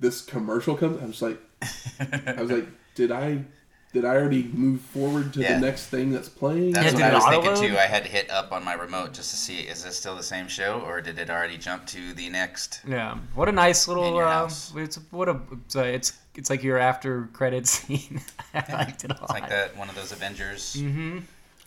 this 0.00 0.20
commercial 0.22 0.76
comes. 0.76 1.00
I'm 1.00 1.10
just 1.10 1.22
like, 1.22 1.38
I 1.62 2.36
was 2.40 2.50
like, 2.56 2.68
did 2.94 3.10
I, 3.12 3.44
did 3.92 4.04
I 4.04 4.14
already 4.16 4.44
move 4.52 4.80
forward 4.80 5.32
to 5.34 5.40
Yeah. 5.40 5.58
the 5.58 5.66
next 5.66 5.86
thing 5.86 6.10
that's 6.10 6.28
playing? 6.28 6.72
That's 6.72 6.92
Yeah, 6.98 7.06
what 7.06 7.12
I 7.12 7.14
was 7.14 7.24
thinking 7.24 7.50
auto-load? 7.52 7.68
too. 7.68 7.78
I 7.78 7.86
had 7.86 8.04
to 8.04 8.10
hit 8.10 8.30
up 8.30 8.52
on 8.52 8.62
my 8.64 8.74
remote 8.74 9.14
just 9.14 9.30
to 9.30 9.36
see 9.36 9.60
is 9.60 9.84
this 9.84 9.96
still 9.96 10.16
the 10.16 10.22
same 10.22 10.48
show 10.48 10.80
or 10.80 11.00
did 11.00 11.18
it 11.18 11.30
already 11.30 11.56
jump 11.56 11.86
to 11.88 12.12
the 12.12 12.28
next? 12.28 12.80
Yeah, 12.86 13.16
what 13.34 13.48
a 13.48 13.52
nice 13.52 13.88
little. 13.88 14.18
Uh, 14.18 14.50
it's 14.76 14.96
what 15.10 15.28
a 15.28 15.40
it's, 15.52 15.76
uh, 15.76 15.82
it's 15.82 16.12
it's 16.34 16.50
like 16.50 16.62
your 16.62 16.76
after 16.78 17.28
credit 17.32 17.66
scene. 17.74 18.20
I 18.54 18.72
liked 18.72 19.04
it 19.04 19.10
a 19.10 19.14
lot. 19.14 19.22
It's 19.22 19.30
like 19.32 19.48
that 19.48 19.76
one 19.76 19.88
of 19.88 19.94
those 19.94 20.12
Avengers. 20.12 20.76
Mm-hmm. 20.78 21.18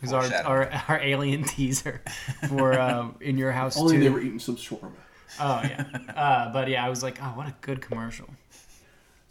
It's 0.02 0.14
our, 0.14 0.24
our 0.46 0.72
our 0.88 1.00
alien 1.02 1.44
teaser 1.44 2.02
for 2.48 2.74
uh, 2.74 3.08
in 3.22 3.38
your 3.38 3.52
house 3.52 3.76
Only 3.78 3.98
too. 3.98 4.04
they 4.04 4.10
were 4.10 4.22
eating 4.22 4.40
some 4.40 4.56
shawarma. 4.56 4.92
Oh 5.40 5.62
yeah, 5.64 5.86
uh, 6.16 6.54
but 6.54 6.70
yeah, 6.70 6.86
I 6.86 6.90
was 6.90 7.02
like, 7.04 7.20
oh, 7.22 7.28
what 7.36 7.48
a 7.48 7.54
good 7.62 7.82
commercial. 7.82 8.28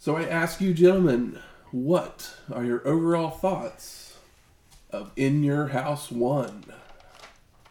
So 0.01 0.15
I 0.15 0.23
ask 0.23 0.61
you, 0.61 0.73
gentlemen, 0.73 1.39
what 1.71 2.33
are 2.53 2.63
your 2.63 2.87
overall 2.87 3.31
thoughts 3.31 4.15
of 4.91 5.11
In 5.17 5.43
Your 5.43 5.67
House 5.67 6.09
One? 6.09 6.63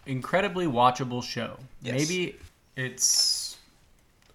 Incredibly 0.05 0.67
watchable 0.67 1.23
show. 1.23 1.57
Yes. 1.81 1.95
Maybe 1.95 2.37
it's 2.77 3.57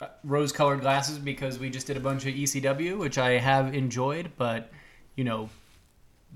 uh, 0.02 0.08
rose-colored 0.24 0.82
glasses 0.82 1.20
because 1.20 1.60
we 1.60 1.70
just 1.70 1.86
did 1.86 1.96
a 1.96 2.00
bunch 2.00 2.26
of 2.26 2.34
ECW, 2.34 2.98
which 2.98 3.20
I 3.20 3.38
have 3.38 3.76
enjoyed, 3.76 4.32
but 4.38 4.72
you 5.16 5.24
know 5.24 5.52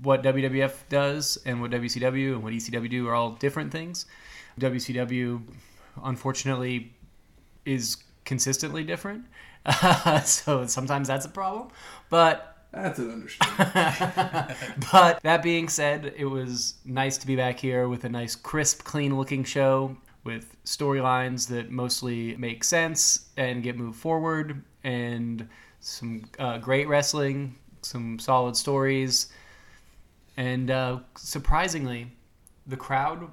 what 0.04 0.22
WWF 0.22 0.74
does 0.88 1.38
and 1.44 1.60
what 1.60 1.72
WCW 1.72 2.34
and 2.34 2.44
what 2.44 2.52
ECW 2.52 2.88
do 2.88 3.08
are 3.08 3.16
all 3.16 3.32
different 3.32 3.72
things. 3.72 4.06
WCW, 4.60 5.42
unfortunately, 6.04 6.92
is 7.64 7.96
consistently 8.24 8.84
different, 8.84 9.24
so 10.24 10.66
sometimes 10.66 11.08
that's 11.08 11.26
a 11.26 11.30
problem. 11.30 11.68
But 12.10 12.56
That's 12.72 12.98
an 12.98 13.10
understatement. 13.10 13.72
but 14.92 15.20
that 15.22 15.42
being 15.42 15.68
said, 15.68 16.12
it 16.16 16.26
was 16.26 16.74
nice 16.84 17.18
to 17.18 17.26
be 17.26 17.36
back 17.36 17.58
here 17.58 17.88
with 17.88 18.04
a 18.04 18.08
nice, 18.08 18.34
crisp, 18.34 18.84
clean 18.84 19.16
looking 19.16 19.44
show 19.44 19.96
with 20.24 20.56
storylines 20.64 21.48
that 21.48 21.70
mostly 21.70 22.36
make 22.36 22.62
sense 22.64 23.30
and 23.36 23.62
get 23.62 23.78
moved 23.78 23.98
forward, 23.98 24.62
and 24.84 25.48
some 25.80 26.24
uh, 26.38 26.58
great 26.58 26.88
wrestling, 26.88 27.54
some 27.82 28.18
solid 28.18 28.56
stories. 28.56 29.32
And 30.36 30.70
uh, 30.70 31.00
surprisingly, 31.16 32.12
the 32.66 32.76
crowd 32.76 33.30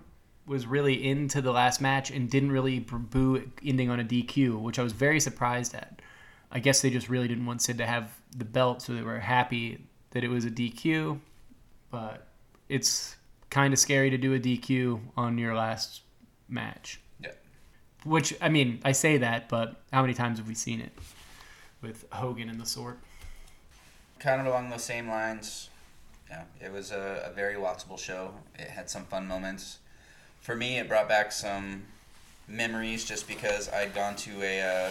was 0.47 0.65
really 0.65 1.07
into 1.07 1.41
the 1.41 1.51
last 1.51 1.81
match 1.81 2.11
and 2.11 2.29
didn't 2.29 2.51
really 2.51 2.79
boo 2.79 3.51
ending 3.63 3.89
on 3.89 3.99
a 3.99 4.03
DQ, 4.03 4.61
which 4.61 4.79
I 4.79 4.83
was 4.83 4.93
very 4.93 5.19
surprised 5.19 5.73
at. 5.75 6.01
I 6.51 6.59
guess 6.59 6.81
they 6.81 6.89
just 6.89 7.09
really 7.09 7.27
didn't 7.27 7.45
want 7.45 7.61
Sid 7.61 7.77
to 7.79 7.85
have 7.85 8.11
the 8.35 8.45
belt, 8.45 8.81
so 8.81 8.93
they 8.93 9.01
were 9.01 9.19
happy 9.19 9.79
that 10.11 10.23
it 10.23 10.29
was 10.29 10.45
a 10.45 10.51
DQ. 10.51 11.19
But 11.91 12.27
it's 12.69 13.15
kind 13.49 13.73
of 13.73 13.79
scary 13.79 14.09
to 14.09 14.17
do 14.17 14.33
a 14.33 14.39
DQ 14.39 14.99
on 15.17 15.37
your 15.37 15.55
last 15.55 16.01
match. 16.47 16.99
Yeah. 17.21 17.31
Which, 18.03 18.35
I 18.41 18.49
mean, 18.49 18.79
I 18.83 18.91
say 18.91 19.17
that, 19.17 19.49
but 19.49 19.81
how 19.91 20.01
many 20.01 20.13
times 20.13 20.39
have 20.39 20.47
we 20.47 20.55
seen 20.55 20.81
it 20.81 20.91
with 21.81 22.05
Hogan 22.11 22.49
and 22.49 22.59
the 22.59 22.65
sort? 22.65 22.99
Kind 24.19 24.41
of 24.41 24.47
along 24.47 24.69
those 24.69 24.83
same 24.83 25.07
lines. 25.07 25.69
Yeah, 26.29 26.43
it 26.59 26.71
was 26.71 26.91
a, 26.91 27.29
a 27.29 27.33
very 27.33 27.55
watchable 27.55 27.99
show. 27.99 28.33
It 28.57 28.69
had 28.69 28.89
some 28.89 29.05
fun 29.05 29.27
moments. 29.27 29.79
For 30.41 30.55
me, 30.55 30.79
it 30.79 30.87
brought 30.87 31.07
back 31.07 31.31
some 31.31 31.83
memories 32.47 33.05
just 33.05 33.27
because 33.27 33.69
I'd 33.69 33.93
gone 33.93 34.15
to 34.17 34.41
a 34.43 34.61
uh, 34.61 34.89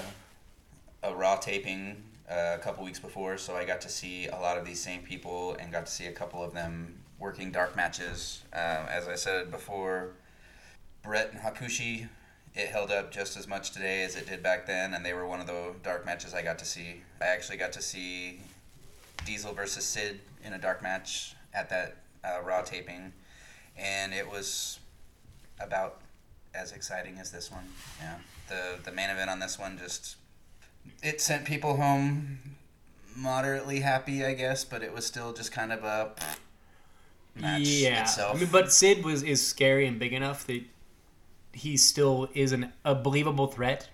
a 1.05 1.15
Raw 1.15 1.37
taping 1.37 2.03
uh, 2.29 2.57
a 2.57 2.59
couple 2.59 2.85
weeks 2.85 2.99
before, 2.99 3.37
so 3.37 3.55
I 3.55 3.65
got 3.65 3.81
to 3.83 3.89
see 3.89 4.27
a 4.27 4.37
lot 4.37 4.57
of 4.57 4.65
these 4.65 4.81
same 4.81 5.03
people 5.03 5.55
and 5.61 5.71
got 5.71 5.87
to 5.87 5.93
see 5.93 6.07
a 6.07 6.13
couple 6.13 6.43
of 6.43 6.55
them 6.55 6.99
working 7.19 7.53
dark 7.53 7.77
matches. 7.77 8.43
Um, 8.53 8.87
as 8.89 9.07
I 9.07 9.15
said 9.15 9.51
before, 9.51 10.13
Bret 11.03 11.33
and 11.33 11.41
Hakushi, 11.41 12.09
it 12.55 12.69
held 12.69 12.91
up 12.91 13.13
just 13.13 13.37
as 13.37 13.47
much 13.47 13.73
today 13.73 14.03
as 14.05 14.17
it 14.17 14.27
did 14.27 14.43
back 14.43 14.67
then, 14.67 14.95
and 14.95 15.05
they 15.05 15.13
were 15.13 15.27
one 15.27 15.41
of 15.41 15.47
the 15.47 15.75
dark 15.83 16.07
matches 16.07 16.33
I 16.33 16.43
got 16.43 16.59
to 16.61 16.65
see. 16.65 17.03
I 17.21 17.27
actually 17.27 17.59
got 17.59 17.73
to 17.73 17.83
see 17.83 18.41
Diesel 19.27 19.53
versus 19.53 19.85
Sid 19.85 20.21
in 20.43 20.55
a 20.55 20.59
dark 20.59 20.83
match 20.83 21.35
at 21.53 21.69
that 21.71 21.97
uh, 22.25 22.41
Raw 22.43 22.63
taping, 22.63 23.13
and 23.77 24.15
it 24.15 24.29
was 24.29 24.79
about 25.61 26.01
as 26.55 26.73
exciting 26.73 27.19
as 27.19 27.31
this 27.31 27.51
one. 27.51 27.65
Yeah, 28.01 28.17
the 28.49 28.79
the 28.83 28.93
main 28.93 29.11
event 29.11 29.31
on 29.31 29.41
this 29.41 29.59
one 29.59 29.77
just 29.77 30.17
it 31.03 31.21
sent 31.21 31.45
people 31.45 31.77
home 31.77 32.39
moderately 33.17 33.81
happy, 33.81 34.25
I 34.25 34.35
guess, 34.35 34.65
but 34.65 34.83
it 34.83 34.93
was 34.93 35.07
still 35.07 35.33
just 35.33 35.53
kind 35.53 35.73
of 35.73 35.85
a 35.85 36.11
match 37.37 37.63
yeah, 37.63 38.03
itself. 38.03 38.37
I 38.37 38.41
mean, 38.41 38.49
but 38.51 38.73
Sid 38.73 39.05
was 39.05 39.23
is 39.23 39.45
scary 39.45 39.87
and 39.87 39.99
big 39.99 40.13
enough 40.13 40.47
that 40.47 40.63
he 41.53 41.77
still 41.77 42.29
is 42.35 42.53
an, 42.53 42.73
a 42.85 42.95
believable 42.95 43.47
threat. 43.47 43.89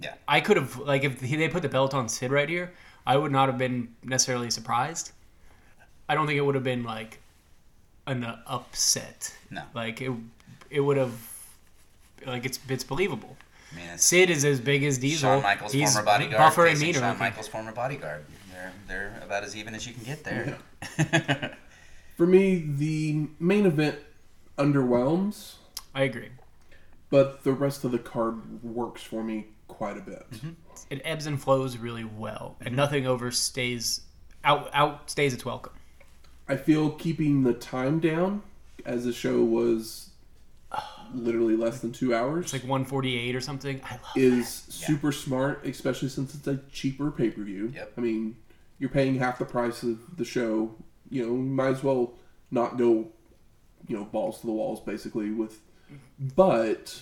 Yeah. 0.00 0.14
I 0.26 0.40
could 0.40 0.56
have 0.56 0.78
like 0.78 1.04
if 1.04 1.20
they 1.20 1.48
put 1.48 1.62
the 1.62 1.68
belt 1.68 1.94
on 1.94 2.08
Sid 2.08 2.30
right 2.30 2.48
here, 2.48 2.72
I 3.06 3.16
would 3.16 3.32
not 3.32 3.48
have 3.48 3.58
been 3.58 3.94
necessarily 4.02 4.50
surprised. 4.50 5.12
I 6.08 6.14
don't 6.14 6.26
think 6.26 6.38
it 6.38 6.42
would 6.42 6.54
have 6.54 6.64
been 6.64 6.84
like 6.84 7.20
an 8.06 8.24
upset. 8.46 9.34
No. 9.50 9.62
Like 9.74 10.00
it, 10.00 10.12
it 10.70 10.80
would 10.80 10.96
have 10.96 11.12
like 12.26 12.44
it's 12.44 12.58
it's 12.68 12.84
believable. 12.84 13.36
I 13.74 13.76
mean, 13.76 13.98
Sid 13.98 14.30
is 14.30 14.44
as 14.44 14.60
big 14.60 14.84
as 14.84 14.98
Diesel. 14.98 15.28
Shawn 15.30 15.42
Michaels' 15.42 15.72
He's 15.72 15.92
former 15.92 16.06
bodyguard 16.06 16.38
buffer 16.38 16.66
and 16.66 16.78
facing. 16.78 16.94
Shawn. 17.02 17.18
Michaels' 17.18 17.48
former 17.48 17.72
bodyguard. 17.72 18.24
They're 18.52 18.72
they're 18.88 19.20
about 19.22 19.44
as 19.44 19.56
even 19.56 19.74
as 19.74 19.86
you 19.86 19.92
can 19.94 20.04
get 20.04 20.24
there. 20.24 20.58
For 22.16 22.26
me, 22.26 22.64
the 22.76 23.26
main 23.40 23.66
event 23.66 23.96
underwhelms, 24.56 25.54
I 25.94 26.02
agree. 26.02 26.28
but 27.10 27.42
the 27.44 27.52
rest 27.52 27.84
of 27.84 27.90
the 27.90 27.98
card 27.98 28.62
works 28.62 29.02
for 29.02 29.22
me 29.24 29.46
quite 29.68 29.96
a 29.96 30.00
bit. 30.00 30.30
Mm-hmm. 30.30 30.50
It 30.90 31.02
ebbs 31.04 31.26
and 31.26 31.40
flows 31.42 31.76
really 31.76 32.04
well, 32.04 32.56
and 32.60 32.76
nothing 32.76 33.04
overstays 33.04 34.00
out 34.44 34.72
outstays 34.72 35.32
its 35.34 35.44
welcome. 35.44 35.72
I 36.48 36.56
feel 36.56 36.90
keeping 36.90 37.42
the 37.42 37.54
time 37.54 37.98
down, 38.00 38.42
as 38.84 39.04
the 39.04 39.12
show 39.12 39.42
was 39.42 40.10
literally 41.16 41.56
less 41.56 41.80
than 41.80 41.92
two 41.92 42.14
hours, 42.14 42.44
It's 42.44 42.52
like 42.52 42.62
148 42.62 43.34
or 43.34 43.40
something. 43.40 43.80
I 43.84 43.92
love 43.92 44.00
is 44.16 44.48
super 44.48 45.12
smart, 45.12 45.64
especially 45.66 46.08
since 46.08 46.34
it's 46.34 46.46
a 46.46 46.58
cheaper 46.72 47.10
pay 47.10 47.30
per 47.30 47.42
view. 47.42 47.72
Yep. 47.74 47.92
I 47.96 48.00
mean, 48.00 48.36
you're 48.78 48.90
paying 48.90 49.18
half 49.18 49.38
the 49.38 49.44
price 49.44 49.82
of 49.82 50.16
the 50.16 50.24
show. 50.24 50.74
You 51.10 51.22
know, 51.26 51.32
you 51.32 51.42
might 51.42 51.68
as 51.68 51.82
well 51.82 52.14
not 52.50 52.76
go, 52.78 53.08
you 53.86 53.96
know, 53.96 54.04
balls 54.04 54.40
to 54.40 54.46
the 54.46 54.52
walls 54.52 54.80
basically 54.80 55.30
with. 55.30 55.60
But 56.18 57.00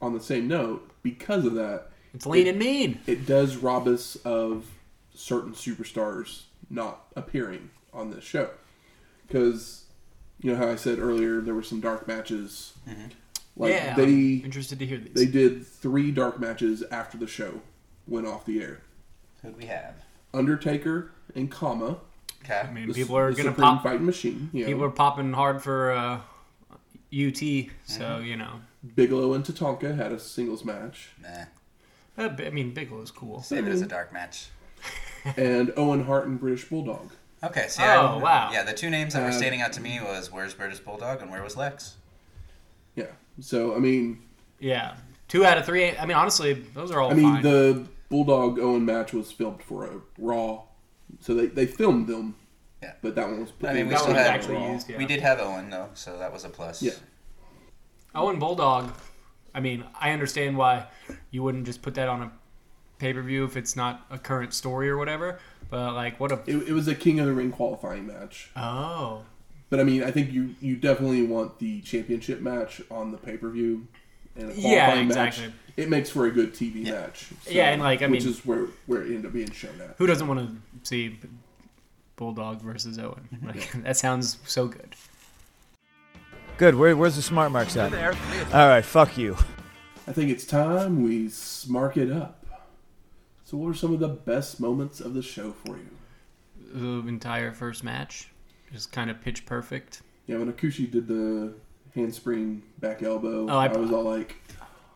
on 0.00 0.14
the 0.14 0.20
same 0.20 0.48
note, 0.48 0.90
because 1.02 1.44
of 1.44 1.54
that, 1.54 1.88
It's 2.14 2.26
lean 2.26 2.46
and 2.46 2.58
mean. 2.58 3.00
it 3.06 3.26
does 3.26 3.56
rob 3.56 3.86
us 3.88 4.16
of 4.24 4.66
certain 5.14 5.52
superstars 5.52 6.42
not 6.68 7.06
appearing 7.16 7.70
on 7.92 8.10
this 8.10 8.24
show. 8.24 8.50
Because, 9.26 9.84
you 10.40 10.50
know 10.52 10.56
how 10.58 10.68
I 10.68 10.76
said 10.76 10.98
earlier, 10.98 11.40
there 11.40 11.54
were 11.54 11.62
some 11.62 11.80
dark 11.80 12.06
matches. 12.08 12.72
Mm-hmm. 12.88 13.06
Like 13.60 13.72
yeah, 13.72 13.94
they 13.94 14.04
I'm 14.04 14.42
interested 14.44 14.78
to 14.78 14.86
hear 14.86 14.98
these. 14.98 15.12
they 15.14 15.26
did 15.26 15.66
three 15.66 16.10
dark 16.10 16.40
matches 16.40 16.82
after 16.90 17.18
the 17.18 17.26
show 17.26 17.60
went 18.08 18.26
off 18.26 18.44
the 18.46 18.62
air. 18.62 18.80
Who'd 19.42 19.56
we 19.56 19.66
have? 19.66 19.94
Undertaker 20.34 21.10
and 21.34 21.50
Kama. 21.50 21.98
Okay. 22.44 22.62
I 22.66 22.70
mean, 22.72 22.88
The, 22.88 22.94
people 22.94 23.16
are 23.18 23.30
the 23.30 23.36
gonna 23.36 23.50
Supreme 23.50 23.68
pop. 23.74 23.82
Fighting 23.82 24.06
Machine. 24.06 24.50
You 24.52 24.62
know, 24.62 24.66
People 24.68 24.84
are 24.84 24.90
popping 24.90 25.32
hard 25.34 25.62
for 25.62 25.90
uh, 25.92 26.20
UT, 27.12 27.36
so 27.36 28.00
Mm-hmm. 28.00 28.24
you 28.24 28.36
know. 28.36 28.60
Bigelow 28.96 29.34
and 29.34 29.44
Tatanka 29.44 29.94
had 29.96 30.10
a 30.12 30.18
singles 30.18 30.64
match, 30.64 31.10
Nah. 31.22 31.44
Uh, 32.16 32.28
b- 32.30 32.46
I 32.46 32.50
mean, 32.50 32.72
Bigelow's 32.72 33.10
cool. 33.10 33.42
Save 33.42 33.66
it 33.66 33.70
as 33.70 33.82
a 33.82 33.86
dark 33.86 34.10
match. 34.12 34.46
and 35.36 35.70
Owen 35.76 36.04
Hart 36.04 36.26
and 36.26 36.40
British 36.40 36.64
Bulldog. 36.64 37.10
Okay, 37.44 37.66
see, 37.68 37.82
Oh, 37.82 38.18
wow. 38.18 38.50
Yeah, 38.52 38.62
the 38.62 38.72
two 38.72 38.88
names 38.90 39.12
that 39.14 39.22
were 39.22 39.32
standing 39.32 39.60
out 39.60 39.72
to 39.74 39.80
me 39.82 40.00
was 40.02 40.32
where's 40.32 40.54
British 40.54 40.78
Bulldog 40.80 41.20
and 41.22 41.30
where 41.30 41.42
was 41.42 41.56
Lex? 41.58 41.96
Yeah. 43.36 43.42
So 43.44 43.74
I 43.74 43.78
mean, 43.78 44.22
Yeah, 44.58 44.96
two 45.28 45.44
out 45.44 45.58
of 45.58 45.66
three. 45.66 45.96
I 45.96 46.06
mean, 46.06 46.16
honestly, 46.16 46.52
those 46.74 46.90
are 46.90 47.00
all 47.00 47.10
I 47.10 47.14
mean 47.14 47.34
fine. 47.34 47.42
the 47.42 47.86
Bulldog 48.08 48.58
Owen 48.58 48.84
match 48.84 49.12
was 49.12 49.32
filmed 49.32 49.62
for 49.62 49.86
a 49.86 50.00
Raw, 50.18 50.62
so 51.20 51.34
they 51.34 51.46
they 51.46 51.66
filmed 51.66 52.06
them 52.06 52.34
Yeah. 52.82 52.92
But 53.02 53.14
that 53.14 53.28
one 53.28 53.40
was. 53.40 53.52
I 53.62 53.74
mean, 53.74 53.88
we 53.88 53.94
still 53.94 54.08
one 54.08 54.16
was 54.16 54.26
had 54.26 54.34
actually 54.34 54.72
used, 54.72 54.88
yeah. 54.88 54.98
we 54.98 55.06
did 55.06 55.20
have 55.20 55.38
Owen 55.40 55.70
though, 55.70 55.88
so 55.94 56.18
that 56.18 56.32
was 56.32 56.44
a 56.44 56.48
plus. 56.48 56.82
Yeah. 56.82 56.92
Owen 58.14 58.38
Bulldog. 58.38 58.92
I 59.54 59.60
mean, 59.60 59.84
I 60.00 60.12
understand 60.12 60.56
why 60.56 60.86
you 61.30 61.42
wouldn't 61.42 61.66
just 61.66 61.82
put 61.82 61.94
that 61.94 62.08
on 62.08 62.22
a 62.22 62.32
pay 62.98 63.12
per 63.12 63.22
view 63.22 63.44
if 63.44 63.56
it's 63.56 63.76
not 63.76 64.06
a 64.10 64.18
current 64.18 64.54
story 64.54 64.88
or 64.88 64.96
whatever. 64.96 65.38
But 65.68 65.94
like, 65.94 66.18
what 66.18 66.32
a 66.32 66.40
It, 66.46 66.68
it 66.68 66.72
was 66.72 66.88
a 66.88 66.94
King 66.94 67.20
of 67.20 67.26
the 67.26 67.32
Ring 67.32 67.50
qualifying 67.50 68.06
match. 68.06 68.50
oh 68.56 69.24
But 69.70 69.80
I 69.80 69.84
mean, 69.84 70.02
I 70.02 70.10
think 70.10 70.32
you 70.32 70.54
you 70.60 70.76
definitely 70.76 71.22
want 71.22 71.58
the 71.60 71.80
championship 71.82 72.40
match 72.40 72.82
on 72.90 73.12
the 73.12 73.16
pay 73.18 73.36
per 73.36 73.48
view. 73.48 73.86
And 74.36 74.50
a 74.50 74.54
Yeah, 74.54 74.84
qualifying 74.86 75.06
exactly. 75.06 75.46
Match, 75.46 75.54
it 75.76 75.88
makes 75.88 76.10
for 76.10 76.26
a 76.26 76.30
good 76.30 76.54
TV 76.54 76.84
Yeah. 76.86 76.92
match. 76.92 77.28
Yeah, 77.48 77.70
and, 77.70 77.82
like, 77.82 78.00
I 78.02 78.06
which 78.06 78.22
mean- 78.24 78.30
is 78.32 78.44
where 78.46 78.66
where 78.86 79.02
it 79.02 79.06
ended 79.06 79.26
up 79.26 79.32
being 79.32 79.50
shown 79.52 79.80
at. 79.80 79.94
who 79.98 80.06
doesn't 80.06 80.26
want 80.28 80.40
to 80.40 80.88
see 80.88 81.18
Bulldog 82.16 82.60
versus 82.62 82.98
Owen? 82.98 83.28
Mhm. 83.34 83.46
Like 83.46 83.72
that 83.84 83.96
sounds 83.96 84.38
so 84.44 84.66
good. 84.68 84.94
Good. 86.58 86.74
Where, 86.74 86.96
where's 86.96 87.16
the 87.16 87.22
smart 87.22 87.52
marks 87.52 87.76
at? 87.76 87.92
All 88.54 88.68
right. 88.68 88.84
Fuck 88.84 89.16
you. 89.16 89.36
I 90.06 90.12
think 90.12 90.30
it's 90.30 90.44
time 90.44 91.02
we 91.02 91.26
smark 91.28 91.96
it 91.96 92.10
up. 92.12 92.36
So, 93.44 93.56
what 93.56 93.70
are 93.70 93.74
some 93.74 93.92
of 93.94 94.00
the 94.00 94.08
best 94.08 94.60
moments 94.60 95.00
of 95.00 95.14
the 95.14 95.22
show 95.22 95.52
for 95.52 95.76
you? 95.76 95.88
The 96.72 97.08
entire 97.08 97.52
first 97.52 97.82
match 97.82 98.28
is 98.72 98.86
kind 98.86 99.10
of 99.10 99.20
pitch 99.20 99.46
perfect. 99.46 100.02
Yeah, 100.26 100.36
when 100.38 100.52
Hakushi 100.52 100.90
did 100.90 101.08
the 101.08 101.54
handspring 101.94 102.62
back 102.78 103.02
elbow, 103.02 103.46
Oh, 103.50 103.56
I- 103.58 103.66
I, 103.66 103.76
was 103.76 103.90
all 103.92 104.04
like, 104.04 104.36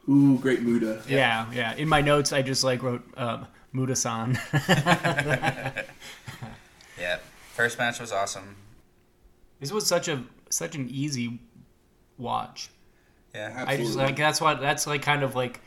"Ooh, 0.09 0.39
great 0.39 0.63
Muta." 0.63 1.03
Yeah, 1.09 1.51
yeah. 1.53 1.75
In 1.75 1.89
my 1.89 2.01
notes, 2.01 2.33
I 2.33 2.43
just 2.43 2.63
like 2.65 2.83
wrote 2.83 3.03
um, 3.17 3.47
Muta-san. 3.73 4.39
Yeah. 6.99 7.19
First 7.55 7.79
match 7.79 8.01
was 8.01 8.13
awesome. 8.13 8.57
this 9.61 9.73
was 9.73 9.87
such 9.87 10.09
a 10.09 10.23
such 10.51 10.75
an 10.77 10.89
easy 10.91 11.41
watch. 12.19 12.71
Yeah. 13.35 13.65
I 13.67 13.77
just 13.77 13.97
like 13.97 14.17
that's 14.17 14.41
what 14.41 14.61
that's 14.61 14.87
like 14.87 15.03
kind 15.03 15.23
of 15.23 15.35
like 15.35 15.61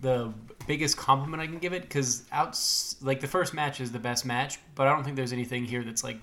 the 0.00 0.32
biggest 0.66 0.96
compliment 0.96 1.40
I 1.42 1.46
can 1.46 1.58
give 1.58 1.72
it 1.72 1.82
because 1.82 2.24
outs 2.32 2.96
like 3.00 3.20
the 3.20 3.26
first 3.28 3.54
match 3.54 3.80
is 3.80 3.92
the 3.92 3.98
best 3.98 4.24
match, 4.26 4.58
but 4.74 4.86
I 4.86 4.92
don't 4.94 5.04
think 5.04 5.16
there's 5.16 5.32
anything 5.32 5.64
here 5.64 5.82
that's 5.84 6.02
like 6.04 6.18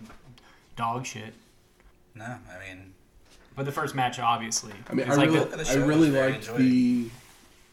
dog 0.76 1.06
shit. 1.06 1.34
No, 2.14 2.26
I 2.26 2.68
mean, 2.68 2.94
But 3.56 3.66
the 3.66 3.72
first 3.72 3.96
match, 3.96 4.20
obviously, 4.20 4.74
I 4.90 4.94
mean, 4.94 5.10
I 5.10 5.16
like 5.16 5.30
really, 5.30 5.46
the, 5.46 5.58
the 5.58 5.70
I 5.72 5.76
really 5.86 6.12
liked 6.12 6.38
enjoyed. 6.50 6.60
the 6.60 7.10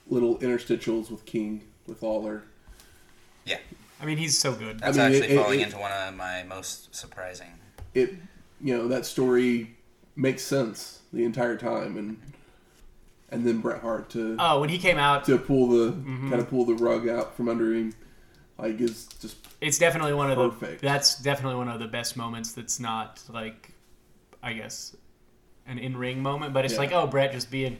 little 0.09 0.39
interstitials 0.39 1.11
with 1.11 1.25
King 1.25 1.63
with 1.87 2.03
Lawler. 2.03 2.43
yeah. 3.45 3.59
I 4.01 4.05
mean, 4.05 4.19
he's 4.19 4.37
so 4.37 4.53
good. 4.53 4.81
That's 4.81 4.97
mean, 4.97 5.07
actually 5.07 5.29
it- 5.29 5.31
it- 5.33 5.41
falling 5.43 5.61
it- 5.61 5.65
into 5.67 5.79
one 5.79 5.93
of 5.93 6.15
my 6.17 6.43
most 6.43 6.93
surprising. 6.95 7.47
It, 7.95 8.15
you 8.61 8.77
know, 8.77 8.89
that 8.89 9.07
story 9.07 9.77
makes 10.17 10.43
sense 10.43 11.01
the 11.13 11.25
entire 11.25 11.57
time, 11.57 11.97
and 11.97 12.21
and 13.31 13.47
then 13.47 13.61
Bret 13.61 13.81
Hart 13.81 14.11
to 14.11 14.37
Oh, 14.39 14.61
when 14.61 14.69
he 14.71 14.79
came 14.79 14.99
out, 14.99 15.25
to 15.27 15.39
pull 15.39 15.69
the 15.69 15.93
Mm-hmm. 15.93 16.31
kind 16.31 16.41
of 16.43 16.51
pull 16.51 16.65
the 16.67 16.75
rug 16.75 17.09
out 17.09 17.37
from 17.37 17.49
under 17.49 17.73
him, 17.73 17.95
like 18.59 18.81
is 18.81 19.07
just 19.21 19.37
it's 19.61 19.79
definitely 19.79 20.15
one 20.15 20.31
of 20.31 20.61
the 20.61 20.77
that's 20.81 21.17
definitely 21.17 21.57
one 21.57 21.69
of 21.69 21.81
the 21.81 21.89
best 21.89 22.17
moments. 22.17 22.53
That's 22.53 22.79
not 22.81 23.23
like, 23.29 23.71
I 24.43 24.53
guess, 24.53 24.97
an 25.67 25.79
in 25.79 25.97
ring 25.97 26.21
moment, 26.23 26.53
but 26.53 26.65
it's 26.65 26.75
Yeah. 26.75 26.81
like, 26.81 26.93
oh, 26.93 27.07
Bret 27.07 27.33
just 27.33 27.51
being 27.51 27.79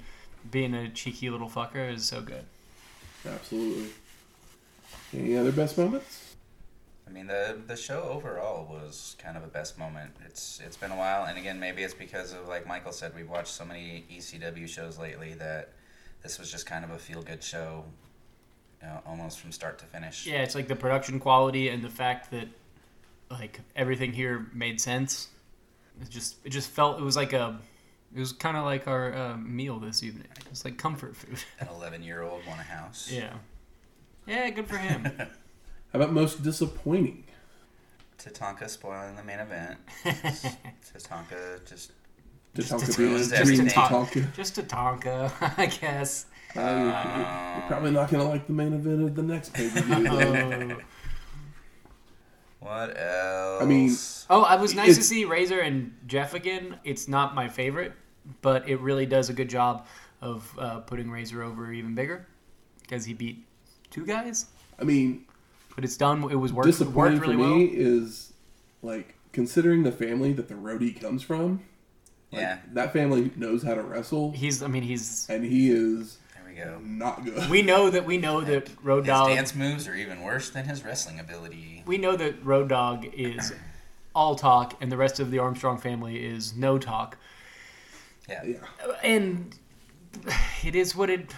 being 0.51 0.75
a 0.75 0.89
cheeky 0.91 1.31
little 1.31 1.49
fucker 1.49 1.93
is 1.93 2.05
so 2.05 2.21
good. 2.21 2.45
absolutely. 3.27 3.91
Any 5.15 5.37
other 5.37 5.53
best 5.53 5.77
moments? 5.79 6.35
I 7.07 7.11
mean, 7.11 7.27
the 7.27 7.59
the 7.67 7.77
show 7.77 8.03
overall 8.05 8.65
was 8.71 9.17
kind 9.19 9.37
of 9.37 9.45
a 9.45 9.49
best 9.49 9.79
moment. 9.79 10.13
It's 10.25 10.61
it's 10.65 10.77
been 10.77 10.91
a 10.91 10.97
while, 10.97 11.25
and 11.25 11.37
again, 11.39 11.61
maybe 11.61 11.83
it's 11.83 11.95
because 11.95 12.33
of 12.33 12.49
like 12.49 12.67
Michael 12.67 12.93
said, 12.93 13.15
we've 13.15 13.29
watched 13.29 13.53
so 13.53 13.65
many 13.65 14.05
ECW 14.11 14.67
shows 14.69 14.99
lately 14.99 15.35
that 15.35 15.71
this 16.23 16.39
was 16.39 16.51
just 16.51 16.65
kind 16.67 16.85
of 16.85 16.91
a 16.91 16.99
feel 16.99 17.21
good 17.23 17.43
show, 17.43 17.85
you 17.85 17.85
know, 17.85 17.85
almost 19.07 19.41
from 19.41 19.53
start 19.53 19.79
to 19.81 19.85
finish. 19.87 20.27
Yeah, 20.27 20.43
it's 20.43 20.55
like 20.55 20.69
the 20.69 20.77
production 20.77 21.19
quality 21.21 21.69
and 21.69 21.83
the 21.83 21.89
fact 21.91 22.31
that 22.31 22.49
like 23.31 23.61
everything 23.77 24.13
here 24.13 24.47
made 24.53 24.81
sense. 24.81 25.29
It 26.01 26.11
just 26.11 26.37
it 26.45 26.51
just 26.51 26.71
felt 26.71 26.99
it 26.99 27.03
was 27.05 27.17
like 27.17 27.33
a 27.33 27.59
it 28.15 28.19
was 28.21 28.33
kind 28.33 28.57
of 28.57 28.65
like 28.65 28.87
our 28.89 29.15
uh, 29.15 29.37
meal 29.39 29.79
this 29.79 30.03
evening. 30.03 30.27
It 30.39 30.51
was 30.51 30.65
like 30.65 30.77
comfort 30.79 31.17
food. 31.17 31.39
An 31.61 31.69
11 31.69 32.03
year 32.03 32.23
old 32.23 32.45
won 32.47 32.59
a 32.59 32.63
house. 32.63 33.11
yeah. 33.11 33.33
Yeah, 34.27 34.49
good 34.51 34.69
for 34.69 34.77
him. 34.77 35.05
How 35.19 35.29
about 35.99 36.13
most 36.13 36.43
disappointing? 36.43 37.25
Tatanka 38.19 38.69
spoiling 38.71 39.17
the 39.17 39.25
main 39.25 39.41
event. 39.41 39.79
Tatanka 40.05 41.69
just 41.69 41.93
Tatanka 42.55 42.81
Just- 42.87 42.99
being 42.99 43.17
just 43.17 43.33
a 43.33 43.45
dream 43.45 43.67
Tatanka. 43.67 44.07
Tatanka. 44.07 44.35
Just 44.35 44.59
a 44.59 44.63
Tonka, 44.63 45.55
I 45.59 45.67
guess. 45.67 46.27
Uh, 46.55 46.61
you're, 46.61 47.57
you're 47.59 47.69
probably 47.69 47.91
not 47.91 48.11
going 48.11 48.23
to 48.23 48.29
like 48.29 48.47
the 48.47 48.53
main 48.53 48.73
event 48.73 49.03
of 49.03 49.15
the 49.15 49.23
next 49.23 49.53
pay 49.55 49.69
per 49.71 49.81
view. 49.81 50.07
Uh, 50.07 50.75
what 52.61 52.97
else? 52.99 53.63
I 53.63 53.65
mean- 53.65 53.97
oh, 54.31 54.43
I 54.43 54.57
was 54.57 54.75
nice 54.75 54.97
to 54.97 55.03
see 55.03 55.25
Razor 55.25 55.61
and 55.61 55.95
Jeff 56.07 56.35
again. 56.35 56.79
It's 56.85 57.09
not 57.09 57.35
my 57.35 57.49
favorite, 57.49 57.93
but 58.41 58.69
it 58.69 58.81
really 58.81 59.07
does 59.07 59.31
a 59.31 59.33
good 59.33 59.49
job 59.49 59.87
of 60.21 60.53
uh, 60.59 60.81
putting 60.81 61.11
Razor 61.11 61.43
over 61.43 61.73
even 61.73 61.95
bigger 61.95 62.27
because 62.83 63.05
he 63.05 63.15
beat 63.15 63.45
two 63.91 64.07
guys. 64.07 64.47
I 64.79 64.85
mean, 64.85 65.25
But 65.75 65.85
it's 65.85 65.97
done. 65.97 66.23
It 66.31 66.37
was 66.37 66.53
worked, 66.53 66.67
disappointing 66.67 67.15
worked 67.19 67.25
for 67.27 67.33
me 67.33 67.37
well. 67.37 67.69
is 67.73 68.33
like 68.83 69.17
considering 69.33 69.83
the 69.83 69.93
family 69.93 70.33
that 70.35 70.49
the 70.49 70.55
roadie 70.55 70.99
comes 71.01 71.23
from. 71.23 71.63
Like, 72.31 72.41
Yeah. 72.43 72.59
that 72.73 72.93
family 72.93 73.31
knows 73.37 73.63
how 73.63 73.75
to 73.75 73.83
wrestle, 73.83 74.33
He's. 74.33 74.63
I 74.63 74.67
mean, 74.69 74.83
he's. 74.85 75.27
and 75.29 75.45
he 75.45 75.71
is 75.71 76.19
there 76.19 76.22
we 76.53 76.61
go. 76.61 76.79
not 76.83 77.25
good. 77.25 77.51
We 77.51 77.63
know 77.63 77.91
that. 77.91 78.05
We 78.05 78.19
know 78.19 78.41
that 78.41 78.71
Road 78.83 79.07
His 79.07 79.15
dance 79.15 79.55
moves 79.55 79.89
are 79.89 79.95
even 79.95 80.23
worse 80.23 80.51
than 80.51 80.67
his 80.67 80.85
wrestling 80.85 81.21
ability. 81.21 81.83
We 81.87 81.99
know 81.99 82.17
that 82.17 82.45
Road 82.45 82.69
Dog 82.69 83.07
is 83.15 83.53
all 84.15 84.35
talk, 84.35 84.75
and 84.81 84.91
the 84.91 84.97
rest 84.97 85.21
of 85.21 85.31
the 85.31 85.39
Armstrong 85.39 85.79
family 85.79 86.25
is 86.25 86.55
no 86.55 86.79
talk. 86.79 87.17
Yeah. 88.29 88.45
yeah, 88.45 88.57
and 89.03 89.55
it 90.65 90.75
is 90.75 90.95
what 90.95 91.11
it 91.11 91.33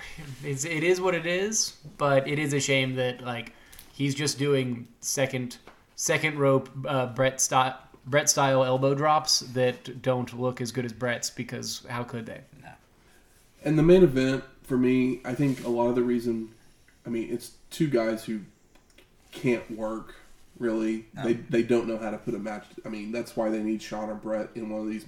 is. 0.44 0.64
It 0.64 0.82
is 0.82 1.00
what 1.00 1.14
it 1.14 1.26
is. 1.26 1.76
But 1.96 2.28
it 2.28 2.38
is 2.38 2.52
a 2.52 2.60
shame 2.60 2.96
that 2.96 3.22
like 3.22 3.52
he's 3.92 4.14
just 4.14 4.38
doing 4.38 4.88
second 5.00 5.58
second 5.96 6.38
rope 6.38 6.68
uh, 6.86 7.06
Bret 7.06 7.40
style 7.40 7.78
Bret 8.06 8.28
style 8.28 8.64
elbow 8.64 8.94
drops 8.94 9.40
that 9.40 10.02
don't 10.02 10.38
look 10.38 10.60
as 10.60 10.72
good 10.72 10.84
as 10.84 10.92
Bret's 10.92 11.30
because 11.30 11.84
how 11.88 12.02
could 12.02 12.26
they? 12.26 12.40
No. 13.64 13.68
and 13.68 13.78
the 13.78 13.82
main 13.82 14.02
event 14.02 14.44
for 14.62 14.76
me, 14.76 15.20
I 15.24 15.34
think 15.34 15.64
a 15.64 15.68
lot 15.68 15.88
of 15.88 15.94
the 15.94 16.02
reason, 16.02 16.50
I 17.06 17.10
mean, 17.10 17.28
it's 17.32 17.52
two 17.70 17.88
guys 17.88 18.24
who 18.24 18.40
can't 19.32 19.68
work. 19.76 20.14
Really, 20.58 21.06
No. 21.14 21.24
they 21.24 21.32
they 21.34 21.62
don't 21.64 21.88
know 21.88 21.98
how 21.98 22.10
to 22.10 22.18
put 22.18 22.34
a 22.34 22.38
match. 22.38 22.64
I 22.84 22.88
mean, 22.88 23.10
that's 23.10 23.36
why 23.36 23.50
they 23.50 23.60
need 23.62 23.82
Shawn 23.82 24.08
or 24.08 24.14
Bret 24.14 24.50
in 24.54 24.70
one 24.70 24.82
of 24.82 24.86
these. 24.88 25.04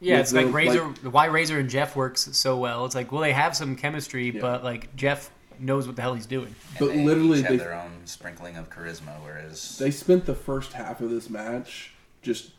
Yeah, 0.00 0.14
With 0.14 0.20
it's 0.22 0.32
like 0.32 0.52
Razor. 0.52 0.84
like- 0.86 1.12
why 1.12 1.26
Razor 1.26 1.58
and 1.58 1.68
Jeff 1.68 1.94
works 1.94 2.28
so 2.32 2.56
well? 2.56 2.86
It's 2.86 2.94
like 2.94 3.12
well 3.12 3.20
they 3.20 3.32
have 3.34 3.54
some 3.54 3.76
chemistry, 3.76 4.30
Yeah. 4.30 4.40
but 4.40 4.64
like 4.64 4.94
Jeff 4.96 5.30
knows 5.58 5.86
what 5.86 5.96
the 5.96 6.02
hell 6.02 6.14
he's 6.14 6.24
doing. 6.24 6.54
And 6.70 6.78
But 6.78 6.88
they 6.88 7.04
literally 7.04 7.40
each 7.40 7.44
have 7.46 7.52
they- 7.52 7.64
their 7.64 7.74
own 7.74 7.90
sprinkling 8.06 8.56
of 8.56 8.70
charisma, 8.70 9.20
whereas 9.22 9.76
They 9.76 9.90
spent 9.90 10.24
the 10.24 10.34
first 10.34 10.72
half 10.72 11.00
of 11.02 11.10
this 11.10 11.28
match 11.28 11.92
just 12.22 12.52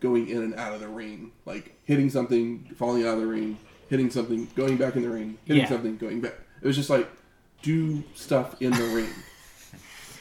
going 0.00 0.28
in 0.28 0.42
and 0.42 0.54
out 0.56 0.74
of 0.74 0.80
the 0.80 0.88
ring, 0.88 1.30
like 1.44 1.76
hitting 1.84 2.10
something, 2.10 2.68
falling 2.76 3.06
out 3.06 3.14
of 3.14 3.20
the 3.20 3.26
ring, 3.26 3.58
hitting 3.88 4.10
something, 4.10 4.48
going 4.56 4.76
back 4.76 4.96
in 4.96 5.02
the 5.02 5.10
ring, 5.10 5.38
hitting 5.44 5.62
Yeah. 5.62 5.68
something, 5.68 5.96
going 5.96 6.20
back. 6.20 6.34
It 6.62 6.66
was 6.66 6.76
just 6.76 6.90
like 6.90 7.08
do 7.62 8.02
stuff 8.14 8.60
in 8.60 8.70
the 8.72 8.84
ring. 8.94 9.08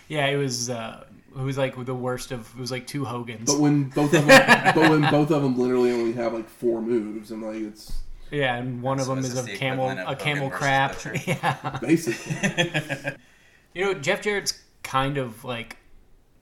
Yeah, 0.07 0.27
it 0.27 0.37
was. 0.37 0.69
uh 0.69 1.03
It 1.35 1.41
was 1.41 1.57
like 1.57 1.83
the 1.83 1.95
worst 1.95 2.31
of. 2.31 2.47
It 2.55 2.59
was 2.61 2.71
like 2.71 2.85
two 2.85 3.05
Hogans. 3.05 3.51
But 3.51 3.59
when 3.59 3.85
both 3.85 4.13
of 4.13 4.27
them, 4.27 4.71
but 4.75 4.89
when 4.89 5.01
both 5.09 5.31
of 5.31 5.41
them 5.41 5.57
literally 5.57 5.91
only 5.91 6.13
have 6.13 6.31
like 6.33 6.47
four 6.47 6.79
moves, 6.81 7.31
and 7.31 7.41
like 7.41 7.55
it's 7.55 7.91
Yeah, 8.29 8.55
and 8.57 8.83
one 8.83 8.99
of 8.99 9.07
them 9.07 9.17
is 9.17 9.33
is 9.33 9.45
a 9.47 9.55
camel, 9.57 9.89
a 9.89 9.95
Hogan 9.95 10.17
camel 10.17 10.49
crap. 10.51 10.93
Butcher? 10.93 11.15
Yeah, 11.25 11.79
basically 11.81 13.13
you 13.73 13.83
know 13.83 13.93
Jeff 13.95 14.21
Jarrett's 14.21 14.61
kind 14.83 15.17
of 15.17 15.43
like 15.43 15.77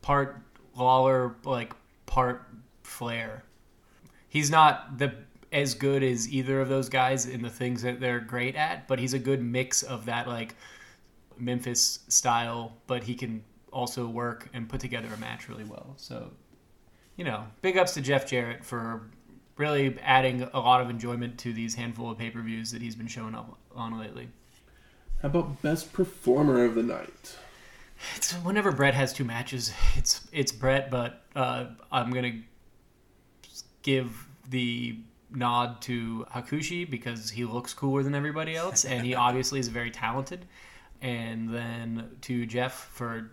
part 0.01 0.41
Lawler, 0.75 1.35
like 1.45 1.73
part 2.05 2.45
Flair. 2.83 3.43
He's 4.27 4.51
not 4.51 4.97
the 4.97 5.13
as 5.53 5.75
good 5.75 6.03
as 6.03 6.27
either 6.29 6.59
of 6.59 6.67
those 6.67 6.89
guys 6.89 7.27
in 7.27 7.41
the 7.41 7.49
things 7.49 7.83
that 7.83 7.99
they're 7.99 8.19
great 8.19 8.55
at, 8.55 8.87
but 8.87 8.99
he's 8.99 9.13
a 9.13 9.19
good 9.19 9.41
mix 9.41 9.83
of 9.83 10.05
that 10.05 10.27
like 10.27 10.55
Memphis 11.37 11.99
style, 12.07 12.73
but 12.87 13.03
he 13.03 13.13
can 13.13 13.43
also 13.71 14.07
work 14.07 14.49
and 14.53 14.67
put 14.67 14.81
together 14.81 15.07
a 15.13 15.17
match 15.17 15.47
really 15.47 15.63
well. 15.63 15.93
So, 15.97 16.31
you 17.15 17.23
know, 17.23 17.45
big 17.61 17.77
ups 17.77 17.93
to 17.93 18.01
Jeff 18.01 18.27
Jarrett 18.27 18.65
for 18.65 19.09
really 19.57 19.97
adding 20.01 20.41
a 20.53 20.59
lot 20.59 20.81
of 20.81 20.89
enjoyment 20.89 21.37
to 21.39 21.53
these 21.53 21.75
handful 21.75 22.09
of 22.09 22.17
pay-per-views 22.17 22.71
that 22.71 22.81
he's 22.81 22.95
been 22.95 23.07
showing 23.07 23.35
up 23.35 23.57
on 23.75 23.99
lately. 23.99 24.29
how 25.21 25.27
about 25.27 25.61
best 25.61 25.93
performer 25.93 26.65
of 26.65 26.73
the 26.73 26.83
night? 26.83 27.37
It's 28.15 28.33
whenever 28.33 28.71
Bret 28.71 28.95
has 28.95 29.13
two 29.13 29.23
matches, 29.23 29.71
it's 29.95 30.27
it's 30.31 30.51
Bret, 30.51 30.89
but 30.89 31.21
uh, 31.35 31.65
I'm 31.91 32.11
gonna 32.11 32.41
give 33.83 34.27
the 34.49 34.97
nod 35.35 35.81
to 35.81 36.25
Hakushi 36.33 36.89
because 36.89 37.29
he 37.29 37.45
looks 37.45 37.73
cooler 37.73 38.03
than 38.03 38.15
everybody 38.15 38.55
else, 38.55 38.85
and 38.85 39.05
he 39.05 39.15
obviously 39.27 39.59
is 39.59 39.67
very 39.67 39.91
talented. 39.91 40.45
And 41.01 41.53
then 41.53 42.09
to 42.21 42.45
Jeff 42.45 42.73
for 42.93 43.31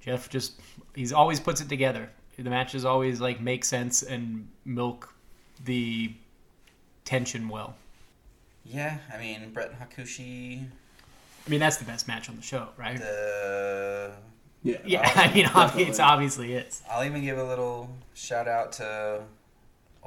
Jeff 0.00 0.28
just 0.30 0.60
he's 0.94 1.12
always 1.12 1.40
puts 1.40 1.60
it 1.60 1.68
together. 1.68 2.10
The 2.36 2.50
matches 2.50 2.84
always 2.84 3.20
like 3.20 3.40
make 3.40 3.64
sense 3.64 4.02
and 4.02 4.48
milk 4.64 5.12
the 5.64 6.12
tension 7.04 7.48
well. 7.48 7.74
Yeah, 8.64 8.98
I 9.12 9.18
mean 9.18 9.50
Bret 9.52 9.72
Hakushi. 9.80 10.64
I 11.46 11.50
mean 11.50 11.58
that's 11.58 11.78
the 11.78 11.84
best 11.84 12.06
match 12.06 12.28
on 12.28 12.36
the 12.36 12.42
show, 12.42 12.68
right? 12.76 12.98
The 12.98 14.12
Yeah. 14.62 14.76
yeah, 14.84 15.12
I 15.16 15.34
mean 15.34 15.44
Definitely. 15.52 15.84
it's 15.84 15.98
obviously 15.98 16.52
is. 16.52 16.82
I'll 16.88 17.04
even 17.04 17.22
give 17.24 17.38
a 17.38 17.44
little 17.44 17.90
shout 18.14 18.46
out 18.46 18.70
to 18.74 19.22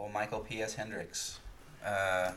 old 0.02 0.12
Michael 0.14 0.40
P.S. 0.40 0.76
Hendrix. 0.76 1.40
Uh, 1.86 2.32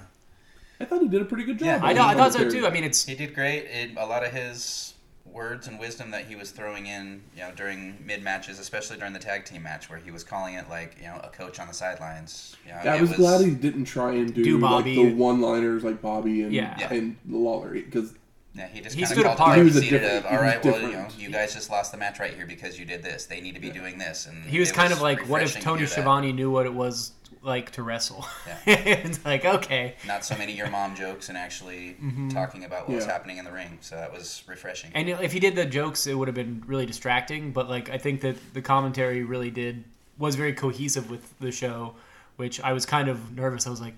I 0.80 0.84
thought 0.84 1.00
he 1.02 1.08
did 1.08 1.22
a 1.22 1.24
pretty 1.24 1.44
good 1.44 1.58
job. 1.58 1.66
Yeah, 1.66 1.80
I 1.82 1.92
know, 1.92 2.04
I 2.06 2.14
thought 2.14 2.32
so 2.32 2.48
too. 2.50 2.66
I 2.66 2.70
mean 2.70 2.84
it's 2.84 3.04
he 3.04 3.14
did 3.14 3.34
great. 3.34 3.64
It, 3.66 3.90
a 3.96 4.06
lot 4.06 4.24
of 4.24 4.32
his 4.32 4.94
words 5.26 5.66
and 5.66 5.78
wisdom 5.80 6.10
that 6.12 6.26
he 6.26 6.36
was 6.36 6.50
throwing 6.50 6.86
in, 6.86 7.22
you 7.34 7.42
know, 7.42 7.50
during 7.56 7.96
mid 8.04 8.22
matches, 8.22 8.58
especially 8.58 8.96
during 8.98 9.12
the 9.12 9.18
tag 9.18 9.44
team 9.44 9.62
match 9.62 9.88
where 9.90 9.98
he 9.98 10.10
was 10.10 10.22
calling 10.22 10.54
it 10.54 10.68
like, 10.68 10.96
you 11.00 11.06
know, 11.06 11.20
a 11.24 11.28
coach 11.28 11.58
on 11.58 11.66
the 11.66 11.74
sidelines. 11.74 12.54
You 12.66 12.72
know, 12.72 12.80
Yeah, 12.84 12.92
I 12.94 12.96
it 12.96 13.00
was, 13.00 13.12
glad 13.14 13.44
he 13.44 13.50
didn't 13.52 13.86
try 13.86 14.12
and 14.12 14.32
do, 14.34 14.44
Do 14.44 14.58
like 14.58 14.70
Bobby. 14.70 14.94
the 14.94 15.14
one-liners 15.14 15.82
like 15.82 16.00
Bobby 16.02 16.42
and 16.42 16.52
Yeah. 16.52 16.76
Yeah. 16.78 16.92
and 16.92 17.16
Lawler 17.28 17.70
because 17.70 18.14
Yeah, 18.54 18.68
he 18.68 18.80
just 18.80 18.94
He 18.94 19.02
kind 19.02 19.12
stood 19.14 19.26
of 19.26 19.32
apart. 19.32 19.38
called 19.38 19.54
He 19.56 19.60
it 19.62 19.64
was 19.64 19.76
a 19.76 19.80
different- 19.80 20.04
of, 20.04 20.22
he 20.22 20.28
all 20.28 20.34
was 20.34 20.42
right, 20.54 20.64
well, 20.64 20.80
you 20.82 20.92
know, 20.92 21.08
you 21.18 21.30
guys 21.30 21.54
just 21.54 21.70
lost 21.70 21.90
the 21.92 21.98
match 21.98 22.20
right 22.20 22.34
here 22.34 22.46
because 22.46 22.78
you 22.78 22.84
did 22.84 23.02
this. 23.02 23.26
They 23.26 23.40
need 23.40 23.54
to 23.54 23.60
be 23.60 23.70
doing 23.70 23.98
this. 23.98 24.26
And 24.26 24.44
he 24.44 24.60
was 24.60 24.70
it 24.70 24.74
kind 24.74 24.92
of 24.92 25.00
like, 25.02 25.20
what 25.28 25.42
if 25.42 25.48
refreshing 25.48 25.60
to 25.62 25.64
Tony 25.64 25.78
hear 25.80 25.86
that. 25.88 25.92
Schiavone 25.94 26.32
knew 26.32 26.50
what 26.50 26.66
it 26.66 26.74
was 26.74 27.12
like 27.44 27.70
to 27.72 27.82
wrestle? 27.82 28.26
Yeah. 28.46 28.58
it's 28.66 29.24
like 29.24 29.44
okay, 29.44 29.94
Not 30.06 30.24
so 30.24 30.36
many 30.36 30.52
your 30.52 30.70
mom 30.70 30.94
jokes 30.96 31.28
and 31.28 31.38
actually 31.38 31.96
Mm-hmm. 32.02 32.28
talking 32.30 32.64
about 32.64 32.88
what 32.88 32.96
was 32.96 33.04
happening 33.06 33.38
in 33.38 33.44
the 33.44 33.52
ring. 33.52 33.78
So 33.80 33.94
that 33.96 34.12
was 34.12 34.42
refreshing. 34.46 34.90
and 34.94 35.08
if 35.08 35.32
he 35.32 35.40
did 35.40 35.54
the 35.54 35.64
jokes, 35.66 36.06
it 36.06 36.14
would 36.14 36.28
have 36.28 36.34
been 36.34 36.62
really 36.66 36.86
distracting. 36.86 37.52
But 37.52 37.68
like 37.68 37.90
I 37.90 37.98
think 37.98 38.20
that 38.22 38.36
the 38.54 38.62
commentary 38.62 39.22
really 39.22 39.50
did 39.50 39.84
was 40.18 40.34
very 40.36 40.52
cohesive 40.52 41.10
with 41.10 41.38
the 41.38 41.50
show, 41.52 41.94
which 42.36 42.60
I 42.60 42.72
was 42.72 42.86
kind 42.86 43.08
of 43.08 43.32
nervous. 43.32 43.66
I 43.66 43.70
was 43.70 43.80
like, 43.80 43.94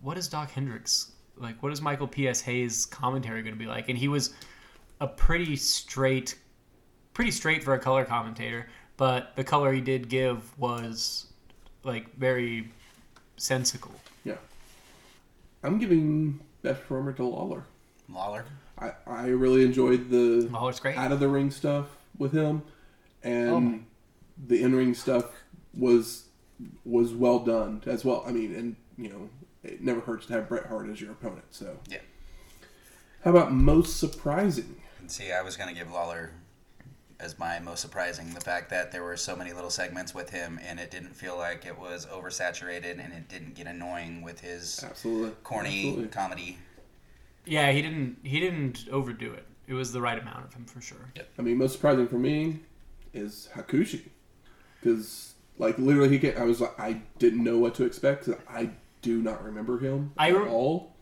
what 0.00 0.16
is 0.18 0.28
Dok 0.28 0.50
Hendrix 0.50 1.12
like? 1.36 1.62
What 1.62 1.72
is 1.72 1.80
Michael 1.80 2.06
P.S. 2.08 2.40
Hayes 2.42 2.86
commentary 2.86 3.42
going 3.42 3.54
to 3.54 3.58
be 3.58 3.66
like? 3.66 3.88
And 3.88 3.98
he 3.98 4.08
was 4.08 4.34
a 5.00 5.06
pretty 5.08 5.56
straight, 5.56 6.36
pretty 7.14 7.30
straight 7.30 7.64
for 7.64 7.74
a 7.74 7.78
color 7.78 8.04
commentator. 8.04 8.68
But 8.96 9.34
the 9.34 9.42
color 9.42 9.72
he 9.72 9.80
did 9.80 10.08
give 10.08 10.56
was 10.58 11.26
like 11.82 12.14
very 12.16 12.70
sensical. 13.36 13.92
yeah, 14.24 14.36
I'm 15.62 15.78
giving 15.78 16.40
best 16.62 16.80
performer 16.82 17.12
to 17.14 17.24
Lawler. 17.24 17.64
Lawler. 18.08 18.44
I, 18.78 18.92
I 19.06 19.26
really 19.28 19.64
enjoyed 19.64 20.10
the 20.10 20.48
Lawler's 20.50 20.80
great. 20.80 20.96
out 20.96 21.12
of 21.12 21.20
the 21.20 21.28
ring 21.28 21.50
stuff 21.50 21.86
with 22.18 22.32
him, 22.32 22.62
and 23.22 23.50
Oh 23.50 23.78
the 24.48 24.62
in 24.62 24.74
ring 24.74 24.94
stuff 24.94 25.26
was 25.72 26.24
was 26.84 27.12
well 27.12 27.38
done 27.38 27.82
as 27.86 28.04
well. 28.04 28.24
I 28.26 28.32
mean, 28.32 28.54
and 28.54 28.76
you 28.98 29.08
know, 29.08 29.28
it 29.62 29.80
never 29.82 30.00
hurts 30.00 30.26
to 30.26 30.32
have 30.34 30.48
Bret 30.48 30.66
Hart 30.66 30.88
as 30.88 31.00
your 31.00 31.12
opponent. 31.12 31.44
So 31.50 31.78
Yeah. 31.88 31.98
how 33.24 33.30
about 33.30 33.52
most 33.52 33.98
surprising? 33.98 34.80
See, 35.06 35.30
I 35.32 35.42
was 35.42 35.56
going 35.56 35.68
to 35.68 35.74
give 35.74 35.90
Lawler 35.92 36.30
as 37.24 37.38
my 37.38 37.58
most 37.58 37.80
surprising 37.80 38.34
the 38.34 38.40
fact 38.40 38.68
that 38.70 38.92
there 38.92 39.02
were 39.02 39.16
so 39.16 39.34
many 39.34 39.52
little 39.52 39.70
segments 39.70 40.14
with 40.14 40.30
him 40.30 40.60
and 40.62 40.78
it 40.78 40.90
didn't 40.90 41.14
feel 41.16 41.36
like 41.38 41.64
it 41.64 41.78
was 41.78 42.06
oversaturated 42.06 43.02
and 43.02 43.12
it 43.12 43.28
didn't 43.28 43.54
get 43.54 43.66
annoying 43.66 44.22
with 44.22 44.40
his 44.40 44.84
Absolutely, 44.84 45.30
corny 45.42 45.86
Absolutely. 45.88 46.08
comedy. 46.08 46.58
Yeah, 47.46 47.72
he 47.72 47.82
didn't 47.82 48.18
he 48.22 48.40
didn't 48.40 48.86
overdo 48.90 49.32
it. 49.32 49.46
It 49.66 49.74
was 49.74 49.92
the 49.92 50.00
right 50.00 50.18
amount 50.18 50.44
of 50.44 50.52
him 50.54 50.66
for 50.66 50.80
sure. 50.82 51.10
I 51.38 51.42
mean, 51.42 51.56
most 51.56 51.72
surprising 51.72 52.06
for 52.06 52.18
me 52.18 52.60
is 53.14 53.48
Hakushi, 53.54 54.02
because 54.80 55.34
like 55.58 55.78
literally 55.78 56.10
he 56.10 56.18
came, 56.18 56.34
I 56.36 56.44
was 56.44 56.60
like 56.60 56.78
I 56.78 57.00
didn't 57.18 57.42
know 57.42 57.58
what 57.58 57.74
to 57.76 57.84
expect. 57.84 58.26
'cause 58.26 58.34
I 58.48 58.70
do 59.02 59.20
not 59.22 59.42
remember 59.44 59.78
him 59.78 60.12
I 60.18 60.30
at 60.30 60.36
all. 60.48 60.93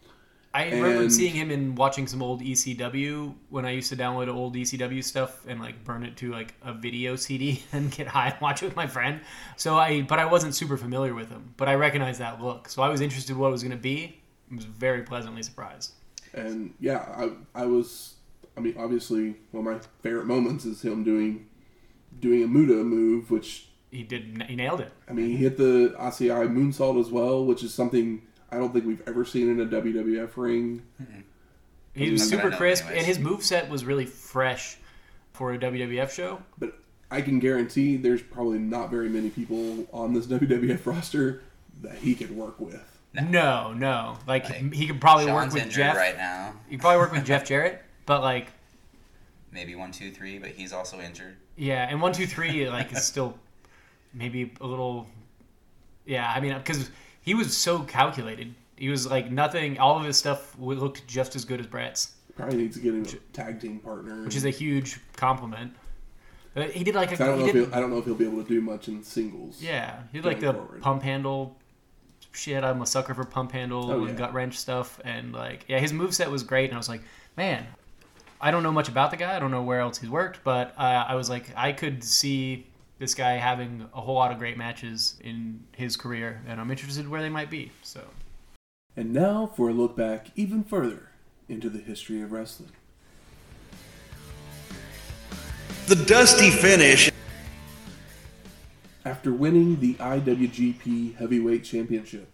I 0.54 0.70
remember 0.70 1.08
seeing 1.08 1.34
him 1.34 1.50
in 1.50 1.74
watching 1.74 2.06
some 2.06 2.22
old 2.22 2.42
ECW 2.42 3.34
when 3.48 3.64
I 3.64 3.70
used 3.70 3.88
to 3.88 3.96
download 3.96 4.28
old 4.32 4.54
ECW 4.54 5.02
stuff 5.02 5.46
and 5.46 5.60
like 5.60 5.82
burn 5.82 6.04
it 6.04 6.16
to 6.18 6.30
like 6.30 6.54
a 6.62 6.74
video 6.74 7.16
CD 7.16 7.62
and 7.72 7.90
get 7.90 8.06
high 8.06 8.28
and 8.28 8.40
watch 8.40 8.62
it 8.62 8.66
with 8.66 8.76
my 8.76 8.86
friend. 8.86 9.20
So 9.56 9.76
I, 9.78 10.02
but 10.02 10.18
I 10.18 10.26
wasn't 10.26 10.54
super 10.54 10.76
familiar 10.76 11.14
with 11.14 11.30
him, 11.30 11.54
but 11.56 11.68
I 11.68 11.74
recognized 11.74 12.20
that 12.20 12.42
look. 12.42 12.68
So 12.68 12.82
I 12.82 12.88
was 12.88 13.00
interested 13.00 13.32
in 13.32 13.38
what 13.38 13.48
it 13.48 13.52
was 13.52 13.62
going 13.62 13.76
to 13.76 13.82
be. 13.82 14.20
I 14.50 14.56
was 14.56 14.66
very 14.66 15.02
pleasantly 15.02 15.42
surprised. 15.42 15.92
And 16.34 16.74
yeah, 16.80 17.30
I 17.54 17.62
I 17.62 17.66
was. 17.66 18.14
I 18.56 18.60
mean, 18.60 18.74
obviously, 18.78 19.36
one 19.50 19.66
of 19.66 19.72
my 19.74 19.80
favorite 20.02 20.26
moments 20.26 20.66
is 20.66 20.82
him 20.82 21.04
doing 21.04 21.48
doing 22.20 22.42
a 22.42 22.46
Muta 22.46 22.74
move, 22.84 23.30
which 23.30 23.68
He 23.90 24.02
did, 24.02 24.42
he 24.48 24.56
nailed 24.56 24.80
it. 24.80 24.92
I 25.08 25.12
mean, 25.12 25.30
he 25.30 25.36
hit 25.36 25.56
the 25.56 25.94
Asai 25.98 26.48
moonsault 26.48 27.00
as 27.00 27.10
well, 27.10 27.44
which 27.44 27.62
is 27.62 27.72
something 27.72 28.22
I 28.52 28.56
don't 28.56 28.72
think 28.72 28.84
we've 28.84 29.02
ever 29.08 29.24
seen 29.24 29.48
in 29.48 29.60
a 29.60 29.66
WWF 29.66 30.36
ring. 30.36 30.82
He 31.94 32.10
was 32.10 32.20
Not 32.20 32.30
that 32.30 32.36
I 32.38 32.42
super 32.50 32.56
crisp, 32.56 32.84
anyways. 32.84 32.98
and 32.98 33.06
his 33.06 33.18
move 33.18 33.42
set 33.42 33.68
was 33.70 33.84
really 33.84 34.06
fresh 34.06 34.76
for 35.32 35.52
a 35.54 35.58
WWF 35.58 36.10
show. 36.10 36.42
But 36.58 36.78
I 37.10 37.22
can 37.22 37.38
guarantee 37.38 37.96
there's 37.96 38.22
probably 38.22 38.58
not 38.58 38.90
very 38.90 39.08
many 39.08 39.30
people 39.30 39.86
on 39.92 40.12
this 40.12 40.26
WWF 40.28 40.84
roster 40.86 41.42
that 41.82 41.96
he 41.96 42.14
could 42.14 42.30
work 42.36 42.60
with. 42.60 42.82
No, 43.14 43.72
no, 43.74 44.16
like, 44.26 44.48
Like, 44.48 44.72
he 44.72 44.86
could 44.86 45.00
probably 45.00 45.26
Shawn's 45.26 45.52
work 45.54 45.64
with 45.64 45.72
Jeff. 45.72 45.96
right 45.96 46.16
now. 46.16 46.54
He 46.68 46.76
could 46.76 46.80
probably 46.82 46.98
work 46.98 47.12
with 47.12 47.24
Jeff 47.26 47.44
Jarrett, 47.44 47.82
but 48.06 48.20
like 48.22 48.48
Maybe 49.50 49.74
one, 49.74 49.92
two, 49.92 50.10
three, 50.10 50.38
but 50.38 50.48
he's 50.50 50.72
also 50.72 50.98
injured. 50.98 51.36
Yeah, 51.56 51.86
and 51.90 52.00
one, 52.00 52.12
two, 52.14 52.26
three, 52.26 52.70
like 52.70 52.90
is 52.92 53.04
still 53.04 53.38
maybe 54.14 54.52
a 54.62 54.66
little. 54.66 55.06
Yeah, 56.06 56.30
I 56.34 56.40
mean, 56.40 56.56
because 56.56 56.90
he 57.22 57.34
was 57.34 57.56
so 57.56 57.80
calculated. 57.80 58.54
He 58.76 58.88
was 58.88 59.06
like 59.10 59.30
nothing. 59.30 59.78
All 59.78 59.96
of 59.98 60.04
his 60.04 60.16
stuff 60.16 60.54
looked 60.58 61.06
just 61.06 61.34
as 61.36 61.44
good 61.44 61.60
as 61.60 61.66
Bret's, 61.66 62.12
Probably 62.36 62.56
needs 62.58 62.76
to 62.76 62.82
get 62.82 62.94
him 62.94 63.02
a 63.04 63.32
tag 63.34 63.60
team 63.60 63.78
partner. 63.78 64.24
which 64.24 64.34
is 64.36 64.44
a 64.44 64.50
huge 64.50 64.98
compliment. 65.16 65.74
But 66.54 66.70
he 66.72 66.84
did 66.84 66.94
like 66.94 67.12
I 67.12 67.26
don't 67.26 67.38
know 67.38 67.46
if 67.46 67.54
he'll, 67.54 67.74
I 67.74 67.80
don't 67.80 67.90
know 67.90 67.98
if 67.98 68.04
he'll 68.04 68.14
be 68.14 68.26
able 68.26 68.42
to 68.42 68.48
do 68.48 68.60
much 68.60 68.88
in 68.88 69.02
singles. 69.02 69.62
yeah, 69.62 70.00
he 70.12 70.18
did 70.18 70.26
like 70.26 70.40
the 70.40 70.52
forward. 70.52 70.82
pump 70.82 71.02
handle. 71.02 71.56
Shit, 72.32 72.64
I'm 72.64 72.80
a 72.82 72.86
sucker 72.86 73.14
for 73.14 73.24
pump 73.24 73.52
handle 73.52 73.90
Oh, 73.90 74.00
and 74.00 74.08
yeah. 74.10 74.14
gut 74.14 74.32
wrench 74.34 74.58
stuff, 74.58 74.98
and 75.04 75.32
like, 75.32 75.64
yeah, 75.68 75.78
his 75.78 75.92
moveset 75.92 76.30
was 76.30 76.42
great, 76.42 76.66
and 76.70 76.74
I 76.74 76.78
was 76.78 76.88
like, 76.88 77.02
man, 77.36 77.66
I 78.40 78.50
don't 78.50 78.62
know 78.62 78.72
much 78.72 78.88
about 78.88 79.10
the 79.10 79.16
guy. 79.18 79.36
I 79.36 79.38
don't 79.38 79.50
know 79.50 79.62
where 79.62 79.80
else 79.80 79.98
he's 79.98 80.08
worked, 80.10 80.40
but 80.44 80.74
uh, 80.78 81.04
I 81.08 81.14
was 81.14 81.28
like, 81.30 81.50
I 81.56 81.72
could 81.72 82.02
see 82.02 82.66
this 83.02 83.14
guy 83.14 83.32
having 83.32 83.84
a 83.92 84.00
whole 84.00 84.14
lot 84.14 84.30
of 84.30 84.38
great 84.38 84.56
matches 84.56 85.16
in 85.24 85.64
his 85.72 85.96
career, 85.96 86.40
and 86.46 86.60
I'm 86.60 86.70
interested 86.70 87.08
where 87.08 87.20
they 87.20 87.28
might 87.28 87.50
be. 87.50 87.72
So, 87.82 88.04
And 88.96 89.12
now 89.12 89.50
for 89.56 89.70
a 89.70 89.72
look 89.72 89.96
back 89.96 90.28
even 90.36 90.62
further 90.62 91.08
into 91.48 91.68
the 91.68 91.80
history 91.80 92.22
of 92.22 92.30
wrestling. 92.30 92.70
The 95.88 95.96
dusty 95.96 96.50
finish. 96.50 97.10
After 99.04 99.32
winning 99.32 99.80
the 99.80 99.94
IWGP 99.94 101.16
Heavyweight 101.16 101.64
Championship, 101.64 102.30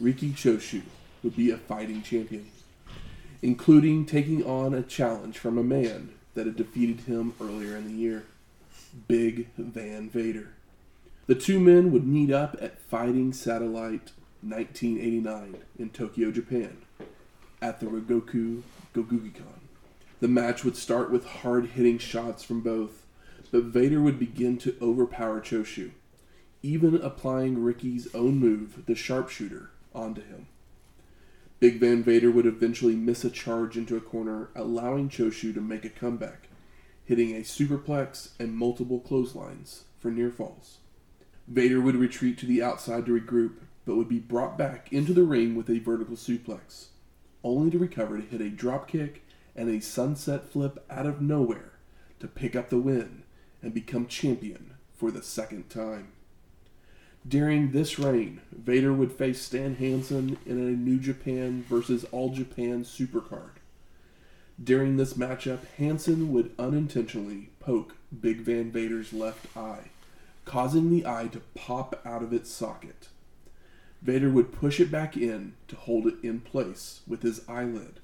Riki 0.00 0.30
Choshu 0.30 0.80
would 1.22 1.36
be 1.36 1.50
a 1.50 1.58
fighting 1.58 2.00
champion, 2.00 2.50
including 3.42 4.06
taking 4.06 4.42
on 4.42 4.72
a 4.72 4.82
challenge 4.82 5.36
from 5.36 5.58
a 5.58 5.62
man 5.62 6.14
that 6.32 6.46
had 6.46 6.56
defeated 6.56 7.00
him 7.00 7.34
earlier 7.38 7.76
in 7.76 7.88
the 7.88 7.92
year, 7.92 8.24
Big 9.08 9.48
Van 9.56 10.10
Vader. 10.10 10.50
The 11.26 11.34
two 11.34 11.58
men 11.58 11.92
would 11.92 12.06
meet 12.06 12.30
up 12.30 12.56
at 12.60 12.80
Fighting 12.80 13.32
Satellite 13.32 14.12
1989 14.42 15.56
in 15.78 15.90
Tokyo, 15.90 16.30
Japan, 16.30 16.78
at 17.60 17.80
the 17.80 17.86
Ryogoku 17.86 18.62
Kokugikan. 18.94 19.60
The 20.20 20.28
match 20.28 20.64
would 20.64 20.76
start 20.76 21.10
with 21.10 21.24
hard 21.26 21.66
hitting 21.70 21.98
shots 21.98 22.44
from 22.44 22.60
both, 22.60 23.06
but 23.50 23.64
Vader 23.64 24.00
would 24.00 24.18
begin 24.18 24.58
to 24.58 24.76
overpower 24.82 25.40
Choshu, 25.40 25.92
even 26.62 26.96
applying 26.96 27.62
Ricky's 27.62 28.12
own 28.14 28.38
move, 28.38 28.84
the 28.86 28.94
sharpshooter, 28.94 29.70
onto 29.94 30.22
him. 30.22 30.48
Big 31.60 31.78
Van 31.78 32.02
Vader 32.02 32.30
would 32.30 32.46
eventually 32.46 32.96
miss 32.96 33.24
a 33.24 33.30
charge 33.30 33.76
into 33.76 33.96
a 33.96 34.00
corner, 34.00 34.48
allowing 34.54 35.08
Choshu 35.08 35.54
to 35.54 35.60
make 35.60 35.84
a 35.84 35.88
comeback, 35.88 36.48
hitting 37.04 37.34
a 37.34 37.40
superplex 37.40 38.30
and 38.38 38.56
multiple 38.56 39.00
clotheslines 39.00 39.84
for 39.98 40.10
near 40.10 40.30
falls. 40.30 40.78
Vader 41.48 41.80
would 41.80 41.96
retreat 41.96 42.38
to 42.38 42.46
the 42.46 42.62
outside 42.62 43.06
to 43.06 43.18
regroup, 43.18 43.54
but 43.84 43.96
would 43.96 44.08
be 44.08 44.18
brought 44.18 44.56
back 44.56 44.92
into 44.92 45.12
the 45.12 45.24
ring 45.24 45.54
with 45.54 45.68
a 45.68 45.80
vertical 45.80 46.16
suplex, 46.16 46.86
only 47.42 47.70
to 47.70 47.78
recover 47.78 48.16
to 48.16 48.26
hit 48.26 48.40
a 48.40 48.48
drop 48.48 48.88
kick 48.88 49.22
and 49.56 49.68
a 49.68 49.80
sunset 49.80 50.48
flip 50.48 50.84
out 50.88 51.06
of 51.06 51.20
nowhere 51.20 51.72
to 52.20 52.28
pick 52.28 52.54
up 52.54 52.70
the 52.70 52.78
win 52.78 53.24
and 53.60 53.74
become 53.74 54.06
champion 54.06 54.74
for 54.94 55.10
the 55.10 55.22
second 55.22 55.68
time. 55.68 56.12
During 57.26 57.70
this 57.70 57.98
reign, 57.98 58.40
Vader 58.52 58.92
would 58.92 59.12
face 59.12 59.40
Stan 59.40 59.76
Hansen 59.76 60.38
in 60.46 60.58
a 60.58 60.70
New 60.70 60.98
Japan 60.98 61.64
versus 61.68 62.04
All 62.10 62.30
Japan 62.30 62.84
Supercard. 62.84 63.61
During 64.62 64.96
this 64.96 65.14
matchup, 65.14 65.60
Hansen 65.78 66.32
would 66.32 66.54
unintentionally 66.58 67.50
poke 67.58 67.96
Big 68.20 68.42
Van 68.42 68.70
Vader's 68.70 69.12
left 69.12 69.56
eye, 69.56 69.90
causing 70.44 70.90
the 70.90 71.06
eye 71.06 71.28
to 71.28 71.40
pop 71.54 72.00
out 72.04 72.22
of 72.22 72.32
its 72.32 72.50
socket. 72.50 73.08
Vader 74.02 74.30
would 74.30 74.52
push 74.52 74.78
it 74.78 74.90
back 74.90 75.16
in 75.16 75.54
to 75.68 75.76
hold 75.76 76.06
it 76.06 76.16
in 76.22 76.40
place 76.40 77.00
with 77.06 77.22
his 77.22 77.48
eyelid, 77.48 78.00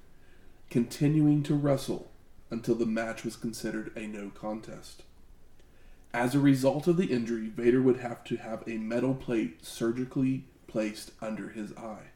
continuing 0.70 1.42
to 1.44 1.54
wrestle 1.54 2.10
until 2.50 2.74
the 2.74 2.86
match 2.86 3.24
was 3.24 3.36
considered 3.36 3.92
a 3.96 4.06
no 4.06 4.30
contest. 4.30 5.02
As 6.14 6.34
a 6.34 6.40
result 6.40 6.86
of 6.86 6.96
the 6.96 7.12
injury, 7.12 7.48
Vader 7.48 7.82
would 7.82 7.98
have 7.98 8.24
to 8.24 8.36
have 8.36 8.66
a 8.66 8.78
metal 8.78 9.14
plate 9.14 9.64
surgically 9.64 10.44
placed 10.66 11.12
under 11.20 11.50
his 11.50 11.72
eye. 11.76 12.10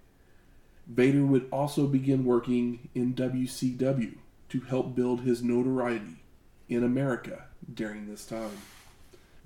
Vader 0.87 1.25
would 1.25 1.49
also 1.53 1.87
begin 1.87 2.25
working 2.25 2.89
in 2.95 3.15
WCW 3.15 4.17
to 4.53 4.61
help 4.61 4.95
build 4.95 5.23
his 5.23 5.43
notoriety 5.43 6.23
in 6.69 6.85
America 6.85 7.47
during 7.73 8.07
this 8.07 8.27
time. 8.27 8.59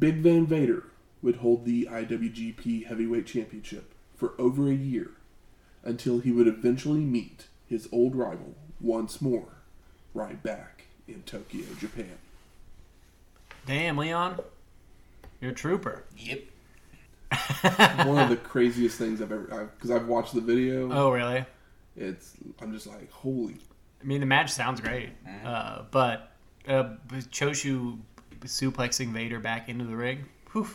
Big 0.00 0.16
Van 0.16 0.44
Vader 0.44 0.82
would 1.22 1.36
hold 1.36 1.64
the 1.64 1.88
IWGP 1.88 2.86
Heavyweight 2.86 3.24
Championship 3.24 3.94
for 4.16 4.34
over 4.36 4.68
a 4.68 4.74
year 4.74 5.12
until 5.84 6.18
he 6.18 6.32
would 6.32 6.48
eventually 6.48 7.02
meet 7.02 7.46
his 7.68 7.88
old 7.92 8.16
rival 8.16 8.56
once 8.80 9.22
more 9.22 9.58
right 10.12 10.42
back 10.42 10.86
in 11.06 11.22
Tokyo, 11.22 11.66
Japan. 11.78 12.18
Damn, 13.64 13.96
Leon, 13.96 14.40
you're 15.40 15.52
a 15.52 15.54
trooper. 15.54 16.02
Yep. 16.16 16.42
One 18.06 18.18
of 18.18 18.28
the 18.28 18.40
craziest 18.42 18.98
things 18.98 19.22
I've 19.22 19.30
ever 19.30 19.70
because 19.76 19.92
I've 19.92 20.08
watched 20.08 20.34
the 20.34 20.40
video. 20.40 20.90
Oh, 20.92 21.12
really? 21.12 21.44
It's 21.96 22.32
I'm 22.60 22.72
just 22.72 22.88
like 22.88 23.12
holy. 23.12 23.58
I 24.06 24.08
mean, 24.08 24.20
the 24.20 24.26
match 24.26 24.52
sounds 24.52 24.80
great, 24.80 25.08
uh, 25.44 25.82
but 25.90 26.30
uh, 26.68 26.90
Choshu 27.10 27.98
suplexing 28.44 29.08
Vader 29.08 29.40
back 29.40 29.68
into 29.68 29.84
the 29.84 29.96
ring. 29.96 30.26
Whew. 30.52 30.68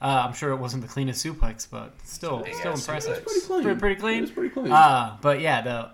Uh, 0.00 0.24
I'm 0.26 0.32
sure 0.32 0.52
it 0.52 0.56
wasn't 0.56 0.82
the 0.82 0.88
cleanest 0.88 1.22
suplex, 1.24 1.68
but 1.70 1.92
still, 2.02 2.38
Big 2.44 2.54
still 2.54 2.72
ass 2.72 2.88
impressive. 2.88 3.18
suplex. 3.18 3.24
Pretty 3.26 3.40
clean. 3.46 3.62
Pretty, 3.62 3.78
pretty 3.78 4.00
clean. 4.00 4.16
It 4.16 4.20
was 4.22 4.30
pretty 4.30 4.48
clean. 4.54 4.72
Uh, 4.72 5.18
but 5.20 5.42
yeah, 5.42 5.60
the 5.60 5.90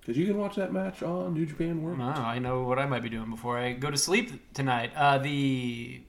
Because 0.00 0.16
you 0.16 0.26
can 0.26 0.38
watch 0.38 0.54
that 0.54 0.72
match 0.72 1.02
on 1.02 1.34
New 1.34 1.44
Japan 1.44 1.82
World. 1.82 2.00
I, 2.00 2.04
don't 2.04 2.14
know, 2.14 2.28
I 2.28 2.38
know 2.38 2.62
what 2.62 2.78
I 2.78 2.86
might 2.86 3.02
be 3.02 3.08
doing 3.08 3.28
before 3.28 3.58
I 3.58 3.72
go 3.72 3.90
to 3.90 3.96
sleep 3.96 4.54
tonight. 4.54 4.92
Uh, 4.94 5.18
the, 5.18 6.02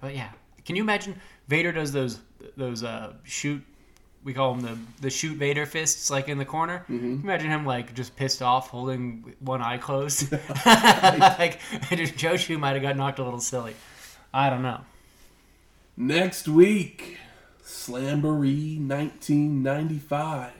but 0.00 0.14
yeah, 0.14 0.30
can 0.64 0.76
you 0.76 0.82
imagine 0.84 1.20
Vader 1.48 1.72
does 1.72 1.90
those 1.90 2.20
those 2.56 2.84
uh, 2.84 3.14
shoot? 3.24 3.64
We 4.24 4.32
call 4.32 4.54
them 4.54 4.62
the 4.62 5.02
the 5.02 5.10
shoot 5.10 5.36
Vader 5.36 5.66
fists, 5.66 6.10
like 6.10 6.28
in 6.28 6.38
the 6.38 6.44
corner. 6.46 6.78
Mm-hmm. 6.88 7.20
Imagine 7.22 7.50
him 7.50 7.66
like 7.66 7.94
just 7.94 8.16
pissed 8.16 8.40
off, 8.42 8.70
holding 8.70 9.34
one 9.40 9.60
eye 9.62 9.76
closed. 9.78 10.32
like 10.66 11.60
Choshu 11.90 12.58
might 12.58 12.72
have 12.72 12.82
got 12.82 12.96
knocked 12.96 13.18
a 13.18 13.24
little 13.24 13.40
silly. 13.40 13.74
I 14.32 14.48
don't 14.50 14.62
know. 14.62 14.80
Next 15.96 16.48
week, 16.48 17.18
Slamboree 17.64 18.78
1995. 18.78 20.52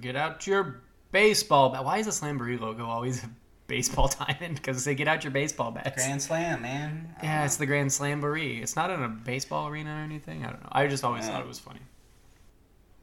Get 0.00 0.16
out 0.16 0.46
your 0.46 0.80
baseball 1.12 1.70
bat. 1.70 1.84
Why 1.84 1.98
is 1.98 2.06
the 2.06 2.12
Slamboree 2.12 2.58
logo 2.60 2.86
always 2.86 3.24
a 3.24 3.30
baseball 3.66 4.08
diamond? 4.28 4.56
Because 4.56 4.84
they 4.84 4.94
get 4.94 5.08
out 5.08 5.24
your 5.24 5.30
baseball 5.30 5.70
bats. 5.70 5.96
Grand 5.96 6.22
Slam, 6.22 6.62
man. 6.62 7.14
Yeah, 7.22 7.44
it's 7.44 7.56
the 7.56 7.66
Grand 7.66 7.90
Slamboree. 7.90 8.62
It's 8.62 8.76
not 8.76 8.90
in 8.90 9.02
a 9.02 9.08
baseball 9.08 9.68
arena 9.68 9.90
or 9.90 9.98
anything. 10.04 10.44
I 10.44 10.50
don't 10.50 10.62
know. 10.62 10.68
I 10.72 10.86
just 10.86 11.04
always 11.04 11.24
Yeah. 11.26 11.32
thought 11.32 11.42
it 11.42 11.48
was 11.48 11.58
funny. 11.58 11.80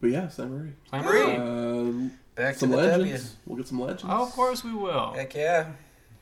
But 0.01 0.09
yeah, 0.11 0.27
Slamboree. 0.27 0.73
Slamboree. 0.91 2.07
Uh, 2.07 2.09
Back 2.35 2.53
to 2.55 2.59
some 2.61 2.71
the 2.71 2.77
legends. 2.77 2.99
W. 2.99 3.17
We'll 3.45 3.57
get 3.57 3.67
some 3.67 3.79
legends. 3.79 4.03
oh, 4.07 4.23
of 4.23 4.31
course 4.31 4.63
we 4.63 4.73
will. 4.73 5.13
Heck 5.13 5.33
yeah. 5.35 5.71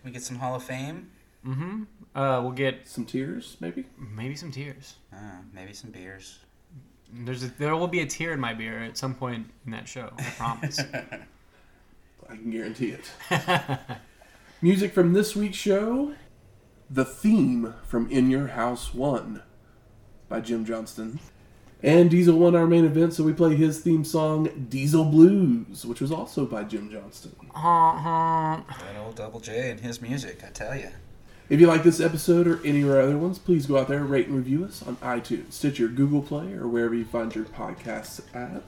We 0.05 0.11
get 0.11 0.21
some 0.23 0.37
Hall 0.37 0.55
of 0.55 0.63
Fame. 0.63 1.09
Mm-hmm. 1.45 1.83
Uh, 2.15 2.41
we'll 2.41 2.51
get 2.51 2.87
Some 2.87 3.05
tears, 3.05 3.57
maybe. 3.59 3.85
maybe 3.97 4.35
some 4.35 4.51
tears. 4.51 4.95
Uh, 5.11 5.17
maybe 5.53 5.73
some 5.73 5.89
beers. 5.89 6.37
There's 7.11 7.43
a, 7.43 7.47
there 7.57 7.75
will 7.75 7.87
be 7.87 8.01
a 8.01 8.05
tear 8.05 8.31
in 8.33 8.39
my 8.39 8.53
beer 8.53 8.79
at 8.83 8.97
some 8.97 9.15
point 9.15 9.47
in 9.65 9.71
that 9.71 9.87
show. 9.87 10.11
I 10.17 10.23
promise. 10.37 10.79
I 12.29 12.35
can 12.35 12.51
guarantee 12.51 12.91
it. 12.95 13.11
Music 14.61 14.93
from 14.93 15.13
this 15.13 15.35
week's 15.35 15.57
show 15.57 16.13
The 16.89 17.03
Theme 17.05 17.73
from 17.83 18.09
In 18.11 18.29
Your 18.29 18.47
House 18.49 18.93
1 18.93 19.41
by 20.29 20.39
Jim 20.39 20.63
Johnston. 20.65 21.19
And 21.83 22.09
Diesel 22.09 22.37
won 22.39 22.55
our 22.55 22.65
main 22.65 22.85
event, 22.85 23.13
so 23.13 23.25
we 23.25 23.33
play 23.33 23.55
his 23.55 23.81
theme 23.81 24.05
song 24.05 24.67
Diesel 24.69 25.03
Blues, 25.03 25.85
which 25.85 25.99
was 25.99 26.13
also 26.13 26.45
by 26.45 26.63
Jim 26.63 26.89
Johnston. 26.89 27.35
honk, 27.53 27.99
honk. 27.99 28.67
That 28.79 28.95
old 29.03 29.15
Double 29.15 29.41
J 29.41 29.69
and 29.71 29.79
his 29.81 30.01
music, 30.01 30.41
I 30.45 30.49
tell 30.49 30.75
you. 30.77 30.89
If 31.49 31.59
you 31.59 31.67
like 31.67 31.83
this 31.83 31.99
episode 31.99 32.47
or 32.47 32.65
any 32.65 32.83
of 32.83 32.89
our 32.89 33.01
other 33.01 33.17
ones, 33.17 33.37
please 33.37 33.65
go 33.65 33.77
out 33.77 33.89
there, 33.89 34.05
rate 34.05 34.27
and 34.27 34.37
review 34.37 34.63
us 34.63 34.81
on 34.87 34.95
iTunes, 34.97 35.51
Stitcher, 35.51 35.89
Google 35.89 36.21
Play, 36.21 36.53
or 36.53 36.69
wherever 36.69 36.95
you 36.95 37.03
find 37.03 37.35
your 37.35 37.43
podcasts 37.43 38.21
at. 38.33 38.63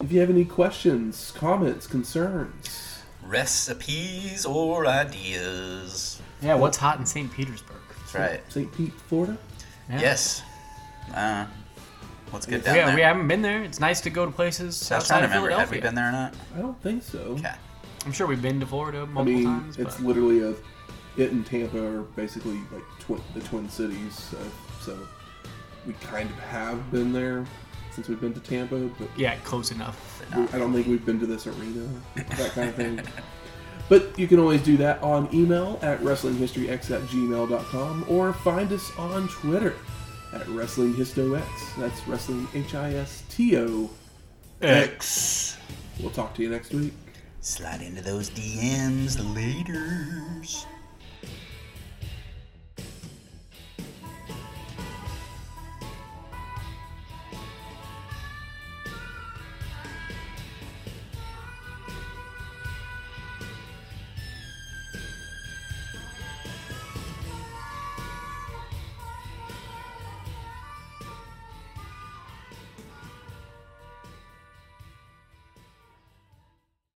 If 0.00 0.10
you 0.10 0.20
have 0.20 0.30
any 0.30 0.46
questions, 0.46 1.32
comments, 1.32 1.86
concerns, 1.86 3.02
Recipes 3.22 4.46
or 4.46 4.86
ideas. 4.86 6.20
Yeah, 6.40 6.54
what's 6.54 6.76
hot 6.76 6.98
in 6.98 7.04
St. 7.06 7.30
Petersburg? 7.32 7.76
That's 8.00 8.14
right. 8.14 8.40
St. 8.52 8.72
Pete, 8.72 8.92
Florida, 9.08 9.36
Yeah. 9.90 10.00
Yes. 10.00 10.42
Uh, 11.14 11.46
what's 12.30 12.46
good 12.46 12.60
We, 12.60 12.64
down 12.64 12.74
yeah, 12.76 12.86
there? 12.86 12.94
we 12.94 13.02
haven't 13.02 13.28
been 13.28 13.42
there. 13.42 13.62
It's 13.62 13.80
nice 13.80 14.00
to 14.02 14.10
go 14.10 14.24
to 14.26 14.32
places 14.32 14.90
I 14.90 14.96
was 14.96 15.04
outside 15.04 15.18
trying 15.20 15.30
to 15.30 15.36
of 15.38 15.42
remember. 15.44 15.60
Have 15.60 15.68
Philadelphia. 15.70 15.78
we 15.78 15.86
been 15.88 15.94
there 15.94 16.08
or 16.08 16.12
not? 16.12 16.34
I 16.56 16.58
don't 16.60 16.82
think 16.82 17.02
so. 17.02 17.18
Okay. 17.18 17.54
I'm 18.04 18.12
sure 18.12 18.26
we've 18.26 18.42
been 18.42 18.60
to 18.60 18.66
Florida 18.66 19.00
I 19.02 19.04
multiple 19.06 19.24
mean, 19.40 19.44
times. 19.44 19.78
it's 19.78 19.96
but- 19.96 20.04
literally 20.04 20.40
a 20.42 20.54
it 21.20 21.32
and 21.32 21.46
Tampa 21.46 21.82
are 21.82 22.02
basically 22.14 22.60
like 22.72 22.82
twi- 23.00 23.18
the 23.34 23.40
Twin 23.40 23.68
Cities, 23.70 24.14
so, 24.14 24.36
so 24.82 24.98
we 25.86 25.94
kind 25.94 26.28
of 26.28 26.36
have 26.40 26.90
been 26.90 27.10
there 27.10 27.46
since 27.90 28.06
we've 28.08 28.20
been 28.20 28.34
to 28.34 28.40
Tampa, 28.40 28.76
but 28.98 29.08
yeah, 29.16 29.34
close 29.36 29.70
enough. 29.72 30.22
we, 30.36 30.42
I 30.42 30.58
don't 30.58 30.74
think 30.74 30.86
we've 30.86 31.06
been 31.06 31.18
to 31.20 31.24
this 31.26 31.46
arena, 31.46 31.88
that 32.16 32.50
kind 32.52 32.68
of 32.68 32.74
thing. 32.74 33.00
But 33.88 34.18
you 34.18 34.26
can 34.26 34.40
always 34.40 34.62
do 34.62 34.76
that 34.78 35.00
on 35.00 35.32
email 35.32 35.78
at 35.80 36.00
WrestlingHistoryX 36.00 36.90
at 36.90 37.02
gmail.com 37.02 38.04
or 38.08 38.32
find 38.32 38.72
us 38.72 38.90
on 38.98 39.28
Twitter 39.28 39.76
at 40.32 40.46
Wrestling 40.48 40.94
Histo 40.94 41.38
X. 41.38 41.48
That's 41.78 42.06
Wrestling 42.08 42.48
H 42.54 42.74
I 42.74 42.94
S 42.94 43.22
T 43.30 43.56
O. 43.58 43.90
X. 44.62 45.56
We'll 46.00 46.10
talk 46.10 46.34
to 46.34 46.42
you 46.42 46.50
next 46.50 46.72
week. 46.72 46.92
Slide 47.40 47.82
into 47.82 48.02
those 48.02 48.30
DMs 48.30 49.16
laters. 49.34 50.66